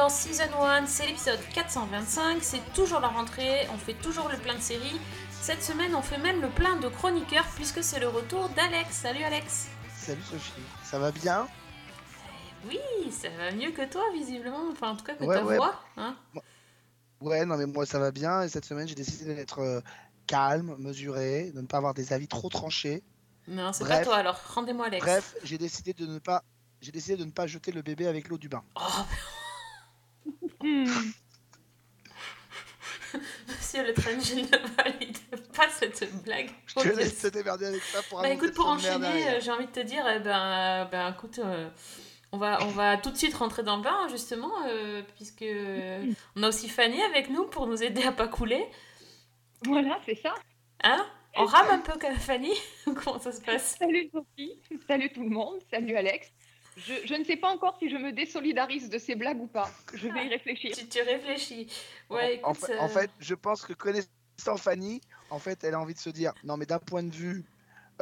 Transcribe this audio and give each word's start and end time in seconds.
dans 0.00 0.08
Season 0.08 0.44
1, 0.58 0.86
c'est 0.86 1.06
l'épisode 1.06 1.38
425, 1.52 2.38
c'est 2.42 2.72
toujours 2.72 3.00
la 3.00 3.08
rentrée, 3.08 3.68
on 3.70 3.76
fait 3.76 3.92
toujours 3.92 4.30
le 4.30 4.38
plein 4.38 4.54
de 4.54 4.62
séries. 4.62 4.98
Cette 5.42 5.62
semaine, 5.62 5.94
on 5.94 6.00
fait 6.00 6.16
même 6.16 6.40
le 6.40 6.48
plein 6.48 6.76
de 6.76 6.88
chroniqueurs 6.88 7.44
puisque 7.54 7.84
c'est 7.84 8.00
le 8.00 8.08
retour 8.08 8.48
d'Alex. 8.48 8.96
Salut 8.96 9.22
Alex 9.22 9.68
Salut 9.94 10.22
Sophie, 10.22 10.62
ça 10.82 10.98
va 10.98 11.12
bien? 11.12 11.46
Oui, 12.66 12.78
ça 13.10 13.28
va 13.28 13.52
mieux 13.52 13.72
que 13.72 13.84
toi 13.84 14.00
visiblement, 14.14 14.70
enfin 14.72 14.92
en 14.92 14.96
tout 14.96 15.04
cas 15.04 15.12
que 15.16 15.24
Ouais, 15.24 15.36
ta 15.36 15.44
ouais. 15.44 15.56
voix. 15.56 15.74
Hein 15.98 16.16
Ouais, 17.20 17.44
non 17.44 17.58
mais 17.58 17.66
moi 17.66 17.84
ça 17.84 17.98
va 17.98 18.10
bien 18.10 18.40
et 18.44 18.48
cette 18.48 18.64
semaine 18.64 18.88
j'ai 18.88 18.94
décidé 18.94 19.34
d'être 19.34 19.58
euh, 19.58 19.80
calme, 20.26 20.76
mesuré, 20.78 21.52
de 21.54 21.60
ne 21.60 21.66
pas 21.66 21.76
avoir 21.76 21.92
des 21.92 22.14
avis 22.14 22.26
trop 22.26 22.48
tranchés. 22.48 23.02
non, 23.48 23.74
c'est 23.74 23.86
pas 23.86 24.02
toi 24.02 24.16
alors, 24.16 24.40
rendez-moi 24.54 24.86
Alex. 24.86 25.04
Bref, 25.04 25.34
j'ai 25.44 25.58
décidé 25.58 25.92
de 25.92 26.06
ne 26.06 26.18
pas 26.18 26.42
j'ai 26.80 26.90
décidé 26.90 27.18
de 27.18 27.24
ne 27.26 27.30
pas 27.30 27.46
jeter 27.46 27.70
le 27.70 27.82
bébé 27.82 28.06
avec 28.06 28.28
l'eau 28.28 28.38
du 28.38 28.48
bain. 28.48 28.62
Oh, 28.76 28.80
monsieur 33.48 33.86
le 33.86 33.94
train, 33.94 34.18
je 34.20 34.34
ne 34.34 34.74
valide 34.76 35.18
pas 35.54 35.68
cette 35.68 36.22
blague. 36.22 36.50
Je 36.66 36.74
te 36.74 36.96
laisse 36.96 37.18
te 37.18 37.28
démerder 37.28 37.66
avec 37.66 37.82
ça 37.82 38.02
pour 38.08 38.20
Bah 38.20 38.30
écoute, 38.30 38.54
pour 38.54 38.68
enchaîner, 38.68 39.28
euh, 39.28 39.40
j'ai 39.40 39.50
envie 39.50 39.66
de 39.66 39.72
te 39.72 39.80
dire, 39.80 40.04
eh 40.08 40.20
ben, 40.20 40.40
euh, 40.40 40.84
ben 40.84 41.12
écoute, 41.12 41.38
euh, 41.38 41.68
on 42.32 42.38
va, 42.38 42.58
on 42.62 42.68
va 42.68 42.96
tout 42.96 43.10
de 43.10 43.16
suite 43.16 43.34
rentrer 43.34 43.62
dans 43.62 43.76
le 43.76 43.82
bain, 43.82 44.08
justement, 44.08 44.52
euh, 44.68 45.02
puisque 45.16 45.42
euh, 45.42 46.04
on 46.36 46.42
a 46.42 46.48
aussi 46.48 46.68
Fanny 46.68 47.02
avec 47.02 47.30
nous 47.30 47.46
pour 47.46 47.66
nous 47.66 47.82
aider 47.82 48.02
à 48.02 48.12
pas 48.12 48.28
couler. 48.28 48.64
Voilà, 49.64 49.98
c'est 50.06 50.14
ça. 50.14 50.34
Hein? 50.84 51.04
On 51.36 51.44
rame 51.44 51.68
un 51.70 51.78
peu 51.78 51.98
comme 51.98 52.16
Fanny? 52.16 52.52
Comment 52.84 53.18
ça 53.18 53.32
se 53.32 53.40
passe? 53.40 53.76
Salut 53.78 54.10
Sophie, 54.12 54.60
salut 54.86 55.12
tout 55.12 55.22
le 55.22 55.30
monde, 55.30 55.60
salut 55.70 55.96
Alex. 55.96 56.28
Je, 56.76 56.94
je 57.04 57.14
ne 57.14 57.24
sais 57.24 57.36
pas 57.36 57.48
encore 57.48 57.76
si 57.78 57.90
je 57.90 57.96
me 57.96 58.12
désolidarise 58.12 58.88
de 58.88 58.98
ces 58.98 59.14
blagues 59.14 59.40
ou 59.40 59.46
pas. 59.46 59.70
Je 59.94 60.08
vais 60.08 60.26
y 60.26 60.28
réfléchir. 60.28 60.74
tu, 60.76 60.88
tu 60.88 61.02
réfléchis. 61.02 61.66
Ouais, 62.08 62.36
écoute, 62.36 62.46
en, 62.46 62.54
fait, 62.54 62.78
en 62.78 62.84
euh, 62.84 62.88
fait, 62.88 63.10
je 63.18 63.34
pense 63.34 63.62
que 63.62 63.72
connaissant 63.72 64.56
Fanny, 64.56 65.00
en 65.30 65.38
fait, 65.38 65.62
elle 65.64 65.74
a 65.74 65.80
envie 65.80 65.94
de 65.94 65.98
se 65.98 66.10
dire 66.10 66.32
non 66.44 66.56
mais 66.56 66.66
d'un 66.66 66.78
point 66.78 67.02
de 67.02 67.14
vue 67.14 67.44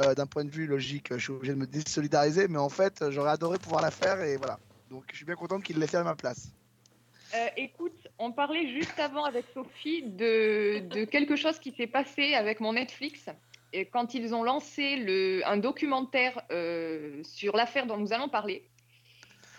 euh, 0.01 0.15
d'un 0.15 0.27
point 0.27 0.45
de 0.45 0.51
vue 0.51 0.67
logique, 0.67 1.09
je 1.11 1.19
suis 1.19 1.33
obligé 1.33 1.55
de 1.55 1.59
me 1.59 1.67
désolidariser, 1.67 2.47
mais 2.47 2.59
en 2.59 2.69
fait, 2.69 3.11
j'aurais 3.11 3.31
adoré 3.31 3.59
pouvoir 3.59 3.83
la 3.83 3.91
faire 3.91 4.21
et 4.21 4.37
voilà. 4.37 4.61
Donc 4.91 5.05
je 5.11 5.17
suis 5.17 5.25
bien 5.25 5.35
contente 5.35 5.65
qu'il 5.65 5.79
l'ait 5.79 5.89
fait 5.89 5.97
à 5.97 6.05
ma 6.05 6.15
place. 6.15 6.53
Euh, 7.35 7.49
écoute, 7.57 8.09
on 8.19 8.33
parlait 8.33 8.69
juste 8.69 8.99
avant 8.99 9.25
avec 9.25 9.45
Sophie 9.53 10.03
de, 10.03 10.81
de 10.89 11.05
quelque 11.05 11.37
chose 11.37 11.59
qui 11.59 11.73
s'est 11.73 11.87
passé 11.87 12.35
avec 12.35 12.61
mon 12.61 12.73
Netflix. 12.73 13.29
Et 13.73 13.87
quand 13.87 14.15
ils 14.15 14.35
ont 14.35 14.43
lancé 14.43 14.97
le, 14.97 15.43
un 15.47 15.59
documentaire 15.59 16.41
euh, 16.51 17.23
sur 17.23 17.57
l'affaire 17.57 17.87
dont 17.87 17.97
nous 17.97 18.13
allons 18.13 18.29
parler. 18.29 18.69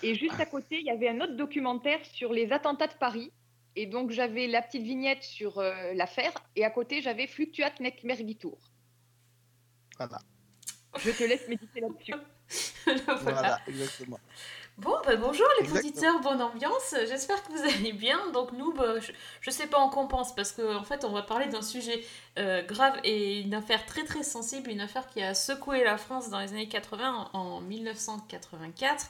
Et 0.01 0.15
juste 0.15 0.39
à 0.39 0.45
côté, 0.45 0.79
il 0.79 0.85
y 0.85 0.89
avait 0.89 1.09
un 1.09 1.21
autre 1.21 1.35
documentaire 1.35 2.03
sur 2.05 2.33
les 2.33 2.51
attentats 2.51 2.87
de 2.87 2.93
Paris. 2.93 3.31
Et 3.75 3.85
donc, 3.85 4.11
j'avais 4.11 4.47
la 4.47 4.61
petite 4.61 4.83
vignette 4.83 5.23
sur 5.23 5.59
euh, 5.59 5.93
l'affaire. 5.93 6.31
Et 6.55 6.65
à 6.65 6.69
côté, 6.69 7.01
j'avais 7.01 7.27
Fluctuat 7.27 7.71
nec 7.79 8.03
mergitur. 8.03 8.57
Voilà, 9.97 10.19
Je 10.97 11.11
te 11.11 11.23
laisse 11.23 11.47
méditer 11.47 11.81
là-dessus. 11.81 12.13
voilà. 12.95 13.15
voilà, 13.21 13.59
exactement. 13.67 14.19
Bon, 14.79 14.95
bah, 15.05 15.17
bonjour 15.17 15.45
les 15.61 15.73
auditeurs, 15.73 16.21
bonne 16.21 16.41
ambiance. 16.41 16.95
J'espère 17.05 17.43
que 17.43 17.51
vous 17.51 17.61
allez 17.63 17.91
bien. 17.91 18.31
Donc 18.31 18.53
nous, 18.53 18.73
bah, 18.73 18.99
je, 19.01 19.11
je 19.41 19.49
sais 19.51 19.67
pas 19.67 19.77
en 19.77 19.89
quoi 19.89 20.03
on 20.03 20.07
pense 20.07 20.33
parce 20.33 20.53
qu'en 20.53 20.75
en 20.77 20.83
fait, 20.83 21.03
on 21.03 21.09
va 21.11 21.21
parler 21.21 21.47
d'un 21.47 21.61
sujet 21.61 22.01
euh, 22.37 22.63
grave 22.65 22.97
et 23.03 23.41
une 23.41 23.53
affaire 23.53 23.85
très 23.85 24.05
très 24.05 24.23
sensible, 24.23 24.69
une 24.69 24.79
affaire 24.79 25.09
qui 25.09 25.21
a 25.21 25.33
secoué 25.33 25.83
la 25.83 25.97
France 25.97 26.29
dans 26.29 26.39
les 26.39 26.49
années 26.53 26.69
80 26.69 27.29
en, 27.33 27.39
en 27.39 27.61
1984. 27.61 29.07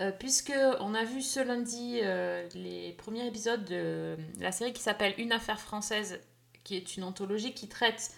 euh, 0.00 0.12
puisque 0.12 0.52
on 0.80 0.94
a 0.94 1.04
vu 1.04 1.22
ce 1.22 1.40
lundi 1.40 2.00
euh, 2.02 2.46
les 2.54 2.92
premiers 2.98 3.26
épisodes 3.26 3.64
de 3.64 4.16
la 4.38 4.52
série 4.52 4.74
qui 4.74 4.82
s'appelle 4.82 5.14
Une 5.18 5.32
affaire 5.32 5.58
française, 5.60 6.20
qui 6.64 6.76
est 6.76 6.96
une 6.98 7.04
anthologie 7.04 7.54
qui 7.54 7.68
traite 7.68 8.10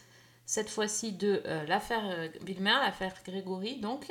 cette 0.47 0.71
fois-ci 0.71 1.13
de 1.13 1.43
euh, 1.47 1.65
l'affaire 1.67 2.03
Villemin, 2.43 2.81
l'affaire 2.81 3.15
Grégory 3.25 3.77
donc. 3.81 4.09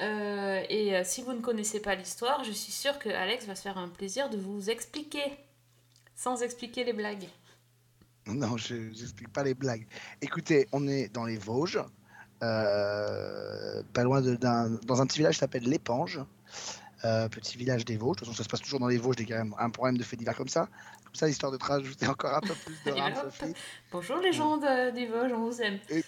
Euh, 0.00 0.62
et 0.68 0.96
euh, 0.96 1.02
si 1.04 1.22
vous 1.22 1.32
ne 1.32 1.40
connaissez 1.40 1.80
pas 1.80 1.94
l'histoire, 1.94 2.44
je 2.44 2.52
suis 2.52 2.72
sûre 2.72 2.98
que 2.98 3.08
Alex 3.08 3.46
va 3.46 3.54
se 3.54 3.62
faire 3.62 3.78
un 3.78 3.88
plaisir 3.88 4.30
de 4.30 4.38
vous 4.38 4.70
expliquer, 4.70 5.24
sans 6.16 6.42
expliquer 6.42 6.84
les 6.84 6.92
blagues. 6.92 7.28
Non, 8.26 8.56
je 8.56 8.74
n'explique 8.74 9.32
pas 9.32 9.42
les 9.42 9.54
blagues. 9.54 9.86
Écoutez, 10.20 10.68
on 10.72 10.86
est 10.88 11.08
dans 11.12 11.24
les 11.24 11.36
Vosges, 11.36 11.82
euh, 12.42 13.82
pas 13.92 14.04
loin 14.04 14.20
de- 14.20 14.36
d'un, 14.36 14.70
dans 14.86 15.02
un 15.02 15.06
petit 15.06 15.18
village 15.18 15.34
qui 15.34 15.40
s'appelle 15.40 15.64
l'Épange, 15.64 16.20
petit 17.02 17.58
village 17.58 17.84
des 17.84 17.96
Vosges. 17.96 18.16
De 18.16 18.18
toute 18.20 18.28
façon, 18.28 18.36
ça 18.36 18.44
se 18.44 18.48
passe 18.48 18.60
toujours 18.60 18.78
dans 18.78 18.86
les 18.86 18.98
Vosges, 18.98 19.16
qu'il 19.16 19.28
y 19.28 19.34
a 19.34 19.44
un, 19.58 19.70
problème 19.70 19.98
de 19.98 20.04
fait 20.04 20.16
divers 20.16 20.36
comme 20.36 20.48
ça. 20.48 20.68
Comme 21.04 21.14
ça, 21.16 21.28
histoire 21.28 21.50
de 21.50 21.56
te 21.56 21.64
rajouter 21.64 22.06
encore 22.06 22.32
un 22.34 22.40
peu 22.40 22.54
plus 22.54 22.78
de 22.86 22.90
rame. 22.98 23.14
Bonjour 23.90 24.18
les 24.18 24.32
gens 24.32 24.56
de, 24.56 24.92
des 24.92 25.06
Vosges, 25.06 25.32
on 25.32 25.44
vous 25.50 25.60
aime. 25.60 25.80
Et 25.90 26.04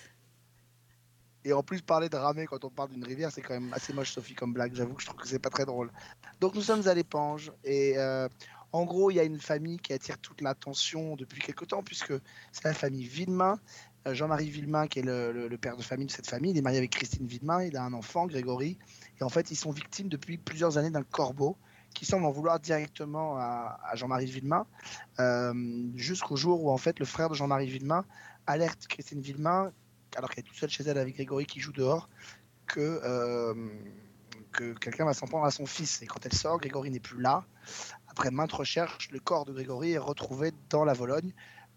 en 1.52 1.62
plus, 1.62 1.82
parler 1.82 2.08
de 2.08 2.16
ramer 2.16 2.46
quand 2.46 2.64
on 2.64 2.70
parle 2.70 2.90
d'une 2.90 3.04
rivière, 3.04 3.30
c'est 3.30 3.42
quand 3.42 3.54
même 3.54 3.72
assez 3.72 3.92
moche, 3.92 4.12
Sophie, 4.12 4.34
comme 4.34 4.52
blague. 4.52 4.74
J'avoue 4.74 4.94
que 4.94 5.02
je 5.02 5.06
trouve 5.06 5.20
que 5.20 5.28
c'est 5.28 5.38
pas 5.38 5.50
très 5.50 5.66
drôle. 5.66 5.90
Donc, 6.40 6.54
nous 6.54 6.62
sommes 6.62 6.86
à 6.88 6.94
l'Épange. 6.94 7.52
Et 7.64 7.98
euh, 7.98 8.28
en 8.72 8.84
gros, 8.84 9.10
il 9.10 9.14
y 9.14 9.20
a 9.20 9.24
une 9.24 9.40
famille 9.40 9.78
qui 9.78 9.92
attire 9.92 10.18
toute 10.18 10.40
l'attention 10.40 11.16
depuis 11.16 11.42
quelque 11.42 11.64
temps, 11.64 11.82
puisque 11.82 12.14
c'est 12.52 12.64
la 12.64 12.74
famille 12.74 13.06
Villemain. 13.06 13.58
Euh, 14.06 14.14
Jean-Marie 14.14 14.48
Villemain, 14.48 14.86
qui 14.86 15.00
est 15.00 15.02
le, 15.02 15.56
père 15.60 15.76
de 15.76 15.82
famille 15.82 16.06
de 16.06 16.12
cette 16.12 16.28
famille, 16.28 16.52
il 16.52 16.58
est 16.58 16.62
marié 16.62 16.78
avec 16.78 16.90
Christine 16.90 17.26
Villemain. 17.26 17.62
Il 17.62 17.76
a 17.76 17.82
un 17.82 17.92
enfant, 17.92 18.26
Grégory. 18.26 18.78
Et 19.20 19.22
en 19.22 19.28
fait, 19.28 19.50
ils 19.50 19.56
sont 19.56 19.70
victimes 19.70 20.08
depuis 20.08 20.38
plusieurs 20.38 20.78
années 20.78 20.90
d'un 20.90 21.02
corbeau 21.02 21.56
qui 21.94 22.04
semble 22.04 22.26
en 22.26 22.32
vouloir 22.32 22.58
directement 22.58 23.36
à, 23.36 23.78
à 23.88 23.94
Jean-Marie 23.94 24.26
Villemain, 24.26 24.66
euh, 25.20 25.54
jusqu'au 25.94 26.34
jour 26.34 26.64
où 26.64 26.70
en 26.70 26.76
fait 26.76 26.98
le 26.98 27.04
frère 27.04 27.28
de 27.28 27.34
Jean-Marie 27.34 27.68
Villemain 27.68 28.04
alerte 28.46 28.86
Christine 28.88 29.20
Villemain 29.20 29.72
alors 30.16 30.30
qu'elle 30.30 30.44
est 30.44 30.46
toute 30.46 30.56
seule 30.56 30.70
chez 30.70 30.84
elle 30.84 30.98
avec 30.98 31.14
Grégory 31.14 31.46
qui 31.46 31.60
joue 31.60 31.72
dehors, 31.72 32.08
que, 32.66 33.00
euh, 33.04 33.54
que 34.52 34.72
quelqu'un 34.74 35.04
va 35.04 35.14
s'en 35.14 35.26
prendre 35.26 35.44
à 35.44 35.50
son 35.50 35.66
fils. 35.66 36.02
Et 36.02 36.06
quand 36.06 36.24
elle 36.24 36.32
sort, 36.32 36.58
Grégory 36.58 36.90
n'est 36.90 37.00
plus 37.00 37.20
là. 37.20 37.44
Après 38.08 38.30
maintes 38.30 38.52
recherches, 38.52 39.10
le 39.10 39.20
corps 39.20 39.44
de 39.44 39.52
Grégory 39.52 39.92
est 39.92 39.98
retrouvé 39.98 40.52
dans 40.70 40.84
la 40.84 40.92
Vologne, 40.92 41.32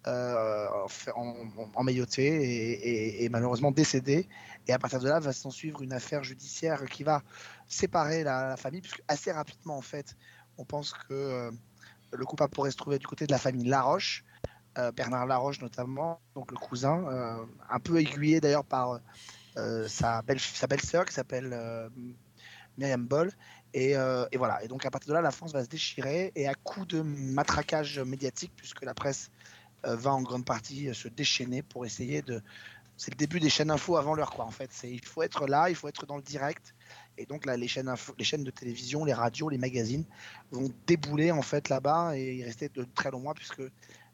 euh, 0.06 0.68
emmailloté 1.76 3.24
et, 3.24 3.30
malheureusement 3.30 3.72
décédé. 3.72 4.28
Et 4.68 4.74
à 4.74 4.80
partir 4.80 5.00
de 5.00 5.10
là, 5.10 5.20
va 5.20 5.34
s'en 5.34 5.50
suivre 5.50 5.82
une 5.82 5.94
affaire 5.94 6.24
judiciaire 6.24 6.86
qui 6.86 7.04
va 7.04 7.24
séparer 7.68 8.24
la, 8.24 8.50
la 8.50 8.58
famille, 8.58 8.82
puisque 8.82 9.02
assez 9.08 9.32
rapidement, 9.32 9.78
en 9.78 9.82
fait, 9.82 10.16
on 10.58 10.66
pense 10.66 10.94
que 10.94 11.14
euh, 11.14 11.52
le 12.14 12.26
coupable 12.26 12.54
pourrait 12.54 12.72
se 12.72 12.78
trouver 12.78 13.00
du 13.00 13.08
côté 13.08 13.26
de 13.28 13.32
la 13.32 13.38
famille 13.38 13.68
Laroche. 13.68 14.24
Euh, 14.78 14.92
Bernard 14.92 15.26
Laroche 15.26 15.60
notamment, 15.62 16.20
donc 16.36 16.52
le 16.52 16.58
cousin, 16.58 17.04
euh, 17.08 17.46
un 17.70 17.80
peu 17.80 18.00
aiguillé 18.00 18.40
d'ailleurs 18.40 18.66
par 18.66 19.00
euh, 19.58 19.88
sa 19.88 20.22
belle 20.22 20.40
belle-sœur 20.70 21.06
qui 21.06 21.14
s'appelle 21.14 21.90
Myriam 22.78 23.06
Boll. 23.08 23.32
Et, 23.74 23.96
voilà. 24.36 24.64
Et 24.64 24.68
donc 24.68 24.86
à 24.86 24.92
partir 24.92 25.10
de 25.10 25.14
là, 25.14 25.22
la 25.22 25.32
France 25.32 25.54
va 25.54 25.64
se 25.64 25.70
déchirer 25.70 26.32
et 26.36 26.48
à 26.48 26.54
coup 26.54 26.86
de 26.86 27.02
matraquage 27.02 28.00
médiatique, 28.00 28.52
puisque 28.56 28.84
la 28.84 28.94
presse 28.94 29.32
va 29.84 30.12
en 30.12 30.22
grande 30.22 30.46
partie 30.46 30.94
se 30.94 31.08
déchaîner 31.08 31.62
pour 31.64 31.86
essayer 31.86 32.22
de. 32.22 32.42
C'est 33.00 33.12
le 33.12 33.18
début 33.18 33.40
des 33.40 33.50
chaînes 33.50 33.70
info 33.70 33.96
avant 33.96 34.16
l'heure, 34.16 34.32
quoi. 34.32 34.46
En 34.46 34.52
fait, 34.52 34.72
il 34.84 35.06
faut 35.06 35.22
être 35.22 35.46
là, 35.46 35.70
il 35.70 35.76
faut 35.76 35.88
être 35.88 36.08
dans 36.08 36.16
le 36.16 36.24
direct. 36.24 36.74
Et 37.20 37.28
donc 37.28 37.46
là, 37.46 37.56
les 37.56 37.68
chaînes 37.68 37.88
info, 37.88 38.16
les 38.18 38.24
chaînes 38.24 38.44
de 38.44 38.50
télévision, 38.50 39.06
les 39.06 39.14
radios, 39.14 39.50
les 39.50 39.60
magazines 39.60 40.06
vont 40.52 40.72
débouler 40.88 41.32
en 41.32 41.44
fait 41.44 41.70
là-bas 41.70 42.18
et 42.18 42.38
y 42.38 42.44
rester 42.44 42.70
de 42.70 42.84
très 42.96 43.12
longs 43.12 43.20
mois 43.20 43.36
puisque 43.36 43.62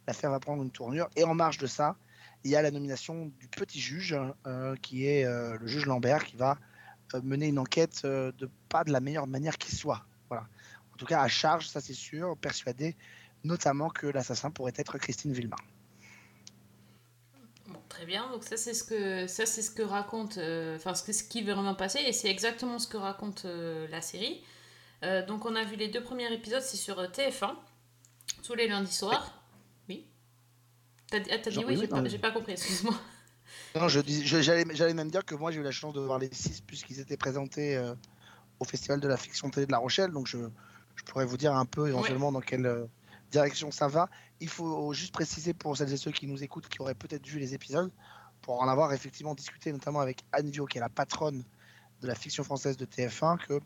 l'affaire 0.08 0.32
va 0.32 0.40
prendre 0.40 0.64
une 0.64 0.72
tournure. 0.72 1.10
Et 1.16 1.24
en 1.24 1.34
marge 1.34 1.58
de 1.58 1.68
ça, 1.68 1.96
il 2.44 2.52
y 2.52 2.56
a 2.56 2.62
la 2.62 2.72
nomination 2.72 3.32
du 3.40 3.48
petit 3.48 3.80
juge, 3.80 4.18
euh, 4.48 4.76
qui 4.78 5.08
est 5.08 5.26
euh, 5.26 5.58
le 5.60 5.68
juge 5.68 5.86
Lambert, 5.86 6.26
qui 6.26 6.36
va 6.36 6.58
euh, 7.14 7.22
mener 7.22 7.48
une 7.48 7.60
enquête 7.60 8.06
de 8.06 8.50
pas 8.70 8.84
de 8.84 8.92
la 8.92 9.00
meilleure 9.00 9.28
manière 9.28 9.58
qui 9.58 9.76
soit. 9.76 10.06
Voilà. 10.30 10.48
En 10.94 10.98
tout 10.98 11.06
cas, 11.06 11.22
à 11.22 11.28
charge, 11.28 11.68
ça 11.68 11.82
c'est 11.82 11.94
sûr, 11.94 12.38
persuadé 12.38 12.96
notamment 13.46 13.90
que 13.90 14.08
l'assassin 14.08 14.52
pourrait 14.52 14.72
être 14.78 14.98
Christine 14.98 15.34
Villemain. 15.34 15.58
Bon, 17.68 17.80
très 17.90 18.06
bien. 18.06 18.30
Donc 18.30 18.46
ça 18.46 18.56
c'est 18.56 18.74
ce 18.74 18.86
que 18.86 19.28
ça 19.28 19.46
c'est 19.46 19.62
ce 19.62 19.70
que 19.70 19.82
raconte, 19.82 20.38
enfin 20.76 20.94
ce, 20.96 21.24
qui 21.24 21.44
veut 21.44 21.52
vraiment 21.52 21.76
passer 21.76 22.00
et 22.00 22.14
c'est 22.14 22.30
exactement 22.30 22.80
ce 22.80 22.88
que 22.88 22.96
raconte 22.96 23.46
la 23.46 24.02
série. 24.02 24.42
Donc 25.28 25.46
on 25.46 25.56
a 25.56 25.66
vu 25.66 25.76
les 25.76 25.90
deux 25.90 26.02
premiers 26.02 26.32
épisodes, 26.32 26.62
c'est 26.62 26.78
sur 26.78 26.98
euh, 27.00 27.08
TF1 27.08 27.56
tous 28.42 28.56
les 28.56 28.68
lundis 28.68 28.94
soirs. 28.94 29.43
T'as 31.14 31.20
dit, 31.20 31.30
ah, 31.32 31.38
dit 31.38 31.58
oui, 31.60 31.78
oui, 31.80 32.10
j'ai 32.10 32.18
pas, 32.18 32.32
compris. 32.32 32.54
Excuse-moi. 32.54 32.96
Non, 33.76 33.88
j'allais, 33.88 34.94
même 34.96 35.12
dire 35.12 35.24
que 35.24 35.36
moi 35.36 35.52
j'ai 35.52 35.60
eu 35.60 35.64
la 35.64 35.70
chance 35.70 35.94
de 35.94 36.00
voir 36.00 36.18
les 36.18 36.34
six 36.34 36.62
puisqu'ils 36.62 37.00
étaient 37.00 37.18
présentés 37.18 37.78
euh, 37.78 37.94
au 38.60 38.66
Festival 38.66 39.00
de 39.00 39.08
la 39.08 39.16
fiction 39.16 39.52
télé 39.52 39.68
de 39.68 39.72
La 39.72 39.78
Rochelle, 39.78 40.10
donc 40.10 40.26
je, 40.26 40.40
je 40.96 41.04
pourrais 41.04 41.26
vous 41.26 41.38
dire 41.38 41.54
un 41.54 41.66
peu 41.66 41.88
éventuellement 41.88 42.32
dans 42.32 42.42
quelle 42.42 42.66
euh, 42.66 42.86
direction 43.30 43.70
ça 43.70 43.88
va. 43.88 44.10
Il 44.40 44.50
faut 44.50 44.92
juste 44.94 45.14
préciser 45.14 45.54
pour 45.54 45.78
celles 45.78 45.94
et 45.94 45.98
ceux 45.98 46.10
qui 46.10 46.26
nous 46.26 46.44
écoutent, 46.44 46.68
qui 46.68 46.82
auraient 46.82 46.96
peut-être 46.96 47.28
vu 47.28 47.38
les 47.38 47.54
épisodes, 47.54 47.92
pour 48.42 48.60
en 48.60 48.68
avoir 48.68 48.92
effectivement 48.92 49.36
discuté, 49.36 49.72
notamment 49.72 50.00
avec 50.00 50.24
Anne 50.32 50.50
Vio, 50.50 50.66
qui 50.66 50.80
est 50.80 50.82
la 50.82 50.90
patronne 50.90 51.44
de 52.02 52.08
la 52.08 52.16
fiction 52.16 52.44
française 52.44 52.76
de 52.76 52.86
TF1, 52.86 53.38
que 53.38 53.60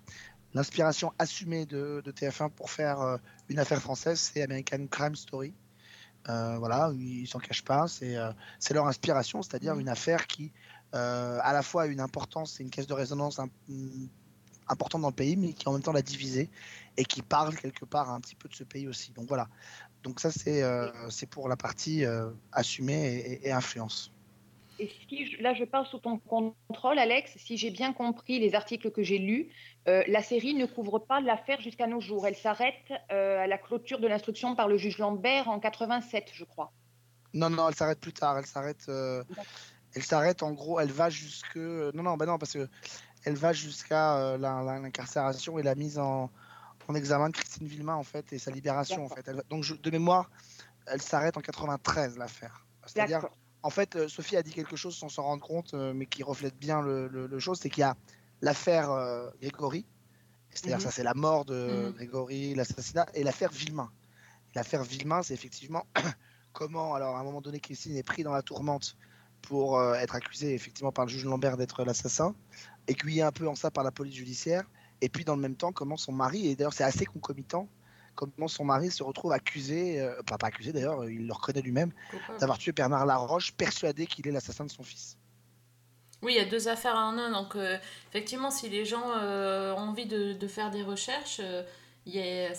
l'inspiration 0.54 1.14
assumée 1.18 1.66
de, 1.66 2.02
de 2.04 2.12
TF1 2.12 2.50
pour 2.50 2.72
faire 2.72 3.00
euh, 3.00 3.18
une 3.48 3.60
affaire 3.60 3.82
française, 3.82 4.20
c'est 4.20 4.42
American 4.42 4.86
Crime 4.88 5.16
Story. 5.16 5.54
Euh, 6.30 6.58
voilà, 6.58 6.92
ils 6.98 7.28
s'en 7.28 7.40
cachent 7.40 7.64
pas, 7.64 7.88
c'est 7.88 8.18
euh, 8.18 8.31
c'est 8.60 8.74
leur 8.74 8.88
inspiration, 8.88 9.42
c'est-à-dire 9.42 9.75
Mhm. 9.75 9.81
une 9.81 9.90
affaire 9.90 10.28
qui, 10.28 10.52
euh, 10.94 11.40
à 11.42 11.54
la 11.54 11.62
fois 11.62 11.84
a 11.84 11.86
une 11.88 12.02
importance, 12.02 12.54
c'est 12.54 12.64
une 12.64 12.69
caisse 12.69 12.88
de 12.88 12.94
résonance 12.94 13.40
mm, 13.68 14.08
importante 14.68 15.02
dans 15.02 15.10
le 15.10 15.14
pays, 15.14 15.38
mais 15.38 15.54
qui 15.54 15.68
en 15.69 15.74
même 15.74 15.81
temps 15.81 15.94
l'a 15.94 16.02
divisé 16.02 16.50
et 16.98 17.06
qui 17.06 17.22
parle 17.22 17.56
quelque 17.56 17.86
part 17.86 18.10
un 18.10 18.19
petit 18.19 18.36
peu 18.36 18.50
de 18.50 18.56
ce 18.56 18.64
pays 18.66 18.88
aussi. 18.88 19.12
Donc 19.14 19.28
voilà, 19.28 19.48
donc 20.04 20.19
ça 20.19 20.31
c'est 20.31 20.64
c'est 21.10 21.28
pour 21.28 21.48
la 21.48 21.56
partie 21.56 22.04
assumée 22.52 23.40
et 23.44 23.52
influence. 23.52 24.12
Et 24.80 24.92
si 25.10 25.26
je- 25.26 25.42
là, 25.42 25.54
je 25.54 25.64
parle 25.64 25.86
sous 25.88 26.00
ton 26.00 26.20
contrôle, 26.20 27.00
Alex. 27.00 27.34
Si 27.38 27.58
j'ai 27.58 27.72
bien 27.72 27.94
compris 27.94 28.40
les 28.40 28.54
articles 28.54 28.92
que 28.92 29.02
j'ai 29.02 29.18
lus, 29.18 29.50
euh, 29.88 30.04
la 30.08 30.22
série 30.22 30.54
ne 30.54 30.66
couvre 30.66 31.00
pas 31.00 31.20
l'affaire 31.20 31.60
jusqu'à 31.62 31.88
nos 31.88 32.00
jours. 32.00 32.28
Elle 32.28 32.36
s'arrête 32.36 32.76
euh, 33.12 33.40
à 33.40 33.48
la 33.48 33.58
clôture 33.58 34.00
de 34.00 34.08
l'instruction 34.08 34.56
par 34.56 34.68
le 34.68 34.78
juge 34.78 34.98
Lambert 35.00 35.48
en 35.50 35.60
87, 35.60 36.30
je 36.34 36.44
crois. 36.44 36.72
Non, 37.34 37.50
non, 37.50 37.68
elle 37.70 37.76
s'arrête 37.76 38.00
plus 38.00 38.14
tard. 38.14 38.38
Elle 38.38 38.46
s'arrête. 38.46 38.86
euh, 38.90 39.24
elle 39.96 40.04
s'arrête 40.04 40.44
en 40.44 40.52
gros. 40.52 40.80
Elle 40.80 40.92
va 40.92 41.10
jusque. 41.10 41.56
Non, 41.56 42.04
non, 42.04 42.16
bah 42.18 42.26
non, 42.26 42.38
parce 42.38 42.54
que 42.54 42.68
elle 43.26 43.36
va 43.36 43.54
jusqu'à 43.54 44.38
l'incarcération 44.38 45.58
et 45.60 45.64
la 45.64 45.76
mise 45.76 45.98
en, 46.00 46.30
en 46.88 46.96
examen 46.96 47.30
de 47.30 47.34
Christine 47.36 47.68
Villemain 47.68 47.96
en 47.96 48.04
fait 48.04 48.32
et 48.32 48.38
sa 48.38 48.52
libération 48.52 49.04
en 49.06 49.10
fait. 49.10 49.28
Elle 49.28 49.42
donc 49.50 49.64
je- 49.64 49.76
de 49.76 49.90
mémoire, 49.92 50.30
elle 50.86 51.02
s'arrête 51.02 51.36
en 51.36 51.42
93 51.42 52.18
l'affaire. 52.18 52.66
C'est-à-dire. 52.86 53.22
En 53.63 53.69
fait, 53.69 53.95
euh, 53.95 54.07
Sophie 54.07 54.38
a 54.38 54.44
dit 54.44 54.51
quelque 54.54 54.75
chose 54.75 54.95
sans 54.95 55.09
s'en 55.09 55.24
rendre 55.24 55.45
compte, 55.45 55.74
euh, 55.74 55.94
mais 55.94 56.06
qui 56.06 56.24
reflète 56.24 56.57
bien 56.57 56.81
le, 56.81 57.07
le- 57.07 57.27
le 57.27 57.39
chose, 57.39 57.59
c'est 57.59 57.69
qu'il 57.69 57.81
y 57.81 57.83
a 57.83 57.95
l'affaire 58.42 58.92
euh, 58.92 59.30
Grégory. 59.42 59.86
C'est-à-dire 60.51 60.77
Mhm. 60.77 60.83
ça, 60.83 60.92
c'est 60.92 61.04
la 61.04 61.13
mort 61.13 61.45
de 61.45 61.89
Mhm. 61.89 61.94
Grégory, 61.95 62.56
l'assassinat, 62.56 63.06
et 63.13 63.24
l'affaire 63.24 63.51
Villemain. 63.51 63.92
L'affaire 64.56 64.83
Villemain, 64.83 65.21
c'est 65.24 65.33
effectivement 65.33 65.86
comment, 66.54 66.94
alors 66.95 67.15
à 67.15 67.19
un 67.19 67.24
moment 67.24 67.42
donné, 67.42 67.59
Christine 67.59 67.95
est 67.98 68.04
prise 68.04 68.24
dans 68.25 68.33
la 68.33 68.42
tourmente 68.42 68.95
pour 69.42 69.77
euh, 69.77 69.94
être 69.95 70.15
accusée 70.15 70.54
effectivement 70.54 70.92
par 70.92 71.06
le 71.06 71.12
juge 71.12 71.25
Lambert 71.25 71.57
d'être 71.57 71.83
l'assassin, 71.83 72.33
aiguillée 72.88 73.21
un 73.21 73.31
peu 73.31 73.48
en 73.48 73.56
ça 73.56 73.69
par 73.69 73.83
la 73.83 73.92
police 73.92 74.15
judiciaire, 74.15 74.63
et 75.01 75.09
puis 75.09 75.25
dans 75.25 75.36
le 75.36 75.42
même 75.42 75.56
temps, 75.56 75.71
comment 75.71 75.98
son 75.98 76.12
mari, 76.12 76.48
et 76.48 76.56
d'ailleurs 76.56 76.74
c'est 76.74 76.83
assez 76.83 77.06
concomitant, 77.06 77.68
comment 78.18 78.48
son 78.50 78.66
mari 78.66 78.92
se 78.92 79.04
retrouve 79.04 79.31
accusé, 79.31 80.02
euh, 80.02 80.22
pas, 80.24 80.38
pas 80.38 80.48
accusé 80.48 80.74
d'ailleurs, 80.74 81.08
il 81.10 81.28
le 81.28 81.34
reconnaît 81.34 81.62
lui-même, 81.62 81.92
d'avoir 82.40 82.58
tué 82.58 82.72
Bernard 82.74 83.06
Laroche, 83.06 83.54
persuadé 83.54 84.06
qu'il 84.08 84.28
est 84.28 84.31
l'assassin 84.31 84.66
de 84.66 84.72
son 84.72 84.84
fils. 84.84 85.16
Oui, 86.24 86.34
il 86.34 86.38
y 86.38 86.42
a 86.42 86.50
deux 86.50 86.68
affaires 86.68 86.96
en 86.96 87.18
un. 87.18 87.31
Donc, 87.31 87.56
euh, 87.56 87.78
effectivement, 88.10 88.50
si 88.52 88.68
les 88.69 88.86
gens 88.86 89.12
euh, 89.18 89.74
ont 89.75 89.90
envie 89.90 90.08
de, 90.08 90.34
de 90.34 90.48
faire 90.48 90.72
des 90.72 90.81
recherches, 90.84 91.42
y 92.08 92.19
a- 92.19 92.54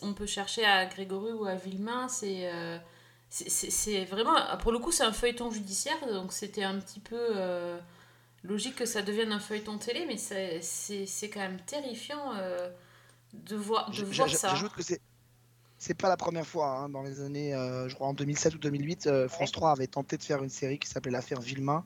on 0.00 0.14
peut 0.14 0.26
chercher 0.26 0.64
à 0.64 0.86
Grégory 0.86 1.32
ou 1.32 1.44
à 1.44 1.54
Villemain. 1.54 2.08
C'est 2.08 2.50
c'est- 3.28 4.04
vraiment. 4.06 4.34
Pour 4.60 4.72
le 4.72 4.78
coup, 4.78 4.92
c'est 4.92 5.04
un 5.04 5.12
feuilleton 5.12 5.50
judiciaire. 5.50 5.96
Donc, 6.10 6.32
c'était 6.32 6.64
un 6.64 6.78
petit 6.80 7.00
peu 7.00 7.18
logique 8.44 8.76
que 8.76 8.86
ça 8.86 9.02
devienne 9.02 9.32
un 9.32 9.40
feuilleton 9.40 9.76
télé. 9.78 10.06
Mais 10.06 10.16
c'est 10.16 11.30
quand 11.30 11.40
même 11.40 11.60
terrifiant 11.66 12.32
de 13.32 13.56
voir, 13.56 13.90
de 13.90 14.02
voir 14.04 14.28
ça. 14.30 14.48
J'ajoute 14.48 14.72
que 14.72 14.82
c'est. 14.82 15.00
C'est 15.78 15.94
pas 15.94 16.08
la 16.08 16.16
première 16.16 16.46
fois, 16.46 16.68
hein, 16.78 16.88
dans 16.88 17.02
les 17.02 17.20
années, 17.22 17.54
euh, 17.56 17.88
je 17.88 17.96
crois 17.96 18.06
en 18.06 18.14
2007 18.14 18.54
ou 18.54 18.58
2008, 18.58 19.08
euh, 19.08 19.28
France 19.28 19.50
3 19.50 19.72
avait 19.72 19.88
tenté 19.88 20.16
de 20.16 20.22
faire 20.22 20.40
une 20.44 20.48
série 20.48 20.78
qui 20.78 20.88
s'appelait 20.88 21.10
L'affaire 21.10 21.40
Villemain, 21.40 21.84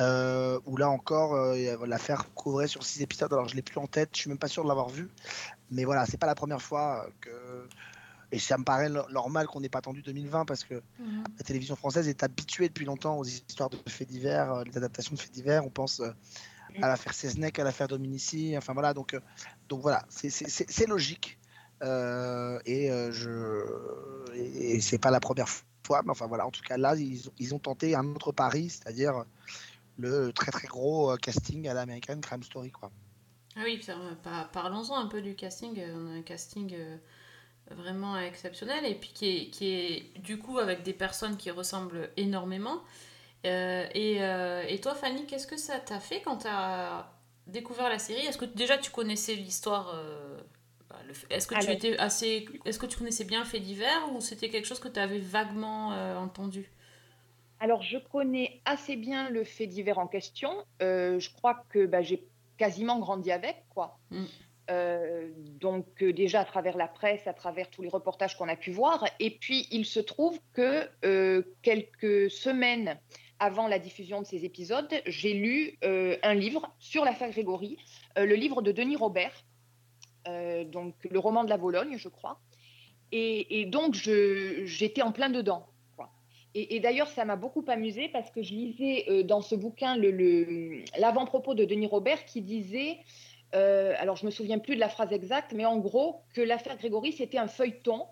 euh, 0.00 0.58
où 0.66 0.76
là 0.76 0.90
encore, 0.90 1.34
euh, 1.34 1.86
l'affaire 1.86 2.34
couvrait 2.34 2.66
sur 2.66 2.82
six 2.82 3.00
épisodes. 3.00 3.32
Alors 3.32 3.48
je 3.48 3.54
l'ai 3.54 3.62
plus 3.62 3.78
en 3.78 3.86
tête, 3.86 4.10
je 4.14 4.22
suis 4.22 4.28
même 4.28 4.38
pas 4.40 4.48
sûr 4.48 4.64
de 4.64 4.68
l'avoir 4.68 4.88
vu, 4.88 5.08
mais 5.70 5.84
voilà, 5.84 6.04
c'est 6.04 6.16
pas 6.16 6.26
la 6.26 6.34
première 6.34 6.60
fois 6.60 7.06
que. 7.20 7.30
Et 8.32 8.40
ça 8.40 8.58
me 8.58 8.64
paraît 8.64 8.88
no- 8.88 9.08
normal 9.10 9.46
qu'on 9.46 9.60
n'ait 9.60 9.68
pas 9.68 9.78
attendu 9.78 10.02
2020 10.02 10.44
parce 10.44 10.64
que 10.64 10.82
Mhm. 10.98 11.22
la 11.38 11.44
télévision 11.44 11.76
française 11.76 12.08
est 12.08 12.24
habituée 12.24 12.66
depuis 12.68 12.86
longtemps 12.86 13.18
aux 13.18 13.24
histoires 13.24 13.70
de 13.70 13.78
faits 13.86 14.08
divers, 14.08 14.64
les 14.64 14.76
adaptations 14.76 15.14
de 15.14 15.20
faits 15.20 15.30
divers. 15.30 15.64
On 15.64 15.70
pense 15.70 16.02
à 16.80 16.88
l'affaire 16.88 17.14
Seznec, 17.14 17.58
à 17.58 17.64
l'affaire 17.64 17.88
Dominici. 17.88 18.54
Enfin 18.56 18.72
voilà, 18.72 18.94
donc, 18.94 19.14
euh, 19.14 19.20
donc 19.68 19.82
voilà, 19.82 20.04
c'est- 20.08 20.86
logique. 20.86 21.38
Euh, 21.82 22.60
et 22.64 22.90
euh, 22.90 23.10
je 23.10 24.34
et, 24.34 24.80
c'est 24.80 24.98
pas 24.98 25.10
la 25.10 25.18
première 25.20 25.48
fois, 25.48 26.02
mais 26.04 26.10
enfin 26.10 26.26
voilà, 26.26 26.46
en 26.46 26.50
tout 26.50 26.62
cas 26.62 26.76
là, 26.76 26.94
ils, 26.94 27.22
ils 27.38 27.54
ont 27.54 27.58
tenté 27.58 27.94
un 27.96 28.06
autre 28.14 28.30
pari, 28.30 28.70
c'est-à-dire 28.70 29.24
le 29.98 30.32
très 30.32 30.52
très 30.52 30.68
gros 30.68 31.16
casting 31.16 31.68
à 31.68 31.74
l'American 31.74 32.20
Crime 32.20 32.42
Story 32.42 32.70
quoi. 32.70 32.90
Ah 33.56 33.62
oui, 33.64 33.80
parlons-en 34.52 34.96
un 34.96 35.06
peu 35.06 35.20
du 35.20 35.34
casting. 35.34 35.78
On 35.94 36.06
a 36.06 36.18
un 36.18 36.22
casting 36.22 36.74
vraiment 37.70 38.16
exceptionnel 38.18 38.84
et 38.84 38.94
puis 38.94 39.10
qui 39.12 39.26
est, 39.28 39.50
qui 39.50 39.66
est 39.68 40.18
du 40.20 40.38
coup 40.38 40.58
avec 40.58 40.82
des 40.82 40.92
personnes 40.92 41.36
qui 41.36 41.50
ressemblent 41.50 42.10
énormément. 42.16 42.80
Euh, 43.46 43.86
et, 43.94 44.22
euh, 44.22 44.64
et 44.68 44.80
toi, 44.80 44.94
Fanny, 44.94 45.26
qu'est-ce 45.26 45.46
que 45.46 45.56
ça 45.56 45.78
t'a 45.78 46.00
fait 46.00 46.20
quand 46.20 46.38
t'as 46.38 47.06
découvert 47.46 47.88
la 47.88 47.98
série? 47.98 48.24
Est-ce 48.26 48.38
que 48.38 48.44
déjà 48.44 48.78
tu 48.78 48.90
connaissais 48.90 49.34
l'histoire 49.34 49.92
euh, 49.94 50.38
bah, 50.88 50.96
le 51.06 51.14
Est-ce 51.34 51.46
que 51.46 51.54
tu 51.64 51.70
étais 51.70 51.98
assez 51.98 52.46
Est-ce 52.64 52.78
que 52.78 52.86
tu 52.86 52.98
connaissais 52.98 53.24
bien 53.24 53.44
fait 53.44 53.60
divers 53.60 54.12
ou 54.12 54.20
c'était 54.20 54.48
quelque 54.48 54.66
chose 54.66 54.80
que 54.80 54.88
tu 54.88 55.00
avais 55.00 55.18
vaguement 55.18 55.88
entendu? 56.18 56.70
Alors, 57.58 57.82
je 57.82 57.98
connais 57.98 58.60
assez 58.64 58.96
bien 58.96 59.30
le 59.30 59.44
fait 59.44 59.66
divers 59.66 59.98
en 59.98 60.06
question. 60.06 60.52
Je 60.80 61.34
crois 61.34 61.64
que 61.68 61.86
bah, 61.86 62.02
j'ai 62.02 62.26
quasiment 62.58 62.98
grandi 62.98 63.32
avec, 63.32 63.64
quoi. 63.70 63.98
Mm. 64.10 64.24
Euh, 64.70 65.28
donc, 65.60 66.02
euh, 66.02 66.12
déjà 66.12 66.40
à 66.40 66.44
travers 66.44 66.76
la 66.76 66.86
presse, 66.86 67.26
à 67.26 67.32
travers 67.32 67.68
tous 67.68 67.82
les 67.82 67.88
reportages 67.88 68.36
qu'on 68.36 68.48
a 68.48 68.56
pu 68.56 68.70
voir. 68.70 69.04
Et 69.18 69.30
puis, 69.30 69.66
il 69.70 69.84
se 69.84 70.00
trouve 70.00 70.38
que 70.52 70.88
euh, 71.04 71.42
quelques 71.62 72.30
semaines 72.30 72.98
avant 73.42 73.66
la 73.66 73.80
diffusion 73.80 74.20
de 74.20 74.26
ces 74.26 74.44
épisodes, 74.44 74.88
j'ai 75.04 75.34
lu 75.34 75.76
euh, 75.82 76.16
un 76.22 76.34
livre 76.34 76.72
sur 76.78 77.04
l'affaire 77.04 77.28
Grégory, 77.30 77.76
euh, 78.16 78.24
le 78.24 78.36
livre 78.36 78.62
de 78.62 78.70
Denis 78.70 78.94
Robert, 78.94 79.32
euh, 80.28 80.62
donc 80.62 80.94
le 81.10 81.18
roman 81.18 81.42
de 81.42 81.50
la 81.50 81.56
Vologne, 81.56 81.96
je 81.98 82.08
crois. 82.08 82.38
Et, 83.10 83.66
donc, 83.66 83.94
j'étais 83.94 85.02
en 85.02 85.12
plein 85.12 85.28
dedans. 85.28 85.66
Et, 86.54 86.80
d'ailleurs, 86.80 87.08
ça 87.08 87.26
m'a 87.26 87.36
beaucoup 87.36 87.64
amusé 87.68 88.08
parce 88.08 88.30
que 88.30 88.42
je 88.42 88.54
lisais 88.54 89.24
dans 89.24 89.42
ce 89.42 89.54
bouquin 89.54 89.96
l'avant-propos 90.96 91.52
de 91.52 91.66
Denis 91.66 91.88
Robert 91.88 92.24
qui 92.24 92.40
disait, 92.40 93.00
alors 93.52 94.16
je 94.16 94.24
me 94.24 94.30
souviens 94.30 94.58
plus 94.58 94.76
de 94.76 94.80
la 94.80 94.88
phrase 94.88 95.12
exacte, 95.12 95.52
mais 95.52 95.66
en 95.66 95.76
gros, 95.76 96.22
que 96.32 96.40
l'affaire 96.40 96.78
Grégory, 96.78 97.12
c'était 97.12 97.36
un 97.36 97.48
feuilleton 97.48 98.06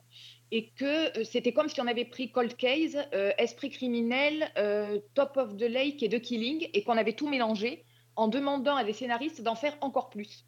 et 0.52 0.70
que 0.70 1.18
euh, 1.18 1.24
c'était 1.24 1.52
comme 1.52 1.68
si 1.68 1.80
on 1.80 1.86
avait 1.86 2.04
pris 2.04 2.30
Cold 2.30 2.56
Case, 2.56 2.98
euh, 3.14 3.32
Esprit 3.38 3.70
criminel, 3.70 4.50
euh, 4.58 4.98
Top 5.14 5.36
of 5.36 5.56
the 5.56 5.62
Lake 5.62 6.02
et 6.02 6.08
The 6.08 6.20
Killing 6.20 6.68
et 6.74 6.82
qu'on 6.82 6.96
avait 6.96 7.12
tout 7.12 7.28
mélangé 7.28 7.84
en 8.16 8.28
demandant 8.28 8.76
à 8.76 8.84
des 8.84 8.92
scénaristes 8.92 9.42
d'en 9.42 9.54
faire 9.54 9.76
encore 9.80 10.10
plus. 10.10 10.44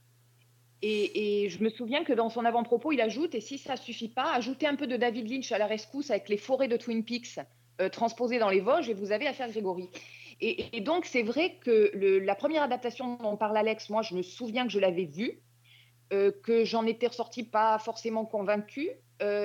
Et, 0.85 1.49
je 1.49 1.62
me 1.62 1.71
souviens 1.71 2.02
que 2.02 2.12
dans 2.12 2.28
son 2.28 2.44
avant-propos, 2.44 2.90
il 2.90 3.00
ajoute, 3.00 3.37
et 3.37 3.40
si 3.40 3.56
ça 3.56 3.76
suffit 3.76 4.09
pas, 4.09 4.32
ajoutez 4.32 4.66
un 4.66 4.75
peu 4.75 4.88
de 4.88 4.97
David 4.97 5.30
Lynch 5.30 5.52
à 5.52 5.59
la 5.59 5.68
rescousse 5.68 6.11
avec 6.11 6.28
les 6.28 6.37
forêts 6.37 6.66
de 6.66 6.76
Twin 6.76 7.04
Peaks 7.04 7.38
transposées 7.92 8.40
dans 8.40 8.49
les 8.49 8.59
Vosges, 8.59 8.88
et 8.88 8.94
vous 8.94 9.12
avez 9.12 9.28
affaire 9.28 9.49
Grégory. 9.49 9.88
Et, 10.40 10.80
donc, 10.80 11.04
c'est 11.04 11.23
vrai 11.23 11.54
que 11.61 11.92
la 11.94 12.35
première 12.35 12.64
adaptation 12.64 13.14
dont 13.14 13.37
parle 13.37 13.56
Alex, 13.56 13.90
moi, 13.90 14.02
je 14.02 14.16
me 14.16 14.23
souviens 14.23 14.66
que 14.66 14.73
je 14.73 14.80
l'avais 14.80 15.04
vue, 15.04 15.40
que 16.11 16.64
j'en 16.64 16.85
étais 16.85 17.06
ressortie 17.06 17.44
pas 17.44 17.78
forcément 17.78 18.25
convaincue, 18.25 18.90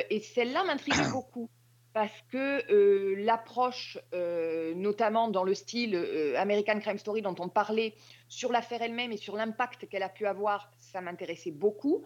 et 0.09 0.19
celle-là 0.19 0.63
m'intriguait 0.63 1.09
beaucoup. 1.11 1.49
Parce 1.93 2.21
que 2.31 2.71
euh, 2.71 3.15
l'approche, 3.23 3.97
euh, 4.13 4.75
notamment 4.75 5.29
dans 5.29 5.43
le 5.43 5.55
style 5.55 5.95
euh, 5.95 6.35
American 6.37 6.79
Crime 6.79 6.99
Story 6.99 7.23
dont 7.23 7.33
on 7.39 7.49
parlait, 7.49 7.95
sur 8.27 8.51
l'affaire 8.51 8.83
elle-même 8.83 9.11
et 9.11 9.17
sur 9.17 9.35
l'impact 9.35 9.87
qu'elle 9.89 10.03
a 10.03 10.09
pu 10.09 10.27
avoir, 10.27 10.69
ça 10.77 11.01
m'intéressait 11.01 11.49
beaucoup. 11.49 12.03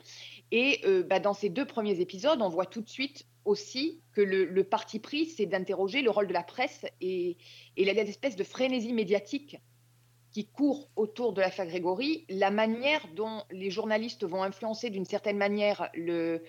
Et 0.51 0.79
euh, 0.85 1.03
bah, 1.03 1.19
dans 1.19 1.33
ces 1.33 1.49
deux 1.49 1.65
premiers 1.65 1.99
épisodes, 1.99 2.41
on 2.41 2.47
voit 2.47 2.67
tout 2.67 2.79
de 2.81 2.87
suite 2.87 3.25
aussi 3.43 3.99
que 4.13 4.21
le, 4.21 4.45
le 4.45 4.63
parti 4.63 4.99
pris, 4.99 5.25
c'est 5.25 5.45
d'interroger 5.45 6.01
le 6.01 6.09
rôle 6.09 6.27
de 6.27 6.33
la 6.33 6.43
presse 6.43 6.85
et, 7.01 7.35
et 7.75 7.83
la- 7.83 7.91
l'espèce 7.91 8.37
de 8.37 8.45
frénésie 8.45 8.93
médiatique 8.93 9.57
qui 10.31 10.47
court 10.47 10.89
autour 10.95 11.33
de 11.33 11.41
l'affaire 11.41 11.65
Grégory, 11.65 12.25
la 12.29 12.51
manière 12.51 13.05
dont 13.13 13.43
les 13.51 13.69
journalistes 13.69 14.23
vont 14.23 14.43
influencer 14.43 14.89
d'une 14.89 15.03
certaine 15.03 15.37
manière 15.37 15.89
le, 15.93 16.43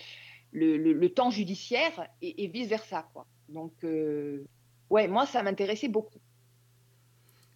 le, 0.52 0.76
le- 0.78 0.92
le 0.94 1.14
temps 1.14 1.30
judiciaire 1.30 2.09
et, 2.23 2.44
et 2.44 2.49
vice-versa. 2.49 3.09
quoi. 3.12 3.26
Donc, 3.49 3.73
euh, 3.85 4.44
ouais, 4.90 5.09
moi, 5.09 5.26
ça 5.26 5.42
m'intéressait 5.42 5.88
beaucoup. 5.88 6.21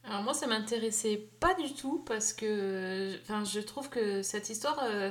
Alors 0.04 0.22
moi, 0.22 0.34
ça 0.34 0.46
m'intéressait 0.46 1.16
pas 1.40 1.54
du 1.54 1.72
tout 1.74 2.02
parce 2.06 2.32
que 2.32 3.18
enfin, 3.22 3.44
je 3.44 3.60
trouve 3.60 3.88
que 3.90 4.22
cette 4.22 4.50
histoire, 4.50 4.78
euh, 4.84 5.10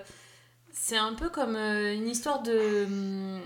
c'est 0.71 0.97
un 0.97 1.13
peu 1.15 1.29
comme 1.29 1.55
euh, 1.55 1.93
une 1.95 2.07
histoire 2.09 2.43
de... 2.43 2.85
hum, 2.85 3.41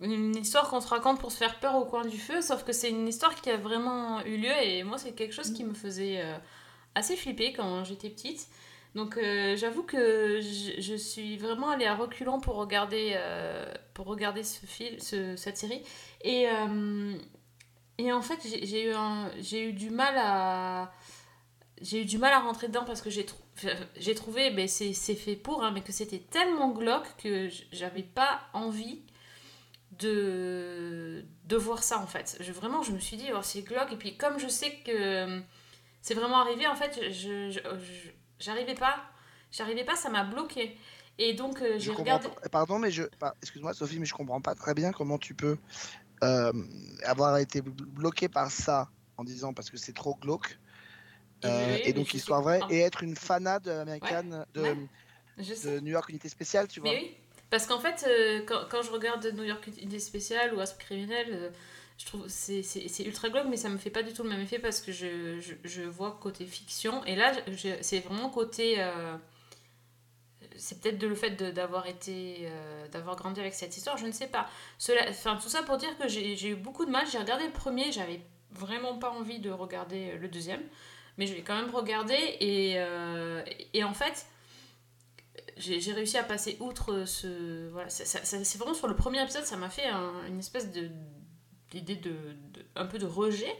une 0.00 0.36
histoire 0.36 0.70
qu'on 0.70 0.80
se 0.80 0.88
raconte 0.88 1.20
pour 1.20 1.32
se 1.32 1.38
faire 1.38 1.60
peur 1.60 1.76
au 1.76 1.84
coin 1.86 2.04
du 2.06 2.18
feu, 2.18 2.42
sauf 2.42 2.64
que 2.64 2.72
c'est 2.72 2.90
une 2.90 3.08
histoire 3.08 3.34
qui 3.40 3.50
a 3.50 3.56
vraiment 3.56 4.20
eu 4.24 4.36
lieu 4.38 4.52
et 4.62 4.84
moi 4.84 4.98
c'est 4.98 5.12
quelque 5.12 5.34
chose 5.34 5.52
qui 5.52 5.64
me 5.64 5.74
faisait 5.74 6.22
assez 6.94 7.16
flipper 7.16 7.52
quand 7.52 7.84
j'étais 7.84 8.10
petite. 8.10 8.48
Donc 8.94 9.16
euh, 9.16 9.56
j'avoue 9.56 9.82
que 9.82 10.40
je, 10.40 10.94
suis 10.96 11.36
vraiment 11.36 11.70
allée 11.70 11.86
à 11.86 11.94
reculons 11.94 12.40
pour 12.40 12.56
regarder, 12.56 13.12
euh, 13.16 13.72
pour 13.94 14.06
regarder 14.06 14.42
ce 14.42 14.64
film, 14.66 14.98
ce- 14.98 15.36
cette 15.36 15.56
série. 15.56 15.82
Et, 16.22 16.48
euh, 16.48 17.14
et 17.98 18.12
en 18.12 18.22
fait 18.22 18.40
j'ai 18.44 18.90
eu, 18.90 18.94
eu 19.68 19.72
du 19.72 19.90
mal 19.90 20.14
à... 20.18 20.92
J'ai 21.80 22.02
eu 22.02 22.04
du 22.04 22.18
mal 22.18 22.32
à 22.32 22.40
rentrer 22.40 22.68
dedans 22.68 22.84
parce 22.84 23.00
que 23.02 23.10
j'ai 23.10 23.24
trouvé, 24.14 24.50
ben 24.50 24.66
c'est 24.68 24.92
fait 25.14 25.36
pour, 25.36 25.62
hein, 25.64 25.70
mais 25.72 25.80
que 25.82 25.92
c'était 25.92 26.18
tellement 26.18 26.70
glauque 26.70 27.06
que 27.22 27.48
j'avais 27.72 28.02
pas 28.02 28.40
envie 28.52 29.02
de, 29.98 31.24
de 31.46 31.56
voir 31.56 31.82
ça 31.82 31.98
en 32.00 32.06
fait. 32.06 32.36
Je, 32.40 32.52
vraiment, 32.52 32.82
je 32.82 32.92
me 32.92 32.98
suis 32.98 33.16
dit, 33.16 33.26
oh, 33.34 33.40
c'est 33.42 33.62
glauque. 33.62 33.92
Et 33.92 33.96
puis, 33.96 34.16
comme 34.16 34.38
je 34.38 34.48
sais 34.48 34.72
que 34.84 35.40
c'est 36.02 36.14
vraiment 36.14 36.38
arrivé, 36.40 36.66
en 36.66 36.74
fait, 36.76 37.00
je- 37.12 37.60
j'arrivais 38.40 38.74
pas. 38.74 38.96
J'arrivais 39.50 39.84
pas, 39.84 39.96
ça 39.96 40.10
m'a 40.10 40.24
bloqué. 40.24 40.76
Et 41.18 41.34
donc, 41.34 41.60
euh, 41.62 41.74
Je 41.74 41.78
j'ai 41.86 41.90
regardé. 41.90 42.28
pas- 42.28 42.48
Pardon, 42.50 42.78
mais 42.78 42.90
je. 42.90 43.02
Excuse-moi, 43.42 43.74
Sophie, 43.74 43.98
mais 43.98 44.06
je 44.06 44.14
comprends 44.14 44.40
pas 44.40 44.54
très 44.54 44.74
bien 44.74 44.92
comment 44.92 45.18
tu 45.18 45.34
peux 45.34 45.56
euh, 46.22 46.52
avoir 47.04 47.38
été 47.38 47.60
blo- 47.62 47.86
bloqué 47.86 48.28
par 48.28 48.50
ça 48.50 48.90
en 49.16 49.24
disant 49.24 49.52
parce 49.54 49.70
que 49.70 49.76
c'est 49.76 49.94
trop 49.94 50.14
glauque. 50.16 50.58
Et 51.42 51.46
euh, 51.46 51.74
oui, 51.76 51.82
et 51.84 51.92
donc 51.92 52.14
histoire 52.14 52.42
vraie 52.42 52.60
et 52.68 52.80
être 52.80 53.02
une 53.02 53.16
fanade 53.16 53.68
américaine 53.68 54.44
de, 54.54 54.62
ouais. 54.62 55.80
New 55.80 55.92
York 55.92 56.08
Unité 56.10 56.28
Spéciale, 56.28 56.66
tu 56.68 56.80
vois. 56.80 56.90
Mais 56.90 56.96
oui, 56.98 57.16
parce 57.48 57.66
qu'en 57.66 57.78
fait, 57.78 58.04
euh, 58.08 58.42
quand, 58.46 58.66
quand 58.68 58.82
je 58.82 58.90
regarde 58.90 59.24
New 59.34 59.44
York 59.44 59.66
Unité 59.68 60.00
Spéciale 60.00 60.52
ou 60.54 60.60
Aspe 60.60 60.78
Criminel, 60.80 61.52
je 61.98 62.06
trouve 62.06 62.24
c'est 62.28 62.62
c'est 62.62 63.02
ultra 63.04 63.28
glauque, 63.28 63.46
mais 63.50 63.56
ça 63.56 63.68
me 63.68 63.76
fait 63.78 63.90
pas 63.90 64.02
du 64.02 64.12
tout 64.12 64.22
le 64.22 64.28
même 64.30 64.40
effet 64.40 64.58
parce 64.58 64.80
que 64.80 64.92
je, 64.92 65.40
je, 65.64 65.82
vois 65.82 66.18
côté 66.20 66.46
fiction. 66.46 67.04
Et 67.04 67.16
là, 67.16 67.32
c'est 67.82 68.00
vraiment 68.00 68.30
côté. 68.30 68.76
euh, 68.78 69.16
c'est 70.56 70.80
peut-être 70.80 70.98
de 70.98 71.06
le 71.06 71.14
fait 71.14 71.30
d'avoir 71.30 71.86
été. 71.86 72.38
euh, 72.42 72.88
d'avoir 72.88 73.16
grandi 73.16 73.40
avec 73.40 73.54
cette 73.54 73.76
histoire, 73.76 73.96
je 73.96 74.06
ne 74.06 74.12
sais 74.12 74.28
pas. 74.28 74.48
Cela, 74.78 75.06
enfin, 75.08 75.36
tout 75.42 75.48
ça 75.48 75.62
pour 75.62 75.76
dire 75.76 75.96
que 75.98 76.08
j'ai 76.08 76.48
eu 76.48 76.54
beaucoup 76.56 76.84
de 76.84 76.90
mal. 76.90 77.06
J'ai 77.10 77.18
regardé 77.18 77.44
le 77.46 77.52
premier, 77.52 77.90
j'avais 77.92 78.20
vraiment 78.52 78.96
pas 78.98 79.10
envie 79.10 79.40
de 79.40 79.50
regarder 79.50 80.16
le 80.18 80.28
deuxième, 80.28 80.62
mais 81.18 81.26
je 81.26 81.34
l'ai 81.34 81.42
quand 81.42 81.56
même 81.60 81.70
regardé 81.74 82.14
et, 82.40 82.74
euh, 82.76 83.42
et 83.74 83.84
en 83.84 83.92
fait 83.92 84.26
j'ai 85.56 85.92
réussi 85.92 86.16
à 86.16 86.22
passer 86.22 86.56
outre 86.60 87.04
ce 87.04 87.68
voilà 87.70 87.90
c'est 87.90 88.56
vraiment 88.58 88.74
sur 88.74 88.86
le 88.86 88.94
premier 88.96 89.22
épisode 89.22 89.44
ça 89.44 89.56
m'a 89.56 89.68
fait 89.68 89.86
un- 89.86 90.24
une 90.28 90.38
espèce 90.38 90.70
de 90.72 90.88
d'idée 91.70 91.96
de, 91.96 92.10
de- 92.10 92.64
un 92.76 92.86
peu 92.86 92.98
de 92.98 93.06
rejet. 93.06 93.54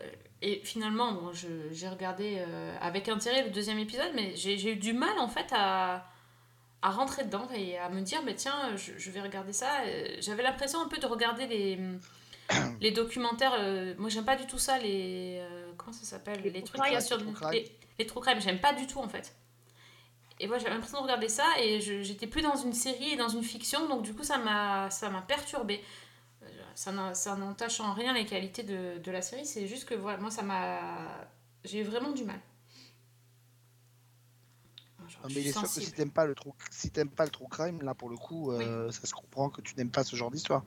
Euh, 0.00 0.02
et 0.42 0.60
finalement 0.64 1.12
bon, 1.12 1.32
je- 1.32 1.72
j'ai 1.72 1.88
regardé 1.88 2.36
euh, 2.38 2.76
avec 2.80 3.08
intérêt 3.08 3.42
le 3.44 3.50
deuxième 3.50 3.78
épisode 3.80 4.12
mais 4.14 4.36
j'ai 4.36 4.72
eu 4.72 4.76
du 4.76 4.92
mal 4.92 5.18
en 5.18 5.28
fait 5.28 5.46
à 5.52 6.06
à 6.80 6.90
rentrer 6.92 7.24
dedans 7.24 7.48
et 7.52 7.76
à 7.76 7.88
me 7.88 8.00
dire 8.02 8.22
mais 8.24 8.36
tiens 8.36 8.76
je, 8.76 8.92
je 8.96 9.10
vais 9.10 9.20
regarder 9.20 9.52
ça. 9.52 9.80
Euh, 9.86 10.06
j'avais 10.20 10.44
l'impression 10.44 10.80
un 10.80 10.86
peu 10.86 10.98
de 10.98 11.06
regarder 11.06 11.46
les 11.48 11.78
les 12.80 12.92
documentaires 12.92 13.54
euh, 13.58 13.94
moi 13.98 14.08
j'aime 14.08 14.24
pas 14.24 14.36
du 14.36 14.46
tout 14.46 14.58
ça 14.58 14.78
les 14.78 15.38
euh, 15.40 15.72
comment 15.76 15.92
ça 15.92 16.04
s'appelle 16.04 16.40
Les 16.42 16.50
les 16.50 16.62
trucs 16.62 16.80
crime. 16.80 16.94
là 16.94 17.00
sur 17.00 17.16
les, 17.50 17.72
les 17.98 18.06
true 18.06 18.20
crime 18.20 18.40
j'aime 18.40 18.60
pas 18.60 18.72
du 18.74 18.86
tout 18.86 19.00
en 19.00 19.08
fait. 19.08 19.34
Et 20.38 20.46
moi 20.46 20.58
j'avais 20.58 20.70
l'impression 20.70 20.98
de 20.98 21.02
regarder 21.02 21.28
ça 21.28 21.44
et 21.60 21.80
j'étais 21.80 22.28
plus 22.28 22.42
dans 22.42 22.54
une 22.54 22.72
série 22.72 23.14
et 23.14 23.16
dans 23.16 23.28
une 23.28 23.42
fiction 23.42 23.88
donc 23.88 24.02
du 24.02 24.14
coup 24.14 24.22
ça 24.22 24.38
m'a 24.38 24.88
ça 24.90 25.10
m'a 25.10 25.22
perturbé 25.22 25.82
ça 26.78 26.92
n'en- 26.92 27.12
ça 27.14 27.34
n'entache 27.34 27.80
en 27.80 27.92
rien 27.92 28.12
les 28.12 28.24
qualités 28.24 28.62
de, 28.62 28.98
de 28.98 29.10
la 29.10 29.20
série. 29.20 29.44
C'est 29.44 29.66
juste 29.66 29.84
que 29.84 29.94
voilà 29.94 30.18
moi 30.18 30.30
ça 30.30 30.42
m'a 30.42 31.28
j'ai 31.64 31.82
vraiment 31.82 32.12
du 32.12 32.24
mal. 32.24 32.40
Genre, 35.08 35.22
Non, 35.24 35.28
je 35.28 35.34
mais 35.34 35.40
il 35.40 35.48
est 35.48 35.52
sûr 35.52 35.62
que 35.72 35.80
si 35.80 35.90
t'aimes 35.92 36.12
pas 36.12 36.24
le 36.24 36.36
true, 36.36 36.52
si 36.70 36.90
t'aimes 36.90 37.10
pas 37.10 37.24
le 37.24 37.30
true 37.30 37.48
crime, 37.48 37.82
là 37.82 37.94
pour 37.94 38.08
le 38.10 38.16
coup, 38.16 38.52
euh, 38.52 38.92
ça 38.92 39.06
se 39.08 39.12
comprend 39.12 39.50
que 39.50 39.60
tu 39.60 39.74
n'aimes 39.76 39.90
pas 39.90 40.04
ce 40.04 40.14
genre 40.14 40.30
d'histoire. 40.30 40.62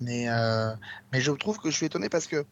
Mais, 0.00 0.28
euh, 0.28 0.74
mais 1.12 1.20
je 1.20 1.30
trouve 1.30 1.58
que 1.58 1.70
je 1.70 1.76
suis 1.76 1.86
étonné 1.86 2.08
parce 2.08 2.26
que, 2.26 2.44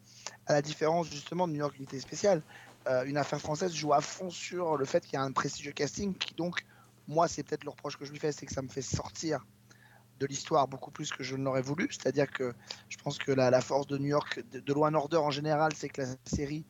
à 0.47 0.53
la 0.53 0.61
différence 0.61 1.09
justement 1.09 1.47
de 1.49 1.53
New 1.53 1.59
York 1.59 1.75
Unité 1.77 1.99
Spéciale, 1.99 2.41
euh, 2.87 3.03
une 3.03 3.17
affaire 3.17 3.41
française 3.41 3.73
joue 3.73 3.93
à 3.93 3.99
fond 4.01 4.29
sur 4.29 4.77
le 4.77 4.85
fait 4.85 5.03
qu'il 5.05 5.13
y 5.13 5.17
a 5.17 5.23
un 5.23 5.33
prestigieux 5.33 5.73
casting 5.73 6.15
qui 6.15 6.33
donc, 6.35 6.65
moi 7.07 7.27
c'est 7.27 7.43
peut-être 7.43 7.65
le 7.65 7.71
reproche 7.71 7.97
que 7.97 8.05
je 8.05 8.11
lui 8.11 8.19
fais, 8.19 8.31
c'est 8.31 8.45
que 8.45 8.53
ça 8.53 8.61
me 8.61 8.69
fait 8.69 8.81
sortir 8.81 9.45
de 10.21 10.27
l'histoire 10.27 10.67
beaucoup 10.67 10.91
plus 10.91 11.11
que 11.11 11.23
je 11.23 11.35
ne 11.35 11.43
l'aurais 11.43 11.63
voulu. 11.63 11.87
C'est-à-dire 11.89 12.31
que 12.31 12.53
je 12.89 12.97
pense 12.97 13.17
que 13.17 13.31
la, 13.31 13.61
force 13.61 13.87
de 13.87 13.97
New 13.97 14.07
York, 14.07 14.39
de, 14.51 14.59
de 14.59 14.73
Law 14.73 14.85
Order 14.93 15.17
en 15.17 15.31
général, 15.31 15.73
c'est 15.75 15.89
que 15.89 16.01
la 16.01 16.07
série, 16.25 16.63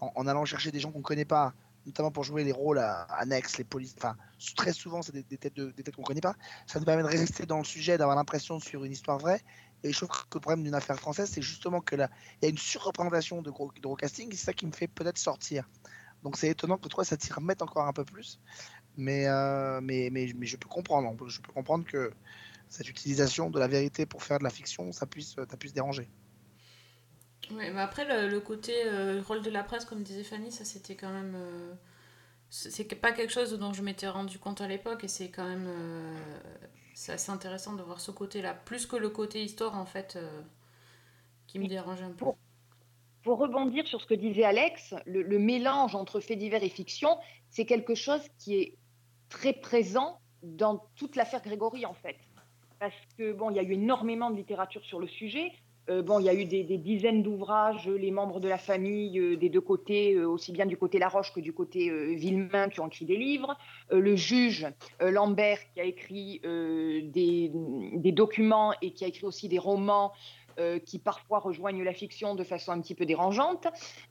en, 0.00 0.26
allant 0.26 0.44
chercher 0.44 0.72
des 0.72 0.80
gens 0.80 0.90
qu'on 0.90 1.02
connaît 1.02 1.24
pas, 1.24 1.54
notamment 1.86 2.10
pour 2.10 2.24
jouer 2.24 2.42
les 2.42 2.50
rôles 2.52 2.80
annexes, 3.08 3.58
les 3.58 3.64
polices, 3.64 3.94
enfin 3.96 4.16
très 4.56 4.72
souvent 4.72 5.02
c'est 5.02 5.12
des, 5.12 5.22
têtes 5.38 5.54
de- 5.54 5.70
têtes 5.70 5.94
qu'on 5.94 6.02
connaît 6.02 6.20
pas, 6.20 6.34
ça 6.66 6.80
nous 6.80 6.84
permet 6.84 7.04
de 7.04 7.08
rester 7.08 7.46
dans 7.46 7.58
le 7.58 7.64
sujet, 7.64 7.96
d'avoir 7.96 8.16
l'impression 8.16 8.58
sur 8.58 8.84
une 8.84 8.92
histoire 8.92 9.18
vraie. 9.18 9.40
Et 9.84 9.92
je 9.92 9.96
trouve 9.96 10.08
que 10.08 10.38
le 10.38 10.40
problème 10.40 10.64
d'une 10.64 10.74
affaire 10.74 10.98
française, 10.98 11.30
c'est 11.32 11.42
justement 11.42 11.80
que 11.80 11.94
là, 11.94 12.10
il 12.42 12.46
y 12.46 12.48
a 12.48 12.50
une 12.50 12.58
surreprésentation 12.58 13.40
de 13.40 13.50
gros, 13.50 13.70
de 13.72 13.80
gros 13.80 13.94
casting, 13.94 14.28
c'est 14.32 14.46
ça 14.46 14.52
qui 14.52 14.66
me 14.66 14.72
fait 14.72 14.88
peut-être 14.88 15.18
sortir. 15.18 15.68
Donc 16.24 16.36
c'est 16.36 16.48
étonnant 16.48 16.76
que 16.76 16.88
toi, 16.88 17.04
ça 17.04 17.16
t'y 17.16 17.32
remette 17.32 17.62
encore 17.62 17.86
un 17.86 17.92
peu 17.92 18.04
plus. 18.04 18.40
Mais, 18.96 19.26
euh, 19.26 19.80
mais, 19.80 20.08
mais, 20.10 20.32
mais 20.34 20.46
je 20.46 20.56
peux 20.56 20.68
comprendre. 20.68 21.14
Je 21.28 21.40
peux 21.40 21.52
comprendre 21.52 21.84
que 21.84 22.12
cette 22.68 22.88
utilisation 22.88 23.50
de 23.50 23.58
la 23.58 23.68
vérité 23.68 24.06
pour 24.06 24.22
faire 24.22 24.38
de 24.38 24.44
la 24.44 24.50
fiction, 24.50 24.92
ça 24.92 25.06
puisse, 25.06 25.34
ça 25.34 25.56
puisse 25.56 25.72
déranger. 25.72 26.10
Ouais, 27.50 27.70
mais 27.72 27.80
après, 27.80 28.04
le, 28.04 28.28
le 28.28 28.40
côté 28.40 28.72
euh, 28.86 29.22
rôle 29.22 29.42
de 29.42 29.50
la 29.50 29.62
presse, 29.62 29.84
comme 29.84 30.02
disait 30.02 30.24
Fanny, 30.24 30.50
ça 30.50 30.64
c'était 30.64 30.96
quand 30.96 31.10
même. 31.12 31.34
euh, 31.36 31.74
c'est 32.50 32.84
pas 32.96 33.12
quelque 33.12 33.32
chose 33.32 33.52
dont 33.58 33.72
je 33.72 33.82
m'étais 33.82 34.08
rendu 34.08 34.38
compte 34.38 34.60
à 34.60 34.68
l'époque 34.68 35.04
et 35.04 35.08
c'est 35.08 35.30
quand 35.30 35.44
même. 35.48 35.66
euh, 35.68 36.16
c'est 36.94 37.12
assez 37.12 37.30
intéressant 37.30 37.74
de 37.74 37.82
voir 37.82 38.00
ce 38.00 38.10
côté-là, 38.10 38.54
plus 38.54 38.86
que 38.86 38.96
le 38.96 39.10
côté 39.10 39.42
histoire 39.44 39.76
en 39.76 39.86
fait, 39.86 40.16
euh, 40.16 40.42
qui 41.46 41.58
me 41.58 41.68
dérange 41.68 42.02
un 42.02 42.10
peu. 42.10 42.16
Pour- 42.16 42.38
Pour 43.22 43.38
rebondir 43.38 43.86
sur 43.86 44.00
ce 44.00 44.06
que 44.06 44.14
disait 44.14 44.44
Alex, 44.44 44.94
le, 45.06 45.22
le 45.22 45.38
mélange 45.38 45.94
entre 45.94 46.20
faits 46.20 46.38
divers 46.38 46.62
et 46.62 46.68
fiction, 46.70 47.18
c'est 47.50 47.66
quelque 47.66 47.94
chose 47.94 48.22
qui 48.38 48.54
est 48.56 48.78
très 49.28 49.52
présent 49.52 50.20
dans 50.42 50.78
toute 50.96 51.16
l'affaire 51.16 51.42
Grégory, 51.42 51.86
en 51.86 51.94
fait. 51.94 52.16
Parce 52.78 52.94
que, 53.18 53.32
bon, 53.32 53.50
il 53.50 53.56
y 53.56 53.58
a 53.58 53.62
eu 53.62 53.72
énormément 53.72 54.30
de 54.30 54.36
littérature 54.36 54.84
sur 54.84 55.00
le 55.00 55.06
sujet. 55.06 55.52
Euh, 55.88 56.02
bon, 56.02 56.18
il 56.18 56.26
y 56.26 56.28
a 56.28 56.34
eu 56.34 56.44
des, 56.44 56.64
dizaines 56.64 57.22
d'ouvrages, 57.22 57.88
les 57.88 58.10
membres 58.10 58.40
de 58.40 58.48
la 58.48 58.58
famille 58.58 59.18
euh, 59.20 59.36
des 59.36 59.48
deux 59.48 59.60
côtés, 59.60 60.14
euh, 60.14 60.28
aussi 60.28 60.50
bien 60.50 60.66
du 60.66 60.76
côté 60.76 60.98
Laroche 60.98 61.32
que 61.32 61.40
du 61.40 61.52
côté 61.52 61.90
euh, 61.90 62.14
Villemain, 62.14 62.68
qui 62.68 62.80
ont 62.80 62.88
écrit 62.88 63.04
des 63.04 63.16
livres. 63.16 63.56
Euh, 63.92 64.00
le 64.00 64.16
juge 64.16 64.66
euh, 65.00 65.10
Lambert, 65.10 65.58
qui 65.72 65.80
a 65.80 65.84
écrit 65.84 66.40
euh, 66.44 67.02
des, 67.04 67.52
documents 68.12 68.72
et 68.82 68.90
qui 68.92 69.04
a 69.04 69.08
écrit 69.08 69.26
aussi 69.26 69.48
des 69.48 69.58
romans 69.58 70.12
euh, 70.58 70.78
qui 70.78 70.98
parfois 70.98 71.38
rejoignent 71.38 71.84
la 71.84 71.92
fiction 71.92 72.34
de 72.34 72.42
façon 72.42 72.72
un 72.72 72.80
petit 72.80 72.94
peu 72.94 73.04
dérangeante. 73.04 73.66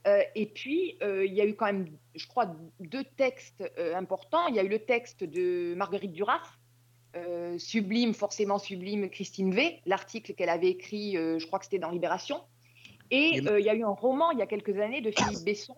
Euh, 0.06 0.20
et 0.36 0.46
puis, 0.46 0.96
euh, 1.02 1.26
il 1.26 1.34
y 1.34 1.40
a 1.40 1.44
eu 1.44 1.56
quand 1.56 1.66
même, 1.66 1.88
je 2.14 2.26
crois, 2.28 2.54
deux 2.78 3.02
textes 3.16 3.64
euh, 3.78 3.96
importants. 3.96 4.46
Il 4.46 4.54
y 4.54 4.60
a 4.60 4.62
eu 4.62 4.68
le 4.68 4.78
texte 4.78 5.24
de 5.24 5.74
Marguerite 5.74 6.12
Duras, 6.12 6.40
euh, 7.16 7.58
Sublime, 7.58 8.14
forcément 8.14 8.58
sublime, 8.58 9.08
Christine 9.08 9.54
V, 9.54 9.80
l'article 9.86 10.34
qu'elle 10.34 10.48
avait 10.48 10.70
écrit, 10.70 11.16
euh, 11.16 11.38
je 11.38 11.46
crois 11.46 11.58
que 11.58 11.64
c'était 11.64 11.78
dans 11.78 11.90
Libération. 11.90 12.40
Et 13.10 13.40
euh, 13.46 13.60
il 13.60 13.64
y 13.64 13.70
a 13.70 13.74
eu 13.74 13.84
un 13.84 13.88
roman 13.88 14.32
il 14.32 14.38
y 14.38 14.42
a 14.42 14.46
quelques 14.46 14.78
années 14.78 15.00
de 15.00 15.10
Philippe 15.10 15.44
Besson 15.44 15.76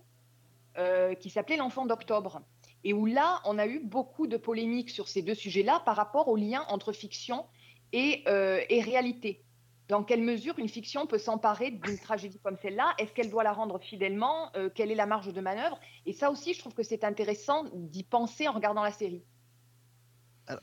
qui 1.18 1.28
s'appelait 1.28 1.56
L'enfant 1.56 1.86
d'octobre. 1.86 2.40
Et 2.84 2.92
où 2.92 3.04
là, 3.04 3.40
on 3.44 3.58
a 3.58 3.66
eu 3.66 3.80
beaucoup 3.80 4.28
de 4.28 4.36
polémiques 4.36 4.90
sur 4.90 5.08
ces 5.08 5.22
deux 5.22 5.34
sujets-là 5.34 5.82
par 5.84 5.96
rapport 5.96 6.28
au 6.28 6.36
lien 6.36 6.64
entre 6.68 6.92
fiction 6.92 7.46
et, 7.92 8.22
et 8.28 8.80
réalité. 8.80 9.42
Dans 9.88 10.04
quelle 10.04 10.22
mesure 10.22 10.56
une 10.56 10.68
fiction 10.68 11.08
peut 11.08 11.18
s'emparer 11.18 11.72
d'une 11.72 11.98
tragédie 11.98 12.38
comme 12.38 12.56
celle-là? 12.62 12.94
Est-ce 12.98 13.12
qu'elle 13.12 13.28
doit 13.28 13.42
la 13.42 13.52
rendre 13.52 13.80
fidèlement? 13.80 14.52
Quelle 14.76 14.92
est 14.92 14.94
la 14.94 15.06
marge 15.06 15.32
de 15.32 15.40
manœuvre? 15.40 15.80
Et 16.06 16.12
ça 16.12 16.30
aussi, 16.30 16.54
je 16.54 16.60
trouve 16.60 16.74
que 16.74 16.84
c'est 16.84 17.02
intéressant 17.02 17.64
d'y 17.74 18.04
penser 18.04 18.46
en 18.46 18.52
regardant 18.52 18.84
la 18.84 18.92
série. 18.92 19.24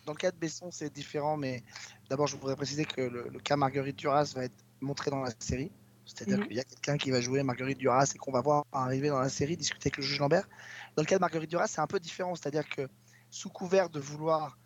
Dans 0.06 0.14
le 0.14 0.18
cas 0.18 0.32
de 0.32 0.38
Besson, 0.38 0.72
c'est 0.72 0.94
différent, 0.94 1.38
mais 1.38 1.64
d'abord, 2.10 2.28
je 2.28 2.36
voudrais 2.38 2.56
préciser 2.56 2.86
que 2.86 3.02
le, 3.02 3.30
le 3.30 3.40
cas 3.40 3.56
Marguerite 3.56 3.98
Duras 3.98 4.34
va 4.36 4.46
être 4.46 4.66
montré 4.82 5.12
dans 5.12 5.22
la 5.22 5.32
série. 5.40 5.72
C'est-à-dire 6.06 6.40
Mhm. 6.40 6.48
qu'il 6.48 6.58
y 6.58 6.60
a 6.60 6.64
quelqu'un 6.64 6.98
qui 6.98 7.10
va 7.12 7.20
jouer 7.20 7.42
Marguerite 7.44 7.80
Duras 7.80 8.12
et 8.14 8.18
qu'on 8.18 8.32
va 8.32 8.42
voir 8.42 8.66
arriver 8.72 9.10
dans 9.10 9.20
la 9.20 9.30
série 9.30 9.58
discuter 9.58 9.88
avec 9.88 9.98
le 9.98 10.04
juge 10.04 10.20
Lambert. 10.20 10.48
Dans 10.96 11.02
le 11.02 11.08
cas 11.08 11.16
de 11.16 11.22
Marguerite 11.22 11.50
Duras, 11.50 11.68
c'est 11.68 11.82
un 11.82 11.88
peu 11.88 12.00
différent. 12.00 12.36
C'est-à-dire 12.36 12.68
que 12.70 12.88
sous 13.32 13.50
couvert 13.50 13.90
de 13.90 14.00
vouloir 14.00 14.58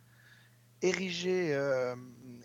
ériger, 0.82 1.54
euh, 1.54 1.96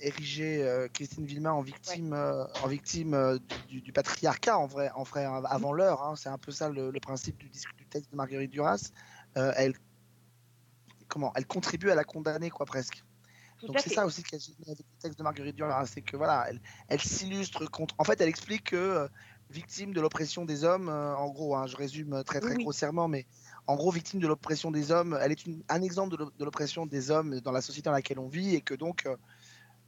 ériger 0.01 0.63
euh, 0.63 0.89
Christine 0.89 1.27
Villemain 1.27 1.53
en 1.53 1.63
victime, 1.63 2.13
euh, 2.13 2.45
en 2.63 2.69
victime 2.69 3.39
du, 3.69 3.81
du 3.81 3.93
patriarcat, 3.93 4.59
en 4.59 4.67
vrai, 4.67 4.91
en 4.95 5.03
vrai 5.03 5.25
avant 5.25 5.73
l'heure, 5.73 6.03
hein, 6.03 6.15
c'est 6.17 6.29
un 6.29 6.39
peu 6.39 6.51
ça 6.53 6.69
le, 6.69 6.91
le 6.91 7.01
principe 7.01 7.37
du, 7.39 7.49
du 7.49 7.87
texte 7.89 8.11
de 8.11 8.17
Marguerite 8.17 8.51
Duras, 8.51 8.91
elle, 9.35 9.75
comment, 11.15 11.33
elle 11.37 11.47
contribue 11.47 11.91
à 11.91 11.95
la 11.95 12.05
condamner, 12.05 12.51
quoi, 12.51 12.67
presque. 12.67 13.03
Tout 13.61 13.69
Donc 13.69 13.79
c'est 13.81 13.95
ça 13.95 14.05
aussi 14.05 14.23
qui 14.23 14.39
génial 14.39 14.73
avec 14.73 14.81
le 14.81 14.99
texte 15.01 15.19
de 15.19 15.23
Marguerite 15.23 15.57
Duras, 15.57 15.87
c'est 15.87 16.03
que 16.03 16.17
voilà, 16.17 16.47
elle, 16.49 16.61
elle 16.89 17.01
s'illustre 17.01 17.65
contre. 17.71 17.95
En 17.99 18.05
fait, 18.05 18.21
elle 18.21 18.29
explique 18.29 18.65
que 18.65 18.77
euh, 18.77 19.09
victime 19.49 19.95
de 19.95 20.01
l'oppression 20.01 20.45
des 20.45 20.65
hommes, 20.65 20.89
euh, 20.89 21.15
en 21.17 21.29
gros, 21.31 21.55
hein, 21.57 21.67
je 21.69 21.77
résume 21.77 22.25
très 22.25 22.41
très 22.41 22.51
Oui, 22.51 22.57
oui. 22.59 22.65
grossièrement, 22.65 23.07
mais 23.07 23.27
en 23.69 23.77
gros, 23.77 23.93
victime 23.93 24.19
de 24.21 24.27
l'oppression 24.27 24.73
des 24.73 24.91
hommes, 24.91 25.17
elle 25.23 25.31
est 25.31 25.47
une- 25.47 25.63
un 25.69 25.83
exemple 25.83 26.11
de 26.11 26.17
l'op- 26.17 26.37
de 26.37 26.45
l'oppression 26.45 26.85
des 26.85 27.11
hommes 27.13 27.41
dans 27.41 27.53
la 27.53 27.63
société 27.63 27.85
dans 27.89 27.93
laquelle 27.93 28.19
on 28.19 28.29
vit 28.29 28.57
et 28.57 28.61
que 28.61 28.75
donc, 28.75 29.07
euh, 29.07 29.17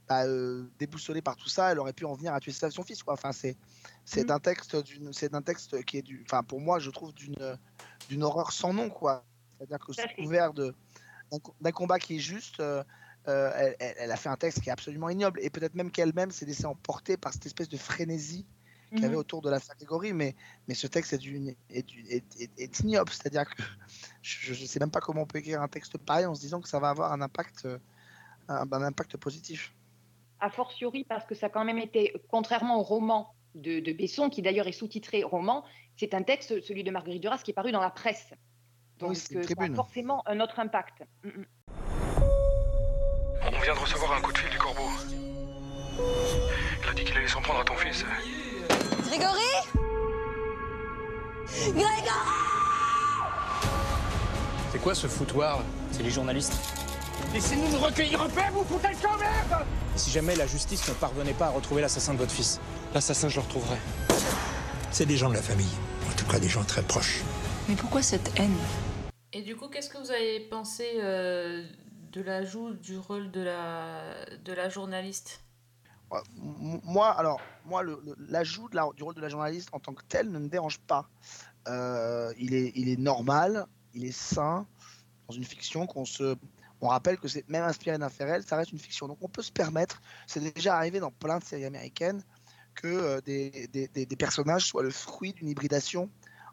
bah, 0.07 0.25
euh, 0.25 0.69
déboussolée 0.79 1.21
par 1.21 1.35
tout 1.35 1.49
ça, 1.49 1.71
elle 1.71 1.79
aurait 1.79 1.93
pu 1.93 2.05
en 2.05 2.13
venir 2.13 2.33
à 2.33 2.39
tuer 2.39 2.53
son 2.53 2.83
fils, 2.83 3.03
quoi. 3.03 3.13
Enfin, 3.13 3.33
c'est 3.33 3.57
c'est 4.05 4.23
Mm. 4.23 4.27
d'un 4.27 4.39
texte 4.39 4.75
d'une, 4.77 5.11
c'est 5.13 5.29
d'un 5.29 5.41
texte 5.41 5.83
qui 5.83 5.97
est 5.97 6.01
du, 6.01 6.23
enfin 6.25 6.43
pour 6.43 6.61
moi, 6.61 6.79
je 6.79 6.89
trouve 6.89 7.13
d'une 7.13 7.57
d'une 8.09 8.23
horreur 8.23 8.53
sans 8.53 8.73
nom, 8.73 8.89
quoi. 8.89 9.25
C'est-à-dire 9.57 9.79
que 9.85 9.91
sous 9.93 10.07
couvert 10.17 10.53
de 10.53 10.73
d'un 11.31 11.39
co- 11.39 11.55
d'un 11.61 11.71
combat 11.71 11.99
qui 11.99 12.15
est 12.17 12.19
juste. 12.19 12.59
euh, 12.59 12.83
euh, 13.27 13.73
elle, 13.79 14.11
a 14.11 14.15
fait 14.15 14.29
un 14.29 14.37
texte 14.37 14.61
qui 14.61 14.69
est 14.69 14.71
absolument 14.71 15.09
ignoble 15.09 15.41
et 15.41 15.49
peut-être 15.49 15.75
même 15.75 15.91
qu'elle-même 15.91 16.31
s'est 16.31 16.45
laissée 16.45 16.65
emporter 16.65 17.17
par 17.17 17.33
cette 17.33 17.45
espèce 17.45 17.67
de 17.67 17.75
frénésie 17.75 18.45
qu'il 18.91 19.01
y 19.01 19.05
avait 19.05 19.15
Mhm. 19.15 19.19
autour 19.19 19.41
de 19.41 19.49
la 19.49 19.59
catégorie, 19.59 20.13
mais, 20.13 20.33
mais 20.67 20.73
ce 20.75 20.87
texte 20.87 21.11
est, 21.11 21.19
est, 21.69 21.85
est, 22.09 22.23
est- 22.57 22.79
ignoble, 22.79 23.11
c'est-à-dire 23.11 23.43
que 23.53 23.61
je 24.21 24.51
ne 24.51 24.65
sais 24.67 24.79
même 24.79 24.91
pas 24.91 25.01
comment 25.01 25.23
on 25.23 25.25
peut 25.25 25.39
écrire 25.39 25.61
un 25.61 25.67
texte 25.67 25.97
pareil 25.97 26.25
en 26.25 26.35
se 26.35 26.39
disant 26.39 26.61
que 26.61 26.69
ça 26.69 26.79
va 26.79 26.89
avoir 26.89 27.11
un 27.11 27.19
impact, 27.19 27.65
euh, 27.65 27.77
un, 28.47 28.65
un 28.71 28.81
impact 28.83 29.17
positif. 29.17 29.73
A 30.39 30.49
fortiori 30.49 31.03
parce 31.03 31.25
que 31.25 31.35
ça 31.35 31.47
a 31.47 31.49
quand 31.49 31.65
même 31.65 31.79
été, 31.79 32.13
contrairement 32.29 32.79
au 32.79 32.83
roman 32.83 33.35
de, 33.55 33.81
de 33.81 33.91
Besson, 33.91 34.29
qui 34.29 34.41
d'ailleurs 34.41 34.67
est 34.67 34.71
sous-titré 34.71 35.23
roman, 35.23 35.65
c'est 35.97 36.13
un 36.13 36.23
texte, 36.23 36.61
celui 36.61 36.85
de 36.85 36.91
Marguerite 36.91 37.21
Duras, 37.21 37.39
qui 37.43 37.51
est 37.51 37.55
paru 37.55 37.71
dans 37.73 37.81
la 37.81 37.89
presse. 37.89 38.33
Donc 38.99 39.11
euh, 39.11 39.43
ça 39.43 39.63
a 39.63 39.75
forcément 39.75 40.23
un 40.27 40.39
autre 40.39 40.59
impact. 40.59 41.03
Mm, 41.23 41.27
mm. 41.29 41.45
On 43.45 43.59
vient 43.61 43.73
de 43.75 43.79
recevoir 43.79 44.13
un 44.13 44.21
coup 44.21 44.31
de 44.31 44.37
fil 44.37 44.49
du 44.49 44.57
corbeau. 44.57 44.89
Il 46.83 46.89
a 46.89 46.93
dit 46.93 47.03
qu'il 47.03 47.17
allait 47.17 47.27
s'en 47.27 47.41
prendre 47.41 47.59
à 47.59 47.63
ton 47.63 47.75
fils. 47.75 48.05
Grégory 49.07 49.41
Grégory 51.47 51.83
C'est 54.71 54.79
quoi 54.81 54.95
ce 54.95 55.07
foutoir? 55.07 55.59
C'est 55.91 56.03
les 56.03 56.11
journalistes. 56.11 56.53
Laissez-nous 57.33 57.69
nous 57.69 57.79
recueillir 57.79 58.21
en 58.21 58.29
paix, 58.29 58.45
vous 58.53 58.63
foutez 58.63 58.89
le 58.89 58.95
camp, 58.95 59.17
merde 59.17 59.65
Et 59.95 59.97
si 59.97 60.11
jamais 60.11 60.35
la 60.35 60.45
justice 60.45 60.87
ne 60.87 60.93
parvenait 60.93 61.33
pas 61.33 61.47
à 61.47 61.49
retrouver 61.49 61.81
l'assassin 61.81 62.13
de 62.13 62.19
votre 62.19 62.31
fils? 62.31 62.59
L'assassin, 62.93 63.29
je 63.29 63.35
le 63.35 63.41
retrouverai. 63.41 63.77
C'est 64.91 65.05
des 65.05 65.17
gens 65.17 65.29
de 65.29 65.35
la 65.35 65.41
famille, 65.41 65.75
en 66.09 66.15
tout 66.15 66.25
cas 66.25 66.39
des 66.39 66.49
gens 66.49 66.63
très 66.63 66.83
proches. 66.83 67.21
Mais 67.67 67.75
pourquoi 67.75 68.01
cette 68.01 68.39
haine? 68.39 68.55
Et 69.33 69.41
du 69.41 69.55
coup, 69.55 69.67
qu'est-ce 69.67 69.89
que 69.89 69.97
vous 69.97 70.11
avez 70.11 70.39
pensé 70.39 70.85
euh, 70.95 71.65
de 72.11 72.21
l'ajout 72.21 72.73
du 72.73 72.97
rôle 72.97 73.29
de 73.31 73.41
la, 73.41 74.25
de 74.43 74.53
la 74.53 74.69
journaliste? 74.69 75.41
Moi, 76.37 77.09
alors, 77.11 77.41
moi, 77.65 77.83
le- 77.83 78.01
le- 78.05 78.15
l'ajout 78.29 78.69
la- 78.71 78.87
du 78.95 79.03
rôle 79.03 79.15
de 79.15 79.19
la 79.21 79.27
journaliste 79.27 79.67
en 79.73 79.79
tant 79.79 79.93
que 79.93 80.03
tel 80.07 80.31
ne 80.31 80.39
me 80.39 80.47
dérange 80.47 80.79
pas. 80.79 81.09
Euh, 81.67 82.33
il, 82.37 82.53
est, 82.53 82.71
il 82.75 82.87
est 82.87 82.97
normal, 82.99 83.65
il 83.93 84.05
est 84.05 84.17
sain 84.17 84.65
dans 85.27 85.35
une 85.35 85.43
fiction 85.43 85.85
qu'on 85.85 86.05
se. 86.05 86.37
On 86.79 86.87
rappelle 86.87 87.17
que 87.17 87.27
c'est 87.27 87.47
même 87.49 87.63
inspiré 87.63 87.97
d'un 87.97 88.07
fait 88.07 88.23
réel, 88.23 88.43
ça 88.43 88.55
reste 88.55 88.71
une 88.71 88.79
fiction. 88.79 89.07
Donc 89.09 89.17
on 89.21 89.27
peut 89.27 89.41
se 89.41 89.51
permettre, 89.51 90.01
c'est 90.27 90.39
déjà 90.53 90.77
arrivé 90.77 91.01
dans 91.01 91.11
plein 91.11 91.39
de 91.39 91.43
séries 91.43 91.65
américaines, 91.65 92.23
que 92.75 92.87
euh, 92.87 93.19
des, 93.21 93.67
des- 93.67 93.89
des- 93.89 94.05
des 94.05 94.15
personnages 94.15 94.63
soient 94.65 94.83
le 94.83 94.91
fruit 94.91 95.33
d'une 95.33 95.49
hybridation 95.49 96.09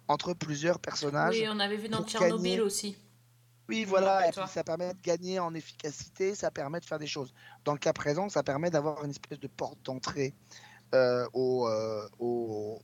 entre 0.09 0.35
plusieurs 0.35 0.79
personnages. 0.79 1.35
Oui, 1.35 1.47
on 1.51 1.61
avait 1.61 1.77
vu 1.77 1.89
dans 1.89 2.05
Tchernobyl 2.05 2.43
gagner. 2.43 2.61
aussi. 2.61 2.97
Oui, 3.69 3.85
voilà, 3.85 4.29
et 4.29 4.31
puis 4.31 4.43
ça 4.49 4.63
permet 4.63 4.93
de 4.93 5.01
gagner 5.01 5.39
en 5.39 5.55
efficacité, 5.55 6.35
ça 6.35 6.51
permet 6.51 6.81
de 6.81 6.85
faire 6.85 6.99
des 6.99 7.07
choses. 7.07 7.33
Dans 7.65 7.73
le 7.73 7.79
cas 7.79 7.95
présent, 7.95 8.29
ça 8.29 8.43
permet 8.43 8.71
d'avoir 8.71 9.03
une 9.05 9.11
espèce 9.11 9.41
de 9.41 9.47
porte 9.47 9.79
d'entrée 9.85 10.35
euh, 10.95 11.27
au, 11.33 11.67
euh, 11.67 12.07
au, 12.19 12.79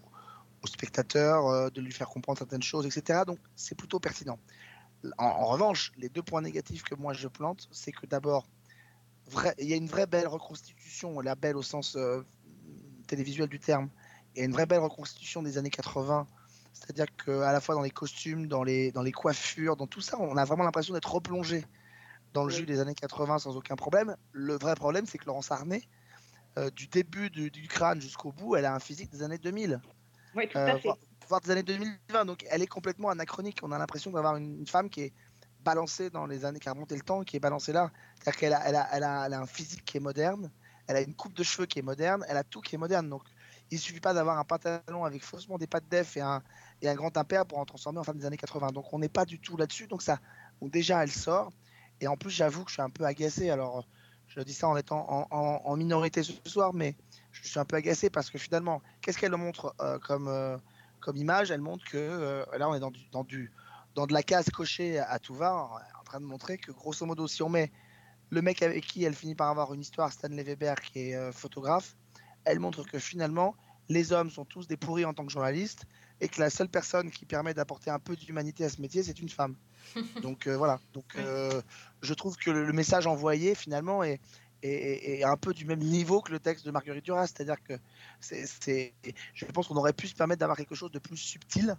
au 0.62 0.66
spectateur, 0.66 1.46
euh, 1.46 1.68
de 1.68 1.82
lui 1.82 1.92
faire 1.92 2.08
comprendre 2.08 2.38
certaines 2.38 2.62
choses, 2.62 2.86
etc. 2.86 3.20
Donc 3.26 3.38
c'est 3.56 3.74
plutôt 3.74 4.00
pertinent. 4.00 4.38
En, 5.18 5.26
en 5.26 5.46
revanche, 5.46 5.92
les 5.98 6.08
deux 6.08 6.22
points 6.22 6.40
négatifs 6.40 6.82
que 6.82 6.94
moi 6.94 7.12
je 7.12 7.28
plante, 7.28 7.68
c'est 7.70 7.92
que 7.92 8.06
d'abord, 8.06 8.48
il 9.58 9.68
y 9.68 9.74
a 9.74 9.76
une 9.76 9.86
vraie 9.86 10.06
belle 10.06 10.28
reconstitution, 10.28 11.20
la 11.20 11.34
belle 11.34 11.56
au 11.56 11.62
sens 11.62 11.96
télévisuel 13.06 13.48
du 13.48 13.60
terme, 13.60 13.90
il 14.34 14.38
y 14.38 14.42
a 14.42 14.44
une 14.46 14.52
vraie 14.52 14.66
belle 14.66 14.80
reconstitution 14.80 15.42
des 15.42 15.58
années 15.58 15.70
80 15.70 16.26
c'est-à-dire 16.72 17.06
qu'à 17.16 17.52
la 17.52 17.60
fois 17.60 17.74
dans 17.74 17.82
les 17.82 17.90
costumes, 17.90 18.46
dans 18.48 18.62
les, 18.62 18.92
dans 18.92 19.02
les 19.02 19.12
coiffures, 19.12 19.76
dans 19.76 19.86
tout 19.86 20.00
ça, 20.00 20.18
on 20.20 20.36
a 20.36 20.44
vraiment 20.44 20.64
l'impression 20.64 20.94
d'être 20.94 21.12
replongé 21.12 21.64
dans 22.32 22.44
le 22.44 22.50
Oui. 22.50 22.54
jus 22.54 22.66
des 22.66 22.80
années 22.80 22.94
80 22.94 23.38
sans 23.40 23.56
aucun 23.56 23.76
problème. 23.76 24.16
Le 24.32 24.54
vrai 24.58 24.74
problème, 24.74 25.06
c'est 25.06 25.18
que 25.18 25.26
Laurence 25.26 25.50
Arnay, 25.50 25.82
euh, 26.58 26.70
du 26.70 26.86
début 26.88 27.30
du, 27.30 27.50
du 27.50 27.68
crâne 27.68 28.00
jusqu'au 28.00 28.32
bout, 28.32 28.56
elle 28.56 28.64
a 28.66 28.74
un 28.74 28.80
physique 28.80 29.10
des 29.10 29.22
années 29.22 29.38
2000, 29.38 29.80
Oui, 30.34 30.48
tout 30.48 30.58
euh, 30.58 30.66
à 30.66 30.78
fait. 30.78 30.82
voire, 30.84 30.96
voire 31.28 31.40
des 31.40 31.50
années 31.50 31.62
2020. 31.62 32.24
Donc 32.24 32.44
elle 32.50 32.62
est 32.62 32.66
complètement 32.66 33.10
anachronique. 33.10 33.60
On 33.62 33.72
a 33.72 33.78
l'impression 33.78 34.10
d'avoir 34.10 34.36
une, 34.36 34.58
une 34.60 34.66
femme 34.66 34.90
qui 34.90 35.02
est 35.02 35.14
balancée 35.60 36.10
dans 36.10 36.26
les 36.26 36.44
années, 36.44 36.58
qui 36.60 36.68
a 36.68 36.72
remonté 36.72 36.94
le 36.96 37.02
temps, 37.02 37.22
qui 37.22 37.36
est 37.36 37.40
balancée 37.40 37.72
là. 37.72 37.90
C'est-à-dire 38.16 38.38
qu'elle 38.40 38.52
a, 38.54 38.68
elle 38.68 38.76
a, 38.76 38.88
elle 38.92 39.04
a, 39.04 39.26
elle 39.26 39.34
a 39.34 39.40
un 39.40 39.46
physique 39.46 39.84
qui 39.84 39.96
est 39.98 40.00
moderne, 40.00 40.50
elle 40.86 40.96
a 40.96 41.00
une 41.02 41.14
coupe 41.14 41.34
de 41.34 41.42
cheveux 41.42 41.66
qui 41.66 41.78
est 41.78 41.82
moderne, 41.82 42.24
elle 42.28 42.36
a 42.36 42.44
tout 42.44 42.60
qui 42.60 42.74
est 42.76 42.78
moderne. 42.78 43.08
Donc 43.08 43.22
il 43.70 43.78
suffit 43.78 44.00
pas 44.00 44.14
d'avoir 44.14 44.38
un 44.38 44.44
pantalon 44.44 45.04
avec 45.04 45.22
faussement 45.22 45.58
des 45.58 45.66
pattes 45.66 45.88
def 45.88 46.16
et 46.16 46.20
un, 46.20 46.42
et 46.82 46.88
un 46.88 46.94
grand 46.94 47.16
impair 47.16 47.46
pour 47.46 47.58
en 47.58 47.64
transformer 47.64 48.00
en 48.00 48.04
femme 48.04 48.18
des 48.18 48.26
années 48.26 48.36
80. 48.36 48.72
Donc 48.72 48.92
on 48.92 48.98
n'est 48.98 49.08
pas 49.08 49.24
du 49.24 49.38
tout 49.38 49.56
là-dessus. 49.56 49.86
Donc 49.86 50.02
ça, 50.02 50.18
déjà 50.60 51.02
elle 51.02 51.12
sort. 51.12 51.52
Et 52.00 52.08
en 52.08 52.16
plus, 52.16 52.30
j'avoue 52.30 52.64
que 52.64 52.70
je 52.70 52.74
suis 52.74 52.82
un 52.82 52.90
peu 52.90 53.04
agacé. 53.04 53.50
Alors 53.50 53.86
je 54.26 54.40
dis 54.40 54.54
ça 54.54 54.68
en 54.68 54.76
étant 54.76 55.28
en, 55.30 55.76
minorité 55.76 56.22
ce 56.22 56.32
soir, 56.44 56.72
mais 56.72 56.94
je 57.32 57.46
suis 57.46 57.58
un 57.58 57.64
peu 57.64 57.76
agacé 57.76 58.10
parce 58.10 58.30
que 58.30 58.38
finalement, 58.38 58.80
qu'est-ce 59.02 59.18
qu'elle 59.18 59.34
montre 59.36 59.74
euh, 59.80 59.98
comme, 59.98 60.28
euh, 60.28 60.56
comme 61.00 61.16
image? 61.16 61.50
Elle 61.50 61.60
montre 61.60 61.84
que 61.84 61.98
euh, 61.98 62.44
là, 62.56 62.68
on 62.68 62.74
est 62.74 62.80
dans 62.80 62.90
du, 62.92 63.00
dans 63.10 63.24
du 63.24 63.52
dans 63.96 64.06
de 64.06 64.12
la 64.12 64.22
case 64.22 64.48
cochée 64.50 65.00
à, 65.00 65.18
tout 65.18 65.34
va, 65.34 65.68
en, 65.98 66.04
train 66.04 66.20
de 66.20 66.24
montrer 66.24 66.58
que 66.58 66.70
grosso 66.70 67.04
modo, 67.04 67.26
si 67.26 67.42
on 67.42 67.48
met 67.48 67.72
le 68.30 68.40
mec 68.40 68.62
avec 68.62 68.86
qui 68.86 69.02
elle 69.02 69.16
finit 69.16 69.34
par 69.34 69.48
avoir 69.48 69.74
une 69.74 69.80
histoire, 69.80 70.12
Stanley 70.12 70.44
Weber, 70.44 70.80
qui 70.80 71.10
est 71.10 71.32
photographe, 71.32 71.96
elle 72.44 72.60
montre 72.60 72.84
que 72.84 72.98
finalement, 72.98 73.54
les 73.88 74.12
hommes 74.12 74.30
sont 74.30 74.44
tous 74.44 74.66
des 74.66 74.76
pourris 74.76 75.04
en 75.04 75.14
tant 75.14 75.26
que 75.26 75.32
journalistes 75.32 75.84
et 76.20 76.28
que 76.28 76.40
la 76.40 76.50
seule 76.50 76.68
personne 76.68 77.10
qui 77.10 77.24
permet 77.26 77.54
d'apporter 77.54 77.90
un 77.90 77.98
peu 77.98 78.14
d'humanité 78.16 78.64
à 78.64 78.68
ce 78.68 78.80
métier, 78.80 79.02
c'est 79.02 79.18
une 79.20 79.28
femme. 79.28 79.56
Donc 80.22 80.46
euh, 80.46 80.56
voilà. 80.56 80.78
Donc 80.92 81.06
euh, 81.16 81.60
je 82.02 82.14
trouve 82.14 82.36
que 82.36 82.50
le, 82.50 82.72
message 82.72 83.06
envoyé 83.06 83.54
finalement 83.54 84.02
est, 84.04 84.20
est- 84.62 84.68
est- 84.68 85.18
est 85.20 85.24
un 85.24 85.36
peu 85.36 85.52
du 85.54 85.64
même 85.64 85.80
niveau 85.80 86.20
que 86.20 86.30
le 86.30 86.38
texte 86.38 86.64
de 86.66 86.70
Marguerite 86.70 87.04
Duras, 87.04 87.26
c'est-à-dire 87.28 87.62
que 87.62 87.74
c'est- 88.20 88.92
je 89.34 89.44
pense 89.46 89.66
qu'on 89.68 89.76
aurait 89.76 89.92
pu 89.94 90.06
se 90.06 90.14
permettre 90.14 90.40
d'avoir 90.40 90.56
quelque 90.58 90.74
chose 90.74 90.92
de 90.92 90.98
plus 90.98 91.16
subtil. 91.16 91.76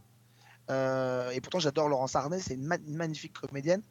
Euh, 0.70 1.30
et 1.32 1.42
pourtant, 1.42 1.60
j'adore 1.60 1.90
Laurence 1.90 2.16
Arnay, 2.16 2.40
c'est 2.40 2.54
une, 2.56 2.66
ma- 2.66 2.78
une 2.78 2.96
magnifique 2.96 3.34
comédienne. 3.34 3.82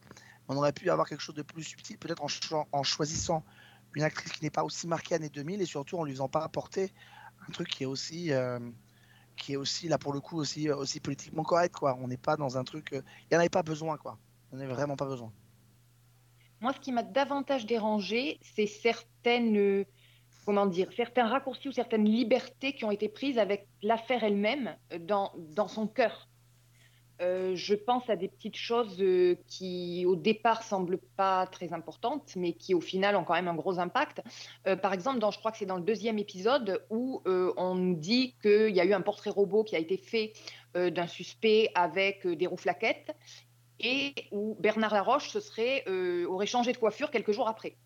On 0.49 0.57
aurait 0.57 0.73
pu 0.73 0.91
avoir 0.91 1.09
quelque 1.09 1.21
chose 1.21 1.35
de 1.35 1.43
plus 1.43 1.63
subtil, 1.63 1.97
peut-être 1.99 2.23
en, 2.23 2.29
cho- 2.29 2.67
en 2.73 2.83
choisissant 2.83 3.45
une 3.95 4.03
actrice 4.03 4.33
qui 4.33 4.45
n'est 4.45 4.51
pas 4.51 4.65
aussi 4.65 4.87
marquée 4.87 5.15
années 5.15 5.29
2000 5.29 5.63
et 5.63 5.67
surtout 5.67 5.99
en 5.99 6.05
lui 6.05 6.13
faisant 6.13 6.29
pas 6.29 6.45
apporter 6.45 6.93
un 7.49 7.53
truc 7.53 7.69
qui 7.69 7.85
est 7.85 7.87
aussi, 7.87 8.33
euh, 8.33 8.59
qui 9.37 9.55
est 9.55 9.57
aussi 9.57 9.89
là 9.89 9.99
pour 9.99 10.13
le 10.13 10.21
coup 10.21 10.39
aussi, 10.39 10.71
aussi 10.71 11.01
politiquement 11.01 11.43
correct 11.43 11.75
quoi. 11.75 11.97
On 12.01 12.09
n'est 12.09 12.17
pas 12.17 12.37
dans 12.37 12.59
un 12.59 12.65
truc, 12.65 12.93
euh, 12.93 13.03
il 13.23 13.27
n'y 13.33 13.37
en 13.37 13.41
avait 13.41 13.49
pas 13.49 13.63
besoin 13.63 13.97
quoi. 13.97 14.19
On 14.53 14.57
n'en 14.57 14.63
avait 14.63 14.73
vraiment 14.73 14.97
pas 14.97 15.07
besoin. 15.07 15.33
Moi, 16.61 16.73
ce 16.75 16.81
qui 16.81 16.93
m'a 16.93 17.03
davantage 17.03 17.65
dérangé, 17.65 18.39
c'est 18.55 18.67
certaines, 18.67 19.57
euh, 19.57 19.85
comment 20.45 20.67
dire, 20.67 20.91
certains 20.95 21.27
raccourcis 21.27 21.69
ou 21.69 21.73
certaines 21.73 22.05
libertés 22.05 22.75
qui 22.75 22.85
ont 22.85 22.91
été 22.91 23.09
prises 23.09 23.39
avec 23.39 23.67
l'affaire 23.83 24.25
elle-même 24.25 24.77
euh, 24.93 24.99
dans, 24.99 25.33
dans 25.39 25.69
son 25.69 25.87
cœur. 25.87 26.29
Euh, 27.21 27.55
je 27.55 27.75
pense 27.75 28.09
à 28.09 28.17
des 28.17 28.29
petites 28.29 28.57
choses 28.57 28.97
euh, 29.01 29.37
qui, 29.47 30.05
au 30.07 30.17
départ, 30.17 30.63
semblent 30.63 30.99
pas 31.17 31.47
très 31.47 31.73
importantes, 31.73 32.33
mais 32.35 32.55
qui, 32.55 32.75
au 32.75 32.81
final, 32.81 33.15
ont 33.15 33.25
quand 33.25 33.35
même 33.35 33.49
un 33.49 33.55
gros 33.55 33.79
impact. 33.79 34.23
Euh, 34.67 34.75
par 34.77 34.95
exemple, 34.95 35.19
dans, 35.19 35.31
je 35.31 35.39
crois 35.39 35.53
que 35.53 35.59
c'est 35.59 35.67
dans 35.67 35.77
le 35.77 35.83
deuxième 35.83 36.19
épisode 36.19 36.85
où 36.89 37.23
on 37.27 37.75
nous 37.75 37.95
dit 37.95 38.35
qu'il 38.41 38.75
y 38.75 38.81
a 38.81 38.85
eu 38.85 38.93
un 38.93 39.01
portrait 39.01 39.31
robot 39.31 39.65
qui 39.65 39.77
a 39.77 39.79
été 39.79 39.97
fait 39.97 40.33
d'un 40.75 41.07
suspect 41.07 41.71
avec 41.75 42.27
des 42.27 42.47
rouflaquettes 42.47 43.15
et 43.81 44.15
où 44.31 44.57
Bernard 44.61 44.95
Laroche 44.95 45.29
se 45.31 45.41
serait, 45.41 45.85
aurait 46.27 46.47
changé 46.47 46.73
de 46.73 46.79
coiffure 46.79 47.11
quelques 47.11 47.33
jours 47.33 47.49
après. 47.49 47.77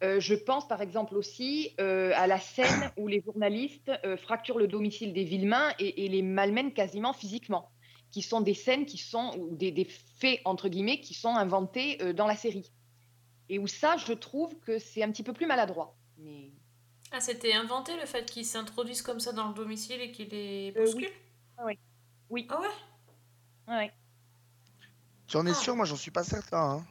Je 0.00 0.34
pense 0.34 0.66
par 0.66 0.80
exemple 0.80 1.16
aussi 1.16 1.74
à 1.78 2.26
la 2.26 2.38
scène 2.38 2.90
où 2.96 3.08
les 3.08 3.20
journalistes 3.20 3.92
fracturent 4.18 4.58
le 4.58 4.68
domicile 4.68 5.12
des 5.12 5.24
Villemains 5.24 5.72
et, 5.78 6.04
et 6.04 6.08
les 6.08 6.22
malmènent 6.22 6.72
quasiment 6.72 7.12
physiquement, 7.12 7.70
qui 8.12 8.22
sont 8.22 8.40
des 8.40 8.54
scènes 8.54 8.86
qui 8.86 8.98
sont, 8.98 9.34
ou 9.38 9.56
des, 9.56 9.72
des 9.72 9.84
faits 9.84 10.40
entre 10.44 10.68
guillemets, 10.68 11.00
qui 11.00 11.14
sont 11.14 11.34
inventés 11.34 12.00
euh, 12.02 12.12
dans 12.12 12.26
la 12.28 12.36
série. 12.36 12.70
Et 13.48 13.58
où 13.58 13.66
ça, 13.66 13.96
je 13.96 14.12
trouve 14.12 14.56
que 14.60 14.78
c'est 14.78 15.02
un 15.02 15.10
petit 15.10 15.24
peu 15.24 15.32
plus 15.32 15.46
maladroit. 15.46 15.96
Mais 16.18 16.52
Ah, 17.10 17.20
c'était 17.20 17.52
inventé 17.54 17.96
le 17.96 18.06
fait 18.06 18.30
qu'il 18.30 18.44
s'introduise 18.46 19.02
comme 19.02 19.18
ça 19.20 19.32
dans 19.32 19.48
le 19.48 19.54
domicile 19.54 20.00
et 20.00 20.12
qu'il 20.12 20.28
les 20.28 20.72
Euh, 20.76 20.80
oui. 20.80 20.84
bouscule 20.92 21.10
Ah 21.58 21.64
ouais. 21.66 21.78
Oui. 22.30 22.46
Ah 22.48 22.60
ouais? 22.60 23.74
Ouais. 23.74 23.92
Tu 25.26 25.36
en 25.36 25.46
es 25.46 25.50
Ah. 25.50 25.54
sûr 25.54 25.74
Moi, 25.76 25.84
j'en 25.86 25.96
suis 25.96 26.10
pas 26.10 26.24
certain. 26.24 26.76
hein. 26.78 26.86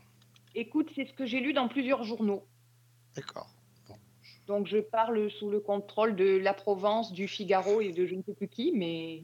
Écoute, 0.53 0.89
c'est 0.95 1.05
ce 1.05 1.13
que 1.13 1.25
j'ai 1.25 1.39
lu 1.39 1.53
dans 1.53 1.67
plusieurs 1.67 2.03
journaux. 2.03 2.45
D'accord. 3.15 3.47
Donc 4.47 4.67
je 4.67 4.77
parle 4.79 5.29
sous 5.31 5.49
le 5.49 5.59
contrôle 5.61 6.15
de 6.15 6.37
la 6.37 6.53
Provence, 6.53 7.13
du 7.13 7.27
Figaro 7.27 7.79
et 7.79 7.93
de 7.93 8.05
je 8.05 8.15
ne 8.15 8.23
sais 8.23 8.33
plus 8.33 8.49
qui, 8.49 8.71
mais 8.73 9.23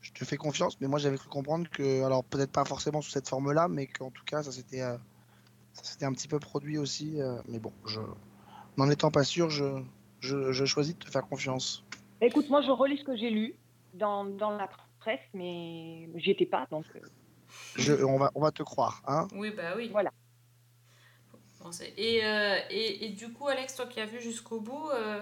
Je 0.00 0.12
te 0.12 0.24
fais 0.24 0.36
confiance, 0.36 0.80
mais 0.80 0.86
moi 0.88 0.98
j'avais 0.98 1.16
cru 1.16 1.28
comprendre 1.28 1.68
que, 1.68 2.02
alors 2.04 2.22
peut-être 2.24 2.52
pas 2.52 2.64
forcément 2.64 3.00
sous 3.02 3.10
cette 3.10 3.28
forme-là, 3.28 3.68
mais 3.68 3.86
qu'en 3.86 4.10
tout 4.10 4.24
cas 4.24 4.42
ça 4.42 4.52
s'était 4.52 4.82
euh, 4.82 4.96
ça 5.72 5.84
s'était 5.84 6.04
un 6.04 6.12
petit 6.12 6.28
peu 6.28 6.38
produit 6.38 6.78
aussi. 6.78 7.20
euh, 7.20 7.40
mais 7.48 7.58
bon, 7.58 7.72
je 7.86 8.00
n'en 8.76 8.88
étant 8.88 9.10
pas 9.10 9.24
sûr, 9.24 9.50
je, 9.50 9.82
je, 10.20 10.52
je 10.52 10.64
choisis 10.64 10.94
de 10.96 11.04
te 11.04 11.10
faire 11.10 11.26
confiance. 11.26 11.84
écoute, 12.20 12.48
moi 12.48 12.62
je 12.62 12.70
relis 12.70 12.98
ce 12.98 13.04
que 13.04 13.16
j'ai 13.16 13.30
lu 13.30 13.56
dans, 13.94 14.24
dans 14.24 14.50
la 14.50 14.68
presse, 15.00 15.20
mais 15.34 16.08
j'y 16.16 16.30
étais 16.30 16.46
pas, 16.46 16.66
donc 16.70 16.84
euh, 16.94 17.00
Je, 17.76 17.92
on, 18.04 18.18
va, 18.18 18.30
on 18.34 18.40
va 18.40 18.52
te 18.52 18.62
croire. 18.62 19.02
Hein 19.06 19.26
Oui, 19.34 19.50
bah 19.50 19.74
oui. 19.76 19.88
Voilà. 19.90 20.10
Et, 21.96 22.24
euh, 22.24 22.58
et, 22.70 23.06
et 23.06 23.08
du 23.10 23.32
coup, 23.32 23.48
Alex, 23.48 23.74
toi 23.74 23.86
qui 23.86 24.00
as 24.00 24.06
vu 24.06 24.20
jusqu'au 24.20 24.60
bout, 24.60 24.88
euh, 24.90 25.20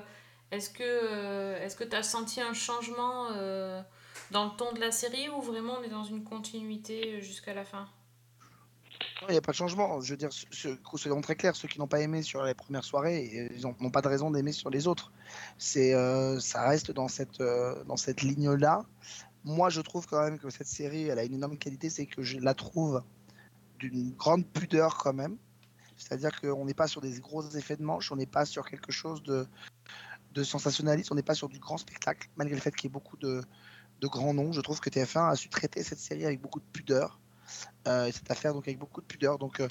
est-ce 0.51 0.69
que 0.71 0.83
euh, 0.83 1.59
est-ce 1.63 1.77
que 1.77 1.85
tu 1.85 1.97
as 1.97 2.03
senti 2.03 2.41
un 2.41 2.53
changement 2.53 3.29
euh, 3.33 3.81
dans 4.35 4.47
le 4.47 4.51
ton 4.51 4.73
de 4.73 4.81
la 4.81 4.91
série 4.91 5.29
ou 5.29 5.41
vraiment 5.41 5.75
on 5.81 5.83
est 5.85 5.89
dans 5.89 6.03
une 6.03 6.25
continuité 6.25 7.15
euh, 7.15 7.21
jusqu'à 7.21 7.55
la 7.55 7.65
fin? 7.65 7.87
Il 9.29 9.31
n'y 9.31 9.37
a 9.37 9.41
pas 9.41 9.53
de 9.53 9.57
changement. 9.57 10.01
Je 10.01 10.11
veux 10.11 10.17
dire, 10.17 10.31
soyons 10.33 11.21
très 11.21 11.37
clairs, 11.37 11.55
ceux 11.55 11.69
qui 11.69 11.79
n'ont 11.79 11.87
pas 11.87 12.01
aimé 12.01 12.23
sur 12.23 12.43
les 12.43 12.53
premières 12.53 12.85
soirées, 12.85 13.49
ils 13.55 13.63
n'ont 13.63 13.91
pas 13.91 14.03
de 14.03 14.09
raison 14.09 14.31
d'aimer 14.31 14.53
sur 14.53 14.71
les 14.71 14.87
autres. 14.89 15.13
C'est, 15.57 15.95
euh, 15.95 16.41
ça 16.41 16.69
reste 16.69 16.91
dans 16.91 17.09
cette, 17.09 17.41
euh, 17.41 17.83
dans 17.85 17.97
cette 17.97 18.23
ligne-là. 18.23 18.85
Moi, 19.45 19.71
je 19.71 19.81
trouve 19.81 20.07
quand 20.07 20.23
même 20.23 20.39
que 20.39 20.51
cette 20.51 20.67
série, 20.67 21.05
elle 21.05 21.19
a 21.19 21.25
une 21.25 21.35
énorme 21.35 21.57
qualité, 21.57 21.89
c'est 21.89 22.07
que 22.07 22.23
je 22.23 22.39
la 22.39 22.55
trouve 22.55 23.03
d'une 23.79 24.13
grande 24.13 24.45
pudeur 24.47 24.99
quand 24.99 25.15
même. 25.15 25.37
C'est-à-dire 25.97 26.41
qu'on 26.41 26.65
n'est 26.65 26.75
pas 26.75 26.89
sur 26.89 27.01
des 27.01 27.21
gros 27.21 27.49
effets 27.51 27.77
de 27.77 27.85
manche, 27.85 28.11
on 28.11 28.17
n'est 28.17 28.27
pas 28.27 28.45
sur 28.45 28.69
quelque 28.69 28.91
chose 28.91 29.23
de, 29.23 29.47
de 30.33 30.43
sensationnaliste, 30.43 31.13
on 31.13 31.15
n'est 31.15 31.23
pas 31.23 31.35
sur 31.35 31.49
du 31.49 31.61
grand 31.61 31.79
spectacle, 31.79 32.29
malgré 32.37 32.57
le 32.57 32.61
fait 32.61 32.75
qu'il 32.75 32.89
y 32.89 32.91
ait 32.91 32.93
beaucoup 32.93 33.17
de, 33.17 33.43
de 34.01 34.07
grands 34.07 34.35
noms. 34.35 34.53
Je 34.53 34.61
trouve 34.61 34.81
que 34.81 34.91
TF1 34.91 35.31
a 35.31 35.37
su 35.37 35.49
traiter 35.49 35.83
cette 35.83 35.99
série 35.99 36.25
avec 36.25 36.41
beaucoup 36.41 36.61
de 36.61 36.65
pudeur 36.73 37.21
euh, 37.87 38.07
et 38.07 38.13
cette 38.13 38.31
affaire 38.31 38.55
donc 38.55 38.67
avec 38.67 38.79
beaucoup 38.79 39.01
de 39.01 39.07
pudeur. 39.07 39.39
Donc 39.39 39.61
euh, 39.61 39.69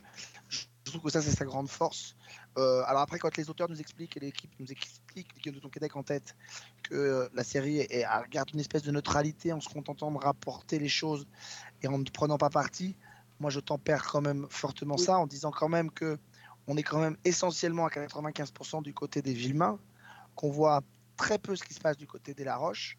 je 0.50 0.66
trouve 0.86 1.02
que 1.02 1.10
ça 1.10 1.22
c'est 1.22 1.32
sa 1.32 1.46
grande 1.46 1.70
force. 1.70 2.16
Euh, 2.58 2.84
alors 2.86 3.02
après 3.02 3.20
quand 3.20 3.36
les 3.38 3.50
auteurs 3.50 3.70
nous 3.70 3.80
expliquent 3.80 4.18
et 4.18 4.20
l'équipe 4.20 4.52
nous 4.60 4.72
explique, 4.72 5.28
l'équipe 5.36 5.56
de 5.56 5.60
ton 5.60 5.70
Québec 5.70 5.96
en 5.96 6.04
tête, 6.04 6.36
que 6.84 7.30
la 7.34 7.44
série 7.44 7.80
est, 7.80 8.06
garde 8.30 8.52
une 8.54 8.60
espèce 8.60 8.84
de 8.84 8.92
neutralité 8.92 9.54
en 9.54 9.62
se 9.62 9.70
contentant 9.70 10.12
de 10.12 10.18
rapporter 10.18 10.80
les 10.80 10.90
choses 10.90 11.26
et 11.82 11.88
en 11.88 11.98
ne 11.98 12.04
prenant 12.04 12.38
pas 12.38 12.50
parti, 12.50 12.96
moi 13.40 13.50
je 13.50 13.60
tempère 13.60 14.06
quand 14.06 14.22
même 14.22 14.48
fortement 14.50 14.98
ça 14.98 15.18
en 15.18 15.28
disant 15.28 15.52
quand 15.52 15.70
même 15.70 15.92
que 15.92 16.20
on 16.68 16.78
est 16.78 16.84
quand 16.84 17.00
même 17.00 17.18
essentiellement 17.26 17.86
à 17.86 17.90
95% 17.90 18.84
du 18.84 18.94
côté 18.94 19.22
des 19.22 19.34
Villemains, 19.34 19.80
qu'on 20.36 20.50
voit 20.50 20.82
très 21.18 21.38
peu 21.38 21.56
ce 21.56 21.64
qui 21.64 21.74
se 21.74 21.80
passe 21.80 21.98
du 21.98 22.08
côté 22.08 22.34
des 22.34 22.44
La 22.44 22.56
Roche. 22.56 22.98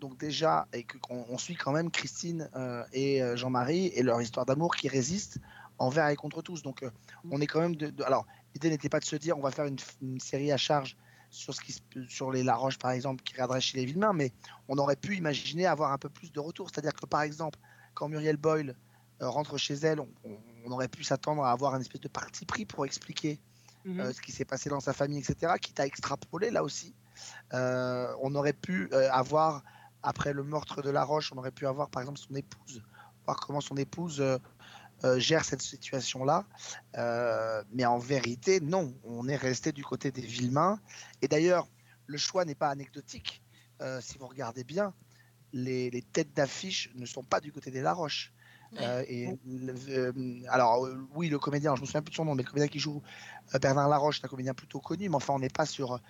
Donc 0.00 0.16
déjà, 0.18 0.66
et 0.72 0.84
qu'on 0.84 1.26
on 1.28 1.38
suit 1.38 1.54
quand 1.56 1.72
même 1.72 1.90
Christine 1.90 2.48
euh, 2.56 2.82
et 2.92 3.22
euh, 3.22 3.36
Jean-Marie 3.36 3.86
et 3.88 4.02
leur 4.02 4.20
histoire 4.22 4.46
d'amour 4.46 4.74
qui 4.74 4.88
résiste 4.88 5.38
envers 5.78 6.08
et 6.08 6.16
contre 6.16 6.40
tous. 6.42 6.62
Donc 6.62 6.82
euh, 6.82 6.90
on 7.30 7.40
est 7.40 7.46
quand 7.46 7.60
même 7.60 7.76
de, 7.76 7.90
de- 7.90 8.02
alors 8.04 8.26
l'idée 8.54 8.70
n'était 8.70 8.88
pas 8.88 9.00
de 9.00 9.04
se 9.04 9.16
dire 9.16 9.36
on 9.38 9.42
va 9.42 9.50
faire 9.50 9.66
une, 9.66 9.76
une 10.00 10.18
série 10.20 10.50
à 10.52 10.56
charge 10.56 10.96
sur 11.30 11.54
ce 11.54 11.60
qui 11.60 11.74
sur 12.08 12.30
les 12.30 12.42
La 12.42 12.54
Roche 12.54 12.78
par 12.78 12.90
exemple 12.92 13.22
qui 13.22 13.32
regarderait 13.34 13.60
chez 13.60 13.78
les 13.78 13.84
Villemains, 13.84 14.12
mais 14.12 14.32
on 14.68 14.78
aurait 14.78 14.96
pu 14.96 15.16
imaginer 15.16 15.66
avoir 15.66 15.92
un 15.92 15.98
peu 15.98 16.08
plus 16.08 16.32
de 16.32 16.40
retour. 16.40 16.68
C'est-à-dire 16.70 16.94
que 16.94 17.06
par 17.06 17.22
exemple 17.22 17.58
quand 17.94 18.08
Muriel 18.08 18.36
Boyle 18.38 18.74
euh, 19.20 19.28
rentre 19.28 19.58
chez 19.58 19.74
elle, 19.74 20.00
on, 20.00 20.08
on- 20.24 20.38
on 20.64 20.70
aurait 20.70 20.88
pu 20.88 21.02
s'attendre 21.04 21.42
à 21.44 21.50
avoir 21.50 21.74
un 21.74 21.80
espèce 21.80 22.00
de 22.00 22.08
parti 22.08 22.46
pris 22.46 22.64
pour 22.64 22.86
expliquer 22.86 23.40
mhm. 23.84 24.12
ce 24.12 24.20
qui 24.22 24.30
s'est 24.32 24.44
passé 24.44 24.70
dans 24.70 24.78
sa 24.80 24.92
famille, 24.92 25.18
etc., 25.18 25.52
quitte 25.60 25.80
à 25.80 25.86
extrapoler 25.86 26.50
là 26.50 26.62
aussi. 26.62 26.94
On 27.52 28.34
aurait 28.34 28.52
pu 28.52 28.88
avoir, 29.10 29.62
après 30.02 30.32
le 30.32 30.42
meurtre 30.42 30.82
de 30.82 30.90
La 30.90 31.04
Roche, 31.04 31.32
on 31.32 31.38
aurait 31.38 31.50
pu 31.50 31.66
avoir 31.66 31.88
par 31.90 32.02
exemple 32.02 32.18
son 32.18 32.34
épouse, 32.34 32.82
voir 33.24 33.38
comment 33.40 33.60
son 33.60 33.76
épouse 33.76 34.20
euh, 34.20 34.38
euh, 35.04 35.18
gère 35.18 35.44
cette 35.44 35.62
situation-là. 35.62 36.44
Euh, 36.96 37.62
mais 37.72 37.84
en 37.84 37.98
vérité, 37.98 38.60
non, 38.60 38.94
on 39.04 39.28
est 39.28 39.36
resté 39.36 39.72
du 39.72 39.84
côté 39.84 40.10
des 40.10 40.22
Villemains. 40.22 40.78
Et 41.22 41.28
d'ailleurs, 41.28 41.68
le 42.06 42.18
choix 42.18 42.44
n'est 42.44 42.54
pas 42.54 42.68
anecdotique. 42.68 43.42
Si 44.00 44.16
vous 44.16 44.28
regardez 44.28 44.62
bien, 44.62 44.94
les, 45.52 45.90
les 45.90 46.02
têtes 46.02 46.32
d'affiche 46.34 46.88
ne 46.94 47.04
sont 47.04 47.24
pas 47.24 47.40
du 47.40 47.50
côté 47.50 47.72
des 47.72 47.80
La 47.80 47.92
Roche. 47.92 48.32
Euh, 48.80 49.04
et 49.06 49.28
euh, 49.88 50.12
alors 50.48 50.86
euh, 50.86 51.06
oui, 51.14 51.28
le 51.28 51.38
comédien, 51.38 51.74
je 51.76 51.82
me 51.82 51.86
souviens 51.86 52.00
plus 52.00 52.12
de 52.12 52.16
son 52.16 52.24
nom, 52.24 52.34
mais 52.34 52.42
le 52.42 52.48
comédien 52.48 52.68
qui 52.68 52.78
joue 52.78 53.02
Bernard 53.60 53.88
Laroche, 53.88 54.20
c'est 54.20 54.26
un 54.26 54.28
comédien 54.28 54.54
plutôt 54.54 54.80
connu, 54.80 55.08
mais 55.08 55.14
enfin 55.14 55.34
on 55.34 55.38
n'est 55.38 55.50
pas 55.50 55.66
sur 55.66 56.00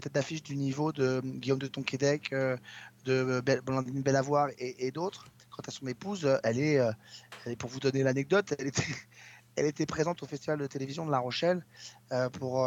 des 0.00 0.04
têtes 0.04 0.14
d'affiche 0.14 0.42
du 0.42 0.56
niveau 0.56 0.92
de 0.92 1.04
euh, 1.04 1.20
Guillaume 1.22 1.58
de 1.58 1.66
Tonquédec, 1.66 2.32
euh, 2.32 2.56
de 3.04 3.42
euh, 3.46 3.60
Blandine 3.60 4.02
Bellavoir 4.02 4.48
et, 4.58 4.86
et 4.86 4.90
d'autres. 4.90 5.26
Quant 5.50 5.62
à 5.66 5.70
son 5.70 5.86
épouse, 5.86 6.26
elle 6.42 6.58
est, 6.58 6.74
elle 7.44 7.52
est- 7.52 7.56
pour 7.56 7.68
vous 7.68 7.80
donner 7.80 8.02
l'anecdote, 8.02 8.54
elle 8.58 8.68
était, 8.68 8.82
elle 9.56 9.66
était 9.66 9.84
présente 9.86 10.22
au 10.22 10.26
festival 10.26 10.58
de 10.58 10.66
télévision 10.66 11.04
de 11.04 11.10
La 11.10 11.18
Rochelle 11.18 11.64
pour, 12.32 12.66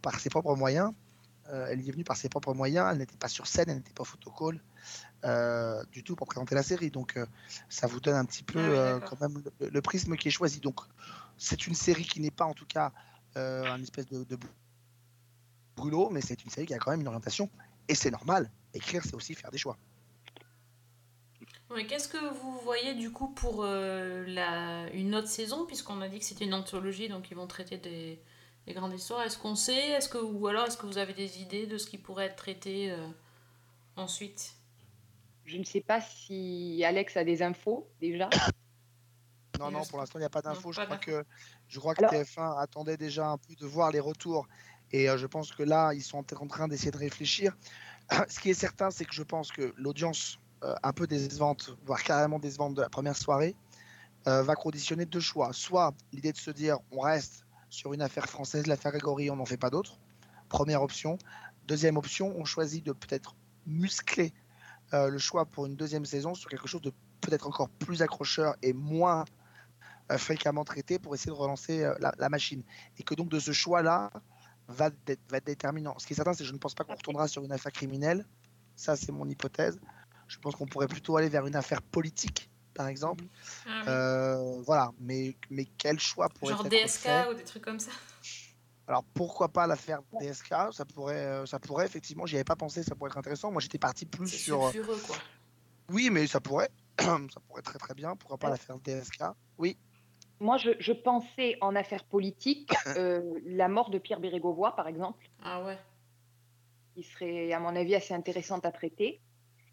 par 0.00 0.20
ses 0.20 0.30
propres 0.30 0.54
moyens. 0.54 0.92
Elle 1.52 1.80
y 1.80 1.88
est 1.88 1.92
venue 1.92 2.04
par 2.04 2.16
ses 2.16 2.28
propres 2.28 2.54
moyens, 2.54 2.88
elle 2.90 2.98
n'était 2.98 3.16
pas 3.16 3.28
sur 3.28 3.48
scène, 3.48 3.64
elle 3.68 3.78
n'était 3.78 3.92
pas 3.92 4.04
photocall 4.04 4.60
euh, 5.24 5.82
du 5.90 6.04
tout 6.04 6.14
pour 6.14 6.28
présenter 6.28 6.54
la 6.54 6.62
série. 6.62 6.90
Donc 6.90 7.18
ça 7.68 7.88
vous 7.88 7.98
donne 8.00 8.14
un 8.14 8.24
petit 8.24 8.44
peu 8.44 8.60
Ah 8.60 8.94
oui, 8.94 9.02
quand 9.04 9.20
même 9.20 9.42
le, 9.60 9.68
le 9.68 9.82
prisme 9.82 10.14
qui 10.16 10.28
est 10.28 10.30
choisi. 10.30 10.60
Donc 10.60 10.80
c'est 11.36 11.66
une 11.66 11.74
série 11.74 12.04
qui 12.04 12.20
n'est 12.20 12.30
pas 12.30 12.44
en 12.44 12.54
tout 12.54 12.66
cas 12.66 12.92
euh, 13.36 13.64
un 13.70 13.80
espèce 13.82 14.06
de, 14.06 14.24
de 14.24 14.36
brûlot, 15.80 16.10
mais 16.10 16.20
c'est 16.20 16.44
une 16.44 16.50
série 16.50 16.66
qui 16.66 16.74
a 16.74 16.78
quand 16.78 16.90
même 16.90 17.00
une 17.00 17.08
orientation 17.08 17.48
et 17.88 17.94
c'est 17.94 18.10
normal. 18.10 18.50
Écrire, 18.74 19.02
c'est 19.02 19.14
aussi 19.14 19.34
faire 19.34 19.50
des 19.50 19.58
choix. 19.58 19.76
Ouais, 21.70 21.86
Qu'est-ce 21.86 22.08
que 22.08 22.32
vous 22.40 22.58
voyez 22.64 22.94
du 22.94 23.10
coup 23.12 23.28
pour 23.28 23.62
euh, 23.64 24.24
la... 24.26 24.90
une 24.92 25.14
autre 25.14 25.28
saison, 25.28 25.66
puisqu'on 25.66 26.00
a 26.00 26.08
dit 26.08 26.18
que 26.18 26.24
c'était 26.24 26.44
une 26.44 26.54
anthologie, 26.54 27.08
donc 27.08 27.30
ils 27.30 27.36
vont 27.36 27.46
traiter 27.46 27.78
des, 27.78 28.20
des 28.66 28.72
grandes 28.74 28.92
histoires. 28.92 29.22
Est-ce 29.22 29.38
qu'on 29.38 29.54
sait, 29.54 29.90
est-ce 29.90 30.08
que 30.08 30.18
ou 30.18 30.46
alors 30.48 30.66
est-ce 30.66 30.76
que 30.76 30.86
vous 30.86 30.98
avez 30.98 31.14
des 31.14 31.40
idées 31.40 31.66
de 31.66 31.78
ce 31.78 31.86
qui 31.86 31.96
pourrait 31.98 32.26
être 32.26 32.36
traité 32.36 32.90
euh, 32.90 33.06
ensuite? 33.96 34.54
Je 35.44 35.56
ne 35.56 35.64
sais 35.64 35.80
pas 35.80 36.00
si 36.00 36.82
Alex 36.84 37.16
a 37.16 37.24
des 37.24 37.42
infos 37.42 37.88
déjà. 38.00 38.28
Non, 39.58 39.70
non, 39.70 39.84
pour 39.84 39.98
l'instant, 39.98 40.18
il 40.18 40.22
n'y 40.22 40.26
a 40.26 40.30
pas 40.30 40.40
d'infos. 40.40 40.72
Je 40.72 40.80
crois 40.80 40.96
que, 40.96 41.22
je 41.68 41.78
crois 41.78 41.94
que 41.94 42.02
Alors- 42.04 42.14
TF1 42.14 42.58
attendait 42.62 42.96
déjà 42.96 43.28
un 43.28 43.36
peu 43.36 43.54
de 43.54 43.66
voir 43.66 43.90
les 43.90 44.00
retours. 44.00 44.46
Et 44.92 45.08
euh, 45.08 45.16
je 45.16 45.26
pense 45.26 45.52
que 45.52 45.62
là, 45.62 45.92
ils 45.94 46.02
sont 46.02 46.18
en 46.18 46.46
train 46.46 46.68
d'essayer 46.68 46.90
de 46.90 46.98
réfléchir. 46.98 47.56
Ce 48.28 48.40
qui 48.40 48.50
est 48.50 48.54
certain, 48.54 48.90
c'est 48.90 49.04
que 49.04 49.14
je 49.14 49.22
pense 49.22 49.52
que 49.52 49.72
l'audience 49.76 50.38
euh, 50.64 50.74
un 50.82 50.92
peu 50.92 51.06
décevante, 51.06 51.76
voire 51.84 52.02
carrément 52.02 52.38
décevante 52.38 52.74
de 52.74 52.82
la 52.82 52.88
première 52.88 53.16
soirée, 53.16 53.54
euh, 54.26 54.42
va 54.42 54.54
conditionner 54.54 55.06
deux 55.06 55.20
choix. 55.20 55.52
Soit 55.52 55.94
l'idée 56.12 56.32
de 56.32 56.38
se 56.38 56.50
dire 56.50 56.78
on 56.90 57.00
reste 57.00 57.44
sur 57.68 57.92
une 57.92 58.02
affaire 58.02 58.26
française, 58.26 58.66
l'affaire 58.66 58.92
Grégory, 58.92 59.30
on 59.30 59.36
n'en 59.36 59.46
fait 59.46 59.56
pas 59.56 59.70
d'autre. 59.70 59.98
Première 60.48 60.82
option. 60.82 61.16
Deuxième 61.66 61.96
option, 61.96 62.34
on 62.36 62.44
choisit 62.44 62.84
de 62.84 62.92
peut-être 62.92 63.36
muscler 63.66 64.32
le 64.92 65.18
choix 65.18 65.46
pour 65.46 65.66
une 65.66 65.76
deuxième 65.76 66.04
saison 66.04 66.34
sur 66.34 66.50
quelque 66.50 66.66
chose 66.66 66.80
de 66.80 66.92
peut-être 67.20 67.46
encore 67.46 67.68
plus 67.68 68.02
accrocheur 68.02 68.56
et 68.60 68.72
moins 68.72 69.24
euh, 70.10 70.18
fréquemment 70.18 70.64
traité 70.64 70.98
pour 70.98 71.14
essayer 71.14 71.30
de 71.30 71.36
relancer 71.36 71.88
la, 72.00 72.12
la 72.18 72.28
machine. 72.28 72.64
Et 72.98 73.04
que 73.04 73.14
donc 73.14 73.28
de 73.28 73.38
ce 73.38 73.52
choix-là 73.52 74.10
va, 74.70 74.90
être 75.32 75.44
déterminant. 75.44 75.98
Ce 75.98 76.06
qui 76.06 76.12
est 76.12 76.16
certain, 76.16 76.32
c'est 76.32 76.44
que 76.44 76.48
je 76.48 76.52
ne 76.52 76.58
pense 76.58 76.74
pas 76.74 76.84
qu'on 76.84 76.94
retournera 76.94 77.28
sur 77.28 77.44
une 77.44 77.52
affaire 77.52 77.72
criminelle. 77.72 78.26
Ça, 78.76 78.96
c'est 78.96 79.12
mon 79.12 79.28
hypothèse. 79.28 79.78
Je 80.28 80.38
pense 80.38 80.54
qu'on 80.54 80.66
pourrait 80.66 80.86
plutôt 80.88 81.16
aller 81.16 81.28
vers 81.28 81.46
une 81.46 81.56
affaire 81.56 81.82
politique, 81.82 82.50
par 82.74 82.86
exemple. 82.86 83.24
Ah 83.66 83.80
oui. 83.80 83.84
Euh, 83.88 84.62
voilà. 84.62 84.92
Mais, 85.00 85.36
mais 85.50 85.66
quel 85.76 85.98
choix 85.98 86.28
pourrait 86.28 86.52
Genre 86.52 86.66
être 86.66 86.70
DSK 86.86 87.00
fait 87.00 87.28
ou 87.28 87.34
des 87.34 87.44
trucs 87.44 87.64
comme 87.64 87.80
ça 87.80 87.90
alors 88.88 89.04
pourquoi 89.14 89.46
pas 89.48 89.68
l'affaire 89.68 90.00
DSK 90.20 90.48
Ça 90.72 90.84
pourrait, 90.84 91.24
euh, 91.24 91.46
ça 91.46 91.60
pourrait 91.60 91.86
effectivement. 91.86 92.26
J'y 92.26 92.34
avais 92.34 92.42
pas 92.42 92.56
pensé. 92.56 92.82
Ça 92.82 92.96
pourrait 92.96 93.10
être 93.10 93.18
intéressant. 93.18 93.52
Moi, 93.52 93.60
j'étais 93.60 93.78
parti 93.78 94.04
plus 94.04 94.26
sur. 94.26 94.64
euh, 94.64 94.72
sulfureux 94.72 94.98
quoi. 95.06 95.14
Oui, 95.90 96.10
mais 96.10 96.26
ça 96.26 96.40
pourrait. 96.40 96.70
ça 96.98 97.40
pourrait 97.46 97.62
très 97.62 97.78
très 97.78 97.94
bien. 97.94 98.16
Pourquoi 98.16 98.36
pas 98.36 98.48
Ouais. 98.48 98.54
l'affaire 98.54 98.80
DSK 98.80 99.22
Oui. 99.58 99.78
Moi, 100.40 100.56
je, 100.56 100.70
je 100.78 100.92
pensais 100.92 101.56
en 101.60 101.76
affaires 101.76 102.04
politiques, 102.04 102.72
euh, 102.96 103.38
la 103.44 103.68
mort 103.68 103.90
de 103.90 103.98
Pierre 103.98 104.20
Bérégovoy, 104.20 104.74
par 104.74 104.88
exemple, 104.88 105.28
Ah 105.42 105.62
ouais. 105.64 105.78
qui 106.94 107.02
serait, 107.02 107.52
à 107.52 107.60
mon 107.60 107.76
avis, 107.76 107.94
assez 107.94 108.14
intéressante 108.14 108.64
à 108.64 108.72
traiter. 108.72 109.20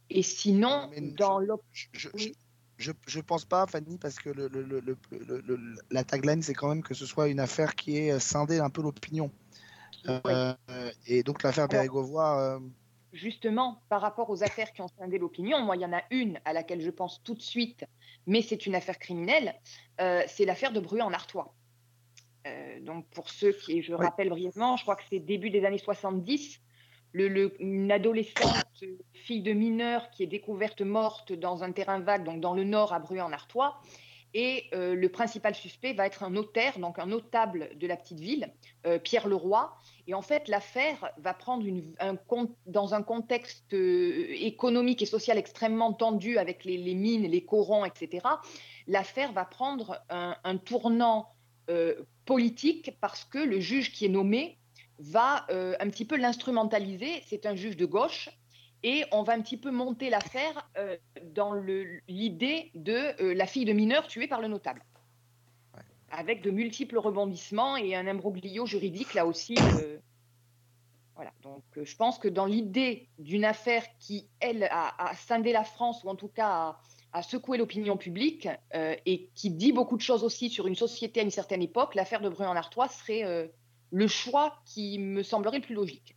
Et 0.09 0.21
sinon, 0.21 0.89
Mais 0.91 1.01
dans 1.01 1.39
l'op- 1.39 1.63
Je, 1.71 1.87
je, 1.93 2.09
Oui. 2.13 2.35
je, 2.77 2.91
je 3.07 3.19
pense 3.21 3.45
pas, 3.45 3.65
Fanny, 3.65 3.97
parce 3.97 4.17
que 4.19 4.29
le, 4.29 4.47
le, 4.49 4.61
le, 4.61 4.79
le- 4.81 4.97
le- 5.11 5.41
le- 5.41 5.75
la 5.89 6.03
tagline, 6.03 6.41
c'est 6.41 6.53
quand 6.53 6.67
même 6.69 6.83
que 6.83 6.93
ce 6.93 7.05
soit 7.05 7.27
une 7.29 7.39
affaire 7.39 7.73
qui 7.75 7.97
est 7.97 8.19
scindée 8.19 8.59
un 8.59 8.69
peu 8.69 8.81
l'opinion. 8.81 9.31
Ouais. 10.07 10.21
Euh, 10.69 10.91
et 11.07 11.23
donc 11.23 11.43
l'affaire 11.43 11.67
Bérégovoy, 11.67 12.39
euh, 12.39 12.59
justement, 13.11 13.81
par 13.89 14.01
rapport 14.01 14.29
aux 14.29 14.43
affaires 14.43 14.71
qui 14.71 14.81
ont 14.81 14.87
scindé 14.87 15.17
l'opinion, 15.17 15.59
moi, 15.61 15.75
il 15.75 15.81
y 15.81 15.85
en 15.85 15.93
a 15.93 16.01
une 16.11 16.39
à 16.45 16.53
laquelle 16.53 16.81
je 16.81 16.91
pense 16.91 17.21
tout 17.23 17.33
de 17.33 17.41
suite, 17.41 17.83
mais 18.27 18.41
c'est 18.41 18.65
une 18.67 18.75
affaire 18.75 18.99
criminelle, 18.99 19.55
euh, 20.01 20.21
c'est 20.27 20.45
l'affaire 20.45 20.71
de 20.73 20.79
Bruy 20.79 21.01
en 21.01 21.13
Artois. 21.13 21.55
Euh, 22.45 22.79
donc, 22.81 23.07
pour 23.09 23.29
ceux 23.29 23.53
qui, 23.53 23.81
je 23.81 23.93
Oui. 23.93 24.05
rappelle 24.05 24.29
brièvement, 24.29 24.77
je 24.77 24.83
crois 24.83 24.95
que 24.95 25.03
c'est 25.09 25.19
début 25.19 25.49
des 25.49 25.65
années 25.65 25.77
70, 25.79 26.61
le, 27.13 27.29
le- 27.29 27.61
une 27.61 27.91
adolescente, 27.91 28.65
euh, 28.83 28.97
fille 29.13 29.41
de 29.41 29.53
mineur, 29.53 30.11
qui 30.11 30.23
est 30.23 30.27
découverte 30.27 30.81
morte 30.81 31.33
dans 31.33 31.63
un 31.63 31.71
terrain 31.71 31.99
vague, 31.99 32.23
donc 32.23 32.41
dans 32.41 32.53
le 32.53 32.63
nord, 32.63 32.93
à 32.93 32.99
Bruy-en-Artois. 32.99 33.81
Et 34.39 34.65
euh, 34.75 34.93
le 34.93 35.09
principal 35.09 35.55
suspect 35.55 35.93
va 35.93 36.05
être 36.05 36.21
un 36.21 36.29
notaire, 36.29 36.77
donc 36.77 36.99
un 36.99 37.07
notable 37.07 37.71
de 37.75 37.87
la 37.87 37.97
petite 37.97 38.19
ville, 38.19 38.53
euh, 38.85 38.99
Pierre 38.99 39.27
Leroy. 39.27 39.75
Et 40.05 40.13
en 40.13 40.21
fait, 40.21 40.47
l'affaire 40.47 41.11
va 41.17 41.33
prendre 41.33 41.65
un, 41.99 42.15
dans 42.67 42.93
un 42.93 43.01
contexte 43.01 43.73
euh, 43.73 44.27
économique 44.29 45.01
et 45.01 45.07
social 45.07 45.39
extrêmement 45.39 45.91
tendu 45.91 46.37
avec 46.37 46.65
les, 46.65 46.77
mines, 46.93 47.23
les 47.23 47.43
corons, 47.45 47.83
etc. 47.83 48.27
L'affaire 48.85 49.31
va 49.31 49.43
prendre 49.43 49.99
un, 50.11 50.57
tournant 50.57 51.33
politique 52.25 52.91
parce 53.01 53.25
que 53.25 53.39
le 53.39 53.59
juge 53.59 53.91
qui 53.91 54.05
est 54.05 54.09
nommé 54.09 54.59
va 54.99 55.47
un 55.49 55.89
petit 55.89 56.05
peu 56.05 56.15
l'instrumentaliser. 56.15 57.23
C'est 57.25 57.45
un 57.45 57.55
juge 57.55 57.75
de 57.75 57.85
gauche. 57.85 58.29
Et 58.83 59.05
on 59.11 59.23
va 59.23 59.33
un 59.33 59.41
petit 59.41 59.57
peu 59.57 59.71
monter 59.71 60.09
l'affaire 60.09 60.69
euh, 60.77 60.97
dans 61.33 61.53
l'idée 62.07 62.71
de 62.75 63.21
euh, 63.21 63.33
la 63.33 63.47
fille 63.47 63.65
de 63.65 63.73
mineur 63.73 64.07
tuée 64.07 64.27
par 64.27 64.41
le 64.41 64.47
notable. 64.47 64.83
Ouais. 65.75 65.81
Avec 66.11 66.41
de 66.41 66.51
multiples 66.51 66.97
rebondissements 66.97 67.77
et 67.77 67.95
un 67.95 68.07
imbroglio 68.07 68.65
juridique 68.65 69.13
là 69.13 69.25
aussi. 69.25 69.55
euh, 69.57 69.97
voilà. 71.15 71.31
Donc 71.41 71.63
je 71.75 71.95
pense 71.95 72.19
que 72.19 72.27
dans 72.27 72.45
l'idée 72.45 73.09
d'une 73.17 73.45
affaire 73.45 73.83
qui, 73.99 74.27
elle, 74.39 74.65
a, 74.65 74.93
a 75.09 75.15
scindé 75.15 75.51
la 75.51 75.63
France, 75.63 76.03
ou 76.03 76.09
en 76.09 76.15
tout 76.15 76.27
cas 76.27 76.47
a, 76.47 76.81
a 77.13 77.23
secoué 77.23 77.57
l'opinion 77.57 77.97
publique, 77.97 78.47
et 78.73 79.29
qui 79.33 79.49
dit 79.49 79.71
beaucoup 79.71 79.95
de 79.97 80.01
choses 80.01 80.23
aussi 80.23 80.49
sur 80.49 80.67
une 80.67 80.75
société 80.75 81.21
à 81.21 81.23
une 81.23 81.31
certaine 81.31 81.63
époque, 81.63 81.95
l'affaire 81.95 82.21
de 82.21 82.29
Bruy-en-Artois 82.29 82.89
serait 82.89 83.23
euh, 83.23 83.47
le 83.89 84.07
choix 84.07 84.61
qui 84.65 84.99
me 84.99 85.23
semblerait 85.23 85.57
le 85.59 85.63
plus 85.63 85.73
logique. 85.73 86.16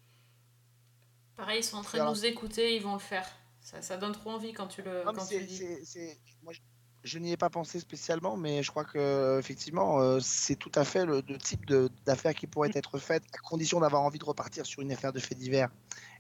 Pareil, 1.41 1.61
ils 1.61 1.65
sont 1.65 1.79
en 1.79 1.83
train 1.83 2.05
de 2.05 2.11
nous 2.11 2.27
écouter, 2.27 2.77
ils 2.77 2.83
vont 2.83 2.93
le 2.93 2.99
faire. 2.99 3.27
Ça, 3.63 3.81
ça 3.81 3.97
donne 3.97 4.13
trop 4.13 4.31
envie 4.33 4.53
quand 4.53 4.67
tu 4.67 4.83
le, 4.83 5.05
Non, 5.05 5.13
mais 5.13 5.19
quand 5.19 5.25
tu 5.27 5.35
c'est- 5.35 5.41
le 5.41 5.47
dis. 5.47 6.19
moi, 6.43 6.53
je- 6.53 6.61
je 7.03 7.19
n'y 7.19 7.33
ai 7.33 7.39
pas 7.39 7.49
pensé 7.49 7.81
spécialement, 7.81 8.37
mais 8.37 8.63
je 8.63 8.71
crois 8.71 8.85
que 8.85 9.39
effectivement, 9.39 10.01
euh, 10.03 10.21
c'est 10.21 10.57
tout 10.57 10.71
à 10.75 10.85
fait 10.85 11.07
le, 11.07 11.23
le 11.27 11.39
type 11.39 11.65
d'affaires 12.05 12.35
qui 12.35 12.47
pourrait 12.47 12.71
être 12.75 12.99
faite 12.99 13.23
à 13.33 13.39
condition 13.39 13.81
d'avoir 13.81 14.03
envie 14.03 14.19
de 14.19 14.25
repartir 14.27 14.67
sur 14.67 14.83
une 14.83 14.93
affaire 14.93 15.15
de 15.15 15.19
fait 15.19 15.35
divers 15.35 15.71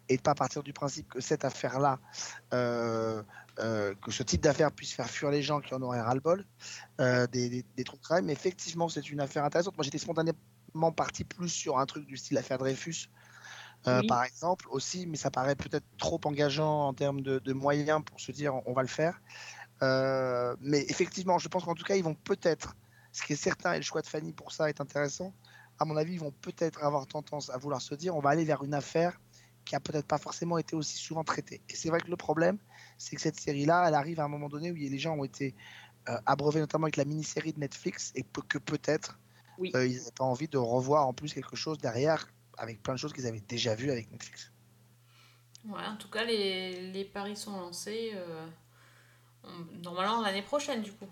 et 0.09 0.17
de 0.17 0.23
pas 0.23 0.35
partir 0.35 0.63
du 0.63 0.73
principe 0.73 1.07
que 1.11 1.21
cette 1.21 1.45
affaire-là, 1.45 1.99
euh, 2.55 3.23
euh, 3.59 3.95
que 4.03 4.11
ce 4.11 4.23
type 4.23 4.41
d'affaire 4.41 4.73
puisse 4.73 4.95
faire 4.95 5.11
fuir 5.11 5.31
les 5.31 5.43
gens 5.43 5.61
qui 5.61 5.75
en 5.75 5.83
auraient 5.83 6.01
ras-le-bol, 6.01 6.47
euh, 7.03 7.27
des, 7.27 7.51
des, 7.51 7.63
des 7.77 7.85
de 7.85 7.91
crime. 8.03 8.31
Effectivement, 8.31 8.89
c'est 8.89 9.11
une 9.11 9.21
affaire 9.21 9.45
intéressante. 9.45 9.77
Moi, 9.77 9.85
j'étais 9.85 9.99
spontanément 9.99 10.93
parti 10.97 11.25
plus 11.25 11.51
sur 11.51 11.79
un 11.79 11.85
truc 11.85 12.07
du 12.07 12.17
style 12.17 12.39
affaire 12.39 12.57
Dreyfus. 12.57 13.11
Euh, 13.87 14.03
Oui. 14.03 14.07
par 14.09 14.25
exemple 14.25 14.67
aussi, 14.71 15.07
mais 15.07 15.17
ça 15.17 15.31
paraît 15.31 15.57
peut-être 15.57 15.87
trop 15.99 16.21
engageant 16.25 16.89
en 16.89 16.95
termes 16.95 17.23
de, 17.23 17.39
de 17.39 17.53
moyens 17.53 18.03
pour 18.05 18.21
se 18.21 18.33
dire 18.33 18.55
on 18.67 18.73
va 18.73 18.83
le 18.83 18.89
faire. 18.89 19.21
Euh, 19.83 20.57
mais 20.61 20.85
effectivement, 20.89 21.39
je 21.39 21.49
pense 21.49 21.65
qu'en 21.65 21.75
tout 21.75 21.85
cas, 21.85 21.97
ils 21.97 22.05
vont 22.05 22.15
peut-être, 22.15 22.77
ce 23.13 23.23
qui 23.25 23.33
est 23.35 23.37
certain, 23.37 23.73
et 23.75 23.77
le 23.77 23.83
choix 23.83 24.03
de 24.03 24.07
Fanny 24.07 24.33
pour 24.33 24.53
ça 24.53 24.69
est 24.69 24.81
intéressant, 24.81 25.35
à 25.79 25.85
mon 25.87 25.97
avis, 25.97 26.15
ils 26.15 26.21
vont 26.21 26.33
peut-être 26.33 26.83
avoir 26.85 27.07
tendance 27.07 27.51
à 27.51 27.59
vouloir 27.59 27.81
se 27.83 27.95
dire 27.95 28.17
on 28.17 28.21
va 28.21 28.31
aller 28.31 28.45
vers 28.45 28.63
une 28.65 28.75
affaire 28.75 29.19
qui 29.65 29.75
a 29.77 29.81
peut-être 29.81 30.07
pas 30.07 30.19
forcément 30.19 30.59
été 30.59 30.77
aussi 30.77 30.99
souvent 30.99 31.25
traitée. 31.25 31.63
Et 31.69 31.77
c'est 31.77 31.89
vrai 31.91 32.01
que 32.01 32.11
le 32.11 32.17
problème, 32.17 32.59
c'est 32.99 33.17
que 33.17 33.23
cette 33.23 33.41
série-là, 33.41 33.87
elle 33.89 33.95
arrive 33.95 34.21
à 34.21 34.25
un 34.25 34.29
moment 34.29 34.49
donné 34.49 34.71
où 34.73 34.75
les 34.75 34.99
gens 34.99 35.17
ont 35.17 35.25
été 35.25 35.57
euh, 36.09 36.19
abreuvés 36.27 36.61
notamment 36.61 36.85
avec 36.85 36.97
la 36.97 37.05
mini-série 37.05 37.53
de 37.53 37.61
Netflix 37.61 38.13
et 38.15 38.23
que 38.25 38.59
peut-être 38.59 39.21
Oui. 39.59 39.73
euh, 39.75 39.87
ils 39.87 39.99
n'avaient 39.99 40.13
pas 40.13 40.25
envie 40.25 40.49
de 40.49 40.59
revoir 40.59 41.07
en 41.07 41.15
plus 41.15 41.35
quelque 41.35 41.57
chose 41.57 41.79
derrière 41.79 42.27
avec 42.61 42.83
plein 42.83 42.95
de 42.95 42.99
choses 42.99 43.13
qu'ils 43.13 43.27
avaient 43.27 43.41
déjà 43.41 43.75
vues 43.75 43.91
avec 43.91 44.11
Netflix. 44.13 44.53
Ouais, 45.65 45.85
en 45.85 45.97
tout 45.97 46.09
cas, 46.11 46.25
les, 46.25 46.93
les 46.93 47.05
paris 47.05 47.37
sont 47.37 47.59
lancés. 47.59 48.13
euh, 48.15 48.47
on- 49.45 49.79
normalement, 49.83 50.21
l'année 50.21 50.43
prochaine, 50.43 50.83
du 50.83 50.93
coup. 50.93 51.07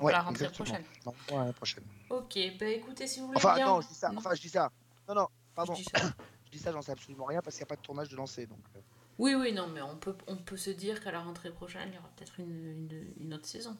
Ouais, 0.00 0.12
la 0.12 0.20
rentrée 0.22 0.48
prochaine. 0.50 0.84
Non, 1.04 1.12
ouais, 1.30 1.36
l'année 1.38 1.52
prochaine. 1.52 1.84
Ok, 2.10 2.38
bah 2.58 2.66
écoutez, 2.66 3.06
si 3.08 3.18
vous 3.20 3.26
voulez 3.26 3.36
Enfin, 3.38 3.56
bien... 3.56 3.66
non, 3.66 3.80
je 3.80 3.88
dis 3.88 3.94
ça. 3.94 4.10
Non, 4.10 4.18
Enfin, 4.18 4.34
je 4.34 4.40
dis 4.40 4.48
ça. 4.48 4.70
Non, 5.08 5.14
non, 5.16 5.28
pardon. 5.54 5.74
je 5.74 5.82
dis 5.82 5.88
ça. 5.92 6.00
Je 6.50 6.52
dis 6.56 6.58
ça, 6.60 6.72
j'en 6.72 6.80
sais 6.80 6.92
absolument 6.92 7.26
rien 7.26 7.42
parce 7.42 7.56
qu'il 7.56 7.60
n'y 7.62 7.66
a 7.68 7.72
pas 7.74 7.76
de 7.76 7.82
tournage 7.82 8.08
de 8.08 8.16
lancé. 8.16 8.46
Donc, 8.46 8.64
euh, 8.74 8.80
Oui, 9.18 9.34
oui, 9.34 9.52
non, 9.52 9.66
mais 9.66 9.82
on 9.82 9.98
peut, 9.98 10.16
on 10.28 10.36
peut 10.38 10.56
se 10.56 10.70
dire 10.70 11.02
qu'à 11.04 11.12
la 11.12 11.20
rentrée 11.20 11.50
prochaine, 11.52 11.90
il 11.92 11.96
y 11.96 11.98
aura 11.98 12.08
peut-être 12.16 12.40
une, 12.40 12.88
une, 12.90 13.12
une 13.20 13.34
autre 13.34 13.44
saison. 13.44 13.76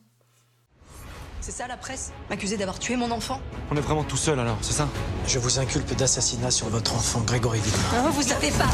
C'est 1.41 1.53
ça 1.53 1.67
la 1.69 1.77
presse? 1.77 2.13
M'accuser 2.31 2.57
d'avoir 2.57 2.79
tué 2.79 2.97
mon 2.97 3.11
enfant? 3.11 3.41
On 3.71 3.77
est 3.77 3.81
vraiment 3.81 4.05
tout 4.05 4.17
seul 4.17 4.39
alors, 4.39 4.59
c'est 4.61 4.73
ça? 4.73 4.89
Je 5.27 5.39
vous 5.39 5.59
inculpe 5.59 5.95
d'assassinat 5.97 6.51
sur 6.51 6.69
votre 6.69 6.95
enfant 6.95 7.21
Grégory 7.21 7.61
Villemin. 7.61 8.07
Oh, 8.09 8.11
Vous 8.11 8.23
savez 8.23 8.51
pas 8.51 8.67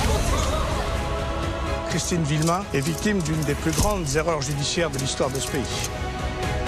Christine 1.91 2.23
Villemain 2.25 2.65
est 2.73 2.81
victime 2.81 3.21
d'une 3.23 3.41
des 3.43 3.55
plus 3.55 3.71
grandes 3.71 4.17
erreurs 4.17 4.41
judiciaires 4.43 4.91
de 4.91 4.99
l'histoire 4.99 5.31
de 5.31 5.39
ce 5.39 5.49
pays. 5.49 5.61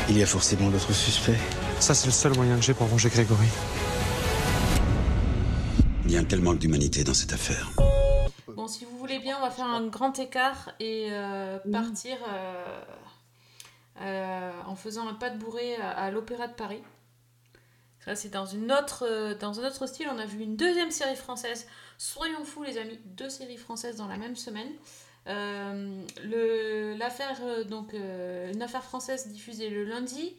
Il 0.08 0.16
y 0.18 0.22
a 0.22 0.26
forcément 0.26 0.68
d'autres 0.70 0.92
suspects. 0.92 1.34
Ça, 1.80 1.94
c'est 1.94 2.06
le 2.06 2.12
seul 2.12 2.34
moyen 2.36 2.56
que 2.56 2.62
j'ai 2.62 2.74
pour 2.74 2.86
venger 2.86 3.08
Grégory. 3.08 3.48
Il 6.04 6.12
y 6.12 6.16
a 6.16 6.20
un 6.20 6.24
tel 6.24 6.40
manque 6.40 6.58
d'humanité 6.58 7.02
dans 7.02 7.14
cette 7.14 7.32
affaire. 7.32 7.70
Bon, 8.54 8.68
si 8.68 8.84
vous 8.84 8.96
voulez 8.98 9.18
bien, 9.18 9.36
on 9.40 9.44
va 9.44 9.50
faire 9.50 9.66
un 9.66 9.88
grand 9.88 10.16
écart 10.20 10.70
et 10.78 11.08
euh, 11.10 11.58
partir 11.72 12.16
euh, 12.28 12.80
en 14.00 14.76
faisant 14.76 15.08
un 15.08 15.14
pas 15.14 15.30
de 15.30 15.38
bourré 15.38 15.76
à, 15.76 16.10
l'Opéra 16.10 16.48
de 16.48 16.54
Paris. 16.54 16.82
Ça, 18.06 18.14
c'est 18.14 18.28
dans, 18.28 18.46
une 18.46 18.70
autre, 18.70 19.04
euh, 19.04 19.34
un 19.40 19.64
autre 19.64 19.86
style. 19.86 20.08
On 20.12 20.18
a 20.18 20.26
vu 20.26 20.42
une 20.42 20.56
deuxième 20.56 20.92
série 20.92 21.16
française. 21.16 21.66
Soyons 21.98 22.44
fous, 22.44 22.62
les 22.62 22.78
amis. 22.78 23.00
Deux 23.04 23.28
séries 23.28 23.56
françaises 23.56 23.96
dans 23.96 24.06
la 24.06 24.16
même 24.16 24.36
semaine. 24.36 24.70
Euh, 25.28 26.06
l'affaire, 26.98 27.38
euh, 27.42 27.64
donc, 27.64 27.94
euh, 27.94 28.52
une 28.52 28.62
affaire 28.62 28.84
française 28.84 29.28
diffusée 29.28 29.70
le 29.70 29.84
lundi. 29.84 30.36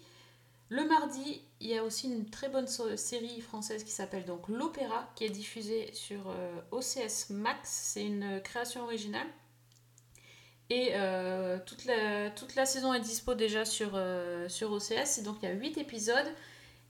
Le 0.70 0.86
mardi, 0.86 1.42
il 1.60 1.68
y 1.68 1.78
a 1.78 1.84
aussi 1.84 2.08
une 2.08 2.30
très 2.30 2.50
bonne 2.50 2.68
série 2.68 3.42
française 3.42 3.84
qui 3.84 3.92
s'appelle 3.92 4.26
donc 4.26 4.48
L'Opéra, 4.50 5.10
qui 5.16 5.24
est 5.24 5.30
diffusée 5.30 5.90
sur 5.94 6.30
euh, 6.30 6.62
OCS 6.72 7.30
Max. 7.30 7.70
C'est 7.70 8.06
une 8.06 8.42
création 8.42 8.84
originale. 8.84 9.28
Et 10.70 10.92
euh, 10.96 11.58
toute, 11.66 11.86
la, 11.86 12.30
toute 12.32 12.56
la 12.56 12.66
saison 12.66 12.94
est 12.94 13.00
dispo 13.00 13.36
déjà 13.36 13.64
sur, 13.66 13.92
euh, 13.96 14.50
sur 14.50 14.72
OCS. 14.72 15.22
Donc 15.24 15.38
il 15.42 15.50
y 15.50 15.52
a 15.52 15.56
8 15.56 15.78
épisodes. 15.78 16.28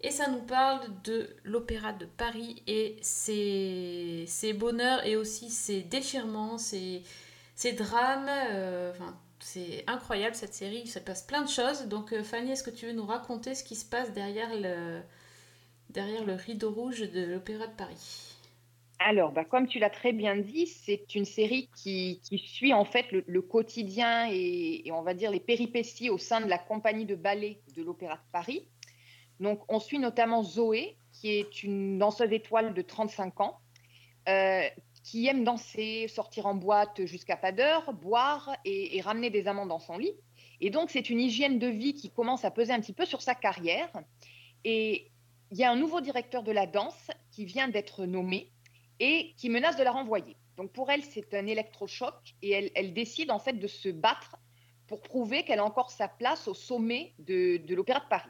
Et 0.01 0.11
ça 0.11 0.29
nous 0.29 0.41
parle 0.41 0.81
de 1.03 1.35
l'Opéra 1.43 1.91
de 1.91 2.05
Paris 2.05 2.61
et 2.67 2.97
ses, 3.01 4.25
ses 4.27 4.53
bonheurs 4.53 5.03
et 5.07 5.15
aussi 5.15 5.49
ses 5.49 5.81
déchirements, 5.81 6.57
ses, 6.59 7.01
ses 7.55 7.73
drames. 7.73 8.27
euh, 8.29 8.91
enfin, 8.91 9.17
c'est 9.39 9.83
incroyable 9.87 10.35
cette 10.35 10.53
série, 10.53 10.81
il 10.85 10.89
se 10.89 10.99
passe 10.99 11.23
plein 11.23 11.41
de 11.43 11.49
choses. 11.49 11.83
Donc 11.87 12.15
Fanny, 12.23 12.51
est-ce 12.51 12.63
que 12.63 12.69
tu 12.69 12.85
veux 12.87 12.93
nous 12.93 13.05
raconter 13.05 13.55
ce 13.55 13.63
qui 13.63 13.75
se 13.75 13.85
passe 13.85 14.11
derrière 14.13 14.49
le, 14.55 15.01
derrière 15.89 16.25
le 16.25 16.33
rideau 16.33 16.71
rouge 16.71 17.01
de 17.01 17.21
l'Opéra 17.25 17.65
de 17.67 17.75
Paris? 17.75 18.37
Alors, 18.99 19.31
bah, 19.31 19.45
comme 19.45 19.67
tu 19.67 19.77
l'as 19.79 19.89
très 19.89 20.12
bien 20.12 20.36
dit, 20.36 20.65
c'est 20.65 21.13
une 21.13 21.25
série 21.25 21.69
qui, 21.75 22.19
suit 22.23 22.73
en 22.73 22.83
fait 22.83 23.05
le, 23.12 23.41
quotidien 23.41 24.27
et, 24.31 24.89
on 24.91 25.03
va 25.03 25.13
dire 25.13 25.29
les 25.29 25.39
péripéties 25.39 26.10
au 26.10 26.17
sein 26.17 26.41
de 26.41 26.47
la 26.47 26.57
compagnie 26.57 27.05
de 27.05 27.15
ballet 27.15 27.62
de 27.75 27.83
l'Opéra 27.83 28.15
de 28.15 28.31
Paris. 28.31 28.67
Donc, 29.39 29.62
on 29.69 29.79
suit 29.79 29.99
notamment 29.99 30.41
Zoé, 30.41 30.97
qui 31.12 31.29
est 31.29 31.63
une 31.63 31.99
danseuse 31.99 32.31
étoile 32.31 32.73
de 32.73 32.81
35 32.81 33.39
ans, 33.41 33.60
euh, 34.29 34.63
qui 35.03 35.27
aime 35.27 35.43
danser, 35.43 36.07
sortir 36.07 36.47
en 36.47 36.55
boîte 36.55 37.05
jusqu'à 37.05 37.38
pas 37.38 37.51
d'heure, 37.51 37.93
boire 37.93 38.55
et 38.65 38.99
ramener 39.01 39.29
des 39.29 39.47
amants 39.47 39.67
dans 39.67 39.79
son 39.79 39.97
lit. 39.97 40.13
Et 40.60 40.69
donc, 40.69 40.89
c'est 40.89 41.10
une 41.10 41.19
hygiène 41.19 41.60
de 41.60 41.67
vie 41.67 41.93
qui 41.93 42.10
commence 42.10 42.45
à 42.45 42.51
peser 42.51 42.73
un 42.73 42.79
petit 42.79 42.93
peu 42.93 43.05
sur 43.05 43.21
sa 43.21 43.36
carrière. 43.36 43.91
Et 44.63 45.12
il 45.51 45.57
y 45.57 45.63
a 45.63 45.71
un 45.71 45.75
nouveau 45.75 46.01
directeur 46.01 46.43
de 46.43 46.51
la 46.51 46.65
danse 46.65 47.12
qui 47.31 47.45
vient 47.45 47.67
d'être 47.67 48.05
nommé 48.05 48.51
et 48.99 49.33
qui 49.38 49.49
menace 49.49 49.77
de 49.77 49.83
la 49.83 49.91
renvoyer. 49.91 50.36
Donc 50.57 50.71
pour 50.71 50.89
elle, 50.89 51.03
c'est 51.03 51.33
un 51.33 51.45
électrochoc 51.45 52.15
et 52.41 52.71
elle, 52.73 52.93
décide 52.93 53.31
en 53.31 53.39
fait 53.39 53.53
de 53.53 53.67
se 53.67 53.89
battre 53.89 54.38
pour 54.88 55.01
prouver 55.01 55.43
qu'elle 55.43 55.60
a 55.60 55.65
encore 55.65 55.91
sa 55.91 56.07
place 56.07 56.47
au 56.47 56.53
sommet 56.53 57.13
de, 57.19 57.57
de 57.57 57.75
l'Opéra 57.75 57.99
de 57.99 58.07
Paris. 58.10 58.29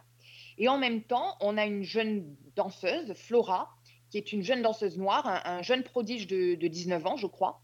Et 0.58 0.68
en 0.68 0.78
même 0.78 1.04
temps, 1.04 1.38
on 1.40 1.58
a 1.58 1.66
une 1.66 1.84
jeune 1.84 2.36
danseuse, 2.56 3.14
Flora, 3.14 3.70
qui 4.10 4.18
est 4.18 4.32
une 4.32 4.42
jeune 4.42 4.62
danseuse 4.62 4.98
noire, 4.98 5.28
un, 5.28 5.42
un 5.46 5.62
jeune 5.62 5.84
prodige 5.84 6.28
de, 6.28 6.56
de 6.56 6.68
19 6.68 7.06
ans, 7.06 7.18
je 7.18 7.28
crois, 7.28 7.62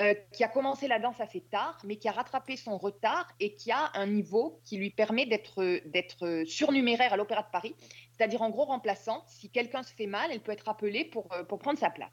euh, 0.00 0.14
qui 0.32 0.44
a 0.44 0.48
commencé 0.48 0.88
la 0.88 0.98
danse 0.98 1.20
assez 1.20 1.40
tard, 1.40 1.78
mais 1.84 1.96
qui 1.96 2.06
a 2.06 2.12
rattrapé 2.12 2.56
son 2.56 2.76
retard 2.76 3.26
et 3.40 3.54
qui 3.54 3.70
a 3.72 3.90
un 3.94 4.06
niveau 4.06 4.60
qui 4.64 4.76
lui 4.76 4.90
permet 4.90 5.24
d'être 5.24 5.80
d'être 5.86 6.44
surnuméraire 6.46 7.14
à 7.14 7.16
l'Opéra 7.16 7.42
de 7.42 7.50
Paris, 7.50 7.74
c'est-à-dire 8.12 8.42
en 8.42 8.50
gros 8.50 8.66
remplaçante. 8.66 9.24
Si 9.26 9.48
quelqu'un 9.48 9.82
se 9.82 9.94
fait 9.94 10.06
mal, 10.06 10.30
elle 10.30 10.40
peut 10.40 10.52
être 10.52 10.68
appelée 10.68 11.06
pour, 11.06 11.32
euh, 11.32 11.44
pour 11.44 11.58
prendre 11.58 11.78
sa 11.78 11.88
place. 11.88 12.12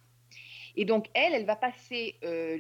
Et 0.76 0.86
donc, 0.86 1.08
elle, 1.14 1.34
elle 1.34 1.46
va 1.46 1.56
passer 1.56 2.16
euh, 2.24 2.58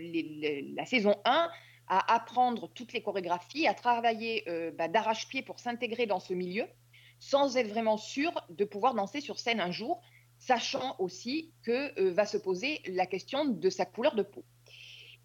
la 0.75 0.85
saison 0.85 1.15
1 1.25 1.49
à 1.87 2.13
apprendre 2.13 2.69
toutes 2.73 2.93
les 2.93 3.01
chorégraphies, 3.01 3.67
à 3.67 3.73
travailler 3.73 4.43
euh, 4.47 4.71
bah, 4.71 4.87
d'arrache-pied 4.87 5.41
pour 5.41 5.59
s'intégrer 5.59 6.05
dans 6.05 6.19
ce 6.19 6.33
milieu. 6.33 6.65
sans 7.19 7.55
être 7.55 7.69
vraiment 7.69 7.97
sûr 7.97 8.31
de 8.49 8.65
pouvoir 8.65 8.95
danser 8.95 9.21
sur 9.21 9.39
scène 9.39 9.61
un 9.61 9.71
jour, 9.71 10.01
sachant 10.39 10.95
aussi 10.99 11.53
que 11.63 11.97
euh, 11.99 12.11
va 12.11 12.25
se 12.25 12.37
poser 12.37 12.81
la 12.85 13.05
question 13.05 13.45
de 13.45 13.69
sa 13.69 13.85
couleur 13.85 14.15
de 14.15 14.23
peau. 14.23 14.43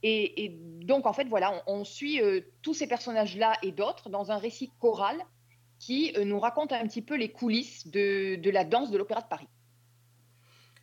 Et, 0.04 0.56
donc, 0.84 1.06
en 1.06 1.12
fait, 1.12 1.24
voilà, 1.24 1.64
on, 1.66 1.82
suit 1.82 2.20
tous 2.62 2.72
ces 2.72 2.86
personnages-là 2.86 3.54
et 3.64 3.72
d'autres 3.72 4.10
dans 4.10 4.30
un 4.30 4.38
récit 4.38 4.70
choral 4.78 5.16
qui 5.80 6.14
nous 6.24 6.38
raconte 6.38 6.70
un 6.70 6.86
petit 6.86 7.02
peu 7.02 7.16
les 7.16 7.32
coulisses 7.32 7.88
de 7.88 8.50
la 8.50 8.62
danse 8.62 8.92
de 8.92 8.96
l'Opéra 8.96 9.22
de 9.22 9.26
Paris. 9.26 9.48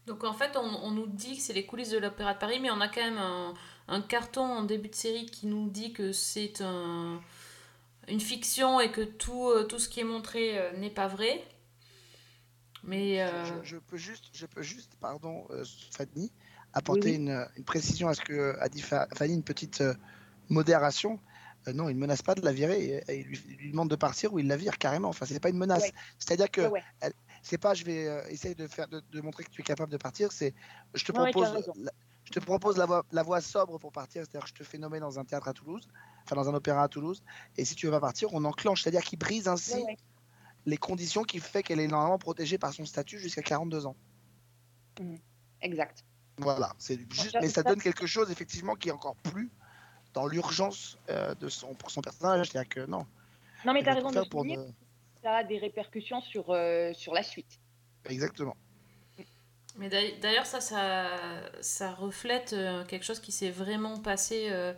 Donc 0.08 0.24
en 0.24 0.34
fait, 0.34 0.56
on, 0.56 0.62
on 0.84 0.92
nous 0.92 1.08
dit 1.08 1.36
que 1.38 1.42
c'est 1.42 1.54
les 1.54 1.66
coulisses 1.66 1.90
de 1.90 1.98
l'Opéra 1.98 2.34
de 2.36 2.40
Paris, 2.40 2.60
mais 2.60 2.70
on 2.72 2.80
a 2.82 2.88
quand 2.88 3.02
même 3.04 3.18
un, 3.18 3.54
un 3.88 4.02
carton 4.02 4.44
en 4.44 4.64
début 4.64 4.90
de 4.90 4.96
série 4.96 5.26
qui 5.26 5.48
nous 5.48 5.68
dit 5.70 5.94
que 5.94 6.12
c'est 6.12 6.62
un, 6.62 7.20
une 8.08 8.20
fiction 8.22 8.80
et 8.80 8.92
que 8.92 9.02
tout, 9.02 9.50
euh, 9.50 9.64
tout 9.64 9.80
ce 9.80 9.90
qui 9.90 10.00
est 10.00 10.04
montré 10.06 10.60
euh, 10.60 10.78
n'est 10.78 10.92
pas 10.92 11.08
vrai. 11.08 11.44
Mais 12.84 13.22
euh, 13.24 13.64
Je, 13.64 13.70
je 13.70 13.78
peux 13.78 13.98
juste, 13.98 14.26
je 14.34 14.46
peux 14.46 14.62
juste, 14.62 14.92
pardon, 15.02 15.48
euh, 15.50 15.64
Fanny, 15.92 16.32
apporter 16.74 17.10
Oui. 17.12 17.16
Une, 17.16 17.48
une 17.58 17.64
précision 17.64 18.08
à 18.08 18.14
ce 18.14 18.22
que 18.22 18.56
a 18.60 18.70
dit 18.70 18.82
Fa- 18.82 19.08
Fanny, 19.16 19.34
une 19.34 19.44
petite 19.44 19.82
euh, 19.82 19.96
modération. 20.50 21.20
Euh, 21.68 21.74
non, 21.74 21.90
il 21.90 21.96
ne 21.96 22.00
menace 22.00 22.22
pas 22.22 22.36
de 22.36 22.42
la 22.46 22.52
virer. 22.54 22.80
et- 23.08 23.12
et 23.12 23.20
il, 23.22 23.26
lui, 23.26 23.42
il 23.50 23.56
lui 23.58 23.72
demande 23.72 23.90
de 23.90 23.96
partir 23.96 24.34
ou 24.34 24.40
il 24.40 24.48
la 24.48 24.56
vire 24.58 24.78
carrément. 24.78 25.10
Enfin, 25.10 25.26
c'est 25.26 25.40
pas 25.40 25.50
une 25.50 25.58
menace. 25.58 25.82
Ouais. 25.82 25.94
C'est-à-dire 26.20 26.52
que 26.52 26.62
Ouais, 26.62 26.68
ouais. 26.68 26.84
elle- 27.02 27.14
c'est 27.46 27.60
pas, 27.60 27.76
je 27.76 27.86
vais 27.86 28.08
euh, 28.08 28.28
essayer 28.30 28.56
de 28.56 28.68
faire, 28.68 28.88
de, 28.88 29.02
de 29.02 29.22
montrer 29.22 29.44
que 29.44 29.52
tu 29.52 29.62
es 29.62 29.64
capable 29.64 29.92
de 29.92 29.98
partir. 29.98 30.32
C'est, 30.32 30.56
je 30.96 31.06
te 31.06 31.12
Ouais, 31.14 31.32
propose, 31.32 31.54
t'as 31.54 31.54
la, 31.76 31.92
je 32.24 32.32
te 32.32 32.40
propose 32.40 32.78
la 32.78 32.88
voie, 32.88 33.06
la 33.12 33.22
voie 33.22 33.40
sobre 33.40 33.78
pour 33.78 33.92
partir. 33.92 34.24
C'est-à-dire 34.24 34.46
que 34.46 34.50
je 34.50 34.56
te 34.56 34.64
fais 34.64 34.80
nommer 34.80 35.00
dans 35.00 35.20
un 35.20 35.26
théâtre 35.26 35.48
à 35.48 35.54
Toulouse, 35.54 35.88
enfin 36.24 36.36
dans 36.36 36.50
un 36.50 36.56
opéra 36.56 36.84
à 36.84 36.88
Toulouse. 36.88 37.24
Et 37.56 37.64
si 37.66 37.76
tu 37.76 37.86
veux 37.86 37.92
pas 37.92 38.00
partir, 38.00 38.34
on 38.34 38.44
enclenche. 38.46 38.82
C'est-à-dire 38.82 39.04
qu'il 39.04 39.20
brise 39.20 39.48
ainsi 39.48 39.86
Ouais, 39.86 39.98
les 40.66 40.78
conditions 40.78 41.24
qui 41.24 41.40
fait 41.40 41.64
qu'elle 41.64 41.80
est 41.80 41.88
normalement 41.88 42.18
protégée 42.18 42.58
par 42.58 42.74
son 42.74 42.86
statut 42.86 43.20
jusqu'à 43.20 43.44
42 43.44 43.86
ans. 43.86 43.96
Exact. 45.62 46.04
Voilà, 46.38 46.74
c'est 46.80 47.00
juste, 47.14 47.38
mais 47.42 47.50
ça 47.50 47.64
donne 47.64 47.82
quelque 47.82 48.08
chose 48.08 48.32
effectivement 48.32 48.76
qui 48.76 48.90
est 48.90 48.92
encore 48.92 49.16
plus 49.18 49.52
dans 50.14 50.28
l'urgence 50.28 50.98
euh, 51.10 51.36
de 51.36 51.50
son 51.50 51.76
pour 51.76 51.92
son 51.92 52.02
personnage, 52.02 52.50
c'est-à-dire 52.50 52.70
que 52.70 52.86
non. 52.86 53.06
Non, 53.64 53.74
mais 53.74 53.82
elle 53.82 53.86
tu 53.86 53.90
as 53.90 53.94
va 53.94 53.96
tout 53.96 54.08
raison 54.08 54.12
de 54.12 54.14
faire 54.14 54.28
pour 54.28 54.46
que 54.48 54.72
ça 55.26 55.38
a 55.38 55.44
des 55.44 55.58
répercussions 55.60 56.22
sur, 56.22 56.52
euh, 56.52 56.94
sur 56.94 57.14
la 57.14 57.24
suite. 57.24 57.60
Exactement. 58.06 58.58
Mais 59.78 59.90
d'ail- 59.90 60.18
d'ailleurs, 60.22 60.46
ça, 60.46 60.62
ça, 60.62 61.10
ça 61.62 61.94
reflète 61.94 62.54
euh, 62.54 62.86
quelque 62.86 63.04
chose 63.06 63.20
qui 63.20 63.32
s'est 63.34 63.50
vraiment 63.52 64.00
passé 64.00 64.48
euh, 64.50 64.74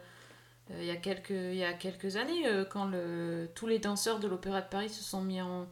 il, 0.72 0.86
y 0.86 0.92
a 0.92 0.98
quelques, 0.98 1.32
il 1.32 1.56
y 1.56 1.64
a 1.66 1.74
quelques 1.74 2.18
années, 2.18 2.48
euh, 2.48 2.66
quand 2.66 2.86
le, 2.86 3.50
tous 3.56 3.68
les 3.68 3.80
danseurs 3.80 4.20
de 4.20 4.28
l'Opéra 4.28 4.62
de 4.62 4.70
Paris 4.70 4.90
se 4.90 5.04
sont 5.04 5.22
mis 5.24 5.42
en, 5.42 5.68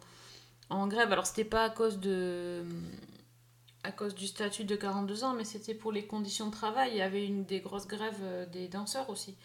en 0.69 0.88
grève. 0.88 1.11
Alors, 1.13 1.27
c'était 1.27 1.45
pas 1.45 1.65
à 1.65 1.69
cause, 1.71 1.99
de, 1.99 2.63
à 3.83 3.91
cause 3.91 4.15
du 4.15 4.27
statut 4.27 4.63
de 4.65 4.75
42 4.75 5.23
ans, 5.23 5.33
mais 5.33 5.43
c'était 5.43 5.75
pour 5.75 5.91
les 5.91 6.05
conditions 6.07 6.47
de 6.47 6.51
travail. 6.51 6.91
Il 6.91 6.97
y 6.97 7.01
avait 7.01 7.25
une 7.25 7.45
des 7.45 7.59
grosses 7.59 7.88
grèves 7.88 8.49
des 8.51 8.67
danseurs 8.67 9.09
aussi. 9.09 9.35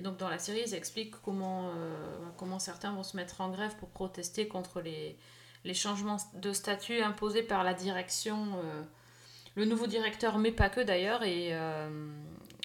Et 0.00 0.02
donc, 0.02 0.16
dans 0.16 0.30
la 0.30 0.38
série, 0.38 0.62
ils 0.66 0.74
expliquent 0.74 1.20
comment, 1.20 1.72
euh, 1.76 1.94
comment 2.38 2.58
certains 2.58 2.90
vont 2.90 3.02
se 3.02 3.18
mettre 3.18 3.42
en 3.42 3.50
grève 3.50 3.76
pour 3.76 3.90
protester 3.90 4.48
contre 4.48 4.80
les, 4.80 5.18
les 5.64 5.74
changements 5.74 6.16
de 6.32 6.54
statut 6.54 7.02
imposés 7.02 7.42
par 7.42 7.64
la 7.64 7.74
direction. 7.74 8.46
euh, 8.64 8.82
le 9.56 9.66
nouveau 9.66 9.86
directeur, 9.86 10.38
mais 10.38 10.52
pas 10.52 10.70
que 10.70 10.80
d'ailleurs, 10.80 11.22
et 11.22 11.50
euh, 11.52 12.08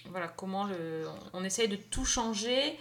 voilà 0.06 0.30
comment 0.30 0.70
on 1.34 1.44
essaye 1.44 1.68
de 1.68 1.76
tout 1.76 2.06
changer, 2.06 2.80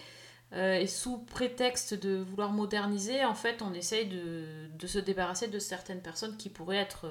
et 0.53 0.87
sous 0.87 1.19
prétexte 1.19 1.95
de 1.95 2.19
vouloir 2.19 2.53
moderniser, 2.53 3.25
en 3.25 3.35
fait, 3.35 3.61
on 3.63 3.73
essaye 3.73 4.07
de, 4.07 4.69
de 4.69 4.87
se 4.87 4.99
débarrasser 4.99 5.49
de 5.49 5.59
certaines 5.59 6.03
personnes 6.03 6.37
qui 6.37 6.51
pourraient 6.51 6.77
être 6.77 7.11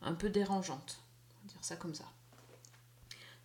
un 0.00 0.14
peu 0.14 0.30
dérangeantes, 0.30 1.02
on 1.44 1.46
va 1.46 1.52
dire 1.52 1.64
ça 1.64 1.76
comme 1.76 1.94
ça. 1.94 2.06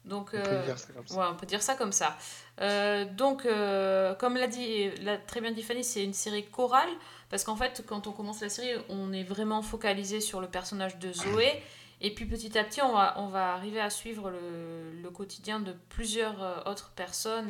Donc, 0.07 0.29
On 0.33 0.41
peut 0.41 0.47
euh, 0.47 0.65
dire 0.65 0.77
ça 0.79 0.93
comme 0.93 1.07
ça. 1.07 1.15
ouais, 1.19 1.25
on 1.29 1.35
peut 1.35 1.45
dire 1.45 1.61
ça 1.61 1.75
comme 1.75 1.91
ça. 1.91 2.17
Euh, 2.61 3.05
donc, 3.05 3.45
euh, 3.45 4.15
comme 4.15 4.35
l'a 4.35 4.47
dit, 4.47 4.89
l'a 5.01 5.17
très 5.17 5.41
bien 5.41 5.51
dit 5.51 5.61
Fanny, 5.61 5.83
c'est 5.83 6.03
une 6.03 6.13
série 6.13 6.45
chorale, 6.49 6.89
parce 7.29 7.43
qu'en 7.43 7.55
fait, 7.55 7.83
quand 7.85 8.07
on 8.07 8.11
commence 8.13 8.41
la 8.41 8.49
série, 8.49 8.81
on 8.89 9.11
est 9.11 9.23
vraiment 9.23 9.61
focalisé 9.61 10.21
sur 10.21 10.39
le 10.41 10.47
personnage 10.47 10.97
de 10.97 11.11
Zoé, 11.11 11.61
et 12.01 12.13
puis 12.13 12.25
petit 12.25 12.57
à 12.57 12.63
petit, 12.63 12.81
on 12.81 12.93
va, 12.93 13.15
on 13.17 13.27
va 13.27 13.53
arriver 13.53 13.81
à 13.81 13.89
suivre 13.89 14.29
le, 14.31 14.93
le 15.01 15.09
quotidien 15.09 15.59
de 15.59 15.73
plusieurs 15.89 16.41
euh, 16.41 16.71
autres 16.71 16.91
personnes. 16.91 17.49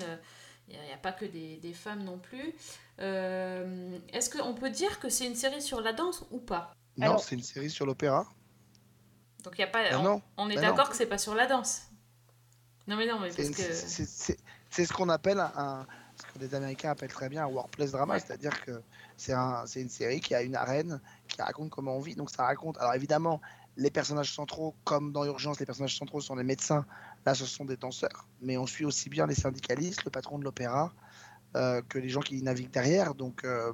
Il 0.70 0.78
n'y 0.78 0.91
a, 0.91 0.98
pas 0.98 1.13
que 1.13 1.24
des, 1.24 1.56
des 1.58 1.72
femmes 1.72 2.04
non 2.04 2.17
plus. 2.17 2.54
Euh, 3.00 3.98
Est-ce 4.12 4.30
qu'on 4.30 4.54
peut 4.54 4.70
dire 4.70 5.00
que 5.00 5.08
c'est 5.08 5.26
une 5.26 5.36
série 5.36 5.62
sur 5.62 5.80
la 5.80 5.93
danse 5.93 6.26
ou 6.32 6.39
pas? 6.39 6.74
Non, 6.98 7.06
Alors- 7.06 7.20
c'est 7.22 7.36
une 7.36 7.43
série 7.43 7.70
sur 7.70 7.86
l'opéra. 7.86 8.28
Donc, 9.43 9.54
il 9.58 9.62
y 9.62 9.63
a 9.63 9.67
pas, 9.67 9.84
Ben 9.89 10.00
on, 10.00 10.04
non, 10.04 10.22
on 10.36 10.50
est 10.50 10.56
ben 10.56 10.62
d'accord 10.62 10.89
que 10.89 10.96
c'est 10.98 11.06
pas 11.06 11.17
sur 11.20 11.34
la 11.36 11.46
danse. 11.46 11.84
Non, 12.88 12.95
mais 12.95 13.06
non, 13.06 13.19
mais 13.19 13.30
C'est 13.32 13.43
parce 13.52 14.34
que. 14.69 14.86
ce 14.86 14.93
qu'on 14.93 15.10
appelle 15.10 15.39
un, 15.39 15.86
ce 16.15 16.23
que 16.34 16.39
les 16.39 16.56
Américains 16.56 16.91
appellent 16.91 17.12
très 17.12 17.30
bien 17.30 17.43
un 17.43 17.47
workplace 17.50 17.91
drama, 17.91 18.15
Ouais. 18.15 18.19
c'est-à-dire 18.19 18.60
que 18.63 18.82
c'est 19.17 19.34
un, 19.34 19.65
c'est 19.65 19.82
une 19.82 19.89
série 19.89 20.19
qui 20.21 20.34
a 20.34 20.41
une 20.41 20.56
arène, 20.56 21.00
qui 21.28 21.41
raconte 21.41 21.69
comment 21.69 21.95
on 21.97 22.00
vit. 22.00 22.15
Donc 22.15 22.30
ça 22.30 22.43
raconte. 22.43 22.78
Alors 22.78 22.93
évidemment, 22.93 23.41
les 23.76 23.91
personnages 23.91 24.34
centraux, 24.34 24.73
comme 24.84 25.12
dans 25.12 25.26
Urgence, 25.26 25.60
les 25.60 25.65
personnages 25.65 25.97
centraux 25.97 26.21
sont 26.21 26.36
les 26.36 26.43
médecins. 26.43 26.86
Là, 27.26 27.36
ce 27.36 27.45
sont 27.45 27.65
des 27.65 27.78
danseurs, 27.78 28.26
mais 28.41 28.58
on 28.58 28.65
suit 28.65 28.86
aussi 28.86 29.10
bien 29.10 29.28
les 29.28 29.36
syndicalistes, 29.36 30.04
le 30.06 30.12
patron 30.12 30.39
de 30.39 30.43
l'opéra, 30.45 30.93
euh, 31.56 31.82
que 31.88 32.00
les 32.00 32.10
gens 32.10 32.21
qui 32.21 32.41
naviguent 32.41 32.71
derrière. 32.71 33.13
Donc, 33.13 33.43
euh, 33.43 33.73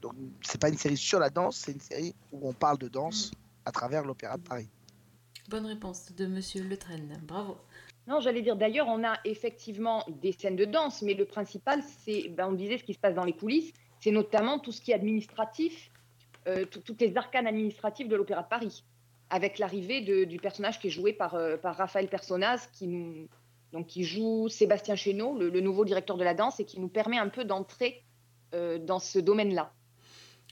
donc 0.00 0.14
c'est 0.42 0.60
pas 0.60 0.68
une 0.68 0.78
série 0.78 0.96
sur 0.96 1.18
la 1.18 1.28
danse, 1.28 1.56
c'est 1.56 1.72
une 1.72 1.80
série 1.80 2.14
où 2.32 2.48
on 2.48 2.52
parle 2.52 2.78
de 2.78 2.88
danse 2.88 3.32
à 3.64 3.72
travers 3.72 4.04
l'opéra 4.04 4.36
de 4.36 4.42
Paris. 4.42 4.68
Bonne 5.48 5.66
réponse 5.66 6.12
de 6.14 6.26
Monsieur 6.26 6.62
Le 6.64 6.76
Train. 6.76 6.98
Bravo. 7.22 7.58
Non, 8.06 8.20
j'allais 8.20 8.42
dire 8.42 8.56
d'ailleurs, 8.56 8.88
on 8.88 9.02
a 9.02 9.14
effectivement 9.24 10.04
des 10.08 10.32
scènes 10.32 10.56
de 10.56 10.66
danse, 10.66 11.00
mais 11.02 11.14
le 11.14 11.24
principal, 11.24 11.82
c'est, 11.82 12.28
ben, 12.28 12.48
on 12.48 12.52
disait 12.52 12.76
ce 12.78 12.84
qui 12.84 12.92
se 12.94 12.98
passe 12.98 13.14
dans 13.14 13.24
les 13.24 13.32
coulisses, 13.32 13.72
c'est 14.00 14.10
notamment 14.10 14.58
tout 14.58 14.72
ce 14.72 14.82
qui 14.82 14.90
est 14.90 14.94
administratif, 14.94 15.90
euh, 16.46 16.66
tout- 16.66 16.80
toutes 16.80 17.00
les 17.00 17.16
arcanes 17.16 17.46
administratives 17.46 18.08
de 18.08 18.16
l'Opéra 18.16 18.42
de 18.42 18.48
Paris, 18.48 18.84
avec 19.30 19.58
l'arrivée 19.58 20.02
du 20.26 20.38
personnage 20.38 20.78
qui 20.78 20.88
est 20.88 20.90
joué 20.90 21.14
par, 21.14 21.34
euh, 21.34 21.56
par 21.56 21.76
Raphaël 21.76 22.08
Personnaz, 22.08 22.68
qui, 22.72 22.86
nous- 22.88 23.26
donc, 23.72 23.86
qui 23.86 24.04
joue 24.04 24.48
Sébastien 24.48 24.96
Chéneau, 24.96 25.38
le, 25.38 25.48
le 25.48 25.60
nouveau 25.60 25.86
directeur 25.86 26.18
de 26.18 26.24
la 26.24 26.34
danse, 26.34 26.60
et 26.60 26.66
qui 26.66 26.80
nous 26.80 26.88
permet 26.88 27.18
un 27.18 27.28
peu 27.30 27.44
d'entrer 27.44 28.02
euh, 28.52 28.78
dans 28.78 28.98
ce 29.00 29.18
domaine-là. 29.18 29.72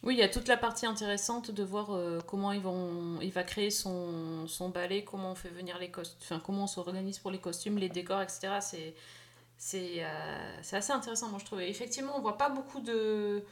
Oui, 0.03 0.15
il 0.15 0.19
y 0.19 0.23
a 0.23 0.29
toute 0.29 0.49
la 0.49 0.57
partie 0.57 0.85
intéressante 0.85 1.53
de 1.53 1.63
voir 1.63 1.95
euh, 1.95 2.19
comment 2.27 2.51
ils 2.51 2.61
vont, 2.61 3.21
il 3.21 3.31
va 3.31 3.45
créer 3.45 3.71
son, 3.71 4.49
son 4.49 4.69
ballet, 4.69 5.05
comment 5.05 5.31
on 5.31 5.35
fait 5.37 5.49
venir 5.49 5.79
les 5.79 5.91
costumes, 5.91 6.19
enfin 6.23 6.43
comment 6.45 6.65
on 6.65 6.67
s'organise 6.67 7.19
pour 7.21 7.31
les 7.31 7.39
costumes, 7.39 7.79
les 7.79 7.89
décors, 7.89 8.21
etc. 8.21 8.59
C'est, 8.61 8.95
c'est, 9.63 10.05
euh, 10.05 10.59
c'est 10.61 10.75
assez 10.77 10.93
intéressant, 10.93 11.29
moi 11.29 11.39
je 11.39 11.45
trouve. 11.45 11.61
Et 11.61 11.69
effectivement, 11.71 12.15
on 12.17 12.21
voit 12.21 12.37
pas 12.37 12.49
beaucoup 12.49 12.81
de, 12.81 13.45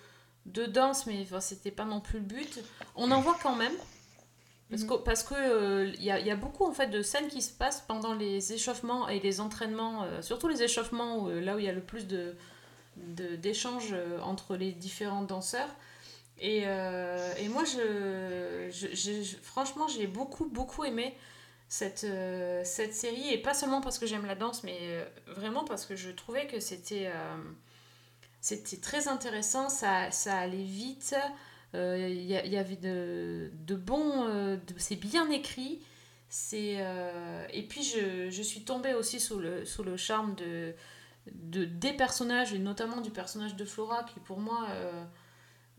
de 0.46 0.66
danse, 0.66 1.06
mais 1.06 1.20
enfin, 1.22 1.38
c'était 1.38 1.70
pas 1.70 1.84
non 1.84 2.00
plus 2.00 2.18
le 2.18 2.24
but. 2.24 2.58
On 2.96 3.12
en 3.12 3.20
voit 3.20 3.38
quand 3.40 3.54
même. 3.54 3.74
Parce 4.70 4.82
que 4.82 4.94
parce 4.94 5.22
que 5.22 5.34
euh, 5.36 5.86
il 5.98 6.02
y, 6.02 6.10
a, 6.10 6.18
il 6.18 6.26
y 6.26 6.32
a 6.32 6.36
beaucoup 6.36 6.64
en 6.64 6.72
fait 6.72 6.88
de 6.88 7.00
scènes 7.02 7.28
qui 7.28 7.42
se 7.42 7.52
passent 7.52 7.84
pendant 7.86 8.12
les 8.12 8.52
échauffements 8.52 9.08
et 9.08 9.20
les 9.20 9.40
entraînements, 9.40 10.02
euh, 10.02 10.20
surtout 10.20 10.48
les 10.48 10.64
échauffements 10.64 11.18
où, 11.18 11.28
là 11.28 11.54
où 11.54 11.60
il 11.60 11.64
y 11.64 11.68
a 11.68 11.72
le 11.72 11.80
plus 11.80 12.08
de, 12.08 12.34
d'échanges 12.96 13.94
entre 14.24 14.56
les 14.56 14.72
différents 14.72 15.22
danseurs. 15.22 15.70
Et, 16.40 16.62
euh, 16.66 17.34
et 17.38 17.48
moi, 17.48 17.64
je, 17.64 18.68
je- 18.70 19.36
franchement, 19.42 19.86
j'ai 19.88 20.06
beaucoup, 20.06 20.46
beaucoup 20.46 20.84
aimé 20.84 21.14
cette, 21.68 22.04
euh, 22.04 22.62
cette 22.64 22.94
série. 22.94 23.32
Et 23.32 23.38
pas 23.38 23.54
seulement 23.54 23.80
parce 23.82 23.98
que 23.98 24.06
j'aime 24.06 24.26
la 24.26 24.34
danse, 24.34 24.64
mais 24.64 24.78
euh, 24.82 25.04
vraiment 25.28 25.64
parce 25.64 25.86
que 25.86 25.96
je 25.96 26.10
trouvais 26.10 26.46
que 26.46 26.60
c'était 26.60 27.10
c'était 28.40 28.78
très 28.78 29.08
intéressant. 29.08 29.68
Ça, 29.68 30.10
ça 30.10 30.38
allait 30.38 30.64
vite. 30.64 31.14
Il 31.74 32.22
y, 32.24 32.56
avait 32.56 32.76
de, 32.76 33.50
de 33.66 33.74
bons... 33.76 34.58
c'est 34.76 34.96
bien 34.96 35.30
écrit. 35.30 35.80
C'est, 36.28 36.78
et 37.52 37.62
puis, 37.68 37.82
je, 37.82 38.30
je 38.30 38.42
suis 38.42 38.62
tombée 38.64 38.94
aussi 38.94 39.20
sous 39.20 39.38
le, 39.38 39.64
sous 39.64 39.82
le 39.82 39.96
charme 39.96 40.34
de, 40.36 40.74
de, 41.32 41.64
des 41.64 41.92
personnages, 41.92 42.52
et 42.54 42.58
notamment 42.58 43.00
du 43.00 43.10
personnage 43.10 43.56
de 43.56 43.64
Flora, 43.64 44.04
qui 44.04 44.20
pour 44.20 44.38
moi... 44.40 44.66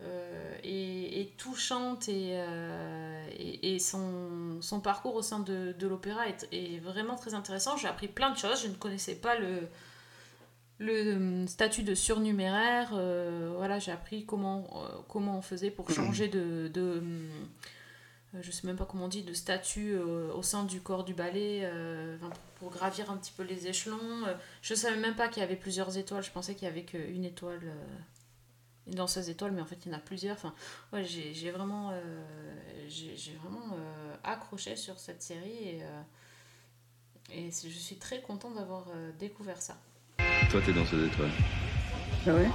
euh, 0.03 0.41
euh, 0.63 1.19
est 1.21 1.37
touchante 1.37 2.07
et, 2.09 2.31
euh, 2.33 3.27
et, 3.37 3.75
et 3.75 3.79
son, 3.79 4.61
son 4.61 4.79
parcours 4.79 5.15
au 5.15 5.21
sein 5.21 5.39
de, 5.39 5.73
de 5.77 5.87
l'opéra 5.87 6.27
est, 6.27 6.79
vraiment 6.79 7.15
très 7.15 7.33
intéressant. 7.33 7.77
J'ai 7.77 7.87
appris 7.87 8.07
plein 8.07 8.31
de 8.31 8.37
choses. 8.37 8.61
Je 8.63 8.67
ne 8.67 8.75
connaissais 8.75 9.15
pas 9.15 9.37
le, 9.37 9.67
le 10.79 11.45
statut 11.47 11.83
de 11.83 11.95
surnuméraire. 11.95 12.91
euh, 12.93 13.53
voilà, 13.55 13.79
j'ai 13.79 13.91
appris 13.91 14.25
comment, 14.25 14.67
euh, 14.75 14.97
comment 15.07 15.37
on 15.37 15.41
faisait 15.41 15.71
pour 15.71 15.89
changer 15.89 16.27
de. 16.27 16.71
euh, 16.77 17.29
je 18.41 18.49
sais 18.51 18.65
même 18.65 18.77
pas 18.77 18.85
comment 18.85 19.09
de 19.09 19.33
statut 19.33 19.93
euh, 19.93 20.31
au 20.33 20.41
sein 20.41 20.63
du 20.63 20.79
corps 20.79 21.03
du 21.03 21.13
ballet, 21.13 21.61
euh, 21.63 22.17
pour, 22.55 22.69
gravir 22.71 23.11
un 23.11 23.17
petit 23.17 23.33
peu 23.35 23.43
les 23.43 23.67
échelons. 23.67 24.25
Euh, 24.25 24.33
je 24.61 24.73
savais 24.73 24.95
même 24.97 25.15
pas 25.15 25.27
qu'il 25.27 25.41
y 25.41 25.43
avait 25.43 25.57
plusieurs 25.57 25.97
étoiles, 25.97 26.23
je 26.23 26.31
pensais 26.31 26.55
qu'il 26.55 26.65
y 26.67 26.71
avait 26.71 26.85
qu'une 26.85 27.25
étoile. 27.25 27.61
Euh, 28.87 28.89
une 28.91 28.95
danseuse 28.95 29.29
étoile, 29.29 29.51
mais 29.51 29.61
en 29.61 29.65
fait 29.65 29.77
il 29.85 29.91
y 29.91 29.95
en 29.95 29.97
a 29.97 30.01
plusieurs. 30.01 30.35
Enfin, 30.35 30.53
ouais, 30.93 31.03
j'ai 31.03 31.51
vraiment, 31.51 31.89
euh, 31.91 32.23
j'ai 32.87 33.37
vraiment 33.43 33.73
euh, 33.75 34.15
accroché 34.23 34.75
sur 34.75 34.99
cette 34.99 35.21
série 35.21 35.49
et, 35.63 35.79
euh, 35.83 36.01
et 37.33 37.51
c'est- 37.51 37.69
je 37.69 37.77
suis 37.77 37.97
très 37.97 38.21
contente 38.21 38.55
d'avoir 38.55 38.85
euh, 38.95 39.11
découvert 39.19 39.61
ça. 39.61 39.75
Toi, 40.49 40.61
t'es 40.65 40.73
danseuse 40.73 41.07
étoile. 41.07 41.29
Ah 42.27 42.33
ouais? 42.33 42.49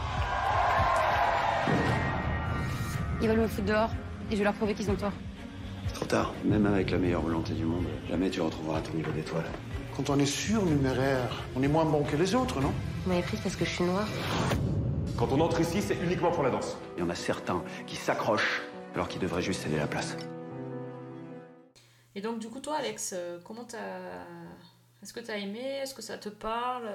Ils 3.22 3.28
veulent 3.28 3.40
me 3.40 3.48
foutre 3.48 3.66
dehors 3.66 3.90
et 4.30 4.32
je 4.32 4.36
vais 4.38 4.44
leur 4.44 4.54
prouver 4.54 4.74
qu'ils 4.74 4.90
ont 4.90 4.96
tort. 4.96 5.12
Trop 5.94 6.04
tard. 6.04 6.34
Même 6.44 6.66
avec 6.66 6.90
la 6.90 6.98
meilleure 6.98 7.22
volonté 7.22 7.54
du 7.54 7.64
monde, 7.64 7.86
jamais 8.08 8.28
tu 8.28 8.40
retrouveras 8.40 8.80
ton 8.82 8.92
niveau 8.92 9.10
d'étoile. 9.12 9.46
Quand 9.96 10.10
on 10.10 10.18
est 10.18 10.26
surnuméraire, 10.26 11.42
on 11.54 11.62
est 11.62 11.68
moins 11.68 11.86
bon 11.86 12.04
que 12.04 12.16
les 12.16 12.34
autres, 12.34 12.60
non? 12.60 12.72
Vous 13.04 13.08
m'avez 13.10 13.22
prise 13.22 13.40
parce 13.40 13.56
que 13.56 13.64
je 13.64 13.70
suis 13.70 13.84
noire. 13.84 14.06
Quand 15.18 15.32
on 15.32 15.40
entre 15.40 15.62
ici, 15.62 15.80
c'est 15.80 15.96
uniquement 15.96 16.30
pour 16.30 16.42
la 16.42 16.50
danse. 16.50 16.76
Il 16.96 17.00
y 17.00 17.02
en 17.02 17.08
a 17.08 17.14
certains 17.14 17.64
qui 17.86 17.96
s'accrochent 17.96 18.60
alors 18.92 19.08
qu'ils 19.08 19.20
devraient 19.20 19.40
juste 19.40 19.62
céder 19.62 19.78
la 19.78 19.86
place. 19.86 20.14
Et 22.14 22.20
donc 22.20 22.38
du 22.38 22.48
coup 22.48 22.60
toi 22.60 22.76
Alex, 22.76 23.14
euh, 23.14 23.38
comment 23.42 23.64
t'as, 23.64 23.78
est-ce 25.02 25.14
que 25.14 25.20
t'as 25.20 25.38
aimé, 25.38 25.60
est-ce 25.82 25.94
que 25.94 26.02
ça 26.02 26.18
te 26.18 26.28
parle? 26.28 26.90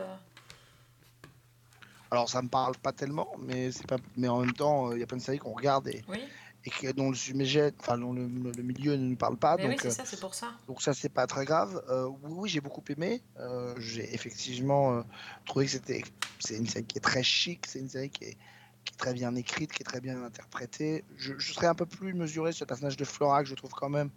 Alors 2.12 2.30
ça 2.30 2.44
me 2.44 2.48
parle 2.48 2.76
pas 2.78 2.92
tellement, 2.92 3.28
mais 3.40 3.72
c'est 3.72 3.88
pas, 3.88 3.98
mais 4.18 4.28
en 4.28 4.42
même 4.42 4.54
temps, 4.54 4.90
euh, 4.90 4.96
il 4.96 5.00
y 5.00 5.04
a 5.04 5.08
plein 5.08 5.18
de 5.18 5.22
séries 5.24 5.40
qu'on 5.40 5.54
regarde 5.54 5.88
et, 5.88 6.04
Oui. 6.08 6.20
Et 6.66 6.70
que- 6.70 6.91
dont 6.91 7.09
le 7.09 7.16
sujet, 7.16 7.74
enfin 7.80 7.97
dont 7.97 8.14
le, 8.14 8.28
le 8.28 8.64
milieu 8.64 8.95
ne 8.95 9.05
nous 9.09 9.16
parle 9.16 9.38
pas. 9.38 9.57
Mais 9.57 9.64
oui, 9.64 9.70
donc, 9.72 9.82
c'est 9.82 9.88
euh, 9.88 9.91
ça, 9.91 10.05
c'est 10.05 10.20
pour 10.20 10.34
ça. 10.36 10.53
Donc 10.68 10.82
ça 10.82 10.93
c'est 10.93 11.09
pas 11.09 11.28
très 11.28 11.45
grave. 11.45 11.84
Euh, 11.89 12.07
oui, 12.24 12.32
oui, 12.36 12.49
j'ai 12.49 12.62
beaucoup 12.62 12.84
aimé. 12.89 13.22
Euh, 13.39 13.74
j'ai 13.78 14.14
effectivement 14.14 14.97
euh, 14.97 15.01
trouvé 15.45 15.66
que 15.66 15.72
c'était 15.72 16.03
c'est 16.39 16.57
une 16.57 16.68
série 16.68 16.86
qui 16.86 16.97
est 16.97 17.01
très 17.01 17.24
chic, 17.24 17.66
c'est 17.68 17.80
une 17.80 17.89
série 17.89 18.09
qui 18.09 18.26
est, 18.26 18.38
qui 18.86 18.93
est 18.93 18.97
très 18.97 19.14
bien 19.14 19.36
écrite, 19.36 19.72
qui 19.72 19.82
est 19.82 19.86
très 19.86 20.01
bien 20.01 20.24
interprétée. 20.24 21.03
Je, 21.18 21.34
je 21.38 21.53
serais 21.53 21.68
un 21.68 21.76
peu 21.76 21.86
plus 21.86 22.14
mesuré 22.14 22.51
sur 22.51 22.66
le 22.66 22.68
personnage 22.68 22.97
de 22.97 23.05
Flora 23.05 23.43
que 23.43 23.49
je 23.49 23.55
trouve 23.55 23.72
quand 23.72 23.89
même. 23.89 24.09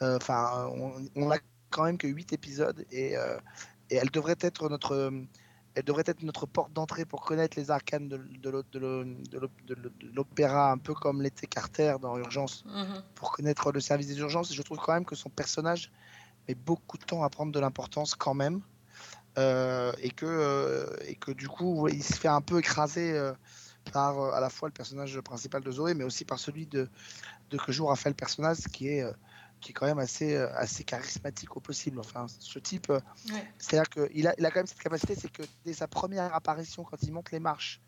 Enfin, 0.00 0.68
on, 0.74 0.92
on 1.16 1.30
a 1.30 1.38
quand 1.70 1.84
même 1.84 1.96
que 1.98 2.06
8 2.06 2.32
épisodes 2.32 2.84
et, 2.92 3.12
et 3.90 3.94
elle 3.96 4.10
devrait 4.10 4.36
être 4.40 4.68
notre 4.68 5.10
elle 5.76 5.84
devrait 5.84 6.04
être 6.06 6.22
notre 6.22 6.46
porte 6.46 6.72
d'entrée 6.72 7.04
pour 7.04 7.20
connaître 7.20 7.58
les 7.58 7.70
arcanes 7.70 8.08
de, 8.08 8.16
de 8.16 8.50
l'o- 8.50 8.62
de 8.72 8.78
l'o- 8.78 9.04
de 9.04 9.38
l'o- 9.38 9.50
de 9.66 9.74
l'o- 9.74 9.90
de 10.00 10.08
l'opéra, 10.14 10.72
un 10.72 10.78
peu 10.78 10.94
comme 10.94 11.20
l'était 11.20 11.46
Carter 11.46 11.96
dans 12.00 12.16
Urgence 12.16 12.64
Mhm. 12.64 13.02
pour 13.14 13.30
connaître 13.32 13.70
le 13.72 13.80
service 13.80 14.06
des 14.06 14.18
urgences. 14.18 14.50
Et 14.50 14.54
je 14.54 14.62
trouve 14.62 14.78
quand 14.78 14.94
même 14.94 15.04
que 15.04 15.14
son 15.14 15.28
personnage 15.28 15.92
met 16.48 16.54
beaucoup 16.54 16.96
de 16.96 17.04
temps 17.04 17.22
à 17.22 17.28
prendre 17.28 17.52
de 17.52 17.60
l'importance 17.60 18.14
quand 18.14 18.32
même. 18.32 18.62
Euh, 19.36 19.92
et, 20.00 20.08
que, 20.08 20.24
euh, 20.24 20.86
et 21.06 21.14
que 21.14 21.30
du 21.30 21.46
coup, 21.46 21.88
il 21.88 22.02
se 22.02 22.14
fait 22.14 22.28
un 22.28 22.40
peu 22.40 22.58
écraser 22.58 23.12
euh, 23.12 23.34
par 23.92 24.18
à 24.32 24.40
la 24.40 24.48
fois 24.48 24.70
le 24.70 24.72
personnage 24.72 25.20
principal 25.20 25.62
de 25.62 25.70
Zoé, 25.70 25.92
mais 25.92 26.04
aussi 26.04 26.24
par 26.24 26.38
celui 26.38 26.66
de, 26.66 26.88
de 27.50 27.58
que 27.58 27.70
joue 27.70 27.84
Raphaël 27.84 28.14
Personnaz, 28.14 28.66
qui 28.72 28.88
est, 28.88 29.04
qui 29.60 29.70
est 29.70 29.74
quand 29.74 29.86
même 29.86 29.98
assez, 29.98 30.34
euh, 30.34 30.52
assez 30.54 30.84
charismatique 30.84 31.56
au 31.56 31.60
possible. 31.60 31.98
Enfin, 31.98 32.26
ce 32.28 32.58
type, 32.58 32.90
euh, 32.90 33.00
Ouais. 33.32 33.44
c'est-à-dire 33.58 33.88
qu'il 33.88 34.26
a, 34.28 34.34
il 34.38 34.46
a 34.46 34.50
quand 34.50 34.60
même 34.60 34.66
cette 34.66 34.78
capacité, 34.78 35.14
c'est 35.14 35.30
que 35.32 35.42
dès 35.64 35.72
sa 35.72 35.88
première 35.88 36.34
apparition, 36.34 36.84
quand 36.84 37.02
il 37.02 37.12
monte 37.12 37.30
les 37.32 37.40
marches 37.40 37.80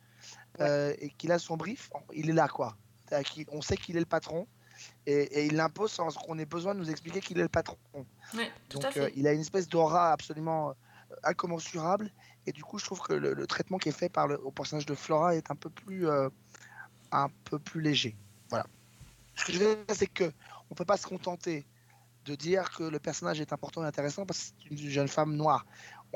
euh, 0.61 0.95
et 0.99 1.11
qu'il 1.11 1.31
a 1.33 1.39
son 1.39 1.57
brief, 1.57 1.91
il 2.15 2.31
est 2.31 2.33
là, 2.33 2.49
quoi. 2.49 2.77
On 3.53 3.63
sait 3.63 3.77
qu'il 3.77 3.97
est 3.97 4.01
le 4.01 4.07
patron 4.07 4.47
et, 5.07 5.23
et 5.23 5.47
il 5.47 5.57
l'impose 5.57 5.93
sans 5.93 6.09
qu'on 6.11 6.39
ait 6.39 6.45
besoin 6.47 6.75
de 6.75 6.81
nous 6.81 6.91
expliquer 6.91 7.21
qu'il 7.21 7.39
est 7.39 7.43
le 7.43 7.49
patron. 7.49 7.79
Ouais, 8.35 8.51
Donc 8.71 8.85
euh, 8.97 9.09
il 9.17 9.27
a 9.27 9.33
une 9.33 9.41
espèce 9.41 9.69
d'aura 9.69 10.13
absolument 10.13 10.75
incommensurable 11.23 12.11
et 12.47 12.53
du 12.53 12.63
coup 12.63 12.79
je 12.79 12.85
trouve 12.85 13.01
que 13.01 13.13
le, 13.15 13.33
le 13.35 13.47
traitement 13.47 13.79
qui 13.79 13.89
est 13.89 13.93
fait 13.93 14.09
par 14.09 14.27
le, 14.29 14.39
au 14.41 14.51
personnage 14.51 14.87
de 14.87 14.95
Flora 14.95 15.35
est 15.37 15.51
un 15.51 15.57
peu 15.57 15.71
plus 15.71 16.07
euh, 16.09 16.29
un 17.13 17.29
peu 17.45 17.59
plus 17.59 17.81
léger. 17.81 18.17
Voilà. 18.51 18.67
Que 19.49 19.55
je 19.55 19.59
veux 19.61 19.75
dire 19.77 19.85
c'est 19.97 20.07
que 20.07 20.31
on 20.71 20.75
peut 20.75 20.85
pas 20.85 20.99
se 20.99 21.07
contenter 21.07 21.67
de 22.27 22.35
dire 22.35 22.71
que 22.71 22.83
le 22.83 22.99
personnage 22.99 23.41
est 23.41 23.51
important 23.55 23.83
et 23.83 23.87
intéressant 23.87 24.27
parce 24.27 24.39
que 24.51 24.57
c'est 24.63 24.71
une 24.71 24.91
jeune 24.91 25.09
femme 25.09 25.35
noire. 25.35 25.65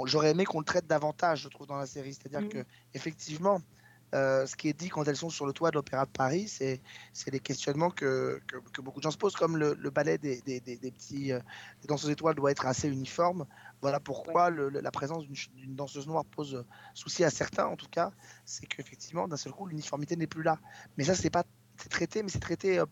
J'aurais 0.05 0.33
aimé 0.33 0.45
qu'on 0.45 0.59
le 0.59 0.67
traite 0.67 0.87
davantage, 0.87 1.41
je 1.41 1.49
trouve, 1.49 1.67
dans 1.67 1.79
la 1.79 1.87
série. 1.87 2.13
C'est-à-dire 2.13 2.43
Mhm. 2.43 2.49
que 2.51 2.65
effectivement, 2.93 3.63
euh, 4.15 4.45
ce 4.45 4.55
qui 4.55 4.69
est 4.69 4.75
dit 4.75 4.91
quand 4.91 5.09
elles 5.09 5.17
sont 5.17 5.31
sur 5.31 5.47
le 5.47 5.55
toit 5.55 5.71
de 5.71 5.77
l'Opéra 5.77 6.05
de 6.05 6.11
Paris, 6.11 6.47
c'est 6.49 6.83
les 7.31 7.41
questionnements 7.41 7.89
que, 7.91 8.39
que, 8.47 8.59
que 8.71 8.83
beaucoup 8.83 8.99
de 9.01 9.05
gens 9.05 9.11
se 9.11 9.17
posent, 9.17 9.37
comme 9.37 9.57
le, 9.57 9.73
le 9.73 9.91
ballet 9.91 10.19
des, 10.19 10.43
des, 10.43 10.61
des, 10.61 10.77
des 10.77 10.91
petits 10.93 11.33
euh, 11.33 11.41
des 11.81 11.89
danseuses 11.89 12.11
étoiles 12.11 12.35
doit 12.35 12.51
être 12.51 12.67
assez 12.67 12.89
uniforme. 12.89 13.47
Voilà 13.81 13.99
pourquoi 13.99 14.51
le- 14.51 14.69
la 14.69 14.91
présence 14.91 15.25
d'une 15.27 15.75
danseuse 15.75 16.07
noire 16.07 16.27
pose 16.27 16.55
euh, 16.57 16.67
souci 16.93 17.25
à 17.25 17.31
certains, 17.31 17.65
en 17.65 17.77
tout 17.77 17.89
cas. 17.91 18.11
C'est 18.45 18.67
qu'effectivement, 18.67 19.27
d'un 19.27 19.39
seul 19.39 19.55
coup, 19.55 19.65
l'uniformité 19.67 20.17
n'est 20.17 20.27
plus 20.27 20.43
là. 20.43 20.59
Mais 20.99 21.05
ça, 21.05 21.15
c'est 21.15 21.31
pas 21.31 21.45
traité, 21.89 22.23
mais 22.23 22.29
c'est 22.29 22.39
traité. 22.41 22.79
euh, 22.79 22.87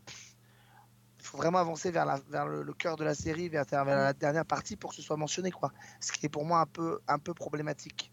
il 1.20 1.26
faut 1.26 1.36
vraiment 1.36 1.58
avancer 1.58 1.90
vers, 1.90 2.06
la, 2.06 2.18
vers 2.30 2.46
le, 2.46 2.62
le 2.62 2.72
cœur 2.72 2.96
de 2.96 3.04
la 3.04 3.14
série, 3.14 3.48
vers, 3.48 3.64
vers 3.66 3.84
la 3.84 4.12
dernière 4.12 4.46
partie 4.46 4.76
pour 4.76 4.90
que 4.90 4.96
ce 4.96 5.02
soit 5.02 5.16
mentionné, 5.16 5.50
quoi. 5.50 5.70
Ce 6.00 6.10
qui 6.12 6.26
est 6.26 6.30
pour 6.30 6.44
moi 6.44 6.60
un 6.60 6.66
peu, 6.66 6.98
un 7.06 7.18
peu 7.18 7.34
problématique. 7.34 8.10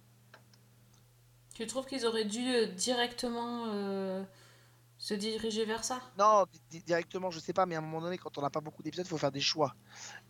Tu 1.56 1.66
trouves 1.66 1.86
qu'ils 1.86 2.06
auraient 2.06 2.26
dû 2.26 2.46
euh, 2.54 2.68
directement 2.68 3.68
euh, 3.70 4.24
se 4.98 5.14
diriger 5.14 5.66
vers 5.66 5.84
ça? 5.84 6.02
Non, 6.18 6.46
di- 6.52 6.62
di- 6.70 6.84
directement, 6.84 7.32
je 7.32 7.40
sais 7.40 7.54
pas, 7.54 7.66
mais 7.66 7.76
à 7.76 7.80
un 7.80 7.82
moment 7.82 8.02
donné, 8.02 8.18
quand 8.18 8.38
on 8.38 8.42
n'a 8.42 8.50
pas 8.50 8.62
beaucoup 8.62 8.84
d'épisodes, 8.84 9.06
il 9.06 9.10
faut 9.10 9.18
faire 9.18 9.32
des 9.32 9.42
choix. 9.42 9.74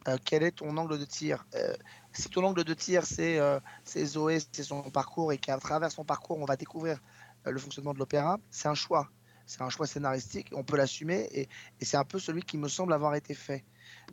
Euh, 0.08 0.18
quel 0.24 0.44
est 0.44 0.52
ton 0.52 0.78
angle 0.78 0.98
de 1.00 1.06
tir? 1.06 1.46
Euh, 1.56 1.76
Si 2.14 2.30
ton 2.30 2.44
angle 2.44 2.64
de 2.64 2.74
tir, 2.74 3.04
c'est 3.06 3.40
Zoé, 4.06 4.40
c'est 4.52 4.64
son 4.64 4.84
parcours, 4.92 5.34
et 5.34 5.38
qu'à 5.38 5.58
travers 5.58 5.92
son 5.92 6.06
parcours, 6.06 6.38
on 6.38 6.46
va 6.46 6.56
découvrir 6.56 7.00
le 7.44 7.60
fonctionnement 7.60 7.94
de 7.94 8.00
l'opéra, 8.00 8.38
c'est 8.52 8.68
un 8.68 8.76
choix. 8.76 9.10
C'est 9.48 9.62
un 9.62 9.70
choix 9.70 9.88
scénaristique, 9.88 10.50
on 10.54 10.64
peut 10.64 10.78
l'assumer, 10.78 11.28
et, 11.32 11.50
et 11.80 11.86
c'est 11.86 11.98
un 11.98 12.04
peu 12.04 12.20
celui 12.20 12.44
qui 12.44 12.58
me 12.58 12.68
semble 12.68 12.94
avoir 12.94 13.16
été 13.16 13.34
fait. 13.34 13.64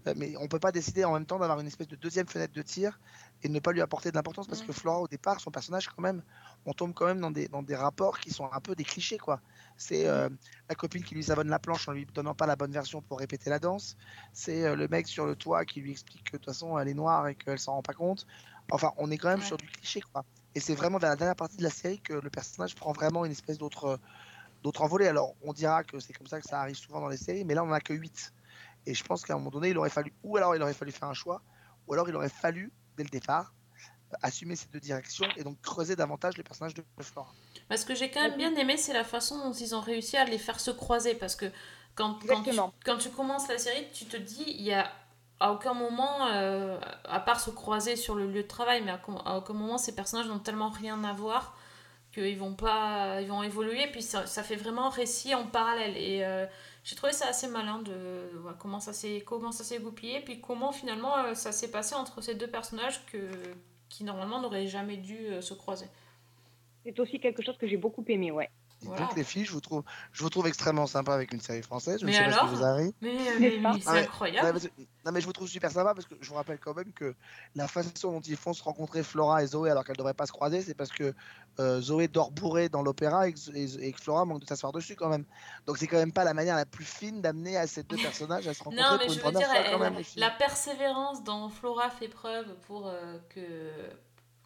Euh, 0.06 0.14
mais 0.16 0.36
on 0.38 0.48
peut 0.48 0.58
pas 0.58 0.72
décider 0.72 1.04
en 1.04 1.12
même 1.12 1.26
temps 1.26 1.38
d'avoir 1.38 1.60
une 1.60 1.66
espèce 1.66 1.88
de 1.88 1.96
deuxième 1.96 2.26
fenêtre 2.26 2.52
de 2.52 2.62
tir 2.62 3.00
et 3.42 3.48
ne 3.48 3.58
pas 3.58 3.72
lui 3.72 3.80
apporter 3.80 4.10
de 4.10 4.16
l'importance 4.16 4.46
parce 4.46 4.62
que 4.62 4.72
Flora 4.72 5.00
au 5.00 5.08
départ 5.08 5.40
son 5.40 5.50
personnage 5.50 5.88
quand 5.88 6.02
même 6.02 6.22
on 6.66 6.72
tombe 6.72 6.92
quand 6.94 7.06
même 7.06 7.20
dans 7.20 7.30
des, 7.30 7.48
dans 7.48 7.62
des 7.62 7.76
rapports 7.76 8.18
qui 8.18 8.30
sont 8.30 8.50
un 8.52 8.60
peu 8.60 8.74
des 8.74 8.84
clichés 8.84 9.18
quoi. 9.18 9.40
C'est 9.76 10.06
euh, 10.06 10.28
la 10.68 10.74
copine 10.74 11.02
qui 11.02 11.14
lui 11.14 11.24
savonne 11.24 11.48
la 11.48 11.58
planche 11.58 11.88
en 11.88 11.92
lui 11.92 12.06
donnant 12.06 12.34
pas 12.34 12.46
la 12.46 12.56
bonne 12.56 12.72
version 12.72 13.02
pour 13.02 13.18
répéter 13.18 13.50
la 13.50 13.58
danse. 13.58 13.96
C'est 14.32 14.64
euh, 14.64 14.76
le 14.76 14.88
mec 14.88 15.08
sur 15.08 15.26
le 15.26 15.36
toit 15.36 15.64
qui 15.64 15.80
lui 15.80 15.90
explique 15.90 16.24
que 16.24 16.36
de 16.36 16.38
toute 16.38 16.46
façon 16.46 16.78
elle 16.78 16.88
est 16.88 16.94
noire 16.94 17.28
et 17.28 17.34
qu'elle 17.34 17.58
s'en 17.58 17.72
rend 17.72 17.82
pas 17.82 17.94
compte. 17.94 18.26
Enfin 18.70 18.92
on 18.96 19.10
est 19.10 19.18
quand 19.18 19.28
même 19.28 19.42
sur 19.42 19.56
du 19.56 19.66
cliché 19.66 20.00
quoi. 20.00 20.24
Et 20.54 20.60
c'est 20.60 20.74
vraiment 20.74 20.98
vers 20.98 21.10
la 21.10 21.16
dernière 21.16 21.36
partie 21.36 21.56
de 21.56 21.64
la 21.64 21.70
série 21.70 22.00
que 22.00 22.14
le 22.14 22.30
personnage 22.30 22.74
prend 22.76 22.92
vraiment 22.92 23.24
une 23.24 23.32
espèce 23.32 23.58
d'autre 23.58 23.98
d'autre 24.64 24.82
envolée 24.82 25.06
alors 25.06 25.34
on 25.42 25.52
dira 25.52 25.84
que 25.84 26.00
c'est 26.00 26.12
comme 26.12 26.26
ça 26.26 26.40
que 26.40 26.48
ça 26.48 26.60
arrive 26.60 26.74
souvent 26.74 27.00
dans 27.00 27.08
les 27.08 27.16
séries 27.16 27.44
mais 27.44 27.54
là 27.54 27.62
on 27.62 27.68
en 27.68 27.72
a 27.72 27.80
que 27.80 27.92
8 27.94 28.32
et 28.86 28.94
je 28.94 29.04
pense 29.04 29.24
qu'à 29.24 29.34
un 29.34 29.36
moment 29.36 29.50
donné, 29.50 29.70
il 29.70 29.78
aurait 29.78 29.90
fallu, 29.90 30.12
ou 30.22 30.36
alors 30.36 30.54
il 30.54 30.62
aurait 30.62 30.74
fallu 30.74 30.92
faire 30.92 31.08
un 31.08 31.14
choix, 31.14 31.42
ou 31.86 31.94
alors 31.94 32.08
il 32.08 32.16
aurait 32.16 32.28
fallu, 32.28 32.72
dès 32.96 33.04
le 33.04 33.08
départ, 33.08 33.54
assumer 34.22 34.54
ces 34.54 34.68
deux 34.68 34.80
directions 34.80 35.26
et 35.36 35.42
donc 35.42 35.60
creuser 35.60 35.96
davantage 35.96 36.36
les 36.36 36.42
personnages 36.42 36.74
de 36.74 36.84
Flora. 37.00 37.32
Parce 37.68 37.84
que 37.84 37.94
j'ai 37.94 38.10
quand 38.10 38.22
même 38.22 38.36
bien 38.36 38.54
aimé, 38.54 38.76
c'est 38.76 38.92
la 38.92 39.04
façon 39.04 39.38
dont 39.38 39.52
ils 39.52 39.74
ont 39.74 39.80
réussi 39.80 40.16
à 40.16 40.24
les 40.24 40.38
faire 40.38 40.60
se 40.60 40.70
croiser. 40.70 41.14
Parce 41.14 41.34
que 41.34 41.46
quand, 41.94 42.14
quand, 42.14 42.42
tu, 42.42 42.50
Exactement. 42.50 42.74
quand 42.84 42.98
tu 42.98 43.10
commences 43.10 43.48
la 43.48 43.58
série, 43.58 43.86
tu 43.92 44.04
te 44.04 44.16
dis, 44.16 44.44
il 44.46 44.62
y 44.62 44.72
a 44.72 44.90
à 45.40 45.52
aucun 45.52 45.74
moment, 45.74 46.28
euh, 46.28 46.78
à 47.04 47.20
part 47.20 47.40
se 47.40 47.50
croiser 47.50 47.96
sur 47.96 48.14
le 48.14 48.30
lieu 48.30 48.42
de 48.42 48.48
travail, 48.48 48.82
mais 48.84 48.92
à 48.92 49.36
aucun 49.36 49.52
moment 49.52 49.78
ces 49.78 49.94
personnages 49.94 50.28
n'ont 50.28 50.38
tellement 50.38 50.70
rien 50.70 51.02
à 51.02 51.12
voir 51.12 51.56
qu'ils 52.14 52.38
vont 52.38 52.54
pas, 52.54 53.20
ils 53.20 53.28
vont 53.28 53.42
évoluer. 53.42 53.86
Puis 53.90 54.02
ça, 54.02 54.26
ça 54.26 54.42
fait 54.42 54.56
vraiment 54.56 54.88
récit 54.88 55.34
en 55.34 55.46
parallèle. 55.46 55.96
Et 55.96 56.24
euh, 56.24 56.46
j'ai 56.84 56.96
trouvé 56.96 57.12
ça 57.12 57.28
assez 57.28 57.48
malin 57.48 57.80
de 57.82 58.30
voilà, 58.40 58.56
comment 58.58 58.80
ça 58.80 58.92
s'est 58.92 59.22
comment 59.26 59.52
ça 59.52 59.64
s'est 59.64 59.78
goupillé, 59.78 60.20
puis 60.20 60.40
comment 60.40 60.72
finalement 60.72 61.16
euh, 61.18 61.34
ça 61.34 61.50
s'est 61.52 61.70
passé 61.70 61.94
entre 61.94 62.20
ces 62.20 62.34
deux 62.34 62.46
personnages 62.46 63.04
que 63.06 63.18
qui 63.88 64.04
normalement 64.04 64.40
n'auraient 64.40 64.66
jamais 64.66 64.96
dû 64.96 65.26
euh, 65.26 65.40
se 65.40 65.54
croiser. 65.54 65.86
C'est 66.84 66.98
aussi 67.00 67.18
quelque 67.18 67.42
chose 67.42 67.56
que 67.56 67.66
j'ai 67.66 67.78
beaucoup 67.78 68.04
aimé, 68.08 68.30
ouais. 68.30 68.50
Voilà. 68.86 69.02
Donc 69.06 69.16
les 69.16 69.24
filles, 69.24 69.44
je 69.44 69.52
vous 69.52 69.60
trouve, 69.60 69.82
je 70.12 70.22
vous 70.22 70.30
trouve 70.30 70.46
extrêmement 70.46 70.86
sympa 70.86 71.12
avec 71.14 71.32
une 71.32 71.40
série 71.40 71.62
française. 71.62 71.98
Je 72.00 72.06
ne 72.06 72.10
Mais 72.10 72.16
sais 72.16 72.24
pas 72.24 72.30
alors 72.32 72.46
ce 72.48 72.50
qui 72.50 72.56
vous 72.56 72.64
arrive. 72.64 72.92
Mais, 73.00 73.10
euh, 73.10 73.14
mais- 73.40 73.58
mais 73.60 73.80
c'est 73.80 73.88
incroyable. 73.88 74.60
que- 74.60 74.66
non 75.04 75.12
mais 75.12 75.20
je 75.20 75.26
vous 75.26 75.32
trouve 75.32 75.48
super 75.48 75.70
sympa 75.70 75.94
parce 75.94 76.06
que 76.06 76.14
je 76.20 76.28
vous 76.28 76.34
rappelle 76.34 76.58
quand 76.58 76.74
même 76.74 76.92
que 76.92 77.14
la 77.54 77.68
façon 77.68 78.12
dont 78.12 78.20
ils 78.20 78.36
font 78.36 78.52
se 78.52 78.62
rencontrer 78.62 79.02
Flora 79.02 79.42
et 79.42 79.46
Zoé 79.46 79.70
alors 79.70 79.84
qu'elles 79.84 79.94
ne 79.94 79.98
devraient 79.98 80.14
pas 80.14 80.26
se 80.26 80.32
croiser, 80.32 80.62
c'est 80.62 80.74
parce 80.74 80.90
que 80.90 81.14
euh, 81.60 81.80
Zoé 81.80 82.08
dort 82.08 82.30
bourrée 82.32 82.68
dans 82.68 82.82
l'opéra 82.82 83.28
et, 83.28 83.32
que- 83.32 83.54
et- 83.54 83.86
et 83.88 83.92
que 83.92 84.00
Flora 84.00 84.24
manque 84.24 84.40
de 84.40 84.46
s'asseoir 84.46 84.72
dessus 84.72 84.96
quand 84.96 85.08
même. 85.08 85.24
Donc 85.66 85.78
c'est 85.78 85.86
quand 85.86 85.98
même 85.98 86.12
pas 86.12 86.24
la 86.24 86.34
manière 86.34 86.56
la 86.56 86.66
plus 86.66 86.84
fine 86.84 87.20
d'amener 87.22 87.56
à 87.56 87.66
ces 87.66 87.82
deux 87.82 87.96
personnages 88.30 88.48
à 88.48 88.54
se 88.54 88.62
rencontrer 88.64 88.82
Non, 88.82 88.96
mais 88.98 89.06
pour 89.06 89.14
je 89.14 89.20
une 89.20 89.26
veux 89.26 89.32
dire, 89.38 89.46
fois 89.48 89.56
quand 89.70 89.78
même. 89.78 89.96
la 90.16 90.30
persévérance 90.30 91.22
dont 91.24 91.48
Flora 91.48 91.90
fait 91.90 92.08
preuve 92.08 92.54
pour 92.66 92.86
euh, 92.88 93.18
que, 93.28 93.70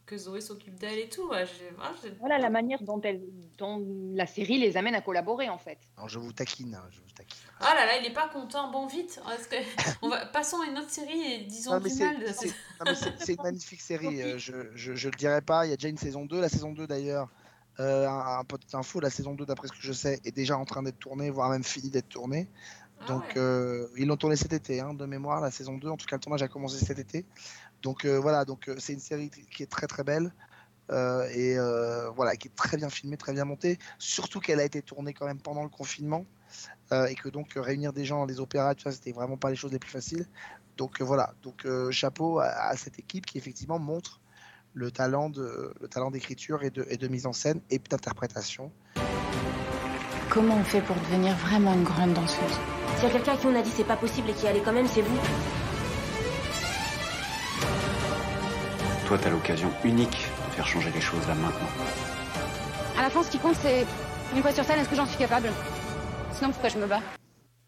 que 0.09 0.17
Zoé 0.17 0.41
s'occupe 0.41 0.75
d'elle 0.79 0.99
et 0.99 1.09
tout. 1.09 1.29
ouais, 1.29 1.45
j'ai- 1.47 2.11
Voilà 2.19 2.39
la 2.39 2.51
manière 2.51 2.83
dont, 2.83 3.01
elle, 3.03 3.21
dont 3.59 3.85
la 4.15 4.27
série 4.27 4.59
les 4.59 4.77
amène 4.77 4.95
à 4.95 5.01
collaborer, 5.03 5.49
en 5.49 5.59
fait. 5.59 5.79
Non, 5.99 6.09
je 6.09 6.19
vous 6.19 6.33
taquine, 6.33 6.75
hein, 6.75 6.85
je 6.91 6.99
vous 7.01 7.11
taquine. 7.15 7.39
Ah 7.61 7.75
là 7.75 7.87
là, 7.87 7.99
il 7.99 8.07
est 8.07 8.13
pas 8.15 8.29
content. 8.29 8.71
Bon, 8.71 8.87
vite. 8.87 9.21
Que... 9.51 9.57
On 10.03 10.09
va... 10.09 10.27
Passons 10.27 10.61
à 10.63 10.67
une 10.67 10.79
autre 10.79 10.91
série 10.91 11.21
et 11.21 11.39
disons 11.45 11.73
Non, 11.75 11.81
mais 11.81 11.91
du 11.91 11.95
c'est- 11.97 12.05
mal. 12.05 12.21
de- 12.21 12.33
c'est- 12.33 13.35
une 13.35 13.43
magnifique 13.43 13.81
série. 13.93 14.23
euh, 14.23 14.39
je, 14.39 14.55
je, 14.75 14.95
je 14.95 15.09
le 15.11 15.17
dirai 15.17 15.43
pas. 15.43 15.67
Il 15.67 15.71
y 15.71 15.73
a 15.73 15.77
déjà 15.77 15.89
une 15.89 15.99
saison 15.99 16.25
2. 16.25 16.41
La 16.41 16.49
saison 16.49 16.73
2 16.73 16.87
d'ailleurs 16.87 17.29
Euh, 17.81 18.09
un, 18.09 18.43
info, 18.73 18.99
la 18.99 19.09
saison 19.11 19.35
2, 19.35 19.47
d'après 19.47 19.69
ce 19.69 19.73
que 19.73 19.79
je 19.81 19.93
sais, 19.93 20.19
est 20.25 20.33
déjà 20.33 20.59
en 20.59 20.65
train 20.65 20.83
d'être 20.83 20.99
tournée, 20.99 21.31
voire 21.31 21.49
même 21.49 21.63
fini 21.63 21.91
d'être 21.91 22.09
tournée. 22.09 22.49
Donc, 23.07 23.37
euh, 23.37 23.87
ils 23.97 24.09
l'ont 24.09 24.17
tourné 24.17 24.35
cet 24.35 24.53
été, 24.53 24.81
hein, 24.81 24.93
de 24.95 25.07
mémoire, 25.07 25.41
la 25.41 25.53
saison 25.53 25.79
2. 25.79 25.89
En 25.89 25.97
tout 25.97 26.07
cas, 26.07 26.17
le 26.17 26.21
tournage 26.21 26.43
a 26.43 26.49
commencé 26.49 26.85
cet 26.85 26.99
été. 26.99 27.25
Donc, 27.83 28.05
euh, 28.05 28.19
voilà, 28.19 28.45
donc 28.45 28.69
euh, 28.69 28.77
c'est 28.79 28.93
une 28.93 29.01
série 29.01 29.31
qui 29.31 29.63
est 29.63 29.71
très 29.71 29.87
très 29.87 30.05
belle. 30.05 30.33
euh, 30.91 31.29
et 31.35 31.59
euh, 31.59 32.09
voilà, 32.11 32.37
qui 32.37 32.49
est 32.49 32.55
très 32.57 32.77
bien 32.77 32.89
filmée, 32.91 33.17
très 33.17 33.33
bien 33.33 33.45
montée. 33.45 33.79
Surtout 33.99 34.41
qu'elle 34.41 34.61
a 34.61 34.65
été 34.65 34.83
tournée 34.83 35.13
quand 35.13 35.27
même 35.27 35.41
pendant 35.41 35.63
le 35.63 35.69
confinement. 35.69 36.25
euh, 36.93 37.07
et 37.07 37.15
que 37.15 37.29
donc, 37.29 37.57
euh, 37.57 37.61
réunir 37.61 37.93
des 37.93 38.05
gens 38.05 38.19
dans 38.21 38.27
les 38.27 38.41
opéras, 38.41 38.75
tu 38.75 38.85
vois, 38.85 38.93
c'était 38.93 39.13
vraiment 39.13 39.37
pas 39.37 39.51
les 39.51 39.57
choses 39.57 39.73
les 39.73 39.79
plus 39.79 39.91
faciles. 39.91 40.27
Donc, 40.77 41.01
euh, 41.01 41.05
voilà, 41.05 41.35
donc 41.43 41.67
euh, 41.67 41.91
chapeau 41.91 42.39
à, 42.39 42.47
à 42.47 42.77
cette 42.77 42.99
équipe 42.99 43.27
qui 43.27 43.37
effectivement 43.37 43.79
montre 43.79 44.21
le 44.75 44.91
talent 44.91 45.29
de 45.29 45.75
le 45.81 45.89
talent 45.89 46.11
d'écriture 46.11 46.63
et 46.63 46.71
de, 46.71 46.87
et 46.89 46.97
de 46.97 47.09
mise 47.09 47.27
en 47.27 47.33
scène 47.33 47.61
et 47.71 47.79
d'interprétation. 47.79 48.71
Comment 50.31 50.57
on 50.57 50.65
fait 50.65 50.83
pour 50.83 50.95
devenir 50.97 51.37
vraiment 51.37 51.75
une 51.75 51.85
grande 51.85 52.15
danseuse? 52.15 52.59
S'il 52.97 53.05
y 53.05 53.11
a 53.11 53.11
quelqu'un 53.11 53.33
à 53.33 53.37
qui 53.37 53.47
on 53.47 53.55
a 53.55 53.63
dit 53.63 53.71
c'est 53.75 53.85
pas 53.85 53.97
possible 53.97 54.31
et 54.31 54.35
qui 54.35 54.47
allait 54.47 54.63
quand 54.63 54.73
même, 54.73 54.87
c'est 54.87 55.03
vous. 55.03 55.19
Toi, 59.09 59.17
t'as 59.17 59.31
l'occasion 59.31 59.73
unique 59.85 60.11
de 60.11 60.53
faire 60.53 60.67
changer 60.67 60.91
les 60.91 61.01
choses 61.01 61.27
là 61.27 61.35
maintenant. 61.35 61.69
À 62.99 63.01
la 63.01 63.09
fin, 63.09 63.23
ce 63.23 63.31
qui 63.31 63.39
compte, 63.39 63.55
c'est 63.55 63.87
une 64.37 64.43
fois 64.43 64.53
sur 64.53 64.65
scène, 64.65 64.79
est-ce 64.81 64.91
que 64.91 64.97
j'en 64.97 65.07
suis 65.07 65.17
capable? 65.17 65.49
Sinon, 66.33 66.51
pourquoi 66.51 66.69
je 66.69 66.79
me 66.79 66.87
bats? 66.87 67.01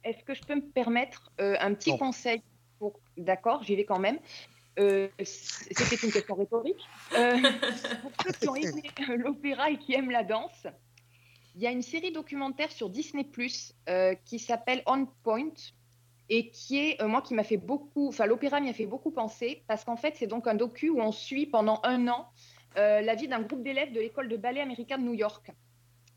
Est-ce 0.04 0.22
que 0.22 0.34
je 0.34 0.42
peux 0.42 0.56
me 0.56 0.60
permettre 0.60 1.32
euh, 1.40 1.56
un 1.60 1.72
petit 1.72 1.96
conseil 1.96 2.42
pour... 2.78 3.00
D'accord, 3.16 3.62
j'y 3.62 3.74
vais 3.74 3.86
quand 3.86 3.98
même. 3.98 4.18
Euh, 4.78 5.08
C'était 5.24 6.06
une 6.06 6.12
question 6.12 6.34
rhétorique. 6.34 6.86
Euh, 7.16 7.38
pour 8.02 8.12
ceux 8.22 8.32
qui 8.32 8.48
ont 8.50 8.56
aimé 8.56 8.82
l'opéra 9.16 9.70
et 9.70 9.78
qui 9.78 9.94
aiment 9.94 10.10
la 10.10 10.24
danse, 10.24 10.66
il 11.54 11.62
y 11.62 11.66
a 11.66 11.70
une 11.70 11.80
série 11.80 12.12
documentaire 12.12 12.70
sur 12.70 12.90
Disney 12.90 13.24
Plus 13.24 13.74
qui 14.26 14.38
s'appelle 14.38 14.82
On 14.84 15.06
Point 15.22 15.54
et 16.30 16.50
qui 16.50 16.78
est, 16.78 17.02
euh, 17.02 17.08
moi, 17.08 17.22
qui 17.22 17.34
m'a 17.34 17.42
fait 17.42 17.56
beaucoup, 17.56 18.08
enfin, 18.08 18.24
l'opéra 18.24 18.60
m'y 18.60 18.70
a 18.70 18.72
fait 18.72 18.86
beaucoup 18.86 19.10
penser 19.10 19.64
parce 19.66 19.84
qu'en 19.84 19.96
fait, 19.96 20.14
c'est 20.16 20.28
donc 20.28 20.46
un 20.46 20.54
docu 20.54 20.88
où 20.88 21.00
on 21.00 21.10
suit 21.10 21.46
pendant 21.46 21.80
un 21.82 22.06
an 22.06 22.28
euh, 22.78 23.00
la 23.00 23.16
vie 23.16 23.26
d'un 23.26 23.40
groupe 23.40 23.64
d'élèves 23.64 23.92
de 23.92 23.98
l'école 23.98 24.28
de 24.28 24.36
ballet 24.36 24.60
américain 24.60 24.96
de 24.96 25.02
New 25.02 25.14
York. 25.14 25.50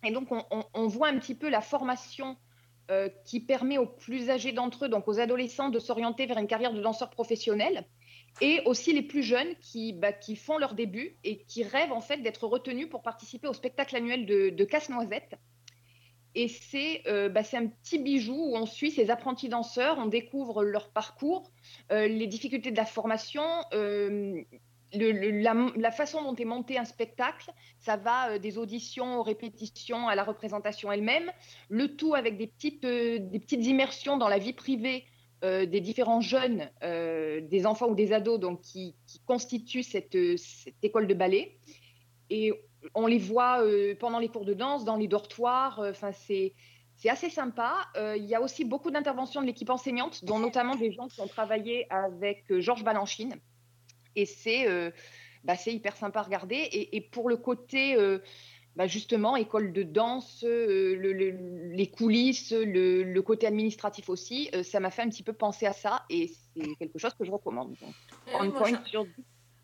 Et 0.06 0.12
donc, 0.12 0.28
on, 0.32 0.88
voit 0.88 1.08
un 1.08 1.18
petit 1.18 1.34
peu 1.34 1.50
la 1.50 1.62
formation 1.62 2.38
euh, 2.92 3.10
qui 3.26 3.40
permet 3.40 3.78
aux 3.78 3.88
plus 3.88 4.30
âgés 4.30 4.52
d'entre 4.52 4.86
eux, 4.86 4.90
donc 4.90 5.08
aux 5.08 5.20
adolescents, 5.20 5.70
de 5.70 5.80
s'orienter 5.80 6.28
vers 6.28 6.38
une 6.38 6.48
carrière 6.48 6.74
de 6.74 6.82
danseur 6.82 7.10
professionnel, 7.10 7.88
et 8.42 8.62
aussi 8.66 8.94
les 8.94 9.02
plus 9.02 9.24
jeunes 9.24 9.56
qui, 9.62 9.94
bah, 9.94 10.12
qui 10.12 10.36
font 10.36 10.58
leur 10.58 10.76
début 10.76 11.18
et 11.24 11.44
qui 11.46 11.64
rêvent 11.64 11.94
en 11.94 12.02
fait 12.02 12.18
d'être 12.18 12.46
retenus 12.46 12.90
pour 12.90 13.02
participer 13.02 13.48
au 13.48 13.54
spectacle 13.54 13.96
annuel 13.96 14.26
de 14.26 14.64
Casse-Noisette. 14.66 15.38
Et 16.36 16.48
c'est 16.48 17.04
euh, 17.08 17.30
bah, 17.30 17.44
c'est 17.44 17.58
un 17.58 17.68
petit 17.68 18.00
bijou 18.00 18.34
où 18.34 18.56
on 18.56 18.66
suit 18.66 18.92
ces 18.92 19.12
apprentis 19.12 19.50
danseurs, 19.50 19.98
on 20.00 20.08
découvre 20.08 20.64
leur 20.64 20.90
parcours, 20.90 21.52
euh, 21.92 22.08
les 22.08 22.28
difficultés 22.28 22.72
de 22.72 22.78
la 22.78 22.86
formation, 22.86 23.44
euh, 23.74 24.42
la, 24.94 25.92
façon 25.92 26.24
dont 26.24 26.36
est 26.36 26.46
monté 26.46 26.78
un 26.78 26.86
spectacle. 26.86 27.52
Ça 27.80 27.98
va 27.98 28.40
des 28.40 28.58
auditions 28.58 29.20
aux 29.20 29.24
répétitions 29.24 30.08
à 30.08 30.16
la 30.16 30.24
représentation 30.24 30.92
elle-même, 30.92 31.32
le 31.70 31.96
tout 31.96 32.16
avec 32.16 32.38
des 32.38 32.48
petites, 32.48 33.66
immersions 33.66 34.18
dans 34.18 34.30
la 34.30 34.38
vie 34.38 34.54
privée 34.54 35.06
des 35.42 35.82
différents 35.82 36.22
jeunes, 36.22 36.70
des 36.82 37.66
enfants 37.66 37.88
ou 37.88 37.96
des 37.96 38.14
ados 38.14 38.40
donc, 38.40 38.62
qui, 38.62 38.96
constituent 39.26 39.84
cette, 39.84 40.16
cette 40.38 40.84
école 40.84 41.08
de 41.08 41.14
ballet. 41.16 41.58
Et 42.30 42.54
on 42.94 43.08
les 43.08 43.18
voit 43.20 43.62
euh, 43.64 43.96
pendant 44.00 44.20
les 44.20 44.28
cours 44.30 44.46
de 44.46 44.54
danse, 44.54 44.86
dans 44.86 44.96
les 44.98 45.08
dortoirs. 45.08 45.80
euh, 45.80 45.92
Enfin, 45.92 46.12
c'est 46.12 46.54
c'est 46.96 47.10
assez 47.10 47.30
sympa. 47.30 47.74
Euh, 47.98 48.16
Il 48.18 48.26
y 48.26 48.36
a 48.36 48.42
aussi 48.42 48.66
beaucoup 48.66 48.92
d'interventions 48.92 49.42
de 49.42 49.48
l'équipe 49.48 49.70
enseignante, 49.70 50.24
dont 50.26 50.40
notamment 50.40 50.76
des 50.76 50.92
gens 50.92 51.08
qui 51.08 51.22
ont 51.22 51.28
travaillé 51.28 51.88
avec 51.90 52.46
Georges 52.60 52.84
Balanchine. 52.84 53.36
Et 54.16 54.26
c'est 54.26 54.68
bah, 55.44 55.56
c'est 55.58 55.74
hyper 55.74 55.98
sympa 55.98 56.20
à 56.20 56.24
regarder. 56.24 56.56
Et, 56.56 56.96
et 56.96 57.02
pour 57.02 57.28
le 57.30 57.36
côté, 57.36 57.98
bah, 58.76 58.88
justement, 58.88 59.36
école 59.36 59.74
de 59.74 59.84
danse, 59.84 60.44
euh, 60.44 60.96
le- 60.96 61.14
le- 61.14 61.76
les 61.76 61.88
coulisses, 61.88 62.52
le, 62.52 63.04
le 63.04 63.22
côté 63.22 63.48
administratif 63.48 64.08
aussi, 64.10 64.50
euh, 64.56 64.64
ça 64.64 64.80
m'a 64.80 64.90
fait 64.92 65.02
un 65.02 65.10
petit 65.10 65.24
peu 65.24 65.34
penser 65.34 65.66
à 65.66 65.74
ça. 65.74 66.06
Et 66.10 66.28
c'est 66.28 66.76
quelque 66.80 66.98
chose 67.00 67.14
que 67.16 67.26
je 67.26 67.32
recommande. 67.32 67.70
Donc, 67.82 67.94
on 68.40 68.44
point 68.52 68.72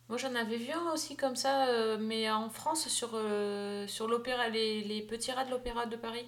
Moi 0.10 0.18
j'en 0.18 0.34
avais 0.36 0.57
vu 0.57 0.72
un 0.72 0.91
aussi 0.91 1.16
comme 1.16 1.36
ça, 1.36 1.68
euh, 1.68 1.97
mais 1.99 2.30
en 2.32 2.49
France 2.49 2.88
sur, 2.88 3.12
euh, 3.14 3.88
sur 3.88 4.07
l'opéra, 4.07 4.49
les, 4.49 4.82
les 4.84 5.01
petits 5.03 5.32
rats 5.32 5.45
de 5.45 5.51
l'opéra 5.51 5.86
de 5.86 5.95
Paris. 5.95 6.26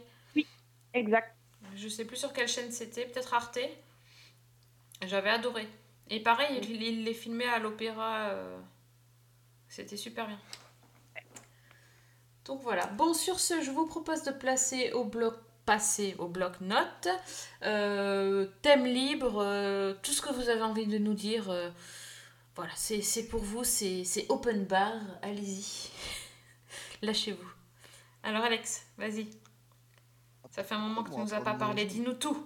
Exact. 0.94 1.36
Je 1.76 1.88
sais 1.88 2.06
plus 2.06 2.18
sur 2.18 2.32
quelle 2.32 2.48
chaîne 2.48 2.72
c'était, 2.72 3.06
peut-être 3.06 3.34
Arte. 3.34 3.60
J'avais 5.06 5.30
adoré. 5.32 5.68
Et 6.10 6.20
pareil, 6.20 6.60
il, 6.62 6.82
il 6.84 7.04
les 7.04 7.14
filmait 7.14 7.48
à 7.48 7.58
l'opéra. 7.60 8.30
euh, 8.30 8.60
C'était 9.68 9.98
super 9.98 10.28
bien. 10.28 10.40
Donc 12.46 12.62
voilà. 12.62 12.86
Bon, 12.88 13.14
sur 13.14 13.40
ce, 13.40 13.62
je 13.62 13.72
vous 13.72 13.88
propose 13.88 14.24
de 14.24 14.32
placer 14.32 14.92
au 14.92 15.06
bloc 15.06 15.36
passer 15.66 16.16
au 16.18 16.28
bloc 16.28 16.60
notes. 16.60 17.08
Thème 17.62 18.86
libre, 18.86 19.96
tout 20.02 20.12
ce 20.12 20.22
que 20.22 20.34
vous 20.34 20.50
avez 20.50 20.62
envie 20.64 20.88
de 20.88 20.98
nous 20.98 21.14
dire. 21.14 21.50
Voilà, 22.56 22.74
c'est 22.76 23.28
pour 23.30 23.42
vous, 23.42 23.64
c'est 23.64 24.26
open 24.30 24.66
bar. 24.66 24.94
Allez-y. 25.22 25.90
Lâchez-vous. 27.02 27.50
Alors 28.24 28.44
Alex, 28.44 28.86
vas-y. 28.98 29.30
Ça 30.52 30.64
fait 30.64 30.76
un 30.76 30.80
moment 30.80 31.04
que 31.04 31.12
tu 31.12 31.18
nous 31.18 31.34
as 31.34 31.42
pas 31.42 31.54
parlé. 31.54 31.86
Dis-nous 31.86 32.14
tout. 32.14 32.46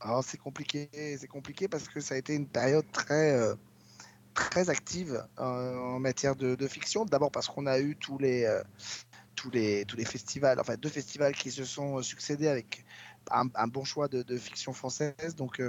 Alors 0.00 0.24
c'est 0.24 0.38
compliqué, 0.38 0.88
c'est 1.18 1.28
compliqué 1.28 1.68
parce 1.68 1.88
que 1.88 2.00
ça 2.00 2.14
a 2.14 2.18
été 2.18 2.34
une 2.34 2.48
période 2.48 2.84
très, 2.92 3.32
euh, 3.32 3.54
très 4.34 4.68
active 4.68 5.26
euh, 5.38 5.78
en 5.78 5.98
matière 5.98 6.34
de, 6.34 6.54
de 6.54 6.68
fiction. 6.68 7.04
D'abord 7.04 7.30
parce 7.30 7.48
qu'on 7.48 7.66
a 7.66 7.78
eu 7.78 7.96
tous 7.96 8.18
les, 8.18 8.44
euh, 8.44 8.62
tous 9.34 9.50
les, 9.50 9.84
tous 9.86 9.96
les 9.96 10.04
festivals, 10.04 10.60
enfin 10.60 10.76
deux 10.76 10.88
festivals 10.88 11.34
qui 11.34 11.50
se 11.50 11.64
sont 11.64 12.02
succédés 12.02 12.48
avec 12.48 12.84
un, 13.30 13.48
un 13.54 13.66
bon 13.66 13.84
choix 13.84 14.08
de, 14.08 14.22
de 14.22 14.36
fiction 14.36 14.72
française. 14.72 15.36
Donc 15.36 15.62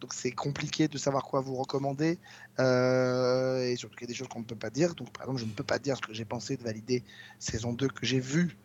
donc 0.00 0.12
c'est 0.14 0.30
compliqué 0.32 0.88
de 0.88 0.96
savoir 0.98 1.24
quoi 1.24 1.40
vous 1.40 1.54
recommander 1.56 2.18
euh, 2.60 3.64
et 3.64 3.76
surtout 3.76 3.96
qu'il 3.96 4.06
y 4.06 4.10
a 4.10 4.12
des 4.12 4.14
choses 4.14 4.28
qu'on 4.28 4.40
ne 4.40 4.44
peut 4.44 4.56
pas 4.56 4.70
dire. 4.70 4.94
Donc 4.94 5.10
par 5.12 5.22
exemple 5.24 5.40
je 5.40 5.46
ne 5.46 5.50
peux 5.52 5.64
pas 5.64 5.78
dire 5.78 5.96
ce 5.96 6.02
que 6.02 6.12
j'ai 6.12 6.24
pensé 6.24 6.56
de 6.56 6.62
valider 6.62 7.02
saison 7.38 7.72
2 7.72 7.88
que 7.88 8.06
j'ai 8.06 8.20
vu. 8.20 8.56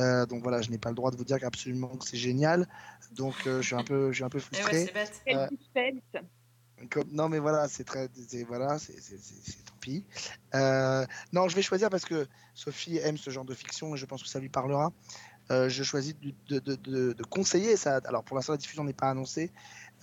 Euh, 0.00 0.26
donc 0.26 0.42
voilà, 0.42 0.60
je 0.62 0.70
n'ai 0.70 0.78
pas 0.78 0.90
le 0.90 0.94
droit 0.94 1.10
de 1.10 1.16
vous 1.16 1.24
dire 1.24 1.38
absolument 1.42 1.88
que 1.88 2.06
c'est 2.06 2.16
génial. 2.16 2.68
Donc 3.12 3.34
euh, 3.46 3.60
je 3.62 3.66
suis 3.66 3.74
un 3.76 3.84
peu, 3.84 4.10
je 4.10 4.16
suis 4.16 4.24
un 4.24 4.28
peu 4.28 4.38
Eh 4.52 4.56
ouais, 4.56 4.62
frustré. 4.62 4.84
c'est 4.86 4.92
bête. 4.94 5.22
Euh, 5.28 5.48
comme- 6.90 7.08
non, 7.10 7.28
mais 7.28 7.38
voilà, 7.38 7.68
c'est 7.68 7.84
très. 7.84 8.08
Voilà, 8.46 8.78
c'est 8.78 9.00
c'est- 9.00 9.18
c'est- 9.18 9.40
c'est 9.50 9.64
tant 9.64 9.74
pis. 9.80 10.04
Euh, 10.54 11.06
non, 11.32 11.48
je 11.48 11.56
vais 11.56 11.62
choisir 11.62 11.88
parce 11.88 12.04
que 12.04 12.26
Sophie 12.54 12.98
aime 12.98 13.16
ce 13.16 13.30
genre 13.30 13.44
de 13.46 13.54
fiction 13.54 13.94
et 13.94 13.98
je 13.98 14.04
pense 14.06 14.22
que 14.22 14.28
ça 14.28 14.38
lui 14.40 14.50
parlera. 14.50 14.92
Euh, 15.52 15.68
je 15.68 15.84
choisis 15.84 16.14
de, 16.18 16.32
de- 16.48 16.58
de- 16.58 16.74
de- 16.74 17.12
de 17.12 17.22
conseiller 17.24 17.76
ça. 17.76 18.00
Alors 18.06 18.24
pour 18.24 18.36
l'instant, 18.36 18.52
la 18.52 18.58
diffusion 18.58 18.82
n'est 18.84 18.92
pas 18.92 19.08
annoncée, 19.08 19.52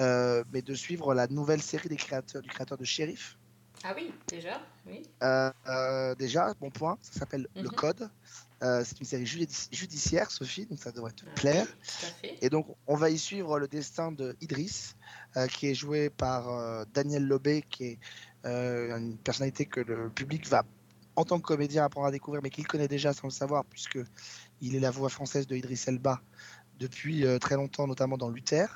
euh, 0.02 0.44
mais 0.52 0.62
de 0.62 0.74
suivre 0.74 1.14
la 1.14 1.28
nouvelle 1.28 1.62
série 1.62 1.90
des 1.90 1.96
créateurs, 1.98 2.42
du 2.42 2.50
créateur 2.50 2.78
de 2.78 2.84
Sheriff. 2.86 3.38
Ah 3.84 3.94
oui, 3.96 4.12
déjà, 4.28 4.62
oui. 4.86 5.02
Euh, 5.22 5.52
euh, 5.68 6.16
déjà, 6.16 6.54
bon 6.60 6.70
point, 6.70 6.98
ça 7.02 7.20
s'appelle 7.20 7.48
Le 7.56 7.64
Mhm. 7.64 7.70
Code. 7.72 8.10
C'est 8.62 8.98
une 9.02 9.06
série 9.06 9.26
judici- 9.26 9.68
judiciaire, 9.74 10.32
Sophie, 10.32 10.66
donc 10.66 10.80
ça 10.82 10.94
devrait 10.94 11.12
te 11.12 11.26
Ah, 11.28 11.36
plaire. 11.36 11.68
Tout 11.68 12.06
à 12.06 12.10
fait. 12.12 12.38
Et 12.42 12.50
donc, 12.50 12.66
on 12.88 12.96
va 12.96 13.10
y 13.10 13.18
suivre 13.20 13.60
le 13.60 13.68
destin 13.68 14.14
de 14.14 14.38
Idriss, 14.40 14.96
qui 15.52 15.68
est 15.68 15.76
joué 15.76 16.10
par 16.10 16.86
Daniel 16.94 17.28
Lobé, 17.28 17.62
qui 17.70 17.84
est 17.86 18.00
une 18.46 19.18
personnalité 19.18 19.66
que 19.66 19.82
le 19.82 20.10
public 20.10 20.48
va, 20.48 20.64
en 21.18 21.26
tant 21.26 21.40
que 21.42 21.46
comédien, 21.46 21.84
apprendre 21.84 22.08
à 22.08 22.12
découvrir, 22.12 22.42
mais 22.42 22.50
qu'il 22.50 22.66
connaît 22.66 22.88
déjà 22.88 23.12
sans 23.12 23.28
le 23.28 23.34
savoir, 23.34 23.66
puisque 23.66 24.00
il 24.62 24.76
est 24.78 24.80
la 24.80 24.92
voix 24.92 25.10
française 25.10 25.46
de 25.46 25.58
Idriss 25.58 25.90
Elba 25.90 26.22
depuis 26.80 27.26
euh, 27.26 27.40
très 27.40 27.56
longtemps, 27.56 27.86
notamment 27.86 28.18
dans 28.18 28.30
Luther. 28.30 28.68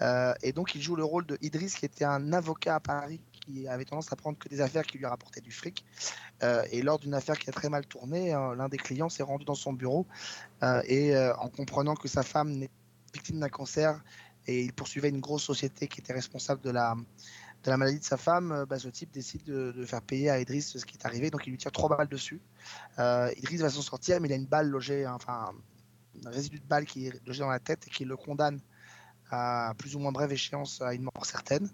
Euh, 0.00 0.34
et 0.42 0.52
donc, 0.52 0.74
il 0.74 0.82
joue 0.82 0.96
le 0.96 1.04
rôle 1.04 1.26
de 1.26 1.38
Idriss, 1.40 1.74
qui 1.74 1.84
était 1.84 2.04
un 2.04 2.32
avocat 2.32 2.76
à 2.76 2.80
Paris, 2.80 3.20
qui 3.32 3.66
avait 3.66 3.84
tendance 3.84 4.12
à 4.12 4.16
prendre 4.16 4.38
que 4.38 4.48
des 4.48 4.60
affaires 4.60 4.84
qui 4.84 4.98
lui 4.98 5.06
rapportaient 5.06 5.40
du 5.40 5.52
fric. 5.52 5.84
Euh, 6.42 6.64
et 6.70 6.82
lors 6.82 6.98
d'une 6.98 7.14
affaire 7.14 7.38
qui 7.38 7.48
a 7.50 7.52
très 7.52 7.68
mal 7.68 7.86
tourné, 7.86 8.34
euh, 8.34 8.54
l'un 8.54 8.68
des 8.68 8.76
clients 8.76 9.08
s'est 9.08 9.22
rendu 9.22 9.44
dans 9.44 9.54
son 9.54 9.72
bureau 9.72 10.06
et 10.86 11.16
en 11.16 11.48
comprenant 11.48 11.94
que 11.94 12.08
sa 12.08 12.22
femme 12.22 12.50
n'est 12.50 12.70
victime 13.14 13.40
d'un 13.40 13.48
cancer 13.48 14.02
et 14.46 14.64
il 14.64 14.72
poursuivait 14.72 15.08
une 15.08 15.20
grosse 15.20 15.44
société 15.44 15.88
qui 15.88 16.00
était 16.00 16.12
responsable 16.12 16.60
de 16.62 16.70
la, 16.70 16.94
de 17.64 17.70
la 17.70 17.76
maladie 17.76 18.00
de 18.00 18.04
sa 18.04 18.16
femme, 18.16 18.66
bah, 18.68 18.78
ce 18.78 18.88
type 18.88 19.10
décide 19.12 19.44
de, 19.44 19.72
de 19.72 19.84
faire 19.84 20.02
payer 20.02 20.30
à 20.30 20.40
Idriss 20.40 20.76
ce 20.76 20.84
qui 20.84 20.96
est 20.96 21.06
arrivé. 21.06 21.30
Donc 21.30 21.46
il 21.46 21.50
lui 21.50 21.58
tire 21.58 21.72
trois 21.72 21.88
balles 21.88 22.08
dessus. 22.08 22.40
Idriss 22.98 23.60
va 23.60 23.70
s'en 23.70 23.82
sortir, 23.82 24.20
mais 24.20 24.28
il 24.28 24.32
a 24.32 24.36
une 24.36 24.46
balle 24.46 24.68
logée, 24.68 25.04
hein, 25.04 25.14
enfin 25.14 25.52
un 26.24 26.30
résidu 26.30 26.58
de 26.58 26.66
balle 26.66 26.84
qui 26.84 27.06
est 27.06 27.26
logé 27.26 27.40
dans 27.40 27.50
la 27.50 27.60
tête 27.60 27.86
et 27.86 27.90
qui 27.90 28.04
le 28.04 28.16
condamne 28.16 28.60
à 29.30 29.74
plus 29.78 29.94
ou 29.96 29.98
moins 29.98 30.12
brève 30.12 30.32
échéance 30.32 30.80
à 30.80 30.94
une 30.94 31.02
mort 31.02 31.26
certaine. 31.26 31.68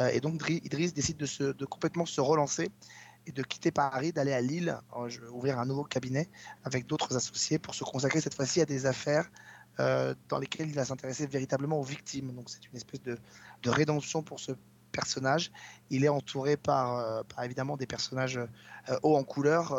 Euh, 0.00 0.08
et 0.08 0.20
donc 0.20 0.36
Dri- 0.38 0.60
Idriss 0.64 0.94
décide 0.94 1.16
de, 1.16 1.64
complètement 1.64 2.06
se 2.06 2.20
relancer 2.20 2.70
et 3.26 3.32
de 3.32 3.42
quitter 3.42 3.70
Paris, 3.70 4.12
d'aller 4.12 4.32
à 4.32 4.40
Lille, 4.40 4.76
ouvrir 5.32 5.58
un 5.58 5.66
nouveau 5.66 5.84
cabinet 5.84 6.28
avec 6.64 6.86
d'autres 6.86 7.14
associés 7.16 7.58
pour 7.58 7.74
se 7.74 7.84
consacrer 7.84 8.20
cette 8.20 8.34
fois-ci 8.34 8.60
à 8.60 8.64
des 8.64 8.86
affaires 8.86 9.30
euh, 9.80 10.14
dans 10.28 10.38
lesquelles 10.38 10.68
il 10.68 10.74
va 10.74 10.84
s'intéresser 10.84 11.26
véritablement 11.26 11.78
aux 11.78 11.84
victimes. 11.84 12.32
Donc 12.32 12.50
c'est 12.50 12.66
une 12.66 12.76
espèce 12.76 13.02
de, 13.02 13.16
de 13.62 13.70
rédemption 13.70 14.22
pour 14.22 14.40
ce 14.40 14.52
personnage. 14.90 15.52
Il 15.88 16.04
est 16.04 16.08
entouré 16.08 16.56
par, 16.56 16.98
euh, 16.98 17.22
évidemment 17.44 17.76
des 17.76 17.86
personnages 17.86 18.38
euh, 18.38 18.98
hauts 19.02 19.16
en 19.16 19.24
couleur, 19.24 19.72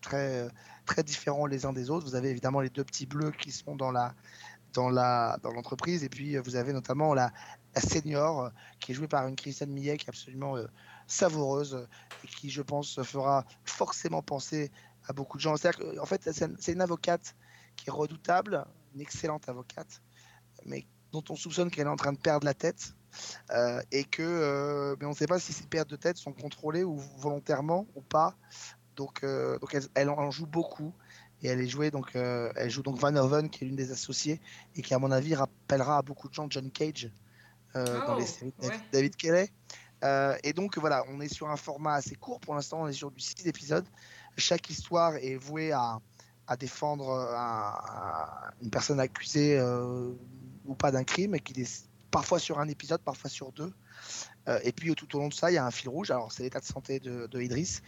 très, 0.00 0.48
très 0.86 1.02
différents 1.02 1.46
les 1.46 1.66
uns 1.66 1.72
des 1.72 1.90
autres. 1.90 2.06
Vous 2.06 2.14
avez 2.14 2.30
évidemment 2.30 2.60
les 2.60 2.70
deux 2.70 2.84
petits 2.84 3.06
bleus 3.06 3.32
qui 3.32 3.50
sont 3.50 3.76
dans 3.76 3.90
la 3.90 4.14
dans 4.72 4.88
la 4.88 5.38
dans 5.42 5.50
l'entreprise 5.50 6.04
et 6.04 6.08
puis 6.08 6.36
euh, 6.36 6.42
vous 6.42 6.56
avez 6.56 6.72
notamment 6.72 7.14
la, 7.14 7.32
senior 7.76 8.40
euh, 8.40 8.50
qui 8.80 8.92
est 8.92 8.94
jouée 8.94 9.08
par 9.08 9.26
une 9.26 9.36
Christiane 9.36 9.70
Millet 9.70 9.96
qui 9.96 10.06
est 10.06 10.08
absolument 10.08 10.56
euh, 10.56 10.66
savoureuse 11.06 11.86
et 12.24 12.26
qui 12.26 12.50
je 12.50 12.62
pense 12.62 13.02
fera 13.02 13.44
forcément 13.64 14.22
penser 14.22 14.70
à 15.06 15.12
beaucoup 15.12 15.36
de 15.36 15.42
gens. 15.42 15.56
C'est-à-dire 15.56 16.02
en 16.02 16.06
fait 16.06 16.28
c'est 16.32 16.72
une 16.72 16.80
avocate 16.80 17.34
qui 17.76 17.88
est 17.88 17.92
redoutable, 17.92 18.66
une 18.94 19.00
excellente 19.00 19.48
avocate, 19.48 20.02
mais 20.64 20.86
dont 21.12 21.24
on 21.30 21.36
soupçonne 21.36 21.70
qu'elle 21.70 21.86
est 21.86 21.90
en 21.90 21.96
train 21.96 22.12
de 22.12 22.18
perdre 22.18 22.44
la 22.44 22.54
tête 22.54 22.94
et 23.90 24.04
que 24.04 24.96
mais 25.00 25.06
on 25.06 25.10
ne 25.10 25.14
sait 25.14 25.26
pas 25.26 25.38
si 25.38 25.52
ces 25.52 25.64
pertes 25.64 25.88
de 25.88 25.96
tête 25.96 26.18
sont 26.18 26.32
contrôlées 26.32 26.84
ou 26.84 26.98
volontairement 27.18 27.86
ou 27.94 28.02
pas. 28.02 28.36
Donc, 28.96 29.24
donc 29.24 29.76
elle 29.94 30.10
en 30.10 30.30
joue 30.30 30.46
beaucoup 30.46 30.92
et 31.42 31.48
elle 31.48 31.60
est 31.60 31.68
jouée 31.68 31.90
donc 31.90 32.16
euh, 32.16 32.52
elle 32.56 32.70
joue 32.70 32.82
donc 32.82 32.98
Van 32.98 33.14
Hoven 33.16 33.48
qui 33.50 33.64
est 33.64 33.66
l'une 33.66 33.76
des 33.76 33.90
associées 33.92 34.40
et 34.76 34.82
qui 34.82 34.92
à 34.94 34.98
mon 34.98 35.10
avis 35.12 35.34
rappellera 35.34 35.98
à 35.98 36.02
beaucoup 36.02 36.28
de 36.28 36.34
gens 36.34 36.46
John 36.50 36.70
Cage 36.70 37.10
euh, 37.76 38.06
dans 38.06 38.16
les 38.16 38.24
Oh, 38.24 38.26
séries 38.26 38.54
de 38.58 38.62
David, 38.62 38.80
ouais. 38.80 38.86
David 38.92 39.16
Kelly. 39.16 39.50
Euh, 40.04 40.36
et 40.44 40.52
donc 40.52 40.78
voilà, 40.78 41.04
on 41.08 41.20
est 41.20 41.32
sur 41.32 41.48
un 41.50 41.56
format 41.56 41.94
assez 41.94 42.14
court 42.14 42.40
pour 42.40 42.54
l'instant, 42.54 42.82
on 42.82 42.88
est 42.88 42.92
sur 42.92 43.10
du 43.10 43.20
6 43.20 43.46
épisodes. 43.46 43.84
Chaque 44.36 44.70
histoire 44.70 45.16
est 45.16 45.34
vouée 45.36 45.72
à, 45.72 45.98
à 46.46 46.56
défendre 46.56 47.10
un- 47.10 47.74
un- 47.74 48.50
une 48.62 48.70
personne 48.70 49.00
accusée 49.00 49.60
ou 50.64 50.74
pas 50.74 50.90
d'un 50.92 51.02
crime, 51.04 51.34
et 51.34 51.40
qui 51.40 51.60
est 51.60 51.88
parfois 52.10 52.38
sur 52.38 52.58
un 52.60 52.68
épisode, 52.68 53.00
parfois 53.02 53.28
sur 53.28 53.50
deux. 53.52 53.72
Et 54.62 54.72
puis 54.72 54.94
tout 54.94 55.14
au 55.16 55.18
long 55.18 55.28
de 55.28 55.34
ça, 55.34 55.50
il 55.50 55.54
y 55.54 55.58
a 55.58 55.66
un 55.66 55.70
fil 55.70 55.88
rouge. 55.90 56.10
Alors 56.10 56.32
c'est 56.32 56.42
l'état 56.42 56.60
de 56.60 56.64
santé 56.64 57.00
de, 57.00 57.26
de 57.26 57.40
Idriss. 57.40 57.82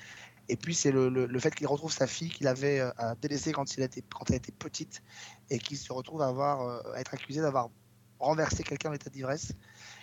Et 0.51 0.57
puis 0.57 0.74
c'est 0.74 0.90
le, 0.90 1.09
le- 1.09 1.38
fait 1.38 1.55
qu'il 1.55 1.68
retrouve 1.68 1.92
sa 1.92 2.09
fille 2.09 2.28
qu'il 2.28 2.48
avait 2.48 2.80
euh, 2.80 2.90
délaissée 3.22 3.53
quand, 3.53 3.76
il 3.76 3.84
était, 3.84 4.03
quand 4.03 4.28
elle 4.30 4.36
était 4.36 4.51
petite 4.51 5.01
et 5.48 5.61
qu'il 5.61 5.78
se 5.78 5.92
retrouve 5.92 6.22
à, 6.22 6.26
avoir, 6.26 6.62
euh, 6.62 6.94
être 6.96 7.14
accusé 7.14 7.40
d'avoir 7.40 7.70
renversé 8.18 8.64
quelqu'un 8.64 8.90
en 8.90 8.92
état 8.92 9.11
d'ivresse. 9.11 9.53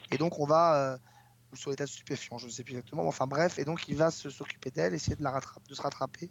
Et 0.10 0.18
donc 0.18 0.40
on 0.40 0.46
va, 0.46 0.94
euh, 0.94 0.98
ou 1.52 1.58
sur 1.58 1.70
l'état 1.70 1.84
de 1.84 1.90
stupéfiant, 1.90 2.38
je 2.38 2.46
ne 2.46 2.52
sais 2.52 2.64
plus 2.64 2.74
exactement, 2.76 3.06
enfin 3.06 3.28
bref, 3.28 3.60
et 3.60 3.66
donc 3.66 3.90
il 3.90 3.98
va 3.98 4.10
s'occuper 4.10 4.72
d'elle, 4.72 4.94
essayer 4.94 5.18
de, 5.18 5.24
la 5.24 5.32
rattraper, 5.32 5.68
de 5.70 5.76
se 5.76 5.82
rattraper. 5.82 6.30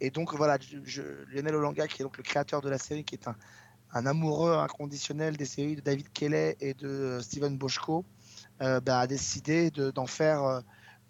Et 0.00 0.10
donc 0.10 0.34
voilà, 0.34 0.58
Lionel 1.28 1.54
Olanga, 1.54 1.88
qui 1.88 2.02
est 2.02 2.04
donc 2.04 2.18
le 2.18 2.22
créateur 2.22 2.60
de 2.60 2.68
la 2.68 2.78
série, 2.78 3.04
qui 3.04 3.14
est 3.14 3.26
un, 3.26 3.36
un 3.92 4.04
amoureux 4.04 4.52
inconditionnel 4.52 5.38
des 5.38 5.46
séries 5.46 5.76
de 5.76 5.80
David 5.80 6.12
Kelly 6.12 6.56
et 6.60 6.74
de 6.74 6.88
euh, 6.88 7.20
Steven 7.22 7.56
Boschko, 7.56 8.04
euh, 8.60 8.80
bah, 8.80 9.00
a 9.00 9.06
décidé 9.06 9.70
de- 9.70 9.90
d'en 9.90 10.06
faire, 10.06 10.42
euh, 10.44 10.60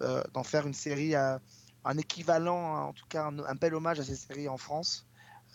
euh, 0.03 0.43
faire 0.45 0.67
une 0.67 0.75
série, 0.75 1.17
à- 1.17 1.41
un 1.87 1.97
équivalent, 1.99 2.89
en 2.89 2.93
tout 2.93 3.07
cas 3.09 3.27
un, 3.27 3.55
bel 3.55 3.75
hommage 3.75 4.01
à 4.01 4.05
ces 4.05 4.17
séries 4.17 4.49
en 4.49 4.57
France, 4.57 5.07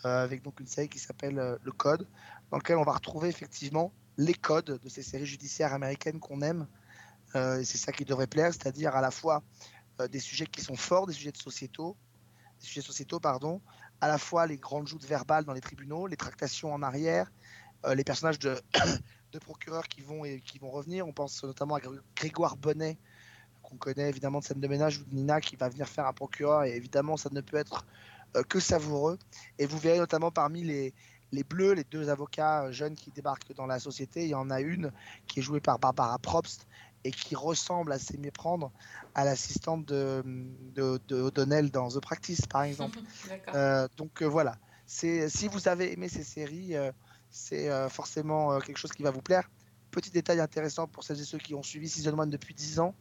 euh, 0.06 0.24
avec 0.24 0.42
donc 0.42 0.58
une 0.60 0.66
série 0.66 0.88
qui 0.88 0.98
s'appelle 0.98 1.38
euh, 1.38 1.56
Le 1.62 1.72
Code, 1.72 2.08
dans 2.50 2.56
lequel 2.56 2.78
on 2.78 2.84
va 2.84 2.92
retrouver 2.92 3.28
effectivement 3.28 3.92
les 4.16 4.34
codes 4.34 4.78
de 4.82 4.88
ces 4.88 5.02
séries 5.02 5.26
judiciaires 5.26 5.74
américaines 5.74 6.20
qu'on 6.20 6.40
aime. 6.40 6.66
Euh, 7.34 7.58
et 7.58 7.64
c'est 7.64 7.78
ça 7.78 7.92
qui 7.92 8.04
devrait 8.04 8.26
plaire, 8.26 8.52
c'est-à-dire 8.52 8.96
à 8.96 9.00
la 9.00 9.10
fois 9.10 9.42
des 10.10 10.20
sujets 10.20 10.46
qui 10.46 10.62
sont 10.62 10.74
forts, 10.74 11.06
des 11.06 11.12
sujets 11.12 11.30
de 11.30 11.36
sociétaux, 11.36 11.96
des 12.60 12.66
sujets 12.66 12.80
sociétaux, 12.80 13.20
pardon, 13.20 13.60
à 14.00 14.08
la 14.08 14.18
fois 14.18 14.46
les 14.46 14.56
grandes 14.56 14.88
joutes 14.88 15.04
verbales 15.04 15.44
dans 15.44 15.52
les 15.52 15.60
tribunaux, 15.60 16.06
les 16.06 16.16
tractations 16.16 16.72
en 16.72 16.82
arrière, 16.82 17.30
les 17.94 18.02
personnages 18.02 18.38
de, 18.40 18.58
procureurs 19.38 19.86
qui 19.86 20.00
vont, 20.00 20.24
et, 20.24 20.40
qui 20.40 20.58
vont 20.58 20.70
revenir. 20.70 21.06
On 21.06 21.12
pense 21.12 21.44
notamment 21.44 21.76
à 21.76 21.80
Gré- 21.80 21.98
Grégoire 22.16 22.56
Bonnet, 22.56 22.98
qu'on 23.72 23.78
connaît 23.78 24.08
évidemment 24.08 24.40
de 24.40 24.44
scène 24.44 24.60
de 24.60 24.68
ménage, 24.68 24.98
ou 24.98 25.04
de 25.04 25.14
Nina, 25.14 25.40
qui 25.40 25.56
va 25.56 25.68
venir 25.68 25.88
faire 25.88 26.06
un 26.06 26.12
procureur, 26.12 26.64
et 26.64 26.76
évidemment, 26.76 27.16
ça 27.16 27.30
ne 27.32 27.40
peut 27.40 27.56
être 27.56 27.86
euh, 28.36 28.42
que 28.42 28.60
savoureux. 28.60 29.18
Et 29.58 29.66
vous 29.66 29.78
verrez 29.78 29.98
notamment 29.98 30.30
parmi 30.30 30.62
les, 30.62 30.92
les 31.32 31.42
bleus, 31.42 31.72
les 31.72 31.84
deux 31.84 32.08
avocats 32.10 32.64
euh, 32.64 32.72
jeunes 32.72 32.94
qui 32.94 33.10
débarquent 33.10 33.54
dans 33.54 33.66
la 33.66 33.78
société, 33.78 34.24
il 34.24 34.28
y 34.28 34.34
en 34.34 34.50
a 34.50 34.60
une 34.60 34.92
qui 35.26 35.40
est 35.40 35.42
jouée 35.42 35.60
par 35.60 35.78
Barbara 35.78 36.18
Probst 36.18 36.66
et 37.04 37.10
qui 37.10 37.34
ressemble 37.34 37.92
à 37.92 37.98
s'y 37.98 38.16
méprendre 38.18 38.70
à 39.14 39.24
l'assistante 39.24 39.84
de, 39.86 40.22
de, 40.74 41.00
de 41.08 41.20
O'Donnell 41.20 41.70
dans 41.70 41.88
The 41.88 42.00
Practice, 42.00 42.46
par 42.46 42.62
exemple. 42.62 42.98
Euh, 43.54 43.86
donc 43.96 44.22
voilà, 44.22 44.56
c'est 44.86 45.28
si 45.28 45.48
vous 45.48 45.68
avez 45.68 45.92
aimé 45.92 46.08
ces 46.08 46.22
séries, 46.22 46.74
c'est 47.30 47.68
forcément 47.90 48.58
quelque 48.60 48.78
chose 48.78 48.92
qui 48.92 49.02
va 49.02 49.10
vous 49.10 49.20
plaire. 49.20 49.50
Petit 49.90 50.10
détail 50.10 50.40
intéressant 50.40 50.86
pour 50.86 51.04
celles 51.04 51.20
et 51.20 51.24
ceux 51.24 51.38
qui 51.38 51.54
ont 51.54 51.62
suivi 51.62 51.88
Season 51.88 52.18
1 52.18 52.28
depuis 52.28 52.54
10 52.54 52.80
ans, 52.80 52.94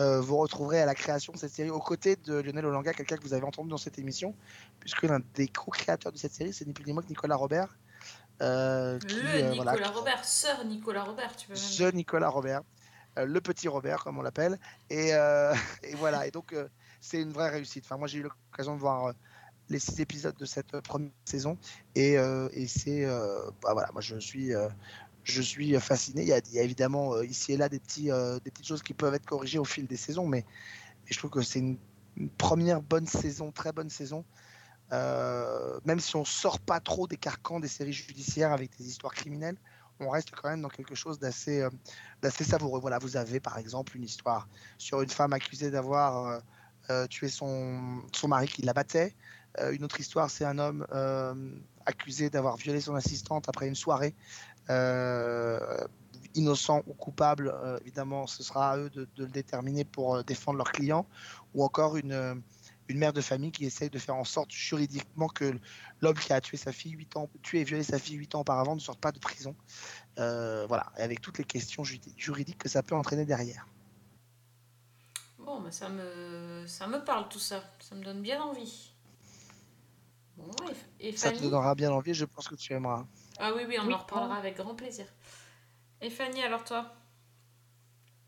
euh, 0.00 0.20
vous 0.20 0.36
retrouverez 0.36 0.80
à 0.80 0.86
la 0.86 0.94
création 0.94 1.32
de 1.32 1.38
cette 1.38 1.52
série 1.52 1.70
aux 1.70 1.80
côtés 1.80 2.16
de 2.16 2.34
Lionel 2.34 2.66
Olanga, 2.66 2.92
quelqu'un 2.92 3.16
que 3.16 3.22
vous 3.22 3.34
avez 3.34 3.44
entendu 3.44 3.68
dans 3.68 3.76
cette 3.78 3.98
émission, 3.98 4.34
puisque 4.80 5.02
l'un 5.02 5.20
des 5.34 5.48
co-créateurs 5.48 6.12
de 6.12 6.18
cette 6.18 6.32
série, 6.32 6.52
c'est 6.52 6.66
ni 6.66 6.72
plus 6.72 6.84
ni 6.84 6.92
moins 6.92 7.02
que 7.02 7.08
Nicolas 7.08 7.36
Robert. 7.36 7.76
euh, 8.42 8.98
qui, 8.98 9.16
Le 9.16 9.28
euh, 9.28 9.50
Nicolas 9.50 9.72
voilà, 9.72 9.88
Robert, 9.90 10.24
sœur 10.24 10.64
Nicolas 10.64 11.04
Robert, 11.04 11.34
tu 11.36 11.48
peux 11.48 11.54
même 11.54 11.90
The 11.90 11.94
Nicolas 11.94 12.28
Robert, 12.28 12.62
le 13.16 13.40
petit 13.40 13.68
Robert 13.68 14.04
comme 14.04 14.18
on 14.18 14.22
l'appelle, 14.22 14.58
et, 14.90 15.10
et 15.82 15.94
voilà. 15.96 16.26
Et 16.26 16.30
donc 16.30 16.54
c'est 17.00 17.20
une 17.20 17.32
vraie 17.32 17.50
réussite. 17.50 17.84
Enfin 17.84 17.96
moi 17.96 18.06
j'ai 18.06 18.18
eu 18.18 18.22
l'occasion 18.22 18.74
de 18.74 18.80
voir 18.80 19.12
les 19.68 19.78
six 19.78 20.00
épisodes 20.00 20.36
de 20.36 20.44
cette 20.44 20.80
première 20.80 21.10
saison 21.24 21.58
et, 21.94 22.18
euh, 22.18 22.48
et 22.52 22.66
c'est 22.66 23.04
euh, 23.04 23.50
bah, 23.62 23.72
voilà 23.72 23.90
moi 23.92 24.00
je 24.00 24.18
suis 24.18 24.54
euh, 24.54 24.68
je 25.28 25.42
suis 25.42 25.78
fasciné. 25.80 26.22
Il 26.22 26.28
y 26.28 26.58
a, 26.58 26.62
évidemment 26.62 27.14
euh, 27.14 27.24
ici 27.24 27.52
et 27.52 27.56
là 27.56 27.68
des 27.68 27.78
petits 27.78 28.10
euh, 28.10 28.38
des 28.40 28.50
petites 28.50 28.66
choses 28.66 28.82
qui 28.82 28.94
peuvent 28.94 29.14
être 29.14 29.26
corrigées 29.26 29.58
au 29.58 29.64
fil 29.64 29.86
des 29.86 29.96
saisons, 29.96 30.26
mais, 30.26 30.44
je 31.06 31.16
trouve 31.16 31.30
que 31.30 31.42
c'est 31.42 31.60
une, 31.60 31.78
première 32.36 32.82
bonne 32.82 33.06
saison, 33.06 33.52
très 33.52 33.72
bonne 33.72 33.90
saison. 33.90 34.24
Euh, 34.90 35.78
même 35.84 36.00
si 36.00 36.16
on 36.16 36.24
sort 36.24 36.58
pas 36.58 36.80
trop 36.80 37.06
des 37.06 37.16
carcans 37.16 37.60
des 37.60 37.68
séries 37.68 37.92
judiciaires 37.92 38.52
avec 38.52 38.76
des 38.76 38.88
histoires 38.88 39.14
criminelles, 39.14 39.56
on 40.00 40.08
reste 40.10 40.30
quand 40.30 40.48
même 40.48 40.62
dans 40.62 40.68
quelque 40.68 40.94
chose 40.94 41.18
d'assez 41.18 41.62
savoureux. 42.22 42.80
Voilà, 42.80 42.98
vous 42.98 43.16
avez 43.16 43.38
par 43.38 43.58
exemple 43.58 43.96
une 43.96 44.02
histoire 44.02 44.48
sur 44.78 45.00
une 45.02 45.10
femme 45.10 45.32
accusée 45.32 45.70
d'avoir 45.70 46.42
tué 47.08 47.28
son, 47.28 48.02
son 48.12 48.28
mari 48.28 48.48
qui 48.48 48.62
la 48.62 48.72
battait. 48.72 49.14
Une 49.72 49.84
autre 49.84 50.00
histoire, 50.00 50.30
c'est 50.30 50.44
un 50.44 50.58
homme 50.58 50.86
accusé 51.86 52.28
d'avoir 52.28 52.56
violé 52.56 52.80
son 52.80 52.94
assistante 52.94 53.48
après 53.48 53.66
une 53.66 53.74
soirée. 53.74 54.14
Euh, 54.70 55.86
innocent 56.34 56.82
ou 56.86 56.94
coupable, 56.94 57.48
euh, 57.48 57.78
évidemment, 57.80 58.26
ce 58.26 58.42
sera 58.42 58.72
à 58.72 58.76
eux 58.78 58.90
de, 58.90 59.08
de 59.16 59.24
le 59.24 59.30
déterminer 59.30 59.84
pour 59.84 60.16
euh, 60.16 60.22
défendre 60.22 60.58
leurs 60.58 60.72
clients. 60.72 61.06
Ou 61.54 61.64
encore 61.64 61.96
une, 61.96 62.42
une 62.88 62.98
mère 62.98 63.12
de 63.12 63.20
famille 63.20 63.52
qui 63.52 63.64
essaye 63.64 63.90
de 63.90 63.98
faire 63.98 64.16
en 64.16 64.24
sorte 64.24 64.50
juridiquement 64.50 65.28
que 65.28 65.58
l'homme 66.00 66.18
qui 66.18 66.32
a 66.32 66.40
tué 66.40 66.56
sa 66.56 66.72
fille 66.72 66.92
8 66.92 67.16
ans, 67.16 67.30
tué 67.42 67.60
et 67.60 67.64
violé 67.64 67.82
sa 67.82 67.98
fille 67.98 68.16
8 68.16 68.34
ans 68.34 68.40
auparavant 68.40 68.74
ne 68.74 68.80
sorte 68.80 69.00
pas 69.00 69.12
de 69.12 69.18
prison. 69.18 69.54
Euh, 70.18 70.66
voilà, 70.66 70.92
et 70.98 71.02
avec 71.02 71.20
toutes 71.20 71.38
les 71.38 71.44
questions 71.44 71.84
juridiques 71.84 72.58
que 72.58 72.68
ça 72.68 72.82
peut 72.82 72.94
entraîner 72.94 73.24
derrière. 73.24 73.66
Bon, 75.38 75.60
mais 75.60 75.70
ça 75.70 75.88
me, 75.88 76.64
ça 76.66 76.86
me 76.86 77.04
parle 77.04 77.28
tout 77.28 77.38
ça. 77.38 77.62
Ça 77.80 77.94
me 77.94 78.02
donne 78.02 78.22
bien 78.22 78.42
envie. 78.42 78.92
Bon, 80.36 80.50
et, 81.00 81.08
et 81.08 81.16
Ça 81.16 81.32
te 81.32 81.42
donnera 81.42 81.74
bien 81.74 81.90
envie, 81.90 82.14
je 82.14 82.24
pense 82.24 82.48
que 82.48 82.54
tu 82.54 82.72
aimeras. 82.72 83.06
Ah 83.38 83.52
oui, 83.54 83.62
oui, 83.68 83.76
on 83.80 83.86
Oui. 83.86 83.94
en 83.94 83.98
reparlera 83.98 84.36
avec 84.36 84.56
grand 84.56 84.74
plaisir. 84.74 85.06
Et 86.00 86.10
Fanny, 86.10 86.42
alors 86.42 86.64
toi? 86.64 86.92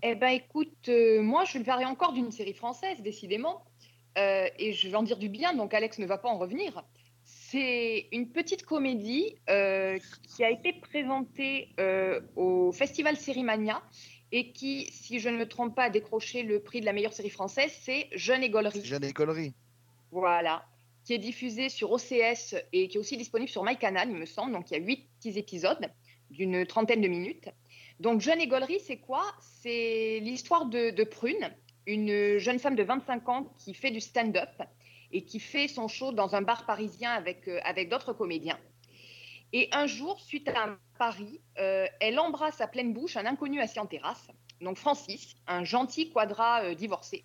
Eh 0.02 0.14
ben 0.14 0.28
écoute, 0.28 0.88
euh, 0.88 1.20
moi 1.22 1.44
je 1.44 1.58
vais 1.58 1.64
parler 1.64 1.84
encore 1.84 2.12
d'une 2.12 2.30
série 2.32 2.54
française, 2.54 3.00
décidément, 3.02 3.64
Euh, 4.18 4.48
et 4.58 4.72
je 4.72 4.88
vais 4.88 4.96
en 4.96 5.04
dire 5.04 5.18
du 5.18 5.28
bien, 5.28 5.54
donc 5.54 5.72
Alex 5.72 5.98
ne 6.00 6.06
va 6.06 6.18
pas 6.18 6.28
en 6.28 6.36
revenir. 6.36 6.84
C'est 7.22 8.08
une 8.10 8.32
petite 8.32 8.64
comédie 8.64 9.36
euh, 9.48 10.00
qui 10.26 10.42
a 10.42 10.50
été 10.50 10.72
présentée 10.72 11.68
euh, 11.78 12.20
au 12.34 12.72
Festival 12.72 13.16
Sérimania 13.16 13.80
et 14.32 14.50
qui, 14.50 14.86
si 14.90 15.20
je 15.20 15.28
ne 15.28 15.36
me 15.36 15.46
trompe 15.46 15.76
pas, 15.76 15.84
a 15.84 15.90
décroché 15.90 16.42
le 16.42 16.60
prix 16.60 16.80
de 16.80 16.86
la 16.86 16.92
meilleure 16.92 17.12
série 17.12 17.30
française, 17.30 17.72
c'est 17.82 18.08
Jeune 18.12 18.42
Égolerie. 18.42 18.84
Jeune 18.84 19.04
écolerie. 19.04 19.54
Voilà, 20.10 20.66
qui 21.04 21.14
est 21.14 21.18
diffusé 21.18 21.68
sur 21.68 21.92
OCS 21.92 22.54
et 22.72 22.88
qui 22.88 22.96
est 22.96 23.00
aussi 23.00 23.16
disponible 23.16 23.50
sur 23.50 23.64
MyCanal, 23.64 24.08
il 24.10 24.16
me 24.16 24.26
semble. 24.26 24.52
Donc 24.52 24.70
il 24.70 24.74
y 24.74 24.80
a 24.80 24.84
huit 24.84 25.08
petits 25.18 25.38
épisodes 25.38 25.90
d'une 26.30 26.66
trentaine 26.66 27.00
de 27.00 27.08
minutes. 27.08 27.48
Donc 27.98 28.20
Jeune 28.20 28.40
Égolerie, 28.40 28.80
c'est 28.80 28.98
quoi? 28.98 29.24
C'est 29.40 30.20
l'histoire 30.22 30.66
de, 30.66 30.90
de 30.90 31.04
Prune, 31.04 31.54
une 31.86 32.38
jeune 32.38 32.58
femme 32.58 32.76
de 32.76 32.82
25 32.82 33.28
ans 33.28 33.52
qui 33.58 33.74
fait 33.74 33.90
du 33.90 34.00
stand-up 34.00 34.62
et 35.12 35.24
qui 35.24 35.40
fait 35.40 35.68
son 35.68 35.88
show 35.88 36.12
dans 36.12 36.34
un 36.34 36.42
bar 36.42 36.66
parisien 36.66 37.10
avec, 37.10 37.48
euh, 37.48 37.60
avec 37.64 37.88
d'autres 37.88 38.12
comédiens. 38.12 38.58
Et 39.52 39.68
un 39.72 39.86
jour, 39.86 40.20
suite 40.20 40.48
à 40.48 40.64
un 40.64 40.78
pari, 40.98 41.40
euh, 41.58 41.86
elle 42.00 42.20
embrasse 42.20 42.60
à 42.60 42.68
pleine 42.68 42.92
bouche 42.92 43.16
un 43.16 43.26
inconnu 43.26 43.60
assis 43.60 43.80
en 43.80 43.86
terrasse, 43.86 44.28
donc 44.60 44.76
Francis, 44.76 45.34
un 45.46 45.64
gentil 45.64 46.10
quadra 46.10 46.62
euh, 46.62 46.74
divorcé. 46.74 47.24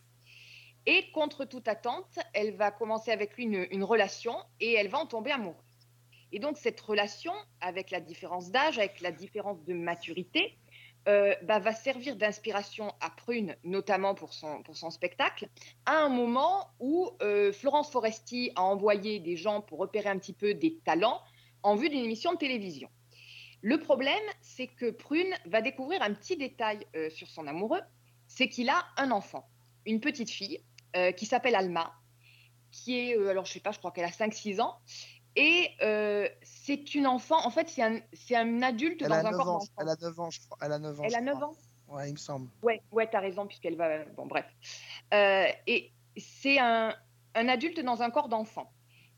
Et 0.87 1.09
contre 1.11 1.45
toute 1.45 1.67
attente, 1.67 2.19
elle 2.33 2.55
va 2.55 2.71
commencer 2.71 3.11
avec 3.11 3.35
lui 3.35 3.43
une, 3.43 3.83
relation 3.83 4.35
et 4.59 4.73
elle 4.73 4.87
va 4.87 4.99
en 4.99 5.07
tomber 5.07 5.31
amoureuse. 5.31 5.57
Et 6.31 6.39
donc 6.39 6.57
cette 6.57 6.79
relation, 6.79 7.33
avec 7.61 7.91
la 7.91 7.99
différence 7.99 8.51
d'âge, 8.51 8.77
avec 8.77 9.01
la 9.01 9.11
différence 9.11 9.63
de 9.63 9.73
maturité, 9.73 10.57
euh, 11.07 11.33
bah, 11.43 11.59
va 11.59 11.73
servir 11.73 12.15
d'inspiration 12.15 12.93
à 12.99 13.09
Prune, 13.09 13.55
notamment 13.63 14.15
pour 14.15 14.33
son, 14.33 14.63
pour 14.63 14.75
son 14.75 14.89
spectacle, 14.89 15.49
à 15.85 15.97
un 16.03 16.09
moment 16.09 16.71
où 16.79 17.11
euh, 17.21 17.51
Florence 17.51 17.91
Foresti 17.91 18.51
a 18.55 18.63
envoyé 18.63 19.19
des 19.19 19.37
gens 19.37 19.61
pour 19.61 19.79
repérer 19.79 20.09
un 20.09 20.17
petit 20.17 20.33
peu 20.33 20.53
des 20.53 20.77
talents 20.79 21.21
en 21.63 21.75
vue 21.75 21.89
d'une 21.89 22.03
émission 22.03 22.33
de 22.33 22.37
télévision. 22.37 22.89
Le 23.61 23.79
problème, 23.79 24.13
c'est 24.41 24.67
que 24.67 24.91
Prune 24.91 25.33
va 25.45 25.61
découvrir 25.61 26.01
un 26.01 26.13
petit 26.13 26.37
détail 26.37 26.85
euh, 26.95 27.09
sur 27.09 27.27
son 27.27 27.47
amoureux, 27.47 27.81
c'est 28.27 28.49
qu'il 28.49 28.69
a 28.69 28.85
un 28.97 29.11
enfant, 29.11 29.47
une 29.85 29.99
petite 29.99 30.29
fille 30.29 30.61
euh, 30.95 31.11
qui 31.11 31.25
s'appelle 31.25 31.55
Alma, 31.55 31.93
qui 32.71 32.99
est, 32.99 33.17
euh, 33.17 33.29
alors 33.29 33.45
je 33.45 33.53
sais 33.53 33.59
pas, 33.59 33.71
je 33.71 33.79
crois 33.79 33.91
qu'elle 33.91 34.05
a 34.05 34.09
5-6 34.09 34.61
ans, 34.61 34.79
et 35.35 35.69
euh, 35.81 36.27
c'est 36.43 36.95
une 36.95 37.07
enfant, 37.07 37.45
en 37.45 37.49
fait, 37.49 37.67
c'est 37.69 38.35
un, 38.35 38.61
adulte 38.61 39.01
Elle 39.01 39.09
dans 39.09 39.15
un 39.15 39.23
9 39.23 39.31
corps 39.33 39.45
d'enfant. 39.45 39.73
elle 39.79 39.89
a 39.89 39.95
9 39.95 40.19
ans, 40.19 40.29
je 40.29 40.39
crois. 40.41 40.57
Elle 40.61 40.71
a 40.71 40.79
9 40.79 40.99
ans. 40.99 41.03
Elle 41.03 41.15
a 41.15 41.21
9 41.21 41.35
crois. 41.35 41.47
ans 41.49 41.55
Ouais, 41.87 42.09
il 42.09 42.13
me 42.13 42.17
semble. 42.17 42.49
Ouais, 42.63 42.81
ouais, 42.91 43.07
t'as 43.07 43.19
raison, 43.19 43.45
puisqu'elle 43.45 43.75
va. 43.75 44.05
Bon, 44.15 44.25
bref. 44.25 44.45
Et 45.11 45.91
c'est 46.17 46.57
un, 46.57 46.95
un 47.35 47.47
adulte 47.47 47.79
dans 47.81 48.01
un 48.01 48.09
corps 48.09 48.29
d'enfant. 48.29 48.71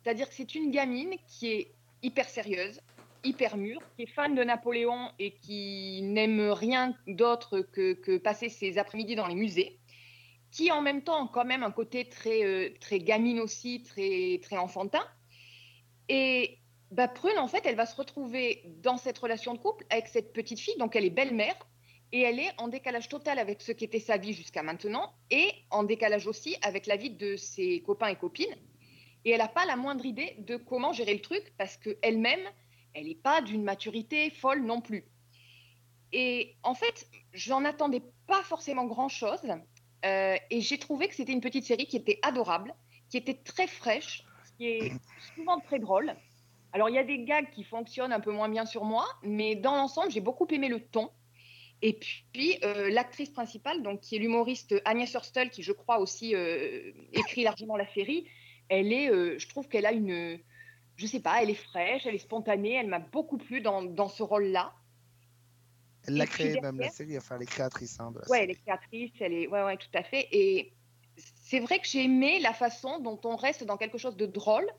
C'est-à-dire 0.03 0.27
que 0.27 0.35
c'est 0.35 0.55
une 0.55 0.71
gamine 0.71 1.15
qui 1.27 1.47
est 1.47 1.71
hyper 2.01 2.27
sérieuse, 2.27 2.81
hyper 3.23 3.57
mûre, 3.57 3.81
qui 3.95 4.03
est 4.03 4.07
fan 4.07 4.35
de 4.35 4.43
Napoléon 4.43 5.11
et 5.19 5.31
qui 5.35 6.01
n'aime 6.01 6.49
rien 6.49 6.95
d'autre 7.07 7.59
que, 7.59 7.93
que 7.93 8.17
passer 8.17 8.49
ses 8.49 8.77
après-midi 8.77 9.15
dans 9.15 9.27
les 9.27 9.35
musées, 9.35 9.79
qui 10.57 10.71
en 10.71 10.81
même 10.81 11.03
temps 11.03 11.27
a 11.27 11.29
quand 11.31 11.45
même 11.45 11.61
un 11.61 11.69
côté 11.69 12.09
très, 12.09 12.43
euh, 12.43 12.73
très 12.79 12.97
gamine 12.97 13.39
aussi, 13.39 13.83
très, 13.83 14.39
très 14.41 14.57
enfantin. 14.57 15.05
Et 16.09 16.57
bah, 16.89 17.07
Prune, 17.07 17.37
en 17.37 17.47
fait, 17.47 17.63
elle 17.67 17.75
va 17.75 17.85
se 17.85 17.95
retrouver 17.95 18.63
dans 18.81 18.97
cette 18.97 19.19
relation 19.19 19.53
de 19.53 19.59
couple 19.59 19.85
avec 19.91 20.07
cette 20.07 20.33
petite 20.33 20.59
fille, 20.59 20.75
donc 20.79 20.95
elle 20.95 21.05
est 21.05 21.11
belle-mère, 21.11 21.55
et 22.11 22.21
elle 22.21 22.39
est 22.39 22.51
en 22.57 22.69
décalage 22.69 23.07
total 23.07 23.37
avec 23.37 23.61
ce 23.61 23.71
qu'était 23.71 23.99
sa 23.99 24.17
vie 24.17 24.33
jusqu'à 24.33 24.63
maintenant, 24.63 25.13
et 25.29 25.51
en 25.69 25.83
décalage 25.83 26.25
aussi 26.25 26.55
avec 26.63 26.87
la 26.87 26.95
vie 26.95 27.11
de 27.11 27.35
ses 27.35 27.81
copains 27.81 28.07
et 28.07 28.15
copines. 28.15 28.55
Et 29.25 29.31
elle 29.31 29.41
n'a 29.41 29.47
pas 29.47 29.65
la 29.67 29.75
moindre 29.75 30.07
idée 30.07 30.37
de 30.39 30.57
comment 30.57 30.91
gérer 30.91 31.13
le 31.13 31.21
truc, 31.21 31.53
parce 31.59 31.77
qu'elle-même, 31.77 32.49
elle 32.95 33.05
n'est 33.05 33.13
pas 33.13 33.43
d'une 33.43 33.63
maturité 33.63 34.31
folle 34.31 34.63
non 34.63 34.81
plus. 34.81 35.05
Et 36.13 36.55
en 36.63 36.73
fait, 36.73 37.07
j'en 37.33 37.63
attendais 37.63 38.01
pas 38.25 38.41
forcément 38.41 38.85
grand-chose, 38.85 39.41
euh, 40.05 40.35
et 40.49 40.61
j'ai 40.61 40.77
trouvé 40.77 41.07
que 41.07 41.15
c'était 41.15 41.33
une 41.33 41.41
petite 41.41 41.65
série 41.65 41.87
qui 41.87 41.97
était 41.97 42.19
adorable, 42.21 42.73
qui 43.09 43.17
était 43.17 43.35
très 43.35 43.67
fraîche, 43.67 44.23
qui 44.57 44.67
est 44.67 44.91
souvent 45.35 45.59
très 45.59 45.79
drôle. 45.79 46.15
Alors, 46.73 46.89
il 46.89 46.95
y 46.95 46.99
a 46.99 47.03
des 47.03 47.23
gags 47.23 47.49
qui 47.51 47.63
fonctionnent 47.63 48.13
un 48.13 48.19
peu 48.19 48.31
moins 48.31 48.49
bien 48.49 48.65
sur 48.65 48.83
moi, 48.83 49.05
mais 49.23 49.55
dans 49.55 49.75
l'ensemble, 49.75 50.11
j'ai 50.11 50.21
beaucoup 50.21 50.47
aimé 50.51 50.67
le 50.67 50.81
ton. 50.81 51.09
Et 51.81 51.93
puis, 51.93 52.57
euh, 52.63 52.89
l'actrice 52.89 53.29
principale, 53.29 53.81
donc, 53.83 54.01
qui 54.01 54.15
est 54.15 54.19
l'humoriste 54.19 54.75
Agnès 54.85 55.11
Hurstel, 55.13 55.49
qui, 55.49 55.63
je 55.63 55.71
crois, 55.71 55.99
aussi 55.99 56.35
euh, 56.35 56.91
écrit 57.13 57.43
largement 57.43 57.77
la 57.77 57.87
série, 57.87 58.27
elle 58.69 58.91
est, 58.91 59.07
je 59.39 59.47
trouve 59.47 59.67
qu'elle 59.67 59.85
a 59.85 59.93
une. 59.93 60.39
Je 60.97 61.05
sais 61.05 61.21
pas, 61.21 61.41
elle 61.41 61.51
est 61.51 61.53
fraîche, 61.53 62.05
elle 62.05 62.15
est 62.15 62.19
spontanée, 62.19 62.73
elle 62.73 62.87
m'a 62.87 62.99
beaucoup 62.99 63.37
plu 63.37 63.61
dans, 63.61 63.83
dans 63.83 64.09
ce 64.09 64.23
rôle-là. 64.23 64.73
Elle 66.07 66.17
l'a 66.17 66.25
Et 66.25 66.27
puis 66.27 66.33
créé 66.33 66.57
même, 66.57 66.79
la 66.79 66.89
série. 66.89 67.17
Enfin, 67.17 67.35
elle 67.35 67.43
est 67.43 67.47
créatrice 67.47 67.99
hein, 67.99 68.11
de 68.11 68.19
la 68.19 68.25
Ouais, 68.25 68.43
série. 68.43 68.43
elle 68.43 68.51
est 68.51 68.55
créatrice, 68.55 69.11
elle 69.19 69.33
est. 69.33 69.47
Ouais, 69.47 69.63
ouais, 69.63 69.77
tout 69.77 69.87
à 69.93 70.03
fait. 70.03 70.27
Et 70.31 70.75
c'est 71.15 71.59
vrai 71.59 71.79
que 71.79 71.87
j'ai 71.87 72.03
aimé 72.03 72.39
la 72.39 72.53
façon 72.53 72.99
dont 72.99 73.19
on 73.23 73.35
reste 73.35 73.63
dans 73.63 73.77
quelque 73.77 73.97
chose 73.97 74.17
de 74.17 74.25
drôle, 74.25 74.69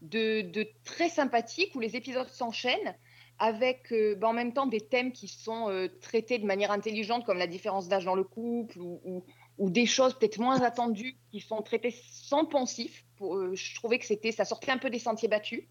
de, 0.00 0.42
de 0.42 0.66
très 0.84 1.08
sympathique, 1.08 1.74
où 1.74 1.80
les 1.80 1.96
épisodes 1.96 2.28
s'enchaînent 2.28 2.96
avec 3.38 3.92
euh, 3.92 4.14
bah, 4.14 4.28
en 4.28 4.32
même 4.32 4.52
temps 4.52 4.66
des 4.66 4.86
thèmes 4.88 5.12
qui 5.12 5.26
sont 5.26 5.68
euh, 5.68 5.88
traités 6.00 6.38
de 6.38 6.46
manière 6.46 6.70
intelligente, 6.70 7.24
comme 7.24 7.38
la 7.38 7.46
différence 7.46 7.88
d'âge 7.88 8.04
dans 8.04 8.14
le 8.14 8.24
couple, 8.24 8.78
ou, 8.80 9.00
ou- 9.04 9.24
ou 9.58 9.70
des 9.70 9.86
choses 9.86 10.16
peut-être 10.18 10.38
moins 10.38 10.62
attendues 10.62 11.18
qui 11.30 11.40
sont 11.40 11.60
traitées 11.62 11.90
sans 11.90 12.44
pensif. 12.46 13.04
Pour, 13.16 13.36
euh, 13.36 13.54
je 13.54 13.74
trouvais 13.74 13.98
que 13.98 14.06
c'était, 14.06 14.32
ça 14.32 14.44
sortait 14.44 14.70
un 14.70 14.78
peu 14.78 14.90
des 14.90 14.98
sentiers 14.98 15.28
battus. 15.28 15.68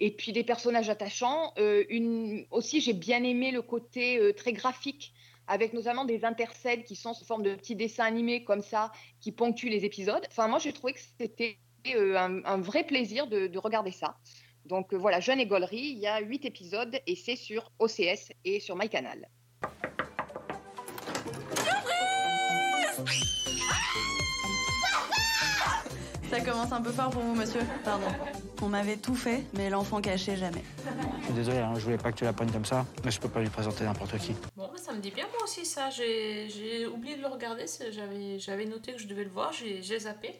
Et 0.00 0.10
puis 0.10 0.32
des 0.32 0.44
personnages 0.44 0.90
attachants. 0.90 1.52
Euh, 1.58 1.84
une... 1.88 2.46
Aussi, 2.50 2.80
j'ai 2.80 2.92
bien 2.92 3.22
aimé 3.22 3.50
le 3.50 3.62
côté 3.62 4.18
euh, 4.18 4.32
très 4.32 4.52
graphique, 4.52 5.14
avec 5.46 5.72
notamment 5.72 6.04
des 6.04 6.24
intercèdes 6.24 6.84
qui 6.84 6.96
sont 6.96 7.14
sous 7.14 7.24
forme 7.24 7.42
de 7.42 7.54
petits 7.54 7.76
dessins 7.76 8.04
animés 8.04 8.44
comme 8.44 8.62
ça, 8.62 8.92
qui 9.20 9.32
ponctuent 9.32 9.70
les 9.70 9.84
épisodes. 9.84 10.24
Enfin, 10.30 10.48
moi, 10.48 10.58
j'ai 10.58 10.72
trouvé 10.72 10.92
que 10.92 11.00
c'était 11.18 11.58
euh, 11.94 12.16
un, 12.16 12.60
vrai 12.60 12.84
plaisir 12.84 13.26
de, 13.26 13.46
de 13.46 13.58
regarder 13.58 13.92
ça. 13.92 14.16
Donc 14.66 14.92
euh, 14.92 14.96
voilà, 14.96 15.20
Jeune 15.20 15.40
et 15.40 15.46
Gaulerie, 15.46 15.92
il 15.94 15.98
y 15.98 16.06
a 16.06 16.20
huit 16.20 16.44
épisodes 16.44 16.98
et 17.06 17.14
c'est 17.14 17.36
sur 17.36 17.70
OCS 17.78 18.32
et 18.44 18.60
sur 18.60 18.76
MyCanal. 18.76 19.28
Ça 26.36 26.44
commence 26.44 26.70
un 26.70 26.82
peu 26.82 26.92
fort 26.92 27.08
pour 27.08 27.22
vous, 27.22 27.34
monsieur. 27.34 27.62
Pardon. 27.82 28.08
On 28.60 28.68
m'avait 28.68 28.98
tout 28.98 29.14
fait, 29.14 29.44
mais 29.54 29.70
l'enfant 29.70 30.02
caché, 30.02 30.36
jamais. 30.36 30.62
Je 31.20 31.24
suis 31.24 31.32
désolé, 31.32 31.58
hein, 31.58 31.72
je 31.76 31.80
voulais 31.80 31.96
pas 31.96 32.12
que 32.12 32.18
tu 32.18 32.24
la 32.24 32.34
prennes 32.34 32.52
comme 32.52 32.66
ça, 32.66 32.84
mais 33.04 33.10
je 33.10 33.18
peux 33.18 33.28
pas 33.30 33.40
lui 33.40 33.48
présenter 33.48 33.84
n'importe 33.84 34.18
qui. 34.18 34.34
Bon, 34.54 34.70
ça 34.76 34.92
me 34.92 34.98
dit 35.00 35.10
bien 35.10 35.24
moi 35.32 35.44
aussi 35.44 35.64
ça. 35.64 35.88
J'ai 35.88 36.86
oublié 36.86 37.16
de 37.16 37.22
le 37.22 37.28
regarder. 37.28 37.64
J'avais 38.38 38.66
noté 38.66 38.92
que 38.92 38.98
je 39.00 39.06
devais 39.06 39.24
le 39.24 39.30
voir. 39.30 39.52
J'ai 39.54 39.98
zappé. 39.98 40.34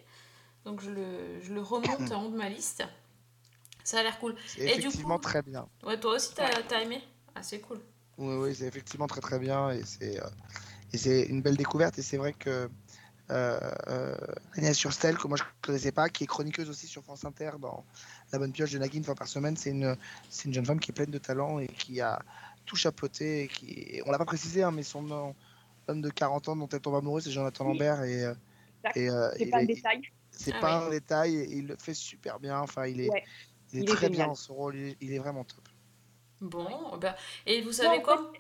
Donc 0.67 0.83
je 0.83 0.91
le, 0.91 1.41
je 1.41 1.55
le 1.55 1.63
remonte 1.63 2.13
en 2.13 2.25
haut 2.25 2.31
de 2.31 2.37
ma 2.37 2.51
liste. 2.51 2.83
Ça 3.83 4.01
a 4.01 4.03
l'air 4.03 4.19
cool. 4.19 4.35
C'est 4.47 4.63
Et 4.63 4.65
du 4.75 4.81
effectivement 4.81 5.17
coup, 5.17 5.23
très 5.23 5.41
bien. 5.41 5.67
ouais, 5.87 5.99
toi 5.99 6.17
aussi 6.17 6.35
t'as 6.35 6.49
as 6.77 6.83
aimé? 6.83 7.03
Ah, 7.35 7.43
c'est 7.43 7.61
cool. 7.61 7.81
Oui, 8.19 8.35
oui, 8.37 8.55
c'est 8.55 8.67
effectivement 8.67 9.07
très 9.07 9.21
très 9.23 9.39
bien 9.39 9.71
et 9.71 9.83
c'est 9.85 10.21
euh, 10.21 11.27
une 11.29 11.41
belle 11.41 11.57
découverte 11.57 11.99
et 11.99 12.03
c'est 12.03 12.17
vrai 12.19 12.33
que 12.35 12.69
Agnès 13.29 14.77
Surstel, 14.77 15.17
que 15.19 15.27
moi 15.29 15.37
je 15.37 15.43
connaissais 15.63 15.93
pas, 15.93 16.09
qui 16.09 16.25
est 16.25 16.27
chroniqueuse 16.27 16.71
aussi 16.71 16.87
sur 16.87 17.03
France 17.03 17.25
Inter 17.25 17.53
dans 17.61 17.85
La 18.33 18.39
Bonne 18.39 18.53
Pioche 18.53 18.73
de 18.73 18.79
Nagui 18.79 18.99
une 18.99 19.05
fois 19.05 19.15
par 19.15 19.29
semaine, 19.29 19.57
c'est 19.57 19.71
une 19.71 19.97
c'est 20.31 20.45
une 20.47 20.55
jeune 20.55 20.67
femme 20.67 20.81
qui 20.81 20.91
est 20.91 20.95
pleine 20.95 21.11
de 21.11 21.19
talent 21.19 21.59
et 21.59 21.67
qui 21.67 22.01
a 22.01 22.21
tout 22.65 22.77
chapeauté 22.77 23.43
et 23.45 23.49
qui 23.49 23.71
et 23.71 24.03
on 24.07 24.11
l'a 24.11 24.19
pas 24.19 24.25
précisé 24.25 24.63
hein, 24.63 24.71
mais 24.71 24.83
son 24.83 25.03
nom- 25.03 25.35
homme 25.89 26.01
de 26.03 26.11
40 26.11 26.49
ans 26.49 26.57
dont 26.57 26.69
elle 26.69 26.81
tombe 26.81 26.97
amoureuse 26.97 27.25
c'est 27.25 27.31
Jonathan 27.31 27.65
Oui. 27.65 27.73
Lambert 27.73 28.03
et 28.03 28.25
euh, 28.25 28.35
et 28.95 29.11
euh, 29.11 29.31
C'est 29.37 29.47
pas 29.47 29.59
un 29.59 29.65
détail. 29.65 30.03
c'est 30.31 30.53
Ah 30.55 30.61
pas 30.61 30.87
un 30.87 30.91
détail 30.91 31.37
et 31.37 31.57
il 31.57 31.67
le 31.67 31.77
fait 31.77 31.95
super 31.95 32.39
bien. 32.39 32.61
Enfin 32.61 32.87
il 32.87 33.01
est 33.01 33.11
Ouais, 33.11 33.25
il 33.73 33.81
est 33.81 33.83
il 33.83 33.91
est 33.91 33.95
très 33.95 34.09
bien 34.09 34.27
dans 34.29 34.35
ce 34.37 34.53
rôle. 34.53 34.77
Il 34.77 34.87
est, 34.89 34.97
il 35.01 35.13
est 35.13 35.19
vraiment 35.19 35.45
top. 35.45 35.69
Bon, 36.41 36.97
bah, 36.99 37.17
et 37.47 37.63
vous 37.63 37.73
savez 37.73 37.99
en 37.99 38.01
quoi 38.03 38.33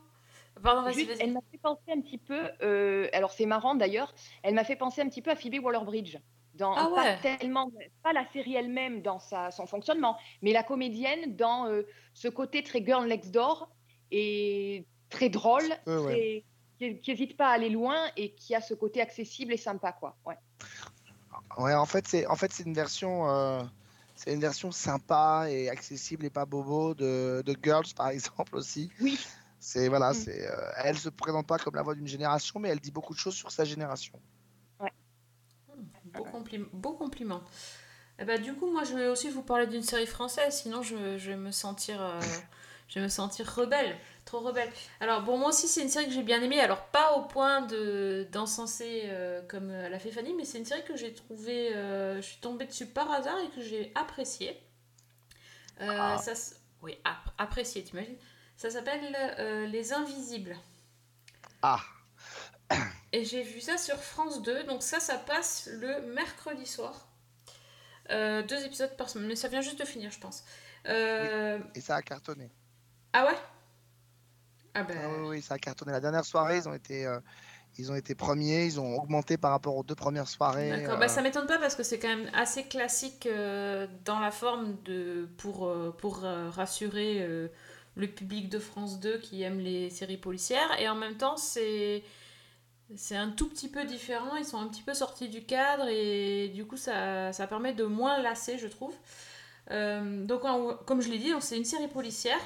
Pardon, 0.62 0.82
vas-y, 0.82 0.94
Juste, 0.94 1.08
vas-y. 1.08 1.22
elle 1.22 1.32
m'a 1.32 1.40
fait 1.50 1.58
penser 1.58 1.92
un 1.92 2.00
petit 2.00 2.18
peu, 2.18 2.50
euh, 2.62 3.08
alors 3.12 3.30
c'est 3.32 3.46
marrant 3.46 3.74
d'ailleurs, 3.74 4.14
elle 4.42 4.54
m'a 4.54 4.64
fait 4.64 4.76
penser 4.76 5.00
un 5.02 5.08
petit 5.08 5.22
peu 5.22 5.30
à 5.30 5.36
Phoebe 5.36 5.62
Waller-Bridge. 5.62 6.16
Dans, 6.54 6.74
Ah 6.74 6.88
ouais. 6.88 7.18
Pas 7.22 7.36
tellement, 7.36 7.70
pas 8.02 8.14
la 8.14 8.24
série 8.32 8.54
elle-même 8.54 9.02
dans 9.02 9.18
sa, 9.18 9.50
son 9.50 9.66
fonctionnement, 9.66 10.16
mais 10.40 10.52
la 10.52 10.62
comédienne 10.62 11.36
dans 11.36 11.66
euh, 11.66 11.82
ce 12.14 12.28
côté 12.28 12.62
très 12.62 12.82
girl 12.82 13.06
next 13.06 13.30
door 13.30 13.68
et 14.10 14.86
très 15.10 15.28
drôle, 15.28 15.64
ouais. 15.86 16.44
qui 16.78 17.00
n'hésite 17.06 17.36
pas 17.36 17.48
à 17.48 17.52
aller 17.52 17.68
loin 17.68 17.96
et 18.16 18.32
qui 18.34 18.54
a 18.54 18.62
ce 18.62 18.72
côté 18.72 19.02
accessible 19.02 19.52
et 19.52 19.58
sympa, 19.58 19.92
quoi. 19.92 20.16
Ouais. 20.24 20.36
Ouais, 21.58 21.74
en 21.74 21.86
fait, 21.86 22.06
c'est 22.08 22.26
en 22.26 22.36
fait 22.36 22.52
c'est 22.52 22.64
une 22.64 22.74
version 22.74 23.28
euh, 23.28 23.62
c'est 24.14 24.32
une 24.32 24.40
version 24.40 24.72
sympa 24.72 25.46
et 25.48 25.68
accessible 25.68 26.24
et 26.24 26.30
pas 26.30 26.44
bobo 26.46 26.94
de, 26.94 27.42
de 27.44 27.56
Girls 27.62 27.94
par 27.94 28.08
exemple 28.16 28.56
aussi. 28.56 28.90
Oui. 29.00 29.18
C'est 29.68 29.88
voilà, 29.88 30.10
Mm. 30.10 30.14
c'est 30.14 30.48
euh, 30.48 30.70
elle 30.84 30.96
se 30.96 31.08
présente 31.08 31.44
pas 31.48 31.58
comme 31.58 31.74
la 31.74 31.82
voix 31.82 31.96
d'une 31.96 32.06
génération, 32.06 32.60
mais 32.60 32.68
elle 32.68 32.78
dit 32.78 32.92
beaucoup 32.92 33.12
de 33.14 33.18
choses 33.18 33.34
sur 33.34 33.50
sa 33.50 33.64
génération. 33.64 34.12
Beau, 36.04 36.24
compli- 36.24 36.68
beau 36.72 36.92
compliment. 36.92 37.42
Eh 38.20 38.24
ben, 38.24 38.40
du 38.40 38.54
coup, 38.54 38.70
moi, 38.70 38.84
je 38.84 38.94
vais 38.94 39.08
aussi 39.08 39.28
vous 39.28 39.42
parler 39.42 39.66
d'une 39.66 39.82
série 39.82 40.06
française, 40.06 40.54
sinon 40.62 40.82
je, 40.82 41.18
je 41.18 41.30
vais 41.32 41.36
me 41.36 41.50
sentir, 41.50 42.00
euh, 42.00 42.20
je 42.88 42.94
vais 43.00 43.02
me 43.06 43.08
sentir 43.10 43.52
rebelle, 43.52 43.96
trop 44.24 44.38
rebelle. 44.38 44.70
Alors, 45.00 45.22
bon, 45.24 45.36
moi 45.36 45.48
aussi, 45.48 45.66
c'est 45.66 45.82
une 45.82 45.88
série 45.88 46.06
que 46.06 46.12
j'ai 46.12 46.22
bien 46.22 46.40
aimée. 46.40 46.60
Alors, 46.60 46.86
pas 46.86 47.14
au 47.16 47.24
point 47.26 47.62
de 47.62 48.26
d'encenser 48.30 49.02
euh, 49.06 49.42
comme 49.48 49.68
euh, 49.70 49.88
l'a 49.88 49.98
fait 49.98 50.12
Fanny, 50.12 50.32
mais 50.34 50.44
c'est 50.44 50.58
une 50.58 50.64
série 50.64 50.84
que 50.84 50.96
j'ai 50.96 51.12
trouvée, 51.12 51.74
euh, 51.74 52.16
je 52.22 52.26
suis 52.26 52.38
tombée 52.40 52.66
dessus 52.66 52.86
par 52.86 53.10
hasard 53.10 53.38
et 53.40 53.50
que 53.50 53.60
j'ai 53.60 53.90
appréciée. 53.96 54.62
Euh, 55.80 55.88
Ah. 55.90 56.18
ça, 56.18 56.32
oui, 56.82 56.96
ap- 57.04 57.34
appréciée, 57.36 57.82
t'imagines? 57.82 58.16
Ça 58.56 58.70
s'appelle 58.70 59.14
euh, 59.38 59.66
Les 59.66 59.92
Invisibles. 59.92 60.56
Ah, 61.62 61.80
Et 63.12 63.24
j'ai 63.24 63.42
vu 63.42 63.60
ça 63.60 63.78
sur 63.78 63.96
France 63.96 64.42
2, 64.42 64.64
donc 64.64 64.82
ça, 64.82 64.98
ça 65.00 65.18
passe 65.18 65.68
le 65.72 66.12
mercredi 66.14 66.66
soir. 66.66 67.08
Euh, 68.10 68.42
deux 68.42 68.64
épisodes 68.64 68.96
par 68.96 69.08
semaine, 69.08 69.28
mais 69.28 69.36
ça 69.36 69.48
vient 69.48 69.60
juste 69.60 69.78
de 69.78 69.84
finir, 69.84 70.10
je 70.10 70.20
pense. 70.20 70.44
Euh, 70.88 71.58
et 71.74 71.80
ça 71.80 71.96
a 71.96 72.02
cartonné. 72.02 72.50
Ah 73.12 73.26
ouais? 73.26 73.38
Ah 74.74 74.84
ben. 74.84 74.98
Ah 75.02 75.08
oui, 75.08 75.28
oui, 75.28 75.42
ça 75.42 75.54
a 75.54 75.58
cartonné. 75.58 75.92
La 75.92 76.00
dernière 76.00 76.24
soirée, 76.24 76.58
ils 76.58 76.68
ont 76.68 76.74
été, 76.74 77.06
Ils 77.78 77.92
ont 77.92 77.94
été 77.94 78.14
premiers, 78.14 78.64
ils 78.64 78.80
ont 78.80 78.96
augmenté 78.96 79.36
par 79.36 79.50
rapport 79.50 79.76
aux 79.76 79.82
deux 79.82 79.94
premières 79.94 80.28
soirées. 80.28 80.70
D'accord, 80.70 80.94
euh, 80.94 80.98
bah, 80.98 81.08
ça 81.08 81.20
m'étonne 81.20 81.46
pas 81.46 81.58
parce 81.58 81.74
que 81.74 81.82
c'est 81.82 81.98
quand 81.98 82.08
même 82.08 82.30
assez 82.32 82.64
classique 82.64 83.26
euh, 83.26 83.86
dans 84.04 84.18
la 84.18 84.30
forme 84.30 84.76
de, 84.84 85.28
pour, 85.36 85.66
euh, 85.66 85.94
pour 85.96 86.20
rassurer 86.20 87.26
le 87.96 88.06
public 88.06 88.48
de 88.48 88.58
France 88.58 89.00
2 89.00 89.18
qui 89.18 89.42
aime 89.42 89.58
les 89.58 89.90
séries 89.90 90.16
policières. 90.16 90.80
Et 90.80 90.88
en 90.88 90.94
même 90.94 91.16
temps, 91.16 91.36
c'est, 91.36 92.04
c'est 92.94 93.16
un 93.16 93.30
tout 93.30 93.48
petit 93.48 93.68
peu 93.68 93.84
différent. 93.84 94.36
Ils 94.36 94.44
sont 94.44 94.58
un 94.58 94.68
petit 94.68 94.82
peu 94.82 94.94
sortis 94.94 95.28
du 95.28 95.44
cadre 95.44 95.88
et 95.88 96.48
du 96.48 96.64
coup, 96.64 96.76
ça, 96.76 97.32
ça 97.32 97.46
permet 97.46 97.72
de 97.72 97.84
moins 97.84 98.20
lasser, 98.22 98.58
je 98.58 98.68
trouve. 98.68 98.94
Euh, 99.70 100.24
donc, 100.24 100.42
comme 100.86 101.00
je 101.00 101.10
l'ai 101.10 101.18
dit, 101.18 101.32
c'est 101.40 101.56
une 101.56 101.64
série 101.64 101.88
policière 101.88 102.38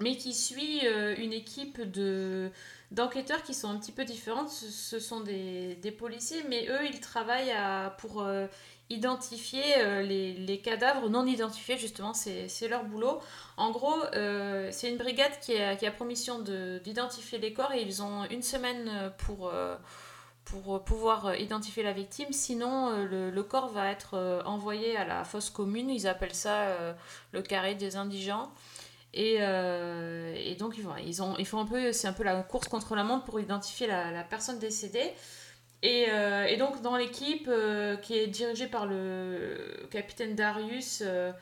mais 0.00 0.16
qui 0.16 0.34
suit 0.34 0.86
euh, 0.86 1.14
une 1.18 1.32
équipe 1.32 1.80
de 1.80 2.50
d'enquêteurs 2.92 3.42
qui 3.42 3.52
sont 3.52 3.68
un 3.68 3.78
petit 3.78 3.92
peu 3.92 4.04
différentes. 4.04 4.48
Ce, 4.48 4.70
ce 4.70 5.00
sont 5.00 5.20
des, 5.20 5.74
des 5.76 5.90
policiers, 5.90 6.44
mais 6.48 6.68
eux, 6.68 6.86
ils 6.86 7.00
travaillent 7.00 7.50
à, 7.50 7.96
pour 7.98 8.22
euh, 8.22 8.46
identifier 8.90 9.64
euh, 9.78 10.02
les, 10.02 10.60
cadavres 10.60 11.08
non 11.08 11.26
identifiés, 11.26 11.76
justement, 11.78 12.14
c'est 12.14 12.68
leur 12.68 12.84
boulot. 12.84 13.20
En 13.56 13.70
gros, 13.70 13.96
euh, 14.14 14.68
c'est 14.72 14.90
une 14.90 14.96
brigade 14.96 15.32
qui 15.40 15.56
a, 15.56 15.76
qui 15.76 15.88
pour 15.90 16.06
mission 16.06 16.40
de- 16.40 16.80
d'identifier 16.84 17.38
les 17.38 17.52
corps 17.52 17.72
et 17.72 17.82
ils 17.82 18.02
ont 18.02 18.24
une 18.30 18.42
semaine 18.42 18.88
euh, 18.88 19.10
pour... 19.10 19.52
pour 20.44 20.84
pouvoir 20.84 21.34
identifier 21.36 21.82
la 21.82 21.92
victime, 21.92 22.32
sinon 22.32 23.04
le, 23.04 23.42
corps 23.42 23.68
va 23.68 23.90
être 23.90 24.42
envoyé 24.46 24.96
à 24.96 25.04
la 25.04 25.24
fosse 25.24 25.50
commune, 25.50 25.90
ils 25.90 26.06
appellent 26.06 26.36
ça 26.36 26.68
le 27.32 27.42
carré 27.42 27.74
des 27.74 27.96
indigents. 27.96 28.52
Et, 29.12 29.38
donc 30.56 30.78
ils, 30.78 31.46
font 31.46 31.58
un 31.60 31.66
peu, 31.66 31.92
c'est 31.92 32.06
un 32.06 32.12
peu 32.12 32.22
la 32.22 32.44
course 32.44 32.68
contre 32.68 32.94
la 32.94 33.02
montre 33.02 33.24
pour 33.24 33.40
identifier 33.40 33.88
la 33.88 34.22
personne 34.22 34.60
décédée. 34.60 35.12
Et, 35.82 36.06
euh, 36.08 36.46
et 36.46 36.56
donc 36.56 36.80
dans 36.82 36.96
l'équipe 36.96 37.48
euh, 37.48 37.96
qui 37.96 38.16
est 38.16 38.26
dirigée 38.26 38.66
par 38.66 38.86
le 38.86 39.86
capitaine 39.90 40.34
Darius, 40.34 41.02
euh, 41.04 41.32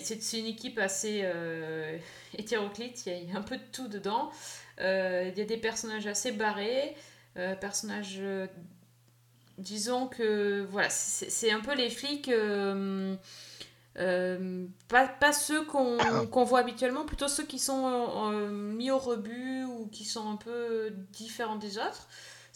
c'est 0.00 0.38
une 0.38 0.46
équipe 0.46 0.78
assez 0.78 1.24
hétéroclite, 2.36 3.06
il 3.06 3.30
y, 3.30 3.32
a, 3.32 3.38
un 3.38 3.42
peu 3.42 3.56
de 3.56 3.62
tout 3.72 3.88
dedans. 3.88 4.30
Il 4.78 5.32
y 5.36 5.40
a 5.40 5.44
des 5.44 5.56
personnages 5.56 6.06
assez 6.06 6.32
barrés, 6.32 6.94
personnages, 7.58 8.20
disons 9.56 10.06
que 10.06 10.66
voilà, 10.70 10.90
c'est 10.90 11.50
un 11.50 11.60
peu 11.60 11.74
les 11.74 11.88
flics. 11.88 12.30
pas, 13.94 15.08
pas 15.08 15.32
ceux 15.32 15.64
qu'on 15.64 15.96
qu'on 16.30 16.44
voit 16.44 16.58
habituellement, 16.58 17.06
plutôt 17.06 17.28
ceux 17.28 17.46
qui 17.46 17.58
sont 17.58 18.30
mis 18.50 18.90
au 18.90 18.98
rebut 18.98 19.64
ou 19.64 19.86
qui 19.86 20.04
sont 20.04 20.30
un 20.30 20.36
peu 20.36 20.90
différents 21.10 21.56
des 21.56 21.78
autres. 21.78 22.06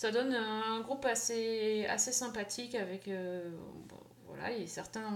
Ça 0.03 0.11
donne 0.11 0.35
un 0.35 0.81
groupe 0.81 1.05
assez, 1.05 1.87
assez 1.87 2.11
sympathique 2.11 2.75
avec... 2.75 3.07
euh, 3.07 3.49
voilà, 4.27 4.51
et 4.51 4.67
certains 4.67 5.07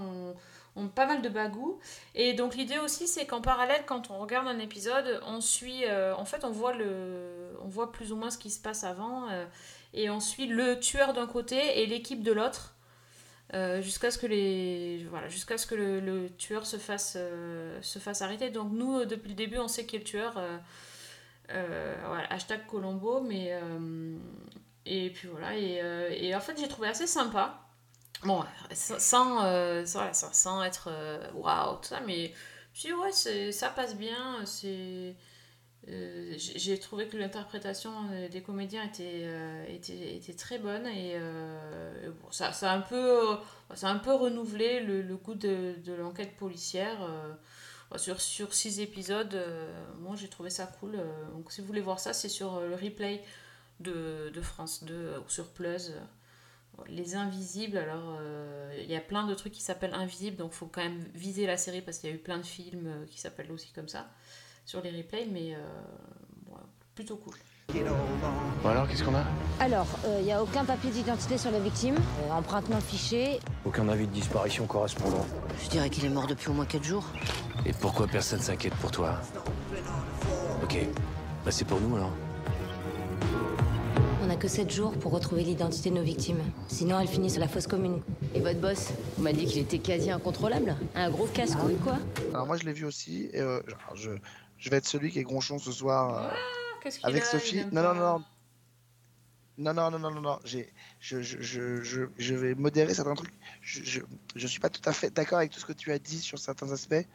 ont, 0.76 0.86
pas 0.86 1.06
mal 1.06 1.22
de 1.22 1.28
bagou. 1.28 1.80
Et 2.14 2.34
donc 2.34 2.54
l'idée 2.54 2.78
aussi, 2.78 3.08
c'est 3.08 3.26
qu'en 3.26 3.40
parallèle, 3.40 3.82
quand 3.84 4.12
on 4.12 4.18
regarde 4.18 4.46
un 4.46 4.60
épisode, 4.60 5.20
on 5.26 5.40
suit... 5.40 5.84
euh, 5.86 6.14
en 6.14 6.24
fait, 6.24 6.44
on 6.44 6.52
voit, 6.52 6.72
le, 6.72 7.58
on 7.62 7.66
voit 7.66 7.90
plus 7.90 8.12
ou 8.12 8.16
moins 8.16 8.30
ce 8.30 8.38
qui 8.38 8.48
se 8.48 8.62
passe 8.62 8.84
avant. 8.84 9.28
euh, 9.28 9.44
et 9.92 10.08
on 10.08 10.20
suit 10.20 10.46
le 10.46 10.78
tueur 10.78 11.14
d'un 11.14 11.26
côté 11.26 11.82
et 11.82 11.86
l'équipe 11.86 12.22
de 12.22 12.30
l'autre. 12.30 12.76
Jusqu'à 13.80 14.12
ce 14.12 14.18
que 14.18 14.26
le, 15.74 16.28
tueur 16.38 16.64
se 16.64 16.76
fasse 16.76 17.18
se 17.80 17.98
fasse 17.98 18.22
arrêter 18.22 18.50
donc 18.50 18.70
nous 18.70 19.04
depuis 19.04 19.30
le 19.30 19.34
début 19.34 19.58
on 19.58 19.68
sait 19.68 19.86
qui 19.86 19.96
est 19.96 20.00
le 20.00 20.04
tueur 20.04 20.40
hashtag 22.28 22.66
Colombo 22.66 23.20
mais 23.20 23.58
et 24.86 25.10
puis 25.10 25.28
voilà 25.28 25.54
et, 25.56 25.80
euh, 25.82 26.10
et 26.14 26.34
en 26.34 26.40
fait 26.40 26.58
j'ai 26.58 26.68
trouvé 26.68 26.88
assez 26.88 27.06
sympa 27.06 27.60
bon 28.24 28.42
sans 28.72 28.98
sans, 28.98 29.44
euh, 29.44 29.84
sans- 29.84 30.12
sans, 30.32 30.62
être 30.62 30.88
euh, 30.90 31.20
waouh 31.34 31.76
tout 31.76 31.88
ça 31.88 32.00
mais 32.06 32.28
je 32.28 32.30
me 32.30 32.74
suis 32.74 32.88
dit, 32.88 32.94
ouais 32.94 33.52
ça 33.52 33.68
passe 33.70 33.96
bien 33.96 34.44
c'est 34.44 35.14
euh, 35.88 36.34
j'ai 36.36 36.78
trouvé 36.80 37.06
que 37.06 37.16
l'interprétation 37.16 37.92
des 38.30 38.42
comédiens 38.42 38.82
était, 38.84 39.24
était, 39.68 40.16
était 40.16 40.34
très 40.34 40.58
bonne 40.58 40.84
et 40.86 41.16
bon, 42.22 42.30
ça, 42.32 42.52
ça, 42.52 42.72
a 42.72 42.76
un 42.76 42.80
peu, 42.80 43.36
ça 43.74 43.88
a 43.88 43.92
un 43.92 43.98
peu 43.98 44.12
renouvelé 44.12 44.80
le, 44.80 45.02
le 45.02 45.16
goût 45.16 45.34
de, 45.36 45.76
de 45.84 45.92
l'enquête 45.92 46.36
policière. 46.36 46.98
sur, 47.96 48.20
sur 48.20 48.52
six 48.52 48.80
épisodes, 48.80 49.38
moi 50.00 50.16
j'ai 50.16 50.28
trouvé 50.28 50.50
ça 50.50 50.66
cool. 50.66 50.98
donc 51.32 51.52
si 51.52 51.60
vous 51.60 51.68
voulez 51.68 51.80
voir 51.80 52.00
ça, 52.00 52.12
c'est 52.12 52.28
sur 52.28 52.60
le 52.60 52.74
replay 52.74 53.22
de, 53.80 54.30
de 54.34 54.40
France 54.40 54.84
2 54.84 54.94
euh, 54.94 55.18
ou 55.20 55.28
sur 55.28 55.48
Plus. 55.48 55.90
euh, 55.90 56.00
les 56.88 57.14
Invisibles, 57.14 57.78
alors 57.78 58.16
euh, 58.20 58.70
il 58.82 58.90
y 58.90 58.96
a 58.96 59.00
plein 59.00 59.26
de 59.26 59.32
trucs 59.34 59.52
qui 59.54 59.62
s'appellent 59.62 59.94
Invisibles, 59.94 60.36
donc 60.36 60.50
il 60.52 60.56
faut 60.56 60.66
quand 60.66 60.82
même 60.82 61.02
viser 61.14 61.46
la 61.46 61.56
série 61.56 61.80
parce 61.80 61.98
qu'il 61.98 62.10
y 62.10 62.12
a 62.12 62.16
eu 62.16 62.18
plein 62.18 62.36
de 62.36 62.42
films 62.44 62.86
euh, 62.86 63.06
qui 63.06 63.18
s'appellent 63.18 63.50
aussi 63.50 63.72
comme 63.72 63.88
ça 63.88 64.06
sur 64.66 64.82
les 64.82 64.90
replays, 64.90 65.26
mais 65.32 65.54
euh, 65.54 65.58
ouais, 66.50 66.60
plutôt 66.94 67.16
cool. 67.16 67.34
Bon 68.62 68.68
alors, 68.68 68.86
qu'est-ce 68.88 69.02
qu'on 69.02 69.14
a? 69.14 69.24
Alors, 69.60 69.86
il 70.18 70.24
n'y 70.24 70.32
a 70.32 70.42
aucun 70.42 70.64
papier 70.64 70.90
d'identité 70.90 71.36
sur 71.38 71.50
la 71.50 71.58
victime, 71.60 71.96
euh, 71.96 72.30
empreinte 72.32 72.68
non 72.68 72.80
fichée. 72.80 73.40
Aucun 73.64 73.88
avis 73.88 74.06
de 74.06 74.12
disparition 74.12 74.66
correspondant. 74.66 75.24
Je 75.64 75.68
dirais 75.70 75.88
qu'il 75.90 76.04
est 76.04 76.08
mort 76.10 76.26
depuis 76.26 76.48
au 76.48 76.52
moins 76.52 76.66
4 76.66 76.84
jours. 76.84 77.04
Et 77.64 77.72
pourquoi 77.72 78.06
personne 78.06 78.40
s'inquiète 78.40 78.74
pour 78.76 78.90
toi? 78.92 79.20
Ok, 80.62 80.78
bah 81.44 81.50
c'est 81.50 81.64
pour 81.64 81.80
nous 81.80 81.96
alors. 81.96 82.12
On 84.36 84.38
n'a 84.38 84.42
que 84.42 84.48
7 84.48 84.70
jours 84.70 84.92
pour 84.92 85.12
retrouver 85.12 85.44
l'identité 85.44 85.88
de 85.88 85.94
nos 85.94 86.02
victimes. 86.02 86.42
Sinon, 86.68 87.00
elles 87.00 87.08
finissent 87.08 87.38
à 87.38 87.40
la 87.40 87.48
fosse 87.48 87.66
commune. 87.66 88.02
Et 88.34 88.40
votre 88.40 88.60
boss 88.60 88.90
Vous 89.16 89.22
m'a 89.22 89.32
dit 89.32 89.46
qu'il 89.46 89.62
était 89.62 89.78
quasi 89.78 90.10
incontrôlable. 90.10 90.76
Un 90.94 91.08
gros 91.08 91.26
casse-couille, 91.26 91.78
quoi. 91.78 91.98
Alors 92.34 92.46
moi 92.46 92.58
je 92.58 92.66
l'ai 92.66 92.74
vu 92.74 92.84
aussi. 92.84 93.30
Et, 93.32 93.40
euh, 93.40 93.62
je, 93.94 94.10
je 94.58 94.68
vais 94.68 94.76
être 94.76 94.86
celui 94.86 95.10
qui 95.10 95.20
est 95.20 95.22
gronchon 95.22 95.58
ce 95.58 95.72
soir 95.72 96.34
euh, 96.84 96.90
qu'il 96.90 97.00
avec 97.04 97.22
a, 97.22 97.24
Sophie. 97.24 97.64
Non, 97.72 97.82
non, 97.82 97.94
non, 97.94 98.18
non. 98.18 98.24
Non, 99.56 99.72
non, 99.72 99.98
non, 99.98 100.10
non, 100.10 100.20
non, 100.20 100.38
je, 100.44 100.58
je, 101.00 101.22
je, 101.22 101.82
je, 101.82 102.02
je 102.18 102.34
vais 102.34 102.54
modérer 102.54 102.92
certains 102.92 103.14
trucs. 103.14 103.32
Je, 103.62 104.00
je 104.34 104.46
suis 104.46 104.60
pas 104.60 104.68
tout 104.68 104.86
à 104.86 104.92
fait 104.92 105.08
d'accord 105.08 105.38
avec 105.38 105.50
tout 105.50 105.60
ce 105.60 105.64
que 105.64 105.72
tu 105.72 105.92
as 105.92 105.98
dit 105.98 106.18
sur 106.18 106.38
certains 106.38 106.70
aspects. 106.72 107.06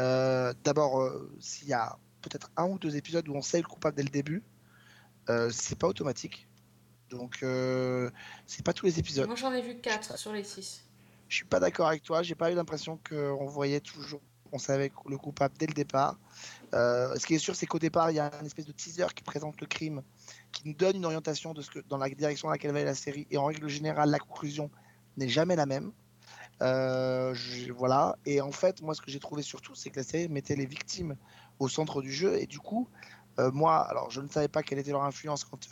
Euh, 0.00 0.52
D'abord, 0.64 1.00
euh, 1.00 1.30
s'il 1.38 1.68
y 1.68 1.74
a 1.74 1.96
peut-être 2.22 2.50
un 2.56 2.64
ou 2.64 2.76
deux 2.80 2.96
épisodes 2.96 3.28
où 3.28 3.36
on 3.36 3.42
sait 3.42 3.58
le 3.58 3.68
coupable 3.68 3.96
dès 3.96 4.02
le 4.02 4.08
début, 4.08 4.42
euh, 5.28 5.50
c'est 5.52 5.78
pas 5.78 5.88
automatique. 5.88 6.45
Donc, 7.10 7.38
euh, 7.42 8.10
c'est 8.46 8.64
pas 8.64 8.72
tous 8.72 8.86
les 8.86 8.98
épisodes. 8.98 9.26
Moi 9.26 9.36
j'en 9.36 9.52
ai 9.52 9.62
vu 9.62 9.80
4 9.80 10.18
sur 10.18 10.32
les 10.32 10.44
6. 10.44 10.84
Je 11.28 11.36
suis 11.36 11.44
pas 11.44 11.60
d'accord 11.60 11.88
avec 11.88 12.02
toi. 12.02 12.22
J'ai 12.22 12.34
pas 12.34 12.50
eu 12.50 12.54
l'impression 12.54 12.98
qu'on 13.08 13.46
voyait 13.46 13.80
toujours, 13.80 14.20
on 14.52 14.58
savait 14.58 14.92
le 15.08 15.18
coupable 15.18 15.54
dès 15.58 15.66
le 15.66 15.74
départ. 15.74 16.18
Euh, 16.74 17.14
ce 17.16 17.26
qui 17.26 17.34
est 17.34 17.38
sûr, 17.38 17.54
c'est 17.56 17.66
qu'au 17.66 17.78
départ, 17.78 18.10
il 18.10 18.14
y 18.14 18.20
a 18.20 18.30
une 18.40 18.46
espèce 18.46 18.66
de 18.66 18.72
teaser 18.72 19.06
qui 19.14 19.22
présente 19.22 19.60
le 19.60 19.66
crime, 19.66 20.02
qui 20.52 20.68
nous 20.68 20.74
donne 20.74 20.96
une 20.96 21.04
orientation 21.04 21.52
de 21.52 21.62
ce 21.62 21.70
que, 21.70 21.78
dans 21.88 21.96
la 21.98 22.08
direction 22.08 22.48
dans 22.48 22.52
laquelle 22.52 22.70
va 22.72 22.78
aller 22.78 22.86
la 22.86 22.94
série. 22.94 23.26
Et 23.30 23.38
en 23.38 23.44
règle 23.46 23.68
générale, 23.68 24.10
la 24.10 24.18
conclusion 24.18 24.70
n'est 25.16 25.28
jamais 25.28 25.56
la 25.56 25.66
même. 25.66 25.92
Euh, 26.62 27.34
je- 27.34 27.72
voilà. 27.72 28.16
Et 28.24 28.40
en 28.40 28.52
fait, 28.52 28.80
moi, 28.82 28.94
ce 28.94 29.00
que 29.02 29.10
j'ai 29.10 29.20
trouvé 29.20 29.42
surtout, 29.42 29.74
c'est 29.74 29.90
que 29.90 29.96
la 30.00 30.04
série 30.04 30.28
mettait 30.28 30.56
les 30.56 30.66
victimes 30.66 31.16
au 31.58 31.68
centre 31.68 32.02
du 32.02 32.12
jeu. 32.12 32.36
Et 32.40 32.46
du 32.46 32.58
coup, 32.58 32.88
moi, 33.38 33.80
alors, 33.82 34.10
je 34.10 34.20
ne 34.22 34.28
savais 34.28 34.48
pas 34.48 34.62
quelle 34.62 34.78
était 34.78 34.92
leur 34.92 35.04
influence 35.04 35.44
quand 35.44 35.68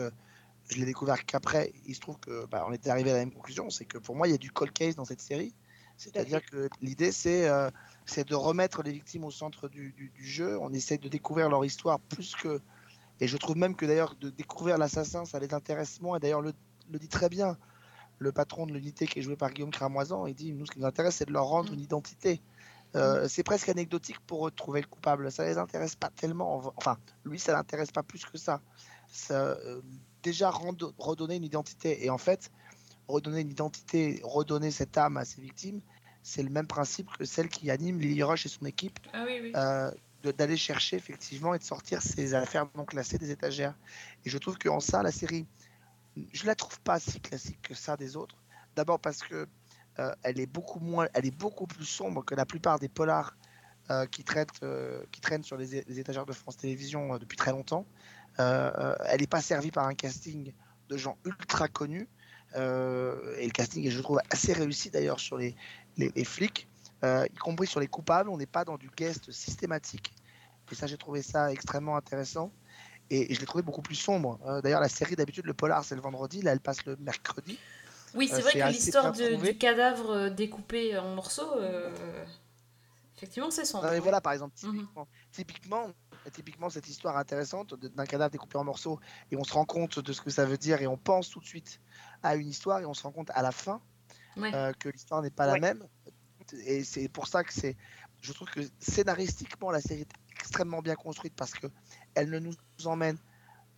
je 0.71 0.79
l'ai 0.79 0.87
découvert 0.87 1.25
qu'après. 1.27 1.73
Il 1.87 1.95
se 1.95 2.01
trouve 2.01 2.19
que 2.19 2.47
bah, 2.47 2.65
on 2.69 2.73
était 2.73 2.91
arrivé 2.91 3.11
à 3.11 3.15
la 3.15 3.19
même 3.21 3.33
conclusion. 3.33 3.71
C'est 3.71 3.85
que 3.85 3.99
pour 3.99 4.17
moi, 4.17 4.29
il 4.29 4.31
y 4.31 4.35
a 4.35 4.39
du 4.39 4.51
cold 4.51 4.73
case 4.73 4.97
dans 4.97 5.05
cette 5.05 5.21
série. 5.21 5.55
C'est-à-dire 5.97 6.45
que 6.45 6.69
l'idée, 6.81 7.13
c'est 7.13 7.49
euh, 7.49 7.71
de 8.17 8.35
remettre 8.35 8.83
les 8.83 8.91
victimes 8.93 9.25
au 9.25 9.31
centre 9.31 9.69
du, 9.69 9.93
du- 9.93 10.11
du 10.11 10.25
jeu. 10.27 10.59
On 10.61 10.73
essaie 10.73 10.99
de 10.99 11.09
découvrir 11.09 11.49
leur 11.49 11.65
histoire 11.65 12.01
plus 12.01 12.35
que. 12.35 12.61
Et 13.21 13.29
je 13.29 13.37
trouve 13.37 13.57
même 13.57 13.77
que 13.77 13.87
d'ailleurs, 13.87 14.17
de 14.17 14.29
découvrir 14.31 14.77
l'assassin, 14.77 15.25
ça 15.25 15.39
les 15.39 15.55
intéresse 15.55 16.01
moins. 16.01 16.17
Et 16.17 16.21
d'ailleurs, 16.21 16.43
le, 16.43 16.53
le 16.91 16.99
dit 16.99 17.09
très 17.09 17.29
bien 17.29 17.57
le 18.19 18.33
patron 18.33 18.67
de 18.67 18.73
l'unité 18.73 19.07
qui 19.07 19.19
est 19.19 19.23
joué 19.23 19.37
par 19.37 19.53
Guillaume 19.53 19.71
Cramoisan. 19.71 20.27
Il 20.27 20.35
dit 20.35 20.53
Nous, 20.53 20.67
ce 20.67 20.73
qui 20.73 20.81
nous 20.81 20.87
intéresse, 20.87 21.17
c'est 21.17 21.27
de 21.27 21.33
leur 21.33 21.47
rendre 21.47 21.73
une 21.73 21.81
identité. 21.81 22.41
Euh, 22.97 23.27
c'est 23.29 23.43
presque 23.43 23.69
anecdotique 23.69 24.19
pour 24.21 24.47
eux 24.47 24.51
de 24.51 24.57
trouver 24.57 24.81
le 24.81 24.87
coupable. 24.87 25.31
Ça 25.31 25.45
les 25.45 25.59
intéresse 25.59 25.95
pas 25.97 26.11
tellement. 26.11 26.61
Enfin, 26.77 26.97
lui, 27.25 27.39
ça 27.39 27.53
l'intéresse 27.53 27.91
pas 27.93 28.03
plus 28.03 28.25
que 28.25 28.39
ça. 28.39 28.61
ça 29.09 29.35
euh, 29.35 29.81
déjà 30.25 30.51
redonner 30.51 31.37
une 31.37 31.45
identité. 31.45 32.05
Et 32.05 32.11
en 32.11 32.19
fait, 32.19 32.51
redonner 33.07 33.43
une 33.43 33.51
identité, 33.51 34.21
redonner 34.25 34.71
cette 34.71 34.99
âme 34.99 35.17
à 35.17 35.25
ses 35.25 35.41
victimes, 35.41 35.81
c'est 36.23 36.43
le 36.43 36.51
même 36.51 36.67
principe 36.67 37.09
que 37.17 37.25
celle 37.25 37.49
qui 37.49 37.71
anime 37.71 38.01
Lily 38.01 38.23
Rush 38.23 38.47
et 38.47 38.49
son 38.49 38.65
équipe 38.65 38.99
Ah 39.13 39.25
oui, 39.27 39.39
oui. 39.43 39.53
euh, 39.55 39.91
d'aller 40.33 40.57
chercher 40.57 40.97
effectivement 40.97 41.55
et 41.55 41.59
de 41.59 41.65
sortir 41.65 42.01
ces 42.01 42.33
affaires 42.35 42.67
non 42.75 42.87
classées 42.87 43.19
des 43.19 43.31
étagères. 43.31 43.75
Et 44.25 44.31
je 44.31 44.39
trouve 44.39 44.57
qu'en 44.59 44.81
ça, 44.81 45.03
la 45.03 45.13
série, 45.13 45.47
je 46.33 46.47
la 46.47 46.55
trouve 46.55 46.81
pas 46.81 46.99
si 46.99 47.21
classique 47.21 47.61
que 47.61 47.75
ça 47.75 47.97
des 47.97 48.17
autres. 48.17 48.37
D'abord 48.75 48.99
parce 48.99 49.19
que 49.19 49.47
euh, 49.99 50.15
elle 50.23 50.41
est 50.41 50.47
beaucoup 50.47 50.81
moins, 50.81 51.07
elle 51.13 51.27
est 51.27 51.39
beaucoup 51.39 51.67
plus 51.67 51.85
sombre 51.85 52.25
que 52.25 52.35
la 52.35 52.47
plupart 52.47 52.79
des 52.79 52.89
polars 52.89 53.37
euh, 53.91 54.07
qui 54.07 54.25
traitent, 54.25 54.63
euh, 54.63 55.05
qui 55.13 55.21
traînent 55.21 55.45
sur 55.45 55.59
les, 55.59 55.85
les 55.87 55.99
étagères 56.01 56.25
de 56.25 56.33
France 56.33 56.57
Télévisions 56.57 57.19
depuis 57.19 57.37
très 57.37 57.51
longtemps. 57.53 57.87
Euh, 58.41 58.95
elle 59.07 59.21
n'est 59.21 59.27
pas 59.27 59.41
servie 59.43 59.71
par 59.71 59.87
un 59.87 59.95
casting 59.95 60.53
de 60.89 60.97
gens 60.97 61.17
ultra 61.25 61.69
connus. 61.69 62.09
euh, 62.57 63.37
et 63.39 63.47
le 63.47 63.51
casting 63.53 63.85
est, 63.87 63.91
je 63.91 64.01
trouve, 64.01 64.21
assez 64.31 64.53
réussi 64.53 64.91
d'ailleurs 64.91 65.19
sur 65.21 65.37
les, 65.39 65.57
les, 65.97 66.11
les 66.15 66.25
flics, 66.25 66.69
euh, 67.03 67.27
y 67.33 67.37
compris 67.37 67.67
sur 67.67 67.81
les 67.81 67.89
coupables. 67.89 68.29
On 68.31 68.37
n'est 68.37 68.47
pas 68.47 68.65
dans 68.65 68.77
du 68.79 68.91
guest 68.97 69.31
systématique. 69.33 70.13
Et 70.71 70.75
ça, 70.75 70.87
j'ai 70.87 70.97
trouvé 70.97 71.23
ça 71.23 71.51
extrêmement 71.53 71.97
intéressant. 71.97 72.53
Et, 73.11 73.35
je 73.35 73.41
l'ai 73.41 73.47
trouvé 73.47 73.63
beaucoup 73.63 73.83
plus 73.83 73.97
sombre. 73.97 74.39
Euh, 74.47 74.61
d'ailleurs, 74.63 74.81
la 74.81 74.89
série, 74.89 75.15
d'habitude, 75.17 75.47
le 75.47 75.55
polar, 75.55 75.85
c'est 75.85 75.95
le 75.95 76.01
vendredi. 76.01 76.43
Là, 76.43 76.53
elle 76.53 76.61
passe 76.61 76.85
le 76.87 76.97
mercredi. 76.97 77.59
Oui, 78.15 78.29
c'est 78.29 78.37
Euh, 78.37 78.41
vrai 78.41 78.53
que 78.53 78.69
l'histoire 78.73 79.13
du 79.13 79.59
cadavre 79.59 80.29
découpé 80.31 80.97
en 80.97 81.15
morceaux, 81.15 81.53
euh, 81.59 81.91
effectivement, 83.17 83.51
c'est 83.51 83.65
sombre. 83.65 83.85
Non, 83.85 83.91
mais 83.91 83.97
oui. 83.97 84.03
voilà, 84.03 84.21
par 84.21 84.33
exemple, 84.33 84.55
Mhm. 84.63 84.87
typiquement, 85.33 85.91
typiquement, 86.33 86.71
cette 86.71 86.89
histoire 86.89 87.17
intéressante 87.17 87.75
de- 87.75 87.89
d'un 87.89 88.05
cadavre 88.07 88.31
découpé 88.31 88.57
en 88.59 88.65
morceaux, 88.65 88.99
et 89.31 89.37
on 89.37 89.45
se 89.45 89.53
rend 89.53 89.65
compte 89.65 89.99
de 89.99 90.13
ce 90.13 90.21
que 90.23 90.31
ça 90.31 90.45
veut 90.45 90.57
dire, 90.59 90.81
et 90.83 90.87
on 90.87 90.97
pense 90.97 91.29
tout 91.31 91.41
de 91.41 91.47
suite 91.47 91.81
à 92.23 92.37
une 92.37 92.49
histoire, 92.49 92.81
et 92.81 92.87
on 92.87 92.95
se 92.95 93.03
rend 93.03 93.13
compte 93.13 93.31
à 93.35 93.43
la 93.43 93.53
fin 93.53 93.81
Ouais. 94.37 94.55
euh, 94.55 94.73
que 94.73 94.89
l'histoire 94.89 95.23
n'est 95.23 95.31
pas 95.31 95.47
la 95.47 95.59
même. 95.59 95.87
Et 96.67 96.85
c'est 96.85 97.09
pour 97.09 97.27
ça 97.29 97.45
que 97.45 97.53
c'est. 97.53 97.77
Je 98.21 98.33
trouve 98.33 98.51
que 98.51 98.61
scénaristiquement, 98.79 99.71
la 99.71 99.81
série 99.81 100.03
est 100.03 100.13
extrêmement 100.33 100.83
bien 100.83 100.95
construite 100.95 101.35
parce 101.35 101.53
que 101.53 101.67
elle 102.15 102.31
ne 102.31 102.39
nous 102.39 102.55
emmène. 102.85 103.19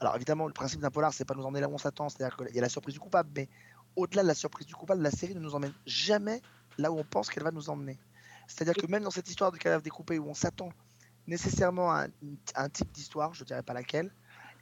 Alors 0.01 0.15
évidemment, 0.17 0.47
le 0.47 0.53
principe 0.53 0.81
d'un 0.81 0.91
polar, 0.91 1.13
c'est 1.15 1.25
pas 1.25 1.35
nous 1.35 1.45
emmener 1.45 1.61
là 1.61 1.69
où 1.69 1.75
on 1.75 1.79
s'attend, 1.79 2.09
c'est-à-dire 2.09 2.37
qu'il 2.37 2.55
y 2.55 2.59
a 2.59 2.63
la 2.63 2.69
surprise 2.69 2.95
du 2.95 3.01
coupable, 3.01 3.31
mais 3.35 3.49
au-delà 3.97 4.23
de 4.23 4.29
la 4.29 4.35
surprise 4.35 4.67
du 4.67 4.75
coupable, 4.75 5.03
la 5.03 5.11
série 5.11 5.35
ne 5.35 5.41
nous 5.41 5.55
emmène 5.55 5.73
jamais 5.87 6.43
là 6.79 6.91
où 6.93 6.99
on 6.99 7.05
pense 7.05 7.31
qu'elle 7.31 7.45
va 7.45 7.51
nous 7.51 7.71
emmener. 7.71 7.99
C'est-à-dire 8.47 8.75
que 8.75 8.87
même 8.91 9.03
dans 9.03 9.11
cette 9.11 9.29
histoire 9.29 9.51
de 9.53 9.57
cadavre 9.59 9.83
découpé 9.83 10.19
où 10.19 10.29
on 10.29 10.35
s'attend 10.35 10.71
nécessairement 11.27 11.93
un, 11.93 12.69
type 12.69 12.91
d'histoire, 12.93 13.35
je 13.35 13.45
dirais 13.45 13.63
pas 13.63 13.75
laquelle, 13.75 14.11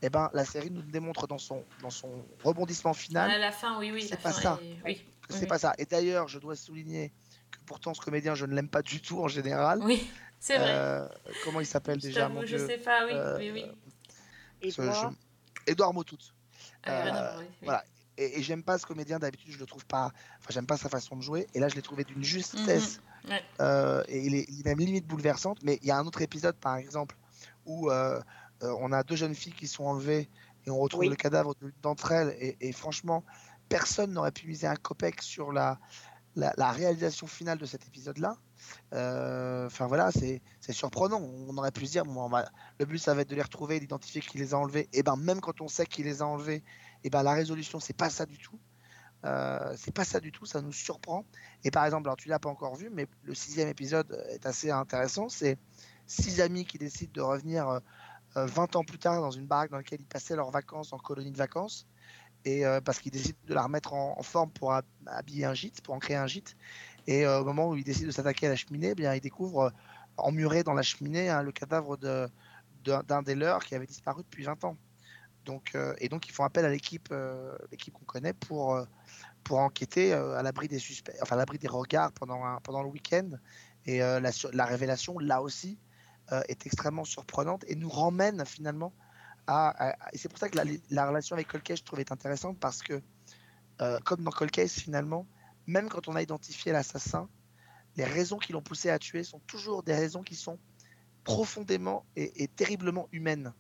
eh 0.03 0.11
ben, 0.11 0.31
la 0.33 0.45
série 0.45 0.71
nous 0.71 0.83
démontre 0.83 1.27
dans 1.27 1.39
son, 1.39 1.65
dans 1.81 1.91
son 1.91 2.11
rebondissement 2.43 2.93
final 2.95 3.31
À 3.31 3.39
la 3.39 3.53
fin, 3.53 3.79
oui, 3.79 3.91
oui. 3.93 4.03
c'est 4.03 4.21
pas 4.21 4.33
fin 4.33 4.41
ça. 4.43 4.59
est- 4.63 4.77
Oui. 4.85 5.05
c'est 5.31 5.41
oui. 5.43 5.47
pas 5.47 5.59
ça. 5.59 5.73
Et 5.79 5.87
d'ailleurs, 5.87 6.29
je 6.29 6.39
dois 6.39 6.57
souligner 6.57 7.13
que 7.51 7.59
pourtant 7.67 7.95
ce 7.95 8.01
comédien, 8.01 8.35
je 8.35 8.45
ne 8.47 8.55
l'aime 8.55 8.69
pas 8.69 8.83
du 8.83 9.01
tout 9.01 9.21
en 9.23 9.29
général. 9.29 9.81
Oui, 9.83 10.07
c'est 10.41 10.59
vrai. 10.59 10.71
Euh, 10.71 11.09
comment 11.45 11.61
il 11.61 11.67
s'appelle 11.67 11.99
déjà 11.99 12.29
mon 12.29 12.43
je 12.43 12.47
Dieu 12.57 12.67
sais 12.67 12.79
pas, 12.79 13.07
oui, 13.07 13.13
Euh, 13.15 13.39
oui, 13.39 13.51
oui. 13.53 13.65
Édouard 15.67 15.95
Motout. 15.95 16.19
Ah, 16.83 16.91
Euh, 16.91 17.11
voir, 17.11 17.35
oui, 17.39 17.45
oui. 17.49 17.57
Voilà. 17.63 17.85
Et, 18.17 18.39
et 18.39 18.43
j'aime 18.43 18.63
pas 18.63 18.79
ce 18.79 18.87
comédien 18.87 19.19
d'habitude, 19.19 19.53
je 19.53 19.59
le 19.59 19.67
trouve 19.67 19.85
pas. 19.87 20.13
Enfin, 20.39 20.49
j'aime 20.51 20.67
pas 20.67 20.77
sa 20.77 20.89
façon 20.89 21.17
de 21.17 21.23
jouer. 21.23 21.47
Et 21.55 21.59
là, 21.61 21.69
je 21.69 21.75
l'ai 21.75 21.83
trouvé 21.83 22.05
d'une 22.05 22.23
justesse. 22.25 23.01
Mhm. 23.25 23.31
Ouais. 23.31 23.43
euh, 23.61 24.03
et 24.09 24.21
il 24.25 24.35
est, 24.35 24.47
il 24.49 24.61
est 24.61 24.65
même 24.77 24.79
limite 24.79 25.07
bouleversante. 25.07 25.59
Mais 25.63 25.79
il 25.83 25.89
y 25.89 25.91
a 25.91 25.97
un 25.99 26.07
autre 26.07 26.23
épisode, 26.23 26.57
par 26.57 26.77
exemple, 26.77 27.17
où 27.67 27.91
euh, 27.91 28.21
euh, 28.63 28.75
on 28.81 28.93
a 28.93 29.03
deux 29.03 29.17
jeunes 29.17 29.35
filles 29.35 29.55
qui 29.55 29.67
sont 29.67 29.85
enlevées 29.85 30.29
et 30.67 30.71
on 30.71 30.79
retrouve 30.79 31.01
Oui. 31.01 31.09
le 31.09 31.17
cadavre 31.17 31.55
de- 31.61 31.73
d'entre 31.83 32.13
elles. 32.13 32.37
Et, 32.39 32.57
et 32.69 32.73
franchement, 32.73 33.25
personne 33.69 34.13
n'aurait 34.13 34.33
pu 34.33 34.47
miser 34.47 34.67
un 34.67 34.77
copec 34.77 35.21
sur 35.23 35.53
la, 35.53 35.79
la, 36.37 36.53
la 36.57 36.71
réalisation 36.71 37.27
finale 37.27 37.59
de 37.59 37.67
cet 37.67 37.87
épisode-là. 37.87 38.37
Euh, 38.93 39.67
Enfin 39.67 39.87
voilà, 39.87 40.11
c'est 40.13 40.43
c'est 40.61 40.73
surprenant. 40.73 41.21
On 41.21 41.57
aurait 41.57 41.71
pu 41.73 41.87
se 41.87 41.93
dire, 41.93 42.05
bon, 42.05 42.23
on 42.25 42.29
va- 42.29 42.49
le 42.79 42.87
but 42.87 42.99
ça 42.99 43.15
va 43.15 43.23
être 43.23 43.31
de 43.31 43.35
les 43.35 43.43
retrouver, 43.43 43.81
d'identifier 43.81 44.21
qui 44.21 44.39
les 44.39 44.55
a 44.55 44.59
enlevés. 44.59 44.89
Et 44.93 45.03
ben 45.03 45.17
même 45.17 45.41
quand 45.41 45.61
on 45.61 45.69
sait 45.69 45.87
qui 45.87 46.03
les 46.03 46.23
a 46.23 46.27
enlevés, 46.27 46.63
et 47.05 47.11
ben 47.11 47.23
la 47.23 47.33
résolution 47.35 47.81
c'est 47.81 47.97
pas 47.97 48.11
ça 48.11 48.27
du 48.27 48.39
tout. 48.39 48.59
Euh, 49.25 49.75
c'est 49.77 49.95
pas 49.95 50.05
ça 50.05 50.21
du 50.21 50.33
tout, 50.33 50.47
ça 50.47 50.61
nous 50.61 50.73
surprend. 50.73 51.25
Et 51.65 51.71
par 51.71 51.85
exemple, 51.87 52.09
alors 52.09 52.17
tu 52.17 52.29
l'as 52.29 52.39
pas 52.39 52.51
encore 52.51 52.77
vu, 52.77 52.91
mais 52.93 53.07
le 53.23 53.35
sixième 53.35 53.69
épisode 53.69 54.13
est 54.31 54.45
assez 54.47 54.71
intéressant. 54.71 55.29
C'est 55.29 55.59
six 56.07 56.41
amis 56.41 56.67
qui 56.67 56.79
décident 56.79 57.13
de 57.15 57.21
revenir 57.23 57.69
euh, 57.69 57.81
euh, 58.37 58.47
20 58.47 58.77
ans 58.77 58.85
plus 58.85 58.99
tard 58.99 59.21
dans 59.23 59.31
une 59.31 59.47
baraque 59.47 59.71
dans 59.71 59.79
laquelle 59.79 60.01
ils 60.01 60.07
passaient 60.07 60.37
leurs 60.37 60.51
vacances 60.51 60.93
en 60.93 60.99
colonie 60.99 61.33
de 61.33 61.39
vacances. 61.39 61.87
Et 62.45 62.67
euh, 62.67 62.81
parce 62.81 62.99
qu'ils 63.01 63.13
décident 63.13 63.39
de 63.47 63.55
la 63.55 63.63
remettre 63.65 63.95
en, 63.95 64.23
forme 64.23 64.51
pour 64.53 64.73
hab- 64.73 64.85
habiller 65.07 65.47
un 65.47 65.55
gîte, 65.55 65.81
pour 65.83 65.95
en 65.95 65.99
créer 65.99 66.17
un 66.17 66.27
gîte. 66.27 66.57
Et 67.07 67.27
euh, 67.27 67.41
au 67.41 67.45
moment 67.45 67.71
où 67.71 67.77
ils 67.77 67.85
décident 67.85 68.09
de 68.09 68.13
s'attaquer 68.13 68.47
à 68.47 68.51
la 68.51 68.57
cheminée, 68.57 68.91
eh 68.91 68.95
bien 68.95 69.15
ils 69.15 69.21
découvrent 69.21 69.61
euh, 69.67 69.71
emmuré 70.19 70.63
dans 70.65 70.75
la 70.75 70.83
cheminée 70.83 71.29
hein, 71.31 71.43
le 71.43 71.53
cadavre 71.53 71.97
d'un 71.99 73.23
des 73.23 73.35
leurs 73.35 73.65
qui 73.65 73.75
avait 73.75 73.87
disparu 73.87 74.23
depuis 74.23 74.45
20 74.45 74.63
ans. 74.65 74.77
Euh, 75.75 75.95
et 75.99 76.09
donc 76.09 76.29
ils 76.29 76.33
font 76.33 76.45
appel 76.45 76.65
à 76.65 76.71
l'équipe 76.71 77.09
euh, 77.13 77.57
l'équipe 77.71 77.95
qu'on 77.95 78.05
connaît 78.05 78.33
pour, 78.33 78.75
euh, 78.75 78.85
pour 79.43 79.59
enquêter 79.59 80.13
à 80.13 80.43
l'abri 80.43 80.69
des 80.69 80.79
suspects, 80.79 81.15
enfin 81.23 81.37
à 81.37 81.39
l'abri 81.39 81.59
des 81.59 81.69
regards 81.69 82.13
pendant, 82.13 82.59
pendant 82.63 82.83
le 82.83 82.89
week-end. 82.89 83.31
Et 83.87 83.99
la, 83.99 84.65
révélation, 84.65 85.19
là 85.19 85.43
aussi, 85.43 85.79
est 86.49 86.65
extrêmement 86.65 87.05
surprenante 87.05 87.63
et 87.69 87.77
nous 87.77 87.91
ramène 87.91 88.47
finalement 88.47 88.95
à. 89.47 89.95
et 90.15 90.17
c'est 90.17 90.31
pour 90.31 90.39
ça 90.39 90.49
que 90.49 90.57
la, 90.57 90.65
la 90.89 91.07
relation 91.07 91.35
avec 91.35 91.49
Cold 91.49 91.63
Case, 91.63 91.81
je 91.81 91.85
trouve, 91.85 92.01
est 92.01 92.11
intéressante 92.11 92.59
parce 92.59 92.83
que, 92.83 93.03
comme 94.05 94.25
dans 94.25 94.31
Cold 94.31 94.51
Case, 94.51 94.73
finalement, 94.73 95.27
même 95.67 95.91
quand 95.91 96.09
on 96.09 96.17
a 96.17 96.23
identifié 96.23 96.73
l'assassin, 96.73 97.29
les 97.97 98.05
raisons 98.05 98.39
qui 98.39 98.55
l'ont 98.55 98.63
poussé 98.63 98.89
à 98.89 98.99
tuer 98.99 99.23
sont 99.23 99.41
toujours 99.41 99.83
des 99.83 99.95
raisons 99.95 100.23
qui 100.23 100.37
sont 100.37 100.59
profondément 101.25 102.07
et 102.17 102.49
terriblement 102.49 103.11
humaines. 103.13 103.53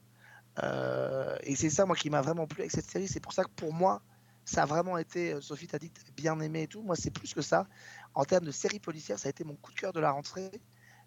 Euh, 0.62 1.36
et 1.42 1.56
c'est 1.56 1.70
ça, 1.70 1.86
moi, 1.86 1.96
qui 1.96 2.10
m'a 2.10 2.22
vraiment 2.22 2.46
plu 2.46 2.62
avec 2.62 2.70
cette 2.70 2.90
série. 2.90 3.08
C'est 3.08 3.20
pour 3.20 3.32
ça 3.32 3.44
que 3.44 3.50
pour 3.50 3.72
moi, 3.72 4.02
ça 4.44 4.62
a 4.62 4.66
vraiment 4.66 4.98
été. 4.98 5.34
euh, 5.34 5.40
Sophie 5.40 5.66
t'a 5.66 5.78
dit 5.78 5.92
bien 6.16 6.38
aimé 6.40 6.62
et 6.62 6.68
tout. 6.68 6.82
Moi, 6.82 6.96
c'est 6.96 7.10
plus 7.10 7.34
que 7.34 7.42
ça. 7.42 7.66
En 8.14 8.24
termes 8.24 8.44
de 8.44 8.52
série 8.52 8.80
policière, 8.80 9.18
ça 9.18 9.28
a 9.28 9.30
été 9.30 9.44
mon 9.44 9.56
coup 9.56 9.72
de 9.72 9.80
cœur 9.80 9.92
de 9.92 10.00
la 10.00 10.10
rentrée 10.10 10.50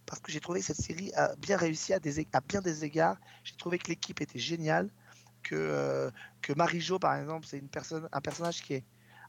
parce 0.05 0.21
que 0.21 0.31
j'ai 0.31 0.39
trouvé 0.39 0.61
que 0.61 0.65
cette 0.65 0.81
série 0.81 1.13
a 1.13 1.35
bien 1.35 1.57
réussi 1.57 1.93
à, 1.93 1.99
bien 1.99 2.61
des 2.61 2.85
égards. 2.85 3.17
J'ai 3.43 3.55
trouvé 3.57 3.77
que 3.77 3.89
l'équipe 3.89 4.21
était 4.21 4.39
géniale, 4.39 4.89
que, 5.43 5.55
euh, 5.55 6.09
que 6.41 6.53
Marie-Jo, 6.53 6.97
par 6.97 7.15
exemple, 7.15 7.45
c'est 7.45 7.61
un 8.11 8.21
personnage 8.21 8.63
qui 8.63 8.75
est 8.75 8.85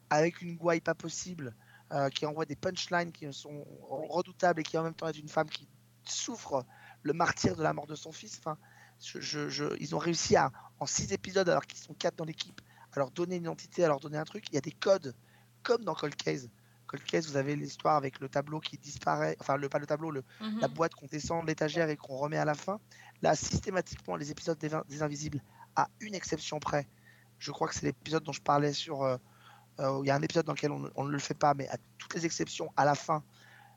avec 0.08 0.40
une 0.40 0.56
gouaille 0.56 0.80
pas 0.80 0.94
possible, 0.94 1.54
euh, 1.92 2.08
qui 2.10 2.26
envoie 2.26 2.44
des 2.44 2.56
punchlines 2.56 3.12
qui 3.12 3.30
sont 3.32 3.66
redoutables 4.08 4.60
et 4.60 4.62
qui 4.62 4.78
en 4.78 4.84
même 4.84 4.94
temps 4.94 5.08
est 5.08 5.18
une 5.18 5.28
femme 5.28 5.50
qui 5.50 5.68
souffre 6.04 6.64
le 7.02 7.12
martyr 7.12 7.56
de 7.56 7.62
la 7.62 7.72
mort 7.72 7.86
de 7.86 7.96
son 7.96 8.12
fils. 8.12 8.40
Je- 9.04 9.20
je- 9.20 9.48
je- 9.48 9.76
ils 9.80 9.94
ont 9.94 9.98
réussi 9.98 10.36
à, 10.36 10.50
en 10.80 10.86
six 10.86 11.12
épisodes, 11.12 11.48
alors 11.48 11.66
qu'ils 11.66 11.78
sont 11.78 11.94
quatre 11.94 12.16
dans 12.16 12.24
l'équipe, 12.24 12.60
à 12.92 12.98
leur 12.98 13.10
donner 13.10 13.36
une 13.36 13.42
identité, 13.42 13.84
à 13.84 13.88
leur 13.88 14.00
donner 14.00 14.18
un 14.18 14.24
truc. 14.24 14.44
Il 14.50 14.54
y 14.54 14.58
a 14.58 14.60
des 14.62 14.72
codes, 14.72 15.14
comme 15.62 15.84
dans 15.84 15.94
Cold 15.94 16.16
Case. 16.16 16.48
Cold 16.86 17.04
Case, 17.04 17.26
vous 17.28 17.36
avez 17.36 17.54
l'histoire 17.54 17.96
avec 17.96 18.18
le 18.20 18.28
tableau 18.28 18.60
qui 18.60 18.78
disparaît, 18.78 19.36
enfin, 19.40 19.56
le, 19.56 19.68
pas 19.68 19.78
le 19.78 19.86
tableau, 19.86 20.10
le, 20.10 20.24
Mhm. 20.40 20.60
la 20.60 20.68
boîte 20.68 20.94
qu'on 20.94 21.06
descend 21.06 21.42
de 21.42 21.46
l'étagère 21.48 21.88
et 21.90 21.96
qu'on 21.96 22.16
remet 22.16 22.38
à 22.38 22.44
la 22.46 22.54
fin. 22.54 22.80
Là, 23.20 23.34
systématiquement, 23.34 24.16
les 24.16 24.30
épisodes 24.30 24.58
des, 24.58 25.02
Invisibles, 25.02 25.42
à 25.76 25.88
une 26.00 26.14
exception 26.14 26.58
près, 26.60 26.86
je 27.38 27.50
crois 27.52 27.68
que 27.68 27.74
c'est 27.74 27.84
l'épisode 27.86 28.22
dont 28.24 28.32
je 28.32 28.40
parlais 28.40 28.72
sur. 28.72 29.02
euh, 29.02 29.16
euh, 29.80 30.00
il 30.02 30.08
y 30.08 30.10
a 30.10 30.14
un 30.16 30.22
épisode 30.22 30.44
dans 30.46 30.54
lequel 30.54 30.72
on 30.72 31.04
ne 31.04 31.10
le 31.10 31.18
fait 31.20 31.34
pas, 31.34 31.54
mais 31.54 31.68
à 31.68 31.76
toutes 31.98 32.14
les 32.14 32.24
exceptions, 32.26 32.72
à 32.76 32.84
la 32.84 32.94
fin, 32.96 33.22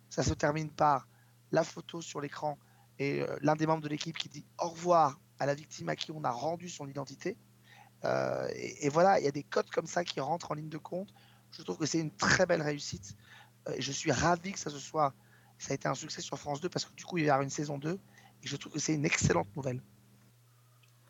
ça 0.09 0.23
se 0.23 0.33
termine 0.33 0.69
par 0.69 1.07
la 1.51 1.63
photo 1.63 2.01
sur 2.01 2.21
l'écran 2.21 2.57
et 3.01 3.21
euh, 3.21 3.35
l'un 3.41 3.55
des 3.55 3.65
membres 3.65 3.81
de 3.81 3.89
l'équipe 3.89 4.15
qui 4.15 4.29
dit 4.29 4.45
au 4.59 4.69
revoir 4.69 5.19
à 5.39 5.47
la 5.47 5.55
victime 5.55 5.89
à 5.89 5.95
qui 5.95 6.11
on 6.11 6.23
a 6.23 6.29
rendu 6.29 6.69
son 6.69 6.87
identité. 6.87 7.35
Euh, 8.03 8.47
et, 8.55 8.85
et 8.85 8.89
voilà, 8.89 9.19
il 9.19 9.25
y 9.25 9.27
a 9.27 9.31
des 9.31 9.41
codes 9.43 9.69
comme 9.71 9.87
ça 9.87 10.03
qui 10.03 10.19
rentrent 10.19 10.51
en 10.51 10.53
ligne 10.53 10.69
de 10.69 10.77
compte. 10.77 11.09
Je 11.51 11.63
trouve 11.63 11.77
que 11.77 11.87
c'est 11.87 11.99
une 11.99 12.11
très 12.11 12.45
belle 12.45 12.61
réussite. 12.61 13.15
Euh, 13.67 13.73
et 13.75 13.81
je 13.81 13.91
suis 13.91 14.11
ravi 14.11 14.51
que 14.51 14.59
ça 14.59 14.69
se 14.69 14.77
soit. 14.77 15.13
Ça 15.57 15.71
a 15.71 15.75
été 15.75 15.87
un 15.87 15.95
succès 15.95 16.21
sur 16.21 16.37
France 16.37 16.61
2 16.61 16.69
parce 16.69 16.85
que 16.85 16.93
du 16.93 17.03
coup, 17.03 17.17
il 17.17 17.25
y 17.25 17.29
avoir 17.29 17.41
une 17.41 17.49
saison 17.49 17.79
2. 17.79 17.93
Et 18.43 18.47
je 18.47 18.55
trouve 18.55 18.73
que 18.73 18.79
c'est 18.79 18.93
une 18.93 19.05
excellente 19.05 19.47
nouvelle. 19.55 19.81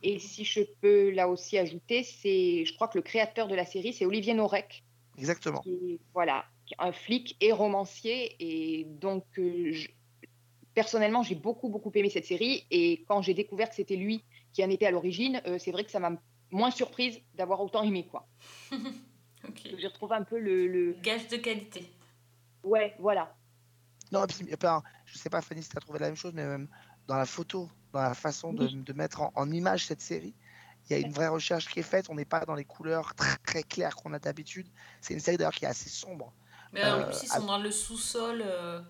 Et 0.03 0.17
si 0.19 0.45
je 0.45 0.61
peux 0.81 1.11
là 1.11 1.27
aussi 1.27 1.57
ajouter, 1.57 2.03
c'est, 2.03 2.65
je 2.65 2.73
crois 2.73 2.87
que 2.87 2.97
le 2.97 3.01
créateur 3.03 3.47
de 3.49 3.55
la 3.55 3.65
série, 3.65 3.93
c'est 3.93 4.05
Olivier 4.05 4.33
Norek, 4.33 4.83
Exactement. 5.17 5.59
qui 5.59 5.99
voilà, 6.13 6.45
un 6.79 6.91
flic 6.91 7.35
et 7.41 7.51
romancier. 7.51 8.35
Et 8.39 8.85
donc, 8.85 9.25
euh, 9.37 9.71
je- 9.73 9.89
personnellement, 10.73 11.23
j'ai 11.23 11.35
beaucoup, 11.35 11.69
beaucoup 11.69 11.91
aimé 11.95 12.09
cette 12.09 12.25
série. 12.25 12.65
Et 12.71 13.03
quand 13.07 13.21
j'ai 13.21 13.33
découvert 13.33 13.69
que 13.69 13.75
c'était 13.75 13.95
lui 13.95 14.23
qui 14.53 14.63
en 14.63 14.69
était 14.69 14.85
à 14.85 14.91
l'origine, 14.91 15.41
euh, 15.47 15.57
c'est 15.59 15.71
vrai 15.71 15.83
que 15.83 15.91
ça 15.91 15.99
m'a 15.99 16.11
moins 16.51 16.71
surprise 16.71 17.19
d'avoir 17.35 17.61
autant 17.61 17.83
aimé. 17.83 18.07
Quoi. 18.09 18.27
J'ai 19.77 19.87
retrouvé 19.87 20.15
un 20.15 20.23
peu 20.23 20.37
le, 20.39 20.67
le... 20.67 20.93
Gage 21.01 21.27
de 21.27 21.37
qualité. 21.37 21.91
Ouais, 22.63 22.95
voilà. 22.99 23.35
Non, 24.11 24.23
et 24.23 24.27
puis, 24.27 24.45
je 25.05 25.17
sais 25.17 25.29
pas, 25.29 25.41
Fanny, 25.41 25.63
si 25.63 25.69
tu 25.69 25.77
as 25.77 25.81
trouvé 25.81 25.97
la 25.99 26.07
même 26.07 26.15
chose, 26.15 26.33
mais 26.33 26.45
même 26.45 26.67
dans 27.07 27.15
la 27.15 27.25
photo, 27.25 27.69
dans 27.93 28.01
la 28.01 28.13
façon 28.13 28.53
de, 28.53 28.67
de 28.67 28.93
mettre 28.93 29.21
en, 29.21 29.31
en 29.35 29.49
image 29.51 29.85
cette 29.85 30.01
série, 30.01 30.35
il 30.89 30.93
y 30.93 30.95
a 30.95 30.99
une 30.99 31.11
vraie 31.13 31.27
recherche 31.27 31.67
qui 31.69 31.79
est 31.79 31.83
faite. 31.83 32.07
On 32.09 32.15
n'est 32.15 32.25
pas 32.25 32.45
dans 32.45 32.55
les 32.55 32.65
couleurs 32.65 33.15
très, 33.15 33.37
très 33.37 33.63
claires 33.63 33.95
qu'on 33.95 34.13
a 34.13 34.19
d'habitude. 34.19 34.67
C'est 34.99 35.13
une 35.13 35.19
série 35.19 35.37
d'ailleurs 35.37 35.53
qui 35.53 35.65
est 35.65 35.69
assez 35.69 35.89
sombre. 35.89 36.33
Mais 36.73 36.83
en 36.83 36.99
Euh, 36.99 37.03
plus, 37.05 37.23
ils 37.23 37.31
à- 37.31 37.39
sont 37.39 37.45
dans 37.45 37.57
le 37.57 37.71
sous-sol, 37.71 38.43
euh, 38.45 38.81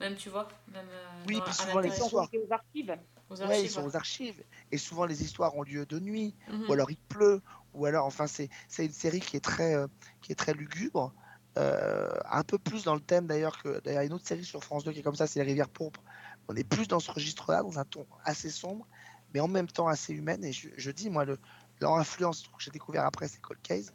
même, 0.00 0.16
tu 0.16 0.28
vois. 0.28 0.48
Même, 0.72 0.86
euh, 0.90 1.06
Oui, 1.26 1.40
puis 1.44 1.54
souvent 1.54 1.78
les 1.80 1.88
histoires. 1.90 2.28
aux 2.32 2.52
archives. 2.52 2.96
Aux 3.30 3.36
Ouais, 3.36 3.42
archives, 3.44 3.64
ils 3.64 3.70
sont 3.70 3.80
ouais. 3.82 3.86
aux 3.88 3.96
archives. 3.96 4.44
Et 4.72 4.78
souvent, 4.78 5.04
les 5.06 5.22
histoires 5.22 5.56
ont 5.56 5.62
lieu 5.62 5.86
de 5.86 5.98
nuit, 5.98 6.34
Mhm. 6.48 6.66
ou 6.68 6.72
alors 6.72 6.90
il 6.90 6.98
pleut, 6.98 7.40
ou 7.72 7.86
alors, 7.86 8.04
enfin, 8.06 8.26
c'est 8.26 8.48
c'est 8.68 8.84
une 8.84 8.92
série 8.92 9.20
qui 9.20 9.36
est 9.36 9.40
très, 9.44 9.74
euh, 9.74 9.86
qui 10.20 10.32
est 10.32 10.36
très 10.36 10.52
lugubre. 10.54 11.12
euh, 11.56 12.10
un 12.32 12.42
peu 12.42 12.58
plus 12.58 12.82
dans 12.82 12.94
le 12.96 13.00
thème 13.00 13.28
d'ailleurs 13.28 13.62
que 13.62 13.78
d'ailleurs 13.82 14.02
une 14.02 14.12
autre 14.14 14.26
série 14.26 14.44
sur 14.44 14.64
France 14.64 14.82
2 14.82 14.90
qui 14.90 14.98
est 14.98 15.02
comme 15.04 15.14
ça, 15.14 15.28
c'est 15.28 15.38
Les 15.38 15.46
Rivières 15.46 15.68
Pourpres. 15.68 16.02
On 16.48 16.56
est 16.56 16.64
plus 16.64 16.88
dans 16.88 16.98
ce 16.98 17.12
registre-là, 17.12 17.62
dans 17.62 17.78
un 17.78 17.84
ton 17.84 18.08
assez 18.24 18.50
sombre, 18.50 18.88
mais 19.32 19.38
en 19.38 19.46
même 19.46 19.68
temps 19.68 19.86
assez 19.86 20.12
humaine. 20.12 20.42
Et 20.42 20.50
je, 20.52 20.68
je 20.76 20.90
dis, 20.90 21.10
moi, 21.10 21.24
le, 21.24 21.38
leur 21.80 21.94
influence 21.94 22.42
que 22.48 22.48
j'ai 22.58 22.72
découvert 22.72 23.06
après, 23.06 23.28
c'est 23.28 23.40
Cold 23.40 23.62
Case. 23.62 23.94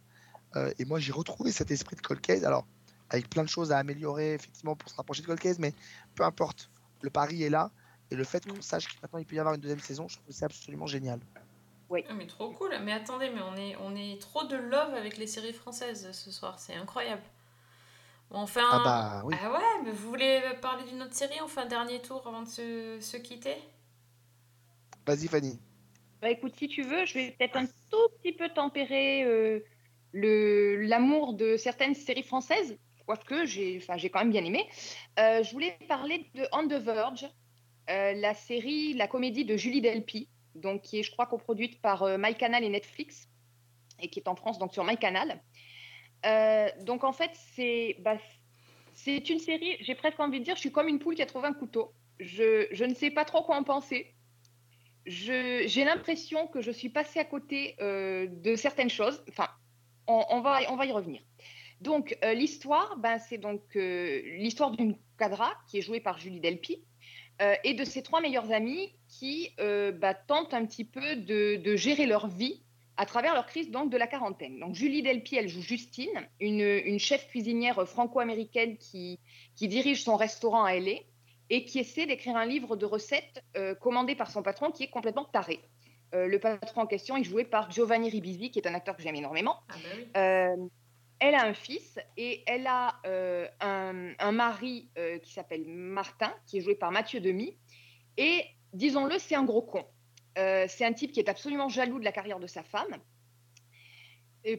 Euh, 0.55 0.71
et 0.79 0.85
moi, 0.85 0.99
j'ai 0.99 1.11
retrouvé 1.11 1.51
cet 1.51 1.69
esprit 1.69 1.97
de 1.97 2.01
Cold 2.01 2.21
Case. 2.21 2.45
Alors, 2.45 2.65
avec 3.09 3.29
plein 3.29 3.43
de 3.43 3.49
choses 3.49 3.71
à 3.71 3.77
améliorer, 3.77 4.33
effectivement, 4.33 4.75
pour 4.75 4.89
se 4.89 4.95
rapprocher 4.95 5.21
de 5.21 5.27
Cold 5.27 5.39
Case, 5.39 5.59
mais 5.59 5.73
peu 6.15 6.23
importe. 6.23 6.69
Le 7.01 7.09
pari 7.09 7.43
est 7.43 7.49
là. 7.49 7.71
Et 8.11 8.15
le 8.15 8.23
fait 8.23 8.45
qu'on 8.45 8.61
sache 8.61 8.87
qu'il 8.87 8.99
maintenant 9.01 9.19
il 9.19 9.25
peut 9.25 9.35
y 9.35 9.39
avoir 9.39 9.55
une 9.55 9.61
deuxième 9.61 9.79
saison, 9.79 10.07
je 10.07 10.15
trouve 10.15 10.27
que 10.27 10.33
c'est 10.33 10.45
absolument 10.45 10.87
génial. 10.87 11.19
Oui. 11.89 12.03
Ah, 12.09 12.13
mais 12.13 12.27
trop 12.27 12.51
cool. 12.51 12.71
Mais 12.83 12.91
attendez, 12.91 13.29
mais 13.29 13.41
on 13.41 13.55
est, 13.55 13.75
on 13.77 13.95
est 13.95 14.19
trop 14.19 14.45
de 14.45 14.55
love 14.55 14.93
avec 14.93 15.17
les 15.17 15.27
séries 15.27 15.53
françaises 15.53 16.11
ce 16.11 16.31
soir. 16.31 16.59
C'est 16.59 16.75
incroyable. 16.75 17.21
On 18.31 18.45
fait 18.45 18.59
un... 18.59 18.69
Ah 18.71 18.81
bah 18.83 19.21
oui. 19.25 19.35
Ah 19.41 19.51
ouais, 19.51 19.83
mais 19.83 19.91
vous 19.91 20.09
voulez 20.09 20.41
parler 20.61 20.83
d'une 20.85 21.01
autre 21.01 21.15
série 21.15 21.39
On 21.43 21.47
fait 21.47 21.61
un 21.61 21.65
dernier 21.65 21.99
tour 21.99 22.25
avant 22.27 22.43
de 22.43 22.47
se, 22.47 22.99
se 22.99 23.17
quitter? 23.17 23.55
Vas-y, 25.05 25.27
Fanny. 25.27 25.59
Bah 26.21 26.29
écoute, 26.29 26.53
si 26.57 26.67
tu 26.67 26.83
veux, 26.83 27.05
je 27.05 27.13
vais 27.15 27.31
peut-être 27.31 27.55
un 27.55 27.65
tout 27.65 28.09
petit 28.21 28.33
peu 28.33 28.49
tempérer 28.49 29.23
euh, 29.23 29.61
le 30.11 30.81
l'amour 30.81 31.33
de 31.33 31.57
certaines 31.57 31.95
séries 31.95 32.23
françaises, 32.23 32.77
quoique 33.09 33.45
j'ai 33.45 33.81
quand 34.11 34.19
même 34.19 34.29
bien 34.29 34.45
aimé. 34.45 34.69
Euh, 35.17 35.41
je 35.41 35.51
voulais 35.51 35.75
parler 35.87 36.29
de 36.35 36.45
On 36.51 36.67
the 36.67 36.73
Verge, 36.73 37.25
euh, 37.89 38.13
la 38.13 38.35
série, 38.35 38.93
la 38.93 39.07
comédie 39.07 39.45
de 39.45 39.57
Julie 39.57 39.81
Delpy, 39.81 40.29
donc 40.53 40.83
qui 40.83 40.99
est, 40.99 41.03
je 41.03 41.11
crois, 41.11 41.25
coproduite 41.25 41.81
par 41.81 42.03
euh, 42.03 42.17
MyCanal 42.19 42.63
et 42.63 42.69
Netflix, 42.69 43.27
et 43.99 44.09
qui 44.09 44.19
est 44.19 44.27
en 44.27 44.35
France 44.35 44.59
donc 44.59 44.73
sur 44.73 44.83
MyCanal. 44.83 45.41
Euh, 46.27 46.69
donc 46.81 47.03
en 47.03 47.11
fait, 47.11 47.31
c'est 47.55 47.95
bah, 48.01 48.17
c'est 48.93 49.27
une 49.27 49.39
série, 49.39 49.77
j'ai 49.79 49.95
presque 49.95 50.19
envie 50.19 50.39
de 50.39 50.45
dire, 50.45 50.55
je 50.55 50.59
suis 50.59 50.71
comme 50.71 50.87
une 50.87 50.99
poule 50.99 51.15
qui 51.15 51.23
a 51.23 51.25
trouvé 51.25 51.47
un 51.47 51.53
couteau. 51.53 51.93
Je, 52.19 52.67
je 52.71 52.85
ne 52.85 52.93
sais 52.93 53.09
pas 53.09 53.25
trop 53.25 53.41
quoi 53.41 53.55
en 53.55 53.63
penser. 53.63 54.13
J'ai 55.07 55.83
l'impression 55.83 56.45
que 56.45 56.61
je 56.61 56.69
suis 56.69 56.89
passée 56.89 57.19
à 57.19 57.25
côté 57.25 57.75
de 57.79 58.55
certaines 58.55 58.89
choses. 58.89 59.23
Enfin, 59.29 59.47
on 60.05 60.41
va, 60.41 60.59
on 60.69 60.75
va 60.75 60.85
y 60.85 60.91
revenir. 60.91 61.21
Donc, 61.81 62.17
euh, 62.23 62.33
l'histoire, 62.33 62.97
ben, 62.97 63.19
c'est 63.19 63.37
donc 63.37 63.61
euh, 63.75 64.21
l'histoire 64.37 64.71
d'une 64.71 64.95
cadra 65.17 65.53
qui 65.67 65.77
est 65.77 65.81
jouée 65.81 65.99
par 65.99 66.19
Julie 66.19 66.39
Delpy 66.39 66.83
euh, 67.41 67.55
et 67.63 67.73
de 67.73 67.83
ses 67.85 68.03
trois 68.03 68.21
meilleurs 68.21 68.51
amis 68.51 68.93
qui 69.07 69.53
bah, 69.57 70.13
tentent 70.13 70.53
un 70.53 70.65
petit 70.65 70.85
peu 70.85 71.15
de, 71.15 71.55
de 71.55 71.75
gérer 71.75 72.05
leur 72.05 72.27
vie 72.27 72.63
à 72.97 73.05
travers 73.05 73.33
leur 73.33 73.45
crise 73.45 73.71
donc, 73.71 73.89
de 73.89 73.97
la 73.97 74.07
quarantaine. 74.07 74.59
Donc, 74.59 74.75
Julie 74.75 75.01
Delpy, 75.01 75.37
elle 75.37 75.47
joue 75.47 75.61
Justine, 75.61 76.27
une, 76.39 76.61
une 76.61 76.99
chef 76.99 77.27
cuisinière 77.27 77.87
franco-américaine 77.87 78.77
qui, 78.77 79.19
qui 79.55 79.67
dirige 79.67 80.03
son 80.03 80.15
restaurant 80.15 80.63
à 80.63 80.75
LA 80.75 80.99
et 81.49 81.65
qui 81.65 81.79
essaie 81.79 82.05
d'écrire 82.05 82.35
un 82.35 82.45
livre 82.45 82.75
de 82.75 82.85
recettes 82.85 83.43
commandé 83.79 84.15
par 84.15 84.29
son 84.29 84.43
patron 84.43 84.69
qui 84.69 84.83
est 84.83 84.89
complètement 84.89 85.25
taré. 85.25 85.61
Euh, 86.15 86.27
le 86.27 86.39
patron 86.39 86.81
en 86.81 86.87
question 86.87 87.17
est 87.17 87.23
joué 87.23 87.43
par 87.43 87.69
Giovanni 87.71 88.09
Ribisi, 88.09 88.51
qui 88.51 88.59
est 88.59 88.67
un 88.67 88.73
acteur 88.73 88.95
que 88.95 89.03
j'aime 89.03 89.15
énormément. 89.15 89.57
Ah 89.69 89.73
bah 89.75 89.89
oui. 89.95 90.07
Euh, 90.17 90.67
elle 91.19 91.35
a 91.35 91.45
un 91.45 91.53
fils 91.53 91.99
et 92.17 92.43
elle 92.47 92.65
a 92.67 92.99
euh, 93.05 93.47
un, 93.59 94.31
mari 94.31 94.89
euh, 94.97 95.19
qui 95.19 95.33
s'appelle 95.33 95.65
Martin, 95.67 96.33
qui 96.47 96.57
est 96.57 96.61
joué 96.61 96.75
par 96.75 96.91
Mathieu 96.91 97.19
Demy. 97.19 97.57
Et 98.17 98.45
disons-le, 98.73 99.19
c'est 99.19 99.35
un 99.35 99.43
gros 99.43 99.61
con. 99.61 99.85
Euh, 100.37 100.65
c'est 100.69 100.85
un 100.85 100.93
type 100.93 101.11
qui 101.11 101.19
est 101.19 101.29
absolument 101.29 101.67
jaloux 101.67 101.99
de 101.99 102.05
la 102.05 102.11
carrière 102.11 102.39
de 102.39 102.47
sa 102.47 102.63
femme. 102.63 102.97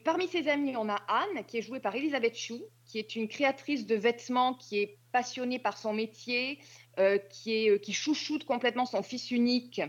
Parmi 0.04 0.28
ses 0.28 0.48
amis, 0.48 0.76
on 0.76 0.90
a 0.90 0.96
Anne, 1.08 1.44
qui 1.46 1.56
est 1.56 1.62
jouée 1.62 1.80
par 1.80 1.94
Elisabeth 1.94 2.36
Chou, 2.36 2.60
qui 2.84 2.98
est 2.98 3.16
une 3.16 3.28
créatrice 3.28 3.86
de 3.86 3.94
vêtements, 3.94 4.52
qui 4.52 4.78
est 4.78 4.98
passionnée 5.10 5.58
par 5.58 5.78
son 5.78 5.94
métier, 5.94 6.58
qui, 7.30 7.54
est, 7.54 7.80
qui 7.80 7.94
chouchoute 7.94 8.44
complètement 8.44 8.84
son 8.84 9.02
fils 9.02 9.30
unique, 9.30 9.80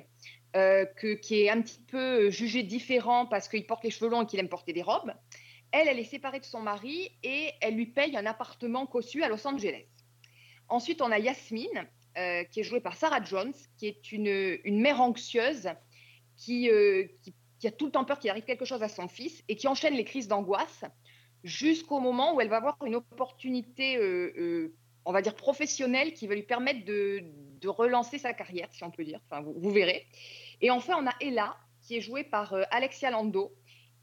que- 0.54 1.14
qui 1.16 1.42
est 1.42 1.50
un 1.50 1.62
petit 1.62 1.82
peu 1.82 2.30
jugé 2.30 2.64
différent 2.64 3.26
parce 3.26 3.50
qu'il 3.50 3.66
porte 3.68 3.84
les 3.84 3.92
cheveux 3.92 4.10
longs 4.10 4.22
et 4.24 4.26
qu'il 4.26 4.40
aime 4.40 4.48
porter 4.48 4.72
des 4.72 4.82
robes. 4.82 5.14
Elle, 5.72 5.88
elle 5.88 6.00
est 6.00 6.04
séparée 6.04 6.40
de 6.40 6.46
son 6.46 6.62
mari 6.62 7.12
et 7.24 7.52
elle 7.62 7.76
lui 7.76 7.86
paye 7.86 8.18
un 8.18 8.26
appartement 8.26 8.86
cossu 8.86 9.24
à 9.24 9.30
Los 9.30 9.48
Angeles. 9.48 9.86
Ensuite, 10.68 11.02
on 11.02 11.12
a 11.12 11.20
Yasmine, 11.20 11.88
euh, 12.18 12.44
qui 12.46 12.60
est 12.60 12.64
jouée 12.64 12.82
par 12.82 12.96
Sarah 12.96 13.24
Jones, 13.24 13.54
qui 13.78 13.88
est 13.88 14.12
une, 14.12 14.58
une 14.64 14.82
mère 14.82 15.00
anxieuse 15.00 15.70
qui, 16.36 16.70
euh, 16.70 17.06
qui, 17.24 17.34
qui 17.60 17.68
a 17.68 17.72
tout 17.72 17.86
le 17.86 17.92
temps 17.92 18.04
peur 18.04 18.20
qu'il 18.20 18.30
arrive 18.30 18.44
quelque 18.44 18.66
chose 18.66 18.84
à 18.84 18.90
son 18.90 19.08
fils 19.08 19.44
et 19.48 19.56
qui 19.56 19.68
enchaîne 19.68 19.94
les 19.94 20.04
crises 20.04 20.28
d'angoisse 20.28 20.84
jusqu'au 21.44 22.00
moment 22.00 22.36
où 22.36 22.42
elle 22.42 22.50
va 22.50 22.58
avoir 22.58 22.78
une 22.86 22.96
opportunité, 22.96 23.98
euh, 23.98 24.74
on 25.06 25.14
va 25.14 25.22
dire 25.22 25.36
professionnelle, 25.36 26.14
qui 26.14 26.28
va 26.28 26.36
lui 26.36 26.44
permettre 26.44 26.84
de, 26.84 27.24
de 27.62 27.68
relancer 27.70 28.18
sa 28.18 28.34
carrière, 28.34 28.68
si 28.72 28.84
on 28.84 28.92
peut 28.92 29.06
dire. 29.06 29.22
Enfin, 29.30 29.42
vous, 29.42 29.54
vous 29.56 29.72
verrez. 29.72 30.06
Et 30.60 30.70
enfin, 30.70 30.96
on 31.02 31.08
a 31.08 31.14
Ella, 31.22 31.58
qui 31.82 31.96
est 31.96 32.02
jouée 32.02 32.24
par 32.24 32.56
Alexia 32.72 33.10
Lando, 33.10 33.54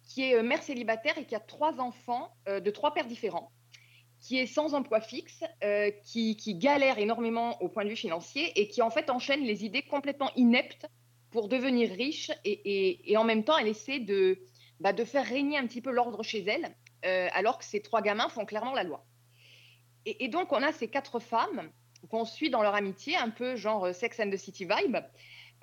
qui 0.08 0.24
est 0.24 0.34
euh, 0.34 0.42
mère 0.42 0.62
célibataire 0.62 1.16
et 1.18 1.24
qui 1.24 1.36
a 1.36 1.40
trois 1.40 1.78
enfants 1.80 2.34
euh, 2.48 2.58
de 2.60 2.70
trois 2.72 2.92
pères 2.94 3.06
différents, 3.06 3.52
qui 4.20 4.38
est 4.38 4.46
sans 4.46 4.74
emploi 4.74 5.00
fixe, 5.00 5.44
euh, 5.62 5.90
qui, 6.02 6.36
qui 6.36 6.56
galère 6.56 6.98
énormément 6.98 7.60
au 7.62 7.68
point 7.68 7.84
de 7.84 7.90
vue 7.90 7.96
financier 7.96 8.58
et 8.60 8.66
qui 8.68 8.82
en 8.82 8.90
fait 8.90 9.10
enchaîne 9.10 9.42
les 9.44 9.64
idées 9.64 9.82
complètement 9.82 10.30
ineptes 10.34 10.86
pour 11.30 11.48
devenir 11.48 11.90
riche 11.90 12.32
et, 12.44 13.12
et- 13.12 13.16
en 13.16 13.24
même 13.24 13.44
temps 13.44 13.58
elle 13.58 13.68
essaie 13.68 14.00
de, 14.00 14.40
bah, 14.80 14.94
de 14.94 15.04
faire 15.04 15.26
régner 15.26 15.58
un 15.58 15.66
petit 15.66 15.82
peu 15.82 15.90
l'ordre 15.90 16.22
chez 16.22 16.42
elle, 16.44 16.74
alors 17.32 17.58
que 17.58 17.64
ces 17.64 17.80
trois 17.80 18.02
gamins 18.02 18.28
font 18.28 18.44
clairement 18.46 18.74
la 18.74 18.82
loi. 18.82 19.04
Et, 20.06 20.24
et 20.24 20.28
donc 20.28 20.52
on 20.52 20.62
a 20.62 20.72
ces 20.72 20.88
quatre 20.88 21.20
femmes 21.20 21.70
qu'on 22.10 22.24
suit 22.24 22.48
dans 22.50 22.62
leur 22.62 22.74
amitié, 22.74 23.14
un 23.16 23.28
peu 23.30 23.56
genre 23.56 23.94
Sex 23.94 24.18
and 24.20 24.30
the 24.30 24.36
City 24.36 24.64
vibe, 24.64 24.96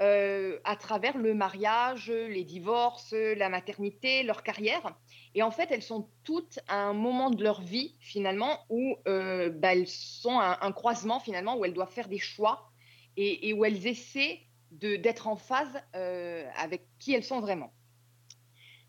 euh, 0.02 0.60
à 0.66 0.76
travers 0.76 1.18
le 1.18 1.34
mariage, 1.34 2.10
les 2.10 2.44
divorces, 2.44 3.14
la 3.14 3.48
maternité, 3.48 4.24
leur 4.24 4.44
carrière. 4.44 4.94
Et 5.36 5.44
en 5.44 5.52
fait, 5.52 5.70
elles 5.72 5.84
sont 5.84 6.10
toutes 6.24 6.60
à 6.68 6.76
un 6.76 6.94
moment 6.94 7.30
de 7.30 7.42
leur 7.42 7.62
vie, 7.62 7.96
finalement, 8.00 8.60
où 8.70 8.98
euh, 9.08 9.50
bah, 9.50 9.74
elles 9.74 9.88
sont 9.88 10.38
à 10.38 10.66
un, 10.66 10.72
croisement, 10.74 11.20
finalement, 11.20 11.58
où 11.58 11.64
elles 11.64 11.74
doivent 11.74 11.92
faire 11.92 12.10
des 12.10 12.20
choix 12.20 12.70
et, 13.16 13.54
où 13.54 13.64
elles 13.64 13.88
essaient 13.88 14.42
d'être 14.72 15.28
en 15.28 15.38
phase 15.38 15.82
euh, 15.96 16.46
avec 16.58 16.86
qui 17.00 17.14
elles 17.14 17.24
sont 17.24 17.40
vraiment. 17.40 17.74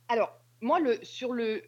Alors, 0.09 0.37
moi, 0.61 0.81
le, 0.81 0.99
sur 1.05 1.33
le, 1.33 1.63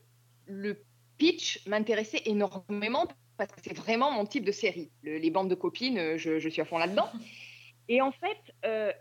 le 0.46 0.84
pitch 1.18 1.64
m'intéressait 1.66 2.22
énormément 2.24 3.06
parce 3.36 3.52
que 3.52 3.60
c'est 3.62 3.76
vraiment 3.76 4.10
mon 4.10 4.26
type 4.26 4.44
de 4.44 4.50
série. 4.50 4.90
Le- 5.02 5.18
les 5.18 5.30
bandes 5.30 5.48
de 5.48 5.54
copines, 5.54 6.16
je, 6.16 6.48
suis 6.48 6.60
à 6.60 6.64
fond 6.64 6.78
là-dedans. 6.78 7.08
Et 7.88 8.00
en 8.00 8.10
fait, 8.10 8.98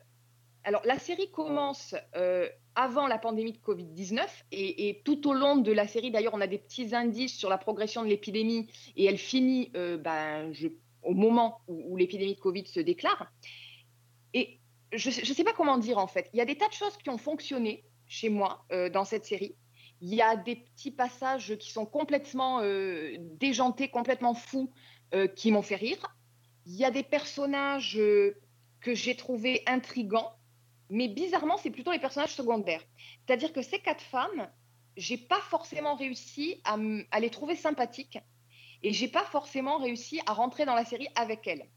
alors 0.68 0.82
la 0.84 1.00
série 1.00 1.32
commence 1.32 1.96
euh, 2.18 2.50
avant 2.76 3.08
la 3.08 3.18
pandémie 3.18 3.54
de 3.54 3.58
Covid-19 3.60 4.20
et, 4.52 5.02
tout 5.06 5.26
au 5.30 5.34
long 5.34 5.56
de 5.56 5.72
la 5.72 5.88
série, 5.88 6.12
d'ailleurs, 6.12 6.34
on 6.34 6.42
a 6.42 6.48
des 6.48 6.58
petits 6.58 6.94
indices 6.94 7.38
sur 7.38 7.50
la 7.50 7.58
progression 7.58 8.04
de 8.04 8.10
l'épidémie 8.10 8.70
et 8.98 9.06
elle 9.06 9.18
finit 9.18 9.72
euh, 9.78 9.98
ben, 9.98 10.52
au 11.04 11.14
moment 11.14 11.62
où, 11.70 11.96
l'épidémie 11.96 12.36
de 12.36 12.40
Covid 12.42 12.68
se 12.68 12.82
déclare. 12.82 13.32
Et 14.34 14.60
je 14.92 15.08
ne 15.08 15.34
sais 15.34 15.46
pas 15.46 15.54
comment 15.54 15.78
dire 15.78 16.00
en 16.00 16.08
fait. 16.08 16.30
Il 16.34 16.38
y 16.38 16.42
a 16.42 16.46
des 16.46 16.58
tas 16.58 16.68
de 16.68 16.74
choses 16.74 16.98
qui 16.98 17.10
ont 17.10 17.18
fonctionné 17.18 17.86
chez 18.06 18.28
moi 18.28 18.66
euh, 18.74 18.90
dans 18.90 19.06
cette 19.06 19.24
série. 19.24 19.56
Il 20.02 20.14
y 20.14 20.22
a 20.22 20.36
des 20.36 20.58
petits 20.58 20.92
passages 20.92 21.56
qui 21.56 21.72
sont 21.72 21.86
complètement 21.86 22.62
déjantés, 23.40 23.88
complètement 23.88 24.36
fous, 24.36 24.72
qui 25.36 25.52
m'ont 25.52 25.64
fait 25.64 25.76
rire. 25.76 26.16
Il 26.68 26.76
y 26.76 26.86
a 26.86 26.92
des 26.92 27.02
personnages 27.02 27.96
que 27.96 28.94
j'ai 28.94 29.16
trouvés 29.16 29.64
intrigants, 29.66 30.37
mais 30.90 31.08
bizarrement, 31.08 31.58
c'est 31.58 31.70
plutôt 31.70 31.92
les 31.92 32.00
personnages 32.00 32.34
secondaires. 32.34 32.84
C'est-à-dire 33.26 33.54
que 33.54 33.62
ces 33.62 33.80
quatre 33.80 34.02
femmes, 34.02 34.50
j'ai 34.96 35.18
pas 35.18 35.42
forcément 35.42 35.96
réussi 35.96 36.62
à, 36.64 37.20
les 37.20 37.30
trouver 37.30 37.56
sympathiques 37.56 38.20
et 38.84 38.94
j'ai 38.94 39.08
pas 39.08 39.24
forcément 39.24 39.78
réussi 39.78 40.22
à 40.26 40.34
rentrer 40.34 40.66
dans 40.66 40.76
la 40.76 40.86
série 40.86 41.08
avec 41.16 41.48
elles. 41.48 41.68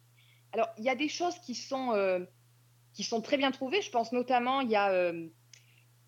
Alors, 0.52 0.68
il 0.78 0.84
y 0.84 0.88
a 0.88 0.94
des 0.94 1.08
choses 1.08 1.38
qui 1.40 1.54
sont, 1.54 1.92
euh, 1.92 2.24
qui 2.94 3.04
sont 3.04 3.20
très 3.20 3.36
bien 3.36 3.50
trouvées. 3.50 3.82
Je 3.82 3.90
pense 3.90 4.12
notamment, 4.12 4.60
il 4.60 4.70
y 4.70 4.76
a, 4.76 4.90
euh, 4.90 5.28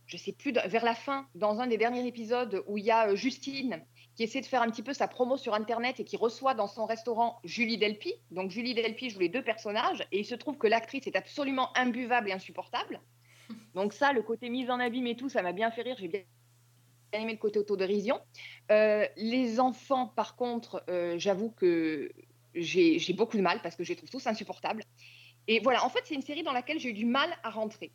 je 0.07 0.16
sais 0.16 0.33
plus, 0.33 0.53
vers 0.53 0.85
la 0.85 0.95
fin, 0.95 1.29
dans 1.35 1.61
un 1.61 1.66
des 1.66 1.79
derniers 1.79 2.07
épisodes, 2.07 2.62
où 2.66 2.79
il 2.79 2.85
y 2.85 2.91
a 2.91 3.09
euh, 3.09 3.16
Justine 3.16 3.85
qui 4.15 4.23
essaie 4.23 4.41
de 4.41 4.47
faire 4.47 4.63
un 4.63 4.71
petit 4.71 4.83
peu 4.83 4.93
sa 4.93 5.09
promo 5.09 5.37
sur 5.37 5.55
Internet 5.55 6.01
et 6.01 6.05
qui 6.05 6.17
reçoit 6.17 6.55
dans 6.55 6.67
son 6.67 6.85
restaurant 6.85 7.41
Julie 7.45 7.79
Delpy. 7.79 8.15
Donc, 8.31 8.51
Julie 8.51 8.75
Delpy 8.75 9.11
joue 9.11 9.21
les 9.21 9.29
deux 9.29 9.43
personnages 9.43 10.07
et 10.13 10.21
il 10.21 10.27
se 10.27 10.35
trouve 10.35 10.59
que 10.59 10.67
l'actrice 10.67 11.07
est 11.07 11.17
absolument 11.17 11.77
imbuvable 11.77 12.29
et 12.29 12.33
insupportable. 12.33 13.01
Donc, 13.75 13.93
ça, 13.93 14.13
le 14.13 14.23
côté 14.23 14.51
mise 14.51 14.71
en 14.71 14.81
abîme 14.81 15.07
et 15.07 15.17
tout, 15.17 15.29
ça 15.29 15.43
m'a 15.43 15.53
bien 15.53 15.71
fait 15.71 15.83
rire. 15.83 15.97
J'ai 15.99 16.09
bien 16.09 16.23
aimé 17.13 17.33
le 17.33 17.39
côté 17.39 17.59
autodérision. 17.59 18.21
Euh, 18.71 19.07
les 19.17 19.61
enfants, 19.61 20.07
par 20.07 20.37
contre, 20.37 20.85
euh, 20.89 21.19
j'avoue 21.19 21.51
que 21.51 22.11
j'ai 22.55 22.99
j'ai 22.99 23.13
beaucoup 23.15 23.39
de 23.39 23.43
mal 23.43 23.61
parce 23.63 23.77
que 23.77 23.85
je 23.85 23.91
les 23.91 23.97
trouve 23.97 24.11
tous 24.11 24.27
insupportables. 24.27 24.83
Et 25.49 25.61
voilà, 25.61 25.85
en 25.85 25.89
fait, 25.89 26.01
c'est 26.05 26.15
une 26.15 26.23
série 26.23 26.43
dans 26.43 26.53
laquelle 26.53 26.79
j'ai 26.79 26.91
eu 26.91 26.95
du 26.95 27.07
mal 27.07 27.31
à 27.43 27.51
rentrer. 27.51 27.93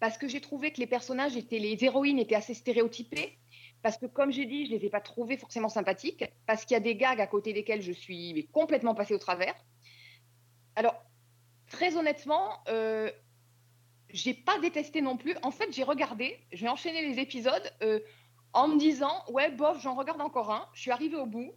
Parce 0.00 0.18
que 0.18 0.28
j'ai 0.28 0.40
trouvé 0.40 0.72
que 0.72 0.80
les 0.80 0.86
personnages 0.86 1.36
étaient, 1.36 1.58
les 1.58 1.82
héroïnes 1.82 2.18
étaient 2.18 2.34
assez 2.34 2.54
stéréotypées. 2.54 3.38
Parce 3.82 3.98
que, 3.98 4.06
comme 4.06 4.32
j'ai 4.32 4.46
dit, 4.46 4.66
je 4.66 4.72
ne 4.72 4.78
les 4.78 4.86
ai 4.86 4.90
pas 4.90 5.00
trouvées 5.00 5.36
forcément 5.36 5.68
sympathiques. 5.68 6.24
Parce 6.46 6.64
qu'il 6.64 6.74
y 6.74 6.76
a 6.76 6.80
des 6.80 6.96
gags 6.96 7.20
à 7.20 7.26
côté 7.26 7.52
desquels 7.52 7.82
je 7.82 7.92
suis 7.92 8.48
complètement 8.52 8.94
passée 8.94 9.14
au 9.14 9.18
travers. 9.18 9.54
Alors, 10.74 10.94
très 11.68 11.96
honnêtement, 11.96 12.60
euh, 12.68 13.10
j'ai 14.10 14.34
pas 14.34 14.58
détesté 14.58 15.00
non 15.00 15.16
plus. 15.16 15.36
En 15.42 15.50
fait, 15.50 15.72
j'ai 15.72 15.82
regardé, 15.82 16.38
j'ai 16.52 16.68
enchaîné 16.68 17.08
les 17.08 17.20
épisodes 17.20 17.72
euh, 17.82 18.00
en 18.52 18.68
me 18.68 18.78
disant 18.78 19.24
ouais 19.28 19.50
bof 19.50 19.82
j'en 19.82 19.94
regarde 19.94 20.20
encore 20.20 20.50
un, 20.50 20.66
je 20.72 20.80
suis 20.80 20.90
arrivée 20.90 21.16
au 21.16 21.26
bout. 21.26 21.52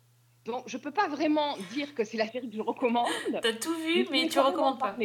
Donc 0.46 0.64
je 0.68 0.78
peux 0.78 0.92
pas 0.92 1.08
vraiment 1.08 1.58
dire 1.72 1.94
que 1.94 2.04
c'est 2.04 2.18
la 2.18 2.28
série 2.28 2.50
que 2.50 2.56
je 2.56 2.62
recommande. 2.62 3.08
T'as 3.42 3.54
tout 3.54 3.76
vu, 3.76 4.08
mais 4.12 4.24
vais 4.24 4.30
tu 4.30 4.40
recommandes 4.40 4.80
pas. 4.80 4.96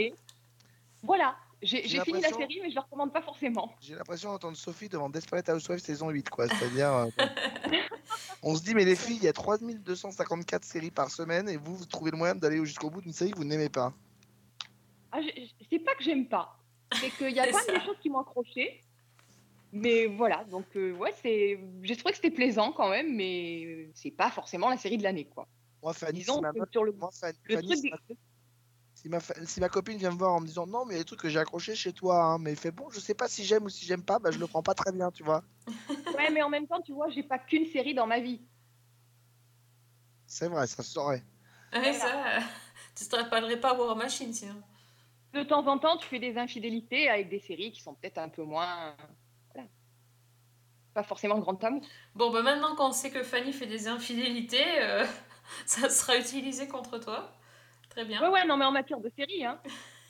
Voilà, 1.02 1.36
j'ai 1.64 1.82
fini 2.00 2.20
la 2.20 2.28
série 2.28 2.60
mais 2.62 2.70
je 2.70 2.74
la 2.74 2.82
recommande 2.82 3.12
pas 3.12 3.22
forcément. 3.22 3.72
J'ai 3.80 3.94
l'impression 3.94 4.30
d'entendre 4.32 4.56
Sophie 4.56 4.88
devant 4.88 5.08
Desperate 5.08 5.48
Housewives 5.48 5.80
saison 5.80 6.10
8, 6.10 6.28
quoi. 6.30 6.46
C'est-à-dire. 6.48 6.92
euh, 6.92 7.06
on 8.42 8.54
se 8.54 8.62
dit, 8.62 8.74
mais 8.74 8.84
les 8.84 8.96
filles, 8.96 9.16
il 9.16 9.24
y 9.24 9.28
a 9.28 9.32
3254 9.32 10.64
séries 10.64 10.90
par 10.90 11.10
semaine 11.10 11.48
et 11.48 11.56
vous, 11.56 11.76
vous 11.76 11.86
trouvez 11.86 12.10
le 12.10 12.16
moyen 12.16 12.34
d'aller 12.34 12.64
jusqu'au 12.64 12.90
bout 12.90 13.00
d'une 13.00 13.12
série 13.12 13.30
que 13.30 13.36
vous 13.38 13.44
n'aimez 13.44 13.68
pas. 13.68 13.92
Ah, 15.12 15.18
c'est 15.70 15.78
pas 15.78 15.94
que 15.94 16.02
j'aime 16.04 16.26
pas, 16.26 16.58
c'est 17.00 17.10
qu'il 17.10 17.30
y 17.30 17.40
a 17.40 17.44
ça. 17.52 17.72
des 17.72 17.80
choses 17.80 17.96
qui 18.02 18.10
m'ont 18.10 18.20
accroché. 18.20 18.80
Mais 19.72 20.06
voilà, 20.06 20.44
donc 20.44 20.66
euh, 20.76 20.92
ouais, 20.92 21.12
c'est, 21.20 21.58
j'ai 21.82 21.96
trouvé 21.96 22.12
que 22.12 22.16
c'était 22.16 22.30
plaisant 22.30 22.70
quand 22.72 22.90
même, 22.90 23.14
mais 23.16 23.88
c'est 23.94 24.12
pas 24.12 24.30
forcément 24.30 24.68
la 24.70 24.76
série 24.76 24.98
de 24.98 25.02
l'année, 25.02 25.24
quoi. 25.24 25.48
Moi, 25.82 25.92
Fanny, 25.92 26.20
Disons 26.20 26.40
ma, 26.40 26.52
sur 26.70 26.84
le, 26.84 26.92
moi, 26.92 27.10
Fan- 27.12 27.34
le 27.44 27.56
Fanny, 27.56 27.90
truc 27.90 28.18
si 29.04 29.08
ma- 29.10 29.20
si 29.20 29.28
ma, 29.28 29.34
fa- 29.34 29.46
si 29.46 29.60
ma 29.60 29.68
copine 29.68 29.98
vient 29.98 30.10
me 30.10 30.16
voir 30.18 30.32
en 30.32 30.40
me 30.40 30.46
disant 30.46 30.66
non, 30.66 30.84
mais 30.86 30.94
il 30.94 30.96
y 30.96 31.00
a 31.00 31.02
des 31.02 31.06
trucs 31.06 31.20
que 31.20 31.28
j'ai 31.28 31.38
accrochés 31.38 31.74
chez 31.74 31.92
toi, 31.92 32.22
hein, 32.24 32.38
mais 32.38 32.52
il 32.52 32.56
fait 32.58 32.70
bon, 32.70 32.88
je 32.90 33.00
sais 33.00 33.14
pas 33.14 33.28
si 33.28 33.44
j'aime 33.44 33.64
ou 33.64 33.68
si 33.68 33.84
j'aime 33.84 34.02
pas, 34.02 34.18
bah 34.18 34.30
je 34.30 34.38
le 34.38 34.46
prends 34.46 34.62
pas 34.62 34.74
très 34.74 34.92
bien, 34.92 35.10
tu 35.10 35.22
vois. 35.22 35.44
Ouais, 36.14 36.30
mais 36.30 36.42
en 36.42 36.48
même 36.48 36.66
temps, 36.66 36.80
tu 36.80 36.92
vois, 36.92 37.08
j'ai 37.10 37.22
pas 37.22 37.38
qu'une 37.38 37.66
série 37.66 37.94
dans 37.94 38.06
ma 38.06 38.20
vie. 38.20 38.40
C'est 40.26 40.48
vrai, 40.48 40.66
ça 40.66 40.82
se 40.82 40.90
saurait. 40.90 41.22
Ouais, 41.72 41.92
ça, 41.92 42.38
euh, 42.38 42.40
tu 42.96 43.04
te 43.06 43.16
rappellerais 43.16 43.60
pas 43.60 43.74
War 43.74 43.96
Machine 43.96 44.32
sinon. 44.32 44.62
De 45.32 45.42
temps 45.42 45.66
en 45.66 45.78
temps, 45.78 45.96
tu 45.96 46.06
fais 46.06 46.20
des 46.20 46.38
infidélités 46.38 47.08
avec 47.08 47.28
des 47.28 47.40
séries 47.40 47.72
qui 47.72 47.82
sont 47.82 47.94
peut-être 47.94 48.18
un 48.18 48.28
peu 48.28 48.44
moins, 48.44 48.96
voilà, 49.52 49.68
pas 50.94 51.02
forcément 51.02 51.38
grand 51.38 51.62
amour. 51.64 51.82
Bon, 52.14 52.30
bah 52.30 52.42
maintenant 52.42 52.76
qu'on 52.76 52.92
sait 52.92 53.10
que 53.10 53.22
Fanny 53.24 53.52
fait 53.52 53.66
des 53.66 53.88
infidélités, 53.88 54.80
euh, 54.82 55.04
ça 55.66 55.90
sera 55.90 56.16
utilisé 56.16 56.68
contre 56.68 56.98
toi. 56.98 57.32
Très 57.94 58.04
bien. 58.04 58.20
Ouais, 58.20 58.28
ouais, 58.28 58.44
non, 58.44 58.56
mais 58.56 58.64
en 58.64 58.72
matière 58.72 58.98
de 58.98 59.10
série, 59.16 59.44
hein. 59.44 59.60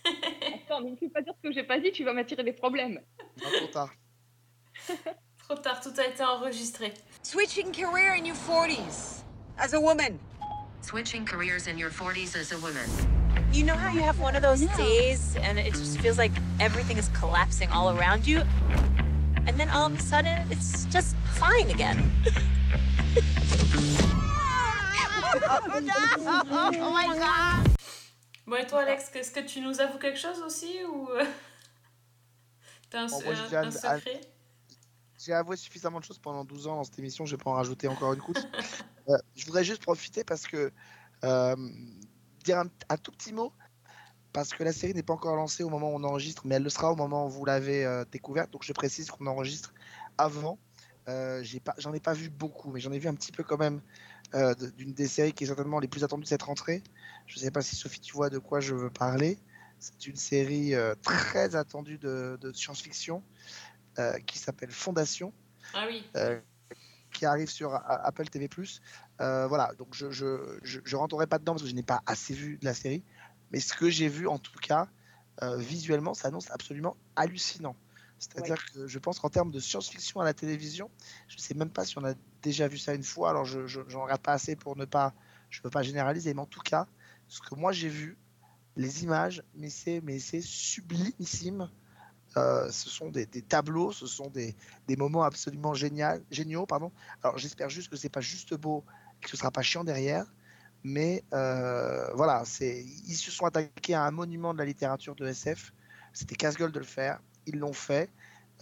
Attends, 0.06 0.80
ne 0.80 0.90
me 0.90 0.96
fais 0.96 1.08
pas 1.08 1.20
dire 1.20 1.34
ce 1.36 1.48
que 1.48 1.54
j'ai 1.54 1.64
pas 1.64 1.78
dit, 1.78 1.92
tu 1.92 2.02
vas 2.02 2.14
m'attirer 2.14 2.42
des 2.42 2.54
problèmes. 2.54 2.98
Pas 3.42 3.58
trop 3.58 3.66
tard. 3.66 3.90
Trop 5.44 5.56
tard, 5.56 5.80
tout 5.82 5.92
a 5.98 6.06
été 6.06 6.24
enregistré. 6.24 6.94
Switching 7.22 7.70
career 7.70 8.14
in 8.14 8.24
your 8.24 8.34
40s 8.34 9.22
as 9.58 9.74
a 9.74 9.78
woman. 9.80 10.18
Switching 10.80 11.26
careers 11.26 11.66
in 11.66 11.76
your 11.76 11.90
40s 11.90 12.34
as 12.34 12.52
a 12.52 12.58
woman. 12.58 12.88
You 13.52 13.64
know 13.64 13.74
how 13.74 13.92
you 13.92 14.00
have 14.00 14.18
one 14.18 14.34
of 14.34 14.42
those 14.42 14.62
days 14.78 15.36
and 15.42 15.58
it 15.58 15.74
just 15.74 16.00
feels 16.00 16.16
like 16.16 16.32
everything 16.60 16.96
is 16.96 17.08
collapsing 17.08 17.68
all 17.70 17.90
around 17.90 18.26
you? 18.26 18.42
And 19.46 19.60
then 19.60 19.68
all 19.68 19.86
of 19.86 19.98
a 19.98 20.02
sudden, 20.02 20.50
it's 20.50 20.86
just 20.86 21.14
fine 21.34 21.68
again. 21.68 22.10
oh 25.36 26.90
my 26.90 27.18
god! 27.18 27.73
Bon, 28.46 28.56
et 28.56 28.66
toi, 28.66 28.80
Alex, 28.82 29.10
est-ce 29.14 29.30
que 29.30 29.40
tu 29.40 29.60
nous 29.60 29.80
avoues 29.80 29.98
quelque 29.98 30.18
chose 30.18 30.40
aussi 30.42 30.84
ou. 30.84 31.08
euh, 31.10 31.24
T'as 32.90 33.02
un, 33.02 33.06
Bon, 33.06 33.22
moi, 33.22 33.34
un- 33.34 33.70
secret? 33.70 34.20
J'ai 35.18 35.32
avoué 35.32 35.56
suffisamment 35.56 36.00
de 36.00 36.04
choses 36.04 36.18
pendant 36.18 36.44
12 36.44 36.66
ans 36.66 36.76
dans 36.76 36.84
cette 36.84 36.98
émission, 36.98 37.24
je 37.24 37.36
vais 37.36 37.42
pas 37.42 37.50
en 37.50 37.54
rajouter 37.54 37.88
encore 37.88 38.12
une 38.12 38.20
couche. 38.20 38.36
Euh, 39.06 39.18
je 39.36 39.44
voudrais 39.44 39.64
juste 39.64 39.82
profiter 39.82 40.24
parce 40.24 40.46
que 40.46 40.72
euh, 41.24 41.56
dire 42.42 42.58
un, 42.58 42.68
un 42.88 42.96
tout 42.96 43.12
petit 43.12 43.34
mot 43.34 43.52
parce 44.32 44.54
que 44.54 44.64
la 44.64 44.72
série 44.72 44.94
n'est 44.94 45.02
pas 45.02 45.12
encore 45.12 45.36
lancée 45.36 45.62
au 45.62 45.68
moment 45.68 45.90
où 45.92 45.96
on 45.96 46.04
enregistre, 46.04 46.46
mais 46.46 46.54
elle 46.54 46.62
le 46.62 46.70
sera 46.70 46.90
au 46.90 46.96
moment 46.96 47.26
où 47.26 47.28
vous 47.28 47.44
l'avez 47.44 47.84
euh, 47.84 48.06
découverte. 48.10 48.50
Donc 48.50 48.62
je 48.62 48.72
précise 48.72 49.10
qu'on 49.10 49.26
enregistre 49.26 49.74
avant. 50.16 50.58
Euh, 51.06 51.44
j'en 51.76 51.92
ai 51.92 52.00
pas 52.00 52.14
vu 52.14 52.30
beaucoup, 52.30 52.70
mais 52.72 52.80
j'en 52.80 52.92
ai 52.92 52.98
vu 52.98 53.06
un 53.08 53.14
petit 53.14 53.30
peu 53.30 53.42
quand 53.42 53.58
même 53.58 53.82
euh, 54.34 54.54
d'une 54.54 54.94
des 54.94 55.06
séries 55.06 55.34
qui 55.34 55.44
est 55.44 55.48
certainement 55.48 55.80
les 55.80 55.88
plus 55.88 56.02
attendues 56.02 56.24
de 56.24 56.28
cette 56.28 56.44
rentrée. 56.44 56.82
Je 57.26 57.38
sais 57.38 57.50
pas 57.50 57.62
si 57.62 57.76
Sophie, 57.76 58.00
tu 58.00 58.12
vois 58.14 58.30
de 58.30 58.38
quoi 58.38 58.60
je 58.60 58.74
veux 58.74 58.90
parler. 58.90 59.38
C'est 59.78 60.06
une 60.06 60.16
série 60.16 60.74
euh, 60.74 60.94
très 61.02 61.56
attendue 61.56 61.98
de, 61.98 62.38
de 62.40 62.52
science-fiction 62.52 63.22
euh, 63.98 64.18
qui 64.20 64.38
s'appelle 64.38 64.70
Fondation 64.70 65.32
Ah 65.74 65.86
oui. 65.86 66.04
euh, 66.16 66.40
qui 67.12 67.26
arrive 67.26 67.48
sur 67.50 67.74
Apple 67.74 68.26
TV+. 68.28 68.48
Voilà, 69.18 69.72
donc 69.78 69.94
je 69.94 70.10
je, 70.10 70.58
je, 70.62 70.80
je 70.84 70.96
rentrerai 70.96 71.26
pas 71.26 71.38
dedans 71.38 71.52
parce 71.52 71.62
que 71.62 71.68
je 71.68 71.74
n'ai 71.74 71.82
pas 71.82 72.02
assez 72.06 72.34
vu 72.34 72.58
de 72.58 72.64
la 72.64 72.74
série, 72.74 73.04
mais 73.50 73.60
ce 73.60 73.74
que 73.74 73.90
j'ai 73.90 74.08
vu 74.08 74.26
en 74.26 74.38
tout 74.38 74.58
cas, 74.58 74.88
visuellement, 75.58 76.14
ça 76.14 76.28
annonce 76.28 76.50
absolument 76.50 76.96
hallucinant. 77.16 77.76
C'est-à-dire 78.18 78.56
que 78.72 78.86
je 78.86 78.98
pense 78.98 79.18
qu'en 79.18 79.28
termes 79.28 79.50
de 79.50 79.60
science-fiction 79.60 80.20
à 80.20 80.24
la 80.24 80.34
télévision, 80.34 80.90
je 81.28 81.38
sais 81.38 81.54
même 81.54 81.70
pas 81.70 81.84
si 81.84 81.98
on 81.98 82.04
a 82.04 82.14
déjà 82.42 82.68
vu 82.68 82.78
ça 82.78 82.94
une 82.94 83.02
fois, 83.02 83.30
alors 83.30 83.44
je 83.44 83.66
j'en 83.66 84.02
regarde 84.02 84.22
pas 84.22 84.32
assez 84.32 84.56
pour 84.56 84.76
ne 84.76 84.84
pas, 84.86 85.14
je 85.50 85.60
veux 85.62 85.70
pas 85.70 85.82
généraliser, 85.82 86.32
mais 86.34 86.40
en 86.40 86.46
tout 86.46 86.60
cas, 86.62 86.86
ce 87.34 87.40
que 87.40 87.56
moi 87.56 87.72
j'ai 87.72 87.88
vu, 87.88 88.16
les 88.76 89.02
images, 89.02 89.42
mais 89.56 89.68
c'est 89.68 90.00
mais 90.02 90.20
c'est 90.20 90.40
sublimissime. 90.40 91.68
Euh, 92.36 92.70
ce 92.70 92.88
sont 92.88 93.10
des, 93.10 93.26
tableaux, 93.26 93.90
ce 93.92 94.06
sont 94.06 94.28
des, 94.28 94.56
des 94.86 94.96
moments 94.96 95.22
absolument 95.24 95.74
géniaux. 95.74 96.66
Pardon. 96.66 96.92
Alors 97.22 97.38
j'espère 97.38 97.68
juste 97.70 97.90
que 97.90 97.96
c'est 97.96 98.08
pas 98.08 98.20
juste 98.20 98.54
beau 98.54 98.84
que 99.20 99.30
ce 99.30 99.36
sera 99.36 99.50
pas 99.50 99.62
chiant 99.62 99.82
derrière. 99.82 100.32
Mais 100.84 101.24
euh, 101.32 102.12
voilà, 102.14 102.44
c'est, 102.44 102.84
ils 102.84 103.16
se 103.16 103.30
sont 103.32 103.46
attaqués 103.46 103.94
à 103.94 104.04
un 104.04 104.10
monument 104.12 104.52
de 104.52 104.58
la 104.58 104.64
littérature 104.64 105.16
de 105.16 105.26
SF. 105.26 105.72
C'était 106.12 106.36
casse-gueule 106.36 106.72
de 106.72 106.78
le 106.78 106.84
faire. 106.84 107.20
Ils 107.46 107.58
l'ont 107.58 107.72
fait. 107.72 108.10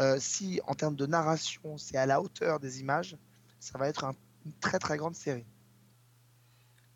Euh, 0.00 0.16
si 0.18 0.60
en 0.66 0.74
termes 0.74 0.96
de 0.96 1.04
narration, 1.04 1.76
c'est 1.76 1.98
à 1.98 2.06
la 2.06 2.22
hauteur 2.22 2.58
des 2.58 2.80
images, 2.80 3.18
ça 3.60 3.76
va 3.78 3.88
être 3.88 4.04
un- 4.04 4.14
une 4.46 4.52
très 4.60 4.78
très 4.78 4.96
grande 4.96 5.14
série. 5.14 5.44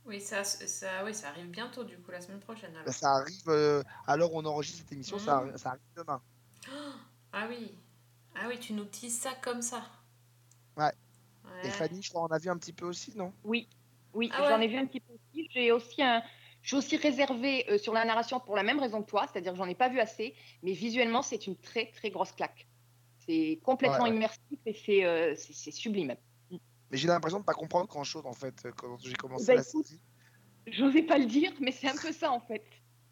Oui 0.06 0.20
ça, 0.20 0.44
ça, 0.44 1.04
oui, 1.04 1.12
ça 1.14 1.28
arrive 1.28 1.48
bientôt, 1.50 1.82
du 1.84 1.98
coup, 1.98 2.10
la 2.12 2.20
semaine 2.20 2.40
prochaine. 2.40 2.74
alors. 2.76 2.92
Ça 2.94 3.10
arrive 3.12 3.48
euh, 3.48 3.82
l'heure 4.16 4.32
où 4.32 4.38
on 4.38 4.44
enregistre 4.44 4.78
cette 4.80 4.92
émission, 4.92 5.18
ça, 5.18 5.40
Mhm. 5.40 5.58
ça 5.58 5.70
arrive 5.70 5.82
demain. 5.96 6.22
Ah 7.32 7.46
oui. 7.48 7.74
Ah 8.34 8.46
oui, 8.48 8.58
tu 8.58 8.72
nous 8.72 8.84
teases 8.84 9.18
ça 9.18 9.34
comme 9.42 9.62
ça. 9.62 9.82
Ouais. 10.76 10.92
Et 11.62 11.68
Ouais. 11.68 11.70
Fanny, 11.70 12.02
je 12.02 12.10
crois, 12.10 12.22
on 12.22 12.26
a 12.26 12.38
vu 12.38 12.50
un 12.50 12.58
petit 12.58 12.72
peu 12.72 12.86
aussi, 12.86 13.16
non? 13.16 13.32
Oui, 13.44 13.68
oui, 14.14 14.30
Ah 14.32 14.44
j'en 14.48 14.58
ouais. 14.58 14.64
ai 14.64 14.68
vu 14.68 14.76
un 14.76 14.86
petit 14.86 15.00
peu 15.00 15.12
aussi. 15.14 15.48
J'ai 15.52 15.72
aussi 15.72 16.02
un, 16.02 16.22
je 16.62 16.68
suis 16.68 16.76
aussi 16.76 16.96
réservée 16.96 17.68
euh, 17.70 17.78
sur 17.78 17.92
la 17.92 18.04
narration 18.04 18.40
pour 18.40 18.56
la 18.56 18.62
même 18.62 18.78
raison 18.80 19.02
que 19.02 19.08
toi, 19.10 19.26
c'est-à-dire 19.32 19.52
que 19.52 19.58
j'en 19.58 19.68
ai 19.68 19.74
pas 19.74 19.88
vu 19.88 20.00
assez, 20.00 20.34
mais 20.62 20.72
visuellement 20.72 21.22
c'est 21.22 21.46
une 21.46 21.56
très 21.56 21.90
très 21.92 22.10
grosse 22.10 22.32
claque. 22.32 22.68
C'est 23.26 23.60
complètement 23.64 24.04
Ouais, 24.04 24.10
immersif 24.10 24.58
et 24.66 24.74
c'est 24.74 25.04
euh, 25.04 25.34
sublime. 25.36 26.16
Mais 26.90 26.96
j'ai 26.98 27.08
l'impression 27.08 27.40
de 27.40 27.44
pas 27.44 27.54
comprendre 27.54 27.86
grand 27.88 28.04
chose 28.04 28.26
en 28.26 28.32
fait 28.32 28.64
euh, 28.64 28.72
quand 28.76 28.98
j'ai 29.00 29.14
commencé 29.14 29.46
Bah, 29.46 29.54
la 29.56 29.62
série. 29.62 30.00
J'osais 30.66 31.02
pas 31.02 31.18
le 31.18 31.26
dire, 31.26 31.52
mais 31.60 31.72
c'est 31.72 31.88
un 31.88 31.96
peu 31.96 32.12
ça 32.12 32.30
en 32.30 32.40
fait. 32.40 32.64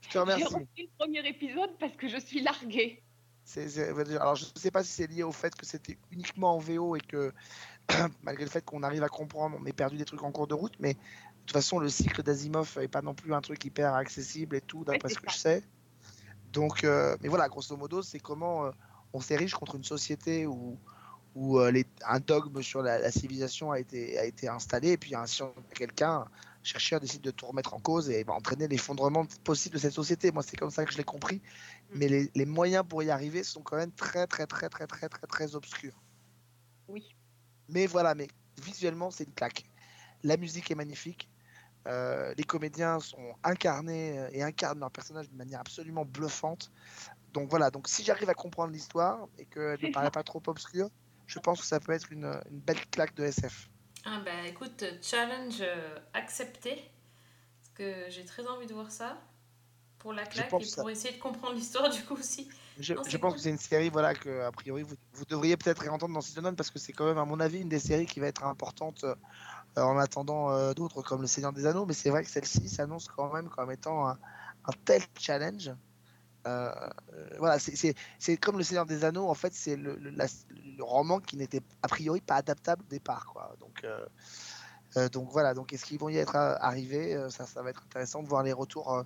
Je 0.02 0.08
te 0.08 0.12
J'ai 0.14 0.20
remercie. 0.20 0.44
reçu 0.44 0.66
le 0.78 0.88
premier 0.98 1.26
épisode 1.28 1.70
parce 1.78 1.96
que 1.96 2.08
je 2.08 2.18
suis 2.18 2.40
larguée. 2.40 3.02
C'est- 3.44 3.78
alors 4.16 4.36
je 4.36 4.46
ne 4.46 4.58
sais 4.58 4.70
pas 4.70 4.82
si 4.82 4.90
c'est 4.90 5.06
lié 5.06 5.22
au 5.22 5.32
fait 5.32 5.54
que 5.54 5.66
c'était 5.66 5.98
uniquement 6.10 6.56
en 6.56 6.58
VO 6.58 6.96
et 6.96 7.00
que 7.00 7.32
malgré 8.22 8.44
le 8.44 8.50
fait 8.50 8.64
qu'on 8.64 8.82
arrive 8.82 9.02
à 9.02 9.08
comprendre, 9.08 9.56
on 9.60 9.66
ait 9.66 9.72
perdu 9.72 9.96
des 9.96 10.04
trucs 10.04 10.22
en 10.22 10.32
cours 10.32 10.46
de 10.46 10.54
route, 10.54 10.74
mais 10.78 10.94
de 10.94 10.98
toute 11.46 11.52
façon 11.52 11.78
le 11.78 11.88
cycle 11.90 12.22
d'Asimov 12.22 12.78
n'est 12.78 12.88
pas 12.88 13.02
non 13.02 13.14
plus 13.14 13.34
un 13.34 13.40
truc 13.42 13.64
hyper 13.64 13.94
accessible 13.94 14.56
et 14.56 14.60
tout, 14.62 14.84
d'après 14.84 15.10
ce 15.10 15.18
que 15.18 15.30
je 15.30 15.36
sais. 15.36 15.62
Donc, 16.52 16.84
euh, 16.84 17.16
mais 17.20 17.28
voilà, 17.28 17.48
grosso 17.48 17.76
modo, 17.76 18.00
c'est 18.02 18.20
comment 18.20 18.66
euh, 18.66 18.70
on 19.12 19.20
s'érige 19.20 19.54
contre 19.54 19.74
une 19.74 19.84
société 19.84 20.46
où, 20.46 20.78
où 21.34 21.58
euh, 21.58 21.70
les- 21.70 21.86
un 22.06 22.20
dogme 22.20 22.62
sur 22.62 22.82
la, 22.82 22.98
la 22.98 23.10
civilisation 23.10 23.72
a 23.72 23.78
été, 23.78 24.18
a 24.18 24.24
été 24.24 24.48
installé, 24.48 24.90
et 24.92 24.96
puis 24.96 25.14
un 25.14 25.26
science- 25.26 25.54
quelqu'un, 25.74 26.26
chercheur, 26.62 27.00
décide 27.00 27.22
de 27.22 27.30
tout 27.30 27.46
remettre 27.46 27.74
en 27.74 27.80
cause 27.80 28.08
et 28.08 28.22
va 28.24 28.32
entraîner 28.34 28.68
l'effondrement 28.68 29.26
possible 29.42 29.74
de 29.74 29.80
cette 29.80 29.92
société. 29.92 30.30
Moi, 30.32 30.42
c'est 30.42 30.56
comme 30.56 30.70
ça 30.70 30.84
que 30.84 30.92
je 30.92 30.96
l'ai 30.98 31.04
compris. 31.04 31.42
Mais 31.94 32.08
les, 32.08 32.30
les 32.34 32.46
moyens 32.46 32.84
pour 32.88 33.02
y 33.02 33.10
arriver 33.10 33.42
sont 33.42 33.62
quand 33.62 33.76
même 33.76 33.92
très, 33.92 34.26
très, 34.26 34.46
très, 34.46 34.68
très, 34.68 34.86
très, 34.86 35.08
très, 35.08 35.26
très 35.26 35.54
obscurs. 35.54 36.00
Oui. 36.88 37.14
Mais 37.68 37.86
voilà, 37.86 38.14
mais 38.14 38.28
visuellement, 38.62 39.10
c'est 39.10 39.24
une 39.24 39.34
claque. 39.34 39.64
La 40.22 40.36
musique 40.36 40.70
est 40.70 40.74
magnifique. 40.74 41.28
Euh, 41.86 42.32
les 42.38 42.44
comédiens 42.44 42.98
sont 42.98 43.34
incarnés 43.42 44.18
euh, 44.18 44.28
et 44.32 44.42
incarnent 44.42 44.80
leur 44.80 44.90
personnage 44.90 45.28
d'une 45.28 45.36
manière 45.36 45.60
absolument 45.60 46.06
bluffante. 46.06 46.72
Donc 47.34 47.50
voilà, 47.50 47.70
donc 47.70 47.88
si 47.88 48.02
j'arrive 48.04 48.30
à 48.30 48.34
comprendre 48.34 48.72
l'histoire 48.72 49.28
et 49.38 49.44
qu'elle 49.44 49.78
ne 49.82 49.88
paraît 49.92 50.10
pas 50.10 50.22
trop 50.22 50.42
obscure, 50.46 50.88
je 51.26 51.38
pense 51.38 51.60
que 51.60 51.66
ça 51.66 51.80
peut 51.80 51.92
être 51.92 52.12
une, 52.12 52.26
une 52.50 52.60
belle 52.60 52.84
claque 52.90 53.14
de 53.14 53.24
SF. 53.24 53.68
Ah 54.04 54.20
bah 54.24 54.46
écoute, 54.46 54.84
challenge 55.02 55.58
euh, 55.60 55.98
accepté. 56.12 56.90
Parce 57.60 57.70
que 57.74 58.10
j'ai 58.10 58.24
très 58.24 58.46
envie 58.46 58.66
de 58.66 58.74
voir 58.74 58.90
ça. 58.90 59.18
Pour 59.98 60.12
la 60.12 60.26
claque 60.26 60.52
et 60.60 60.64
ça. 60.64 60.82
pour 60.82 60.90
essayer 60.90 61.14
de 61.16 61.20
comprendre 61.20 61.54
l'histoire 61.54 61.88
du 61.88 62.02
coup 62.04 62.14
aussi. 62.14 62.48
Je, 62.78 62.92
Non, 62.92 63.02
je 63.06 63.10
c'est 63.12 63.18
pense 63.18 63.30
cool. 63.32 63.36
que 63.38 63.42
c'est 63.42 63.50
une 63.50 63.58
série 63.58 63.88
voilà, 63.88 64.14
que, 64.14 64.42
a 64.42 64.52
priori, 64.52 64.82
vous, 64.82 64.96
vous 65.14 65.24
devriez 65.24 65.56
peut-être 65.56 65.78
réentendre 65.80 66.12
dans 66.12 66.20
Season 66.20 66.44
1 66.44 66.54
parce 66.54 66.70
que 66.70 66.78
c'est 66.78 66.92
quand 66.92 67.06
même, 67.06 67.16
à 67.18 67.24
mon 67.24 67.40
avis, 67.40 67.60
une 67.60 67.70
des 67.70 67.78
séries 67.78 68.04
qui 68.04 68.20
va 68.20 68.26
être 68.26 68.44
importante 68.44 69.04
euh, 69.04 69.14
en 69.76 69.96
attendant 69.98 70.50
euh, 70.50 70.74
d'autres 70.74 71.00
comme 71.02 71.22
Le 71.22 71.26
Seigneur 71.26 71.52
des 71.54 71.64
Anneaux. 71.64 71.86
Mais 71.86 71.94
c'est 71.94 72.10
vrai 72.10 72.22
que 72.22 72.28
celle-ci 72.28 72.68
s'annonce 72.68 73.08
quand 73.08 73.32
même 73.32 73.48
comme 73.48 73.70
étant 73.72 74.06
un, 74.08 74.18
un 74.66 74.72
tel 74.84 75.02
challenge. 75.18 75.70
Euh, 76.46 76.70
voilà, 77.38 77.58
c'est- 77.58 78.36
comme 78.38 78.58
Le 78.58 78.64
Seigneur 78.64 78.86
des 78.86 79.04
Anneaux, 79.04 79.28
en 79.28 79.34
fait, 79.34 79.52
c'est 79.54 79.76
le, 79.76 79.98
roman 80.80 81.20
qui 81.20 81.36
n'était 81.36 81.60
a 81.82 81.88
priori 81.88 82.20
pas 82.20 82.36
adaptable 82.36 82.82
au 82.84 82.88
départ. 82.88 83.26
Quoi. 83.26 83.54
Donc, 83.60 83.84
euh, 83.84 84.04
euh, 84.96 85.08
donc 85.08 85.30
voilà, 85.30 85.54
donc 85.54 85.72
est-ce 85.72 85.84
qu'ils 85.84 85.98
vont 85.98 86.08
y 86.08 86.16
être 86.16 86.36
arrivés 86.36 87.18
ça, 87.30 87.46
ça 87.46 87.62
va 87.62 87.70
être 87.70 87.82
intéressant 87.84 88.22
de 88.22 88.28
voir 88.28 88.42
les 88.42 88.52
retours 88.52 89.04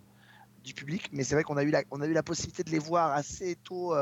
du 0.64 0.74
public. 0.74 1.08
Mais 1.12 1.24
c'est 1.24 1.34
vrai 1.34 1.44
qu'on 1.44 1.56
a, 1.56 1.62
eu 1.62 1.70
la- 1.70 1.84
on 1.90 2.00
a 2.00 2.06
eu 2.06 2.12
la 2.12 2.22
possibilité 2.22 2.64
de 2.64 2.70
les 2.70 2.78
voir 2.78 3.12
assez 3.12 3.56
tôt. 3.56 3.94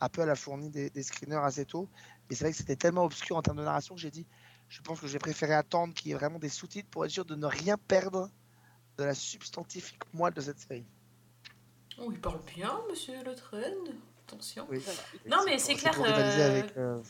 Apple 0.00 0.28
a 0.28 0.34
fourni 0.34 0.68
des, 0.70 0.90
des 0.90 1.02
screeners 1.02 1.40
assez 1.42 1.64
tôt. 1.64 1.88
Mais 2.28 2.36
c'est 2.36 2.44
vrai 2.44 2.52
que 2.52 2.58
c'était 2.58 2.76
tellement 2.76 3.04
obscur 3.04 3.36
en 3.36 3.42
termes 3.42 3.56
de 3.58 3.64
narration 3.64 3.94
que 3.94 4.00
j'ai 4.00 4.10
dit 4.10 4.26
je 4.68 4.82
pense 4.82 5.00
que 5.00 5.06
j'ai 5.06 5.18
préféré 5.18 5.54
attendre 5.54 5.94
qu'il 5.94 6.08
y 6.10 6.12
ait 6.12 6.16
vraiment 6.16 6.38
des 6.38 6.48
sous-titres 6.48 6.88
pour 6.90 7.04
être 7.04 7.10
sûr 7.10 7.24
de 7.24 7.34
ne 7.34 7.46
rien 7.46 7.76
perdre 7.78 8.30
de 8.98 9.04
la 9.04 9.14
substantifique 9.14 10.02
moelle 10.12 10.34
de 10.34 10.40
cette 10.40 10.58
série. 10.58 10.86
Oh, 11.98 12.10
il 12.12 12.20
parle 12.20 12.40
bien, 12.54 12.78
monsieur 12.90 13.14
Le 13.24 13.34
Train. 13.34 13.60
Attention. 14.26 14.66
Oui. 14.70 14.82
Non, 15.26 15.38
mais 15.44 15.58
c'est 15.58 15.74
clair. 15.74 15.94
euh, 16.00 16.58
avec, 16.58 16.76
euh, 16.76 17.00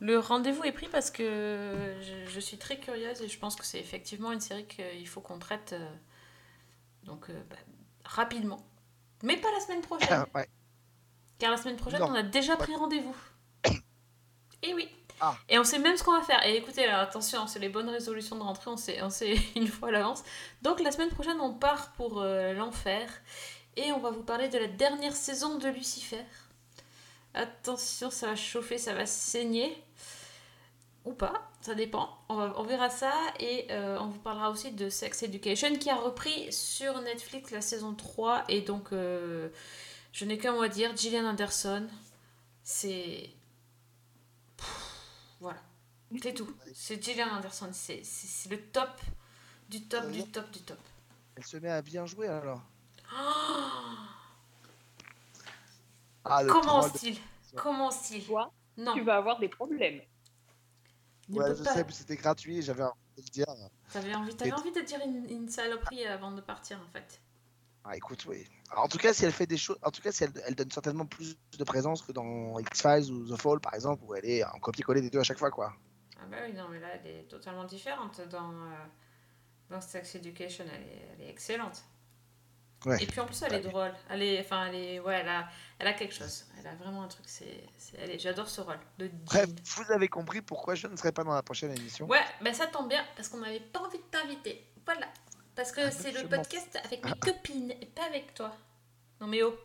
Le 0.00 0.18
rendez-vous 0.18 0.62
est 0.64 0.72
pris 0.72 0.88
parce 0.88 1.10
que 1.10 1.94
je, 2.00 2.30
je 2.30 2.40
suis 2.40 2.58
très 2.58 2.78
curieuse 2.78 3.20
et 3.22 3.28
je 3.28 3.38
pense 3.38 3.56
que 3.56 3.64
c'est 3.64 3.80
effectivement 3.80 4.30
une 4.32 4.40
série 4.40 4.66
qu'il 4.66 5.08
faut 5.08 5.20
qu'on 5.20 5.38
traite 5.38 5.72
euh, 5.72 5.90
donc 7.04 7.30
euh, 7.30 7.42
bah, 7.50 7.56
rapidement. 8.04 8.64
Mais 9.22 9.36
pas 9.38 9.50
la 9.52 9.60
semaine 9.60 9.80
prochaine. 9.80 10.24
ouais. 10.34 10.48
Car 11.38 11.50
la 11.50 11.56
semaine 11.56 11.76
prochaine, 11.76 12.00
Non. 12.00 12.10
on 12.10 12.14
a 12.14 12.22
déjà 12.22 12.56
pris 12.56 12.74
rendez-vous. 12.76 13.16
Et 14.62 14.74
oui. 14.74 14.88
Ah. 15.26 15.38
Et 15.48 15.58
on 15.58 15.64
sait 15.64 15.78
même 15.78 15.96
ce 15.96 16.04
qu'on 16.04 16.12
va 16.12 16.22
faire. 16.22 16.44
Et 16.46 16.56
écoutez, 16.56 16.84
alors, 16.84 17.00
attention, 17.00 17.46
c'est 17.46 17.58
les 17.58 17.70
bonnes 17.70 17.88
résolutions 17.88 18.36
de 18.36 18.42
rentrée, 18.42 18.70
on 18.70 18.76
sait, 18.76 19.02
on 19.02 19.08
sait 19.08 19.36
une 19.56 19.68
fois 19.68 19.88
à 19.88 19.92
l'avance. 19.92 20.22
Donc 20.60 20.80
la 20.80 20.92
semaine 20.92 21.08
prochaine, 21.08 21.40
on 21.40 21.54
part 21.54 21.92
pour 21.92 22.20
euh, 22.20 22.52
l'enfer. 22.52 23.08
Et 23.76 23.90
on 23.92 24.00
va 24.00 24.10
vous 24.10 24.22
parler 24.22 24.48
de 24.48 24.58
la 24.58 24.68
dernière 24.68 25.16
saison 25.16 25.56
de 25.56 25.68
Lucifer. 25.68 26.22
Attention, 27.32 28.10
ça 28.10 28.28
va 28.28 28.36
chauffer, 28.36 28.76
ça 28.76 28.92
va 28.92 29.06
saigner. 29.06 29.74
Ou 31.06 31.12
pas, 31.12 31.50
ça 31.62 31.74
dépend. 31.74 32.18
On 32.28 32.62
verra 32.62 32.90
ça. 32.90 33.12
Et 33.40 33.66
euh, 33.70 33.98
on 34.00 34.08
vous 34.08 34.20
parlera 34.20 34.50
aussi 34.50 34.72
de 34.72 34.90
Sex 34.90 35.22
Education 35.22 35.74
qui 35.76 35.88
a 35.88 35.96
repris 35.96 36.52
sur 36.52 37.00
Netflix 37.00 37.50
la 37.50 37.62
saison 37.62 37.94
3. 37.94 38.44
Et 38.48 38.60
donc, 38.60 38.92
euh, 38.92 39.48
je 40.12 40.26
n'ai 40.26 40.36
qu'un 40.36 40.52
mot 40.52 40.62
à 40.62 40.68
dire. 40.68 40.94
Gillian 40.94 41.24
Anderson, 41.24 41.88
c'est... 42.62 43.30
Voilà. 45.44 45.60
C'est 46.22 46.32
tout. 46.32 46.48
C'est 46.72 47.02
Gillian 47.04 47.28
Anderson. 47.28 47.68
C'est 47.72 48.02
le 48.50 48.58
top 48.70 48.98
du 49.68 49.86
top 49.86 50.10
du 50.10 50.24
top 50.30 50.50
du 50.50 50.60
top. 50.62 50.78
Elle 51.36 51.44
se 51.44 51.58
met 51.58 51.68
à 51.70 51.82
bien 51.82 52.06
jouer 52.06 52.28
alors. 52.28 52.62
Oh 53.12 53.96
Ah, 56.24 56.42
Comment 56.48 56.82
de- 56.82 56.96
style 56.96 57.18
Comment 57.54 57.90
style 57.90 58.24
Non. 58.78 58.94
Tu 58.94 59.02
vas 59.02 59.16
avoir 59.16 59.38
des 59.38 59.48
problèmes. 59.50 60.00
Ouais, 61.28 61.54
je 61.54 61.62
pas. 61.62 61.74
sais, 61.74 61.84
mais 61.84 61.92
c'était 61.92 62.16
gratuit, 62.16 62.62
j'avais 62.62 62.84
envie 62.84 62.94
de 63.16 63.22
le 63.22 63.28
dire. 63.28 63.46
T'avais 63.92 64.14
envie, 64.14 64.32
envie 64.52 64.72
de 64.72 64.80
dire 64.80 65.00
une, 65.04 65.28
une 65.28 65.48
saloperie 65.48 66.06
avant 66.06 66.32
de 66.32 66.40
partir 66.40 66.80
en 66.80 66.90
fait. 66.90 67.20
Ah, 67.84 67.96
écoute, 67.96 68.24
oui. 68.26 68.46
Alors, 68.70 68.84
en 68.84 68.88
tout 68.88 68.96
cas, 68.98 69.12
si 69.12 69.24
elle 69.24 69.32
fait 69.32 69.46
des 69.46 69.58
choses, 69.58 69.78
en 69.82 69.90
tout 69.90 70.00
cas, 70.00 70.10
si 70.10 70.24
elle, 70.24 70.32
elle 70.46 70.54
donne 70.54 70.70
certainement 70.70 71.04
plus 71.04 71.36
de 71.58 71.64
présence 71.64 72.00
que 72.02 72.12
dans 72.12 72.58
X-Files 72.58 73.10
ou 73.12 73.28
The 73.28 73.40
Fall, 73.40 73.60
par 73.60 73.74
exemple, 73.74 74.02
où 74.06 74.14
elle 74.14 74.24
est 74.24 74.42
en 74.44 74.58
copier-coller 74.58 75.02
des 75.02 75.10
deux 75.10 75.20
à 75.20 75.22
chaque 75.22 75.38
fois, 75.38 75.50
quoi. 75.50 75.74
Ah 76.18 76.24
bah 76.30 76.38
oui, 76.46 76.54
non, 76.54 76.68
mais 76.70 76.80
là, 76.80 76.88
elle 76.94 77.06
est 77.10 77.22
totalement 77.28 77.64
différente 77.64 78.22
dans, 78.30 78.50
euh, 78.52 78.84
dans 79.68 79.80
Sex 79.82 80.14
Education. 80.14 80.64
Elle 80.72 80.80
est, 80.82 81.08
elle 81.14 81.26
est 81.26 81.30
excellente. 81.30 81.84
Ouais. 82.86 83.02
Et 83.02 83.06
puis 83.06 83.20
en 83.20 83.26
plus, 83.26 83.42
elle 83.42 83.54
est 83.54 83.60
drôle. 83.60 83.92
Elle 84.10 84.22
est, 84.22 84.40
enfin, 84.40 84.66
elle 84.66 84.74
est, 84.74 85.00
ouais, 85.00 85.16
elle 85.20 85.28
a, 85.28 85.48
elle 85.78 85.86
a 85.86 85.92
quelque 85.94 86.14
chose. 86.14 86.46
Elle 86.58 86.66
a 86.66 86.74
vraiment 86.74 87.02
un 87.02 87.08
truc. 87.08 87.24
C'est, 87.28 87.64
c'est- 87.78 87.96
elle 87.98 88.10
est- 88.10 88.18
j'adore 88.18 88.48
ce 88.48 88.60
rôle. 88.62 88.78
De 88.98 89.08
Bref, 89.24 89.48
vous 89.76 89.92
avez 89.92 90.08
compris 90.08 90.42
pourquoi 90.42 90.74
je 90.74 90.86
ne 90.86 90.96
serai 90.96 91.12
pas 91.12 91.24
dans 91.24 91.32
la 91.34 91.42
prochaine 91.42 91.70
émission. 91.76 92.06
Ouais, 92.06 92.20
bah 92.42 92.52
ça 92.52 92.66
tombe 92.66 92.88
bien 92.88 93.02
parce 93.16 93.28
qu'on 93.28 93.38
n'avait 93.38 93.60
pas 93.60 93.80
envie 93.80 93.96
de 93.98 94.02
t'inviter. 94.04 94.66
Voilà. 94.84 95.06
Parce 95.54 95.72
que 95.72 95.90
c'est 95.90 96.12
le 96.12 96.28
podcast 96.28 96.78
avec 96.84 97.04
mes 97.04 97.18
copines 97.20 97.70
et 97.70 97.86
pas 97.86 98.04
avec 98.04 98.34
toi. 98.34 98.54
Non 99.20 99.26
mais 99.26 99.42
oh, 99.42 99.56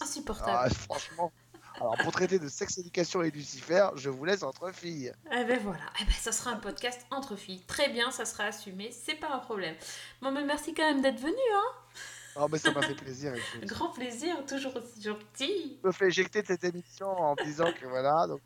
insupportable. 0.00 0.52
Ah, 0.52 0.70
franchement. 0.70 1.32
Alors, 1.76 1.96
pour 1.98 2.12
traiter 2.12 2.38
de 2.38 2.48
sexe 2.48 2.78
éducation 2.78 3.22
et 3.22 3.30
Lucifer, 3.30 3.88
je 3.96 4.10
vous 4.10 4.24
laisse 4.24 4.42
entre 4.42 4.72
filles. 4.72 5.12
Eh 5.32 5.44
ben 5.44 5.58
voilà, 5.62 5.84
eh 6.00 6.04
ben, 6.04 6.12
ça 6.12 6.30
sera 6.30 6.50
un 6.50 6.56
podcast 6.56 7.06
entre 7.10 7.34
filles. 7.34 7.62
Très 7.66 7.88
bien, 7.88 8.10
ça 8.10 8.24
sera 8.24 8.44
assumé, 8.44 8.92
c'est 8.92 9.14
pas 9.14 9.30
un 9.30 9.38
problème. 9.38 9.74
Bon, 10.20 10.30
mais 10.30 10.44
merci 10.44 10.74
quand 10.74 10.86
même 10.86 11.00
d'être 11.00 11.20
venu, 11.20 11.32
hein. 11.54 11.98
Oh, 12.36 12.46
mais 12.50 12.58
ça 12.58 12.72
m'a 12.72 12.82
fait 12.82 12.94
plaisir. 12.94 13.34
Grand 13.62 13.90
plaisir, 13.90 14.36
toujours 14.46 14.74
aussi 14.76 15.02
gentil. 15.02 15.78
Je 15.82 15.86
me 15.86 15.92
fais 15.92 16.06
éjecter 16.08 16.42
de 16.42 16.46
cette 16.46 16.64
émission 16.64 17.08
en 17.08 17.34
disant 17.36 17.70
que 17.72 17.86
voilà. 17.86 18.26
Donc... 18.26 18.40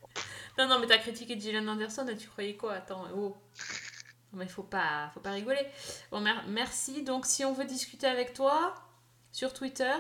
Non, 0.59 0.66
non, 0.66 0.80
mais 0.80 0.86
t'as 0.86 0.98
critiqué 0.98 1.38
Gillian 1.38 1.66
Anderson 1.68 2.06
et 2.09 2.16
tu 2.16 2.28
croyais 2.28 2.56
quoi? 2.56 2.74
Attends, 2.74 3.05
oh. 3.14 3.36
Mais 4.36 4.46
faut 4.46 4.62
pas, 4.62 5.10
faut 5.14 5.20
pas 5.20 5.30
rigoler. 5.32 5.66
Bon, 6.10 6.20
mer- 6.20 6.44
merci. 6.48 7.02
Donc, 7.02 7.26
si 7.26 7.44
on 7.44 7.52
veut 7.54 7.64
discuter 7.64 8.06
avec 8.06 8.34
toi 8.34 8.74
sur 9.32 9.52
Twitter, 9.52 9.94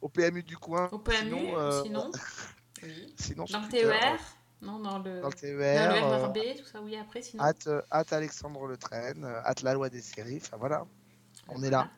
Au 0.00 0.08
PMU 0.08 0.42
du 0.42 0.56
coin. 0.56 0.88
au 0.90 0.98
PMU, 0.98 1.18
sinon, 1.18 1.58
euh, 1.58 1.82
sinon, 1.82 2.10
oui. 2.82 3.14
sinon 3.18 3.46
sur 3.46 3.58
dans 3.58 3.64
le 3.64 3.70
Twitter, 3.70 3.88
TER, 3.90 4.18
non, 4.62 4.78
dans 4.78 4.98
le, 4.98 5.20
Dans 5.20 5.28
le 5.28 5.34
TER, 5.34 6.00
dans 6.00 6.32
le 6.32 6.40
euh, 6.40 6.54
tout 6.58 6.64
ça, 6.64 6.80
oui, 6.80 6.96
après, 6.96 7.20
sinon. 7.22 7.42
Hâte, 7.44 7.66
euh, 7.66 7.82
hâte 7.92 8.12
Alexandre 8.12 8.66
Le 8.66 8.76
Train, 8.78 9.22
euh, 9.22 9.40
hâte 9.44 9.60
la 9.62 9.74
loi 9.74 9.90
des 9.90 10.00
séries. 10.00 10.38
Enfin 10.40 10.56
voilà, 10.56 10.86
on 11.48 11.62
est 11.62 11.70
là. 11.70 11.90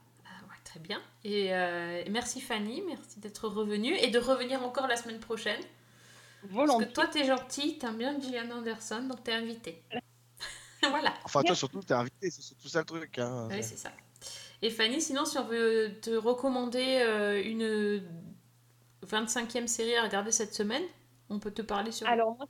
Ouais, 0.48 0.56
très 0.64 0.80
bien. 0.80 1.00
Et 1.22 1.54
euh, 1.54 2.02
merci 2.10 2.40
Fanny, 2.40 2.82
merci 2.86 3.20
d'être 3.20 3.46
revenue 3.48 3.94
et 3.96 4.08
de 4.10 4.18
revenir 4.18 4.62
encore 4.64 4.88
la 4.88 4.96
semaine 4.96 5.20
prochaine. 5.20 5.60
Parce 6.52 6.84
que 6.84 6.92
toi, 6.92 7.06
t'es 7.06 7.24
gentil, 7.24 7.78
t'aimes 7.78 7.96
bien 7.96 8.20
Gillian 8.20 8.50
Anderson, 8.50 9.02
donc 9.08 9.22
t'es 9.24 9.32
invité. 9.32 9.82
voilà. 10.90 11.14
Enfin, 11.24 11.42
toi 11.42 11.54
surtout, 11.54 11.80
t'es 11.80 11.94
invité, 11.94 12.30
c'est 12.30 12.42
surtout 12.42 12.68
ça 12.68 12.80
le 12.80 12.84
truc. 12.84 13.18
Hein. 13.18 13.48
Oui, 13.50 13.62
c'est 13.62 13.76
ça. 13.76 13.90
Et 14.62 14.70
Fanny, 14.70 15.00
sinon, 15.00 15.24
si 15.24 15.38
on 15.38 15.44
veut 15.44 15.98
te 16.00 16.10
recommander 16.10 16.98
euh, 17.00 17.42
une 17.44 18.02
25e 19.06 19.66
série 19.66 19.96
à 19.96 20.02
regarder 20.02 20.32
cette 20.32 20.54
semaine, 20.54 20.82
on 21.28 21.38
peut 21.38 21.50
te 21.50 21.62
parler 21.62 21.92
sur. 21.92 22.06
Alors, 22.08 22.36
moi, 22.36 22.46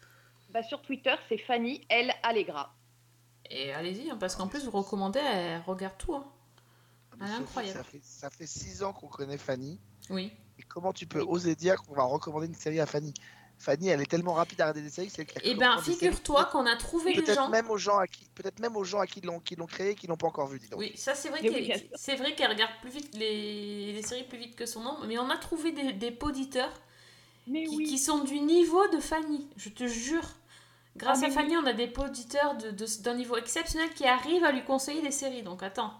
bah, 0.50 0.62
sur 0.62 0.80
Twitter, 0.82 1.14
c'est 1.28 1.38
Fanny 1.38 1.84
L. 1.88 2.12
Allegra. 2.22 2.74
Et 3.50 3.72
allez-y, 3.72 4.10
hein, 4.10 4.16
parce 4.18 4.36
qu'en 4.36 4.48
plus, 4.48 4.64
vous 4.64 4.70
recommandez, 4.70 5.20
elle 5.20 5.60
regarde 5.66 5.96
tout. 5.98 6.14
Hein. 6.14 6.24
Elle 7.14 7.26
est 7.26 7.30
Sophie, 7.30 7.42
incroyable. 7.42 7.78
Ça 7.78 7.84
fait, 7.84 8.00
ça 8.02 8.30
fait 8.30 8.46
six 8.46 8.82
ans 8.82 8.92
qu'on 8.92 9.08
connaît 9.08 9.38
Fanny. 9.38 9.80
Oui. 10.10 10.32
Et 10.58 10.62
comment 10.62 10.92
tu 10.92 11.06
peux 11.06 11.20
oser 11.20 11.54
dire 11.54 11.82
qu'on 11.82 11.94
va 11.94 12.04
recommander 12.04 12.46
une 12.46 12.54
série 12.54 12.80
à 12.80 12.86
Fanny? 12.86 13.12
Fanny, 13.58 13.88
elle 13.88 14.00
est 14.02 14.06
tellement 14.10 14.34
rapide 14.34 14.60
à 14.60 14.64
regarder 14.64 14.82
des 14.82 14.90
séries, 14.90 15.10
c'est 15.10 15.22
a 15.22 15.40
Eh 15.42 15.54
ben, 15.54 15.78
figure-toi 15.80 16.44
qu'on 16.46 16.66
a 16.66 16.76
trouvé 16.76 17.14
des 17.14 17.22
Peut-être 17.22 17.34
gens. 17.36 17.48
même 17.48 17.70
aux 17.70 17.78
gens 17.78 17.98
à 17.98 18.06
qui, 18.06 18.24
peut-être 18.34 18.58
même 18.60 18.76
aux 18.76 18.84
gens 18.84 19.00
à 19.00 19.06
qui 19.06 19.20
l'ont, 19.22 19.40
qui 19.40 19.56
l'ont 19.56 19.66
créé, 19.66 19.94
qui 19.94 20.06
l'ont 20.06 20.16
pas 20.16 20.26
encore 20.26 20.46
vu, 20.46 20.58
dis 20.58 20.68
donc. 20.68 20.78
Oui, 20.78 20.92
ça 20.96 21.14
c'est 21.14 21.30
vrai 21.30 21.40
qu'elle 21.40 21.88
c'est 21.94 22.16
vrai 22.16 22.34
qu'elle 22.34 22.50
regarde 22.50 22.72
plus 22.82 22.90
vite 22.90 23.14
les... 23.14 23.92
les 23.92 24.02
séries 24.02 24.24
plus 24.24 24.38
vite 24.38 24.56
que 24.56 24.66
son 24.66 24.80
nom, 24.82 24.98
mais 25.06 25.18
on 25.18 25.30
a 25.30 25.36
trouvé 25.38 25.72
des, 25.72 25.92
des 25.94 26.10
poditeurs 26.10 26.72
qui, 27.46 27.84
qui 27.84 27.98
sont 27.98 28.24
du 28.24 28.40
niveau 28.40 28.86
de 28.88 28.98
Fanny, 29.00 29.48
je 29.56 29.68
te 29.70 29.86
jure. 29.86 30.28
Grâce 30.96 31.20
Ah, 31.22 31.26
à 31.26 31.30
Fanny, 31.30 31.56
on 31.56 31.66
a 31.66 31.72
des 31.74 31.88
poditeurs 31.88 32.56
de- 32.56 32.70
de- 32.70 33.02
d'un 33.02 33.14
niveau 33.14 33.36
exceptionnel 33.36 33.90
qui 33.94 34.04
arrivent 34.06 34.44
à 34.44 34.52
lui 34.52 34.64
conseiller 34.64 35.02
des 35.02 35.10
séries. 35.10 35.42
Donc 35.42 35.62
attends, 35.62 35.92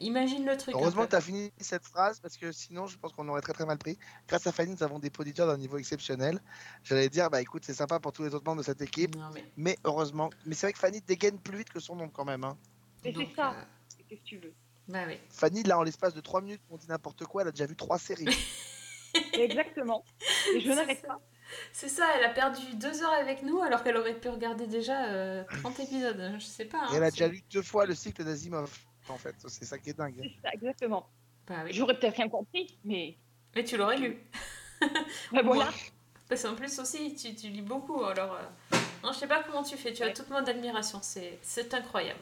imagine 0.00 0.44
le 0.46 0.56
truc. 0.56 0.74
Heureusement 0.74 1.04
que 1.04 1.10
tu 1.10 1.16
as 1.16 1.20
fini 1.20 1.52
cette 1.58 1.84
phrase 1.84 2.20
parce 2.20 2.36
que 2.36 2.52
sinon 2.52 2.86
je 2.86 2.96
pense 2.98 3.12
qu'on 3.12 3.28
aurait 3.28 3.40
très 3.40 3.52
très 3.52 3.66
mal 3.66 3.78
pris. 3.78 3.98
Grâce 4.28 4.46
à 4.46 4.52
Fanny, 4.52 4.72
nous 4.72 4.82
avons 4.82 4.98
des 4.98 5.10
auditeurs 5.18 5.46
d'un 5.46 5.56
niveau 5.58 5.78
exceptionnel. 5.78 6.40
J'allais 6.84 7.08
dire, 7.08 7.30
bah 7.30 7.40
écoute, 7.40 7.64
c'est 7.64 7.74
sympa 7.74 7.98
pour 8.00 8.12
tous 8.12 8.22
les 8.22 8.34
autres 8.34 8.44
membres 8.44 8.60
de 8.60 8.66
cette 8.66 8.82
équipe. 8.82 9.16
mais... 9.56 9.76
heureusement, 9.84 10.30
mais 10.46 10.54
c'est 10.54 10.66
vrai 10.66 10.72
que 10.72 10.78
Fanny 10.78 11.00
dégaine 11.00 11.38
plus 11.38 11.58
vite 11.58 11.70
que 11.70 11.80
son 11.80 11.96
nom 11.96 12.08
quand 12.08 12.24
même. 12.24 12.44
hein. 12.44 12.56
Mais 13.04 13.12
c'est 13.16 13.34
ça. 13.34 13.54
Qu'est-ce 14.08 14.20
que 14.20 14.24
tu 14.26 14.38
veux? 14.38 14.52
Bah 14.88 15.04
oui. 15.06 15.18
Fanny, 15.30 15.62
là, 15.62 15.78
en 15.78 15.82
l'espace 15.82 16.14
de 16.14 16.20
3 16.20 16.40
minutes, 16.40 16.62
on 16.70 16.76
dit 16.76 16.86
n'importe 16.88 17.24
quoi, 17.24 17.42
elle 17.42 17.48
a 17.48 17.52
déjà 17.52 17.66
vu 17.66 17.76
trois 17.76 17.98
séries. 17.98 18.26
Exactement. 19.34 20.04
Et 20.54 20.60
je 20.60 20.68
C'est 20.68 20.74
n'arrête 20.74 21.00
ça. 21.00 21.08
pas. 21.08 21.20
C'est 21.72 21.88
ça, 21.88 22.04
elle 22.16 22.24
a 22.24 22.28
perdu 22.28 22.60
deux 22.74 23.02
heures 23.02 23.12
avec 23.12 23.42
nous 23.42 23.60
alors 23.60 23.82
qu'elle 23.82 23.96
aurait 23.96 24.14
pu 24.18 24.28
regarder 24.28 24.66
déjà 24.68 25.06
euh, 25.06 25.42
30 25.62 25.80
épisodes. 25.80 26.32
Je 26.38 26.44
sais 26.44 26.64
pas. 26.64 26.86
Et 26.92 26.96
elle 26.96 27.02
a 27.02 27.06
hein, 27.06 27.10
déjà 27.10 27.26
lu 27.26 27.42
deux 27.52 27.62
fois 27.62 27.86
le 27.86 27.94
cycle 27.94 28.22
d'Asimov, 28.24 28.70
en 29.10 29.18
fait. 29.18 29.34
C'est 29.48 29.64
ça 29.64 29.78
qui 29.78 29.90
est 29.90 29.94
dingue. 29.98 30.14
C'est 30.22 30.42
ça, 30.48 30.52
exactement. 30.54 31.08
Bah 31.46 31.62
oui. 31.64 31.72
J'aurais 31.72 31.98
peut-être 31.98 32.16
rien 32.16 32.28
compris, 32.28 32.78
mais. 32.84 33.16
Mais 33.54 33.64
tu 33.64 33.76
l'aurais 33.76 33.98
lu. 33.98 34.18
Bah 35.32 35.42
voilà. 35.42 35.70
Parce 36.28 36.42
qu'en 36.44 36.54
plus 36.54 36.78
aussi, 36.78 37.14
tu, 37.14 37.34
tu 37.34 37.48
lis 37.48 37.60
beaucoup. 37.62 38.02
Alors, 38.04 38.32
euh, 38.34 38.76
non, 39.02 39.12
je 39.12 39.18
sais 39.18 39.26
pas 39.26 39.42
comment 39.42 39.62
tu 39.62 39.76
fais. 39.76 39.92
Tu 39.92 40.02
as 40.02 40.10
toute 40.12 40.30
mon 40.30 40.36
admiration. 40.36 41.00
C'est, 41.02 41.38
c'est 41.42 41.74
incroyable. 41.74 42.20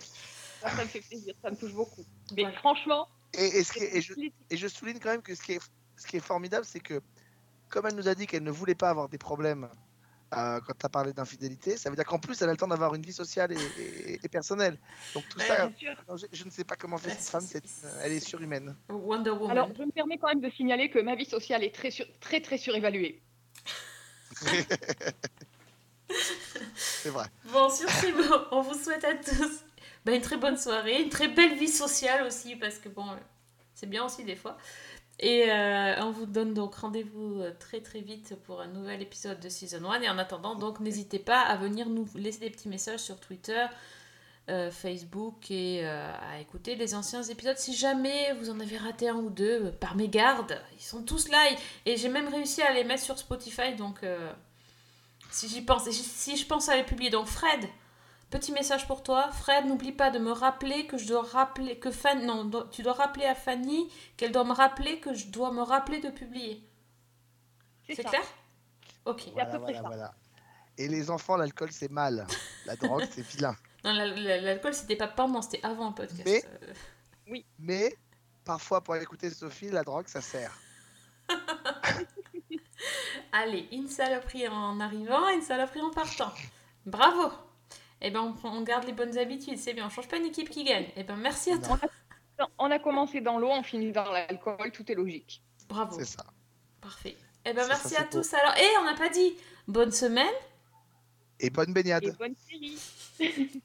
Ça, 0.61 0.71
ça 0.71 0.83
me 0.83 0.89
fait 0.89 1.01
plaisir, 1.03 1.35
ça 1.41 1.51
me 1.51 1.57
touche 1.57 1.73
beaucoup. 1.75 2.05
Mais 2.37 2.51
franchement, 2.55 3.07
Et, 3.35 3.45
et 3.59 3.63
ce 3.63 3.73
qui 3.73 3.81
est- 3.85 3.97
et 3.97 4.01
je, 4.01 4.13
et 4.51 4.57
je 4.57 4.67
souligne 4.67 4.99
quand 4.99 5.11
même 5.11 5.23
que 5.23 5.35
ce 5.37 5.43
qui 5.43 5.53
est, 5.53 5.61
ce 5.97 6.07
qui 6.07 6.17
est 6.17 6.21
formidable, 6.21 6.65
c'est 6.65 6.81
que 6.81 7.01
comme 7.69 7.87
elle 7.87 7.95
nous 7.95 8.09
a 8.09 8.15
dit 8.17 8.27
qu'elle 8.27 8.43
ne 8.43 8.51
voulait 8.51 8.75
pas 8.75 8.91
avoir 8.91 9.09
des 9.09 9.19
problèmes 9.19 9.69
euh, 10.35 10.61
quand 10.67 10.73
tu 10.79 10.85
as 10.87 10.89
parlé 10.89 11.13
d'infidélité, 11.13 11.77
ça 11.77 11.89
veut 11.91 11.97
dire 11.97 12.05
qu'en 12.05 12.19
plus 12.19 12.41
elle 12.43 12.49
a 12.49 12.53
le 12.53 12.59
temps 12.59 12.69
d'avoir 12.69 12.95
une 12.95 13.03
vie 13.03 13.13
sociale 13.13 13.53
et, 13.53 13.57
et- 14.13 14.21
et 14.23 14.29
personnelle. 14.29 14.79
Donc 15.15 15.25
tout 15.29 15.39
Ouais, 15.39 15.47
ça, 15.47 15.71
non, 16.09 16.17
je, 16.17 16.27
je 16.33 16.45
ne 16.45 16.51
sais 16.51 16.65
pas 16.65 16.77
comment 16.77 16.99
fait 16.99 17.11
cette 17.11 17.29
femme, 17.31 17.41
c'est- 17.47 17.63
elle 18.03 18.13
est 18.13 18.21
surhumaine. 18.21 18.77
Wonder 18.91 19.31
Woman. 19.31 19.51
alors 19.51 19.69
je 19.77 19.83
me 19.83 19.91
permets 19.91 20.19
quand 20.19 20.29
même 20.29 20.41
de 20.41 20.51
signaler 20.51 20.91
que 20.91 20.99
ma 20.99 21.15
vie 21.15 21.25
sociale 21.27 21.65
est 21.65 21.75
très, 21.75 21.91
sur- 21.91 22.07
très, 22.21 22.41
très 22.41 22.59
surévaluée. 22.59 23.23
C'est 26.75 27.11
vrai. 27.11 27.27
Bon, 27.53 27.69
sur 27.71 27.89
ces 27.91 28.13
mots, 28.13 28.23
on 28.51 28.61
vous 28.63 28.79
souhaite 28.79 29.05
à 29.05 29.15
tous 29.15 29.65
bah, 30.05 30.13
une 30.15 30.23
très 30.23 30.37
bonne 30.37 30.57
soirée, 30.57 31.03
une 31.03 31.11
très 31.11 31.29
belle 31.29 31.55
vie 31.59 31.69
sociale 31.69 32.27
aussi, 32.27 32.57
parce 32.57 32.77
que 32.79 32.89
bon, 32.89 33.05
c'est 33.75 33.89
bien 33.89 34.05
aussi 34.05 34.25
des 34.25 34.37
fois. 34.37 34.57
Et 35.21 35.51
euh, 35.51 36.01
on 36.03 36.13
vous 36.13 36.27
donne 36.27 36.55
donc 36.55 36.77
rendez-vous 36.77 37.41
euh, 37.41 37.53
très 37.59 37.81
très 37.81 38.01
vite 38.01 38.37
pour 38.45 38.61
un 38.61 38.69
nouvel 38.69 39.03
épisode 39.03 39.41
de 39.41 39.49
Season 39.49 39.85
1. 39.85 40.03
Et 40.03 40.09
en 40.09 40.19
attendant, 40.19 40.55
donc 40.55 40.79
n'hésitez 40.81 41.19
pas 41.19 41.41
à 41.41 41.57
venir 41.57 41.89
nous 41.89 42.07
laisser 42.15 42.41
des 42.41 42.51
petits 42.51 42.69
messages 42.69 43.01
sur 43.01 43.19
Twitter, 43.19 43.67
euh, 44.49 44.71
Facebook 44.71 45.51
et 45.51 45.85
à 45.85 46.41
écouter 46.41 46.77
les 46.77 46.95
anciens 46.95 47.23
épisodes. 47.23 47.59
Si 47.59 47.75
jamais 47.75 48.33
vous 48.35 48.51
en 48.51 48.61
avez 48.61 48.77
raté 48.77 49.09
un 49.09 49.17
ou 49.17 49.31
deux, 49.31 49.73
par 49.73 49.97
mégarde, 49.97 50.61
ils 50.77 50.85
sont 50.85 51.03
tous 51.03 51.29
là. 51.29 51.45
Et, 51.85 51.97
j'ai 51.97 52.09
même 52.09 52.29
réussi 52.29 52.63
à 52.63 52.73
les 52.73 52.85
mettre 52.85 53.03
sur 53.03 53.19
Spotify. 53.19 53.75
Donc 53.77 54.01
si 55.33 55.49
j'y 55.49 55.63
pense, 55.63 55.91
si 55.91 56.37
je 56.37 56.47
pense 56.47 56.69
à 56.69 56.77
les 56.77 56.85
publier. 56.85 57.11
Donc 57.11 57.27
Fred, 57.27 57.69
petit 58.31 58.53
message 58.53 58.87
pour 58.87 59.03
toi. 59.03 59.31
Fred, 59.33 59.67
n'oublie 59.67 59.93
pas 59.93 60.11
de 60.11 60.19
me 60.19 60.33
rappeler 60.33 60.87
que 60.87 60.97
je 60.99 61.07
dois 61.09 61.23
rappeler 61.23 61.79
que 61.79 61.91
Fanny, 61.91 62.25
non, 62.25 62.45
do- 62.45 62.65
tu 62.71 62.83
dois 62.83 62.93
rappeler 62.95 63.25
à 63.27 63.35
Fanny 63.35 63.91
qu'elle 64.17 64.33
doit 64.33 64.45
me 64.45 64.53
rappeler 64.53 65.01
que 65.01 65.15
je 65.15 65.27
dois 65.29 65.51
me 65.53 65.63
rappeler 65.63 66.01
de 66.01 66.11
publier. 66.11 66.63
C'est 67.87 67.95
clair? 68.11 68.23
Ok. 69.07 69.29
Voilà, 69.33 69.59
voilà, 69.59 69.83
voilà. 69.83 70.15
Et 70.77 70.89
les 70.89 71.11
enfants, 71.11 71.37
l'alcool, 71.37 71.73
c'est 71.73 71.91
mal. 71.91 72.27
La 72.67 72.77
drogue, 72.77 73.07
c'est 73.11 73.23
vilain. 73.27 73.57
Non, 73.85 73.93
la- 73.93 74.07
la- 74.07 74.41
l'alcool 74.41 74.75
c'était 74.75 74.97
pas 74.97 75.07
pendant, 75.07 75.41
c'était 75.41 75.65
avant 75.65 75.91
le 75.91 75.95
podcast. 75.95 76.23
Mais- 76.25 76.43
Euh, 76.63 76.73
Mais 77.61 77.95
parfois, 78.45 78.83
pour 78.83 78.97
écouter 78.97 79.31
Sophie, 79.31 79.71
la 79.71 79.85
drogue, 79.85 80.09
ça 80.09 80.21
sert. 80.21 80.53
Allez, 83.33 83.69
une 83.73 83.89
saloperie 83.89 84.49
en 84.49 84.81
arrivant, 84.81 85.29
une 85.29 85.43
saloperie 85.43 85.81
en 85.81 85.91
partant. 85.91 86.33
Bravo 86.87 87.31
Eh 88.01 88.11
ben 88.11 88.21
on, 88.21 88.33
prend- 88.33 88.57
on 88.57 88.63
garde 88.63 88.85
les 88.85 88.93
bonnes 88.93 89.17
habitudes, 89.19 89.59
c'est 89.59 89.75
bien, 89.75 89.87
on 89.87 89.91
change 89.91 90.09
pas 90.09 90.17
une 90.19 90.27
équipe 90.27 90.51
qui 90.51 90.65
gagne. 90.65 90.87
Eh 90.97 91.03
ben 91.05 91.17
merci 91.17 91.51
à 91.51 91.59
toi. 91.59 91.79
On 92.59 92.71
a 92.71 92.79
commencé 92.79 93.21
dans 93.21 93.39
l'eau, 93.39 93.49
on 93.51 93.63
finit 93.65 93.91
dans 93.91 94.11
l'alcool, 94.13 94.71
tout 94.73 94.91
est 94.91 94.95
logique. 94.95 95.43
Bravo. 95.69 95.97
C'est 95.99 96.05
ça. 96.05 96.25
Parfait. 96.81 97.17
Eh 97.45 97.53
ben 97.53 97.67
merci 97.67 97.95
ça, 97.95 98.03
à 98.03 98.05
tous 98.05 98.33
alors. 98.35 98.57
Et 98.57 98.69
on 98.81 98.85
n'a 98.85 98.95
pas 98.95 99.09
dit 99.09 99.35
bonne 99.67 99.91
semaine, 99.91 100.27
Et 101.41 101.51
bonne 101.51 101.73
baignade. 101.73 102.05
Et 102.05 102.13
bonne 102.13 102.35
série. 102.49 102.79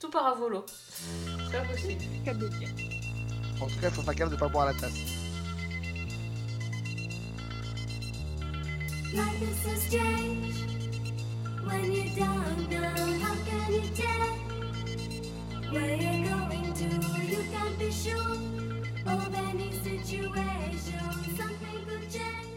tout 0.00 0.10
par 0.10 0.26
à 0.26 0.34
volo. 0.34 0.64
C'est 0.68 1.66
possible. 1.68 2.02
En 3.60 3.66
tout 3.66 3.78
cas, 3.80 3.88
il 3.88 3.94
faut 3.94 4.02
faire 4.02 4.14
gaffe 4.14 4.30
de 4.30 4.36
pas 4.36 4.48
boire 4.48 4.66
la 4.66 4.74
tasse. 4.74 4.94
Life 9.12 9.42
is 9.42 9.62
so 9.64 9.74
strange 9.86 10.77
when 11.64 11.92
you 11.92 12.10
don't 12.16 12.70
know 12.70 13.18
how 13.22 13.34
can 13.44 13.72
you 13.72 13.82
tell 13.94 14.28
where 15.72 15.96
you're 15.96 16.24
going 16.28 16.72
to. 16.74 16.84
You 17.26 17.44
can't 17.52 17.78
be 17.78 17.90
sure 17.90 18.36
of 19.06 19.34
any 19.34 19.72
situation. 19.72 21.00
Sometimes 21.36 22.47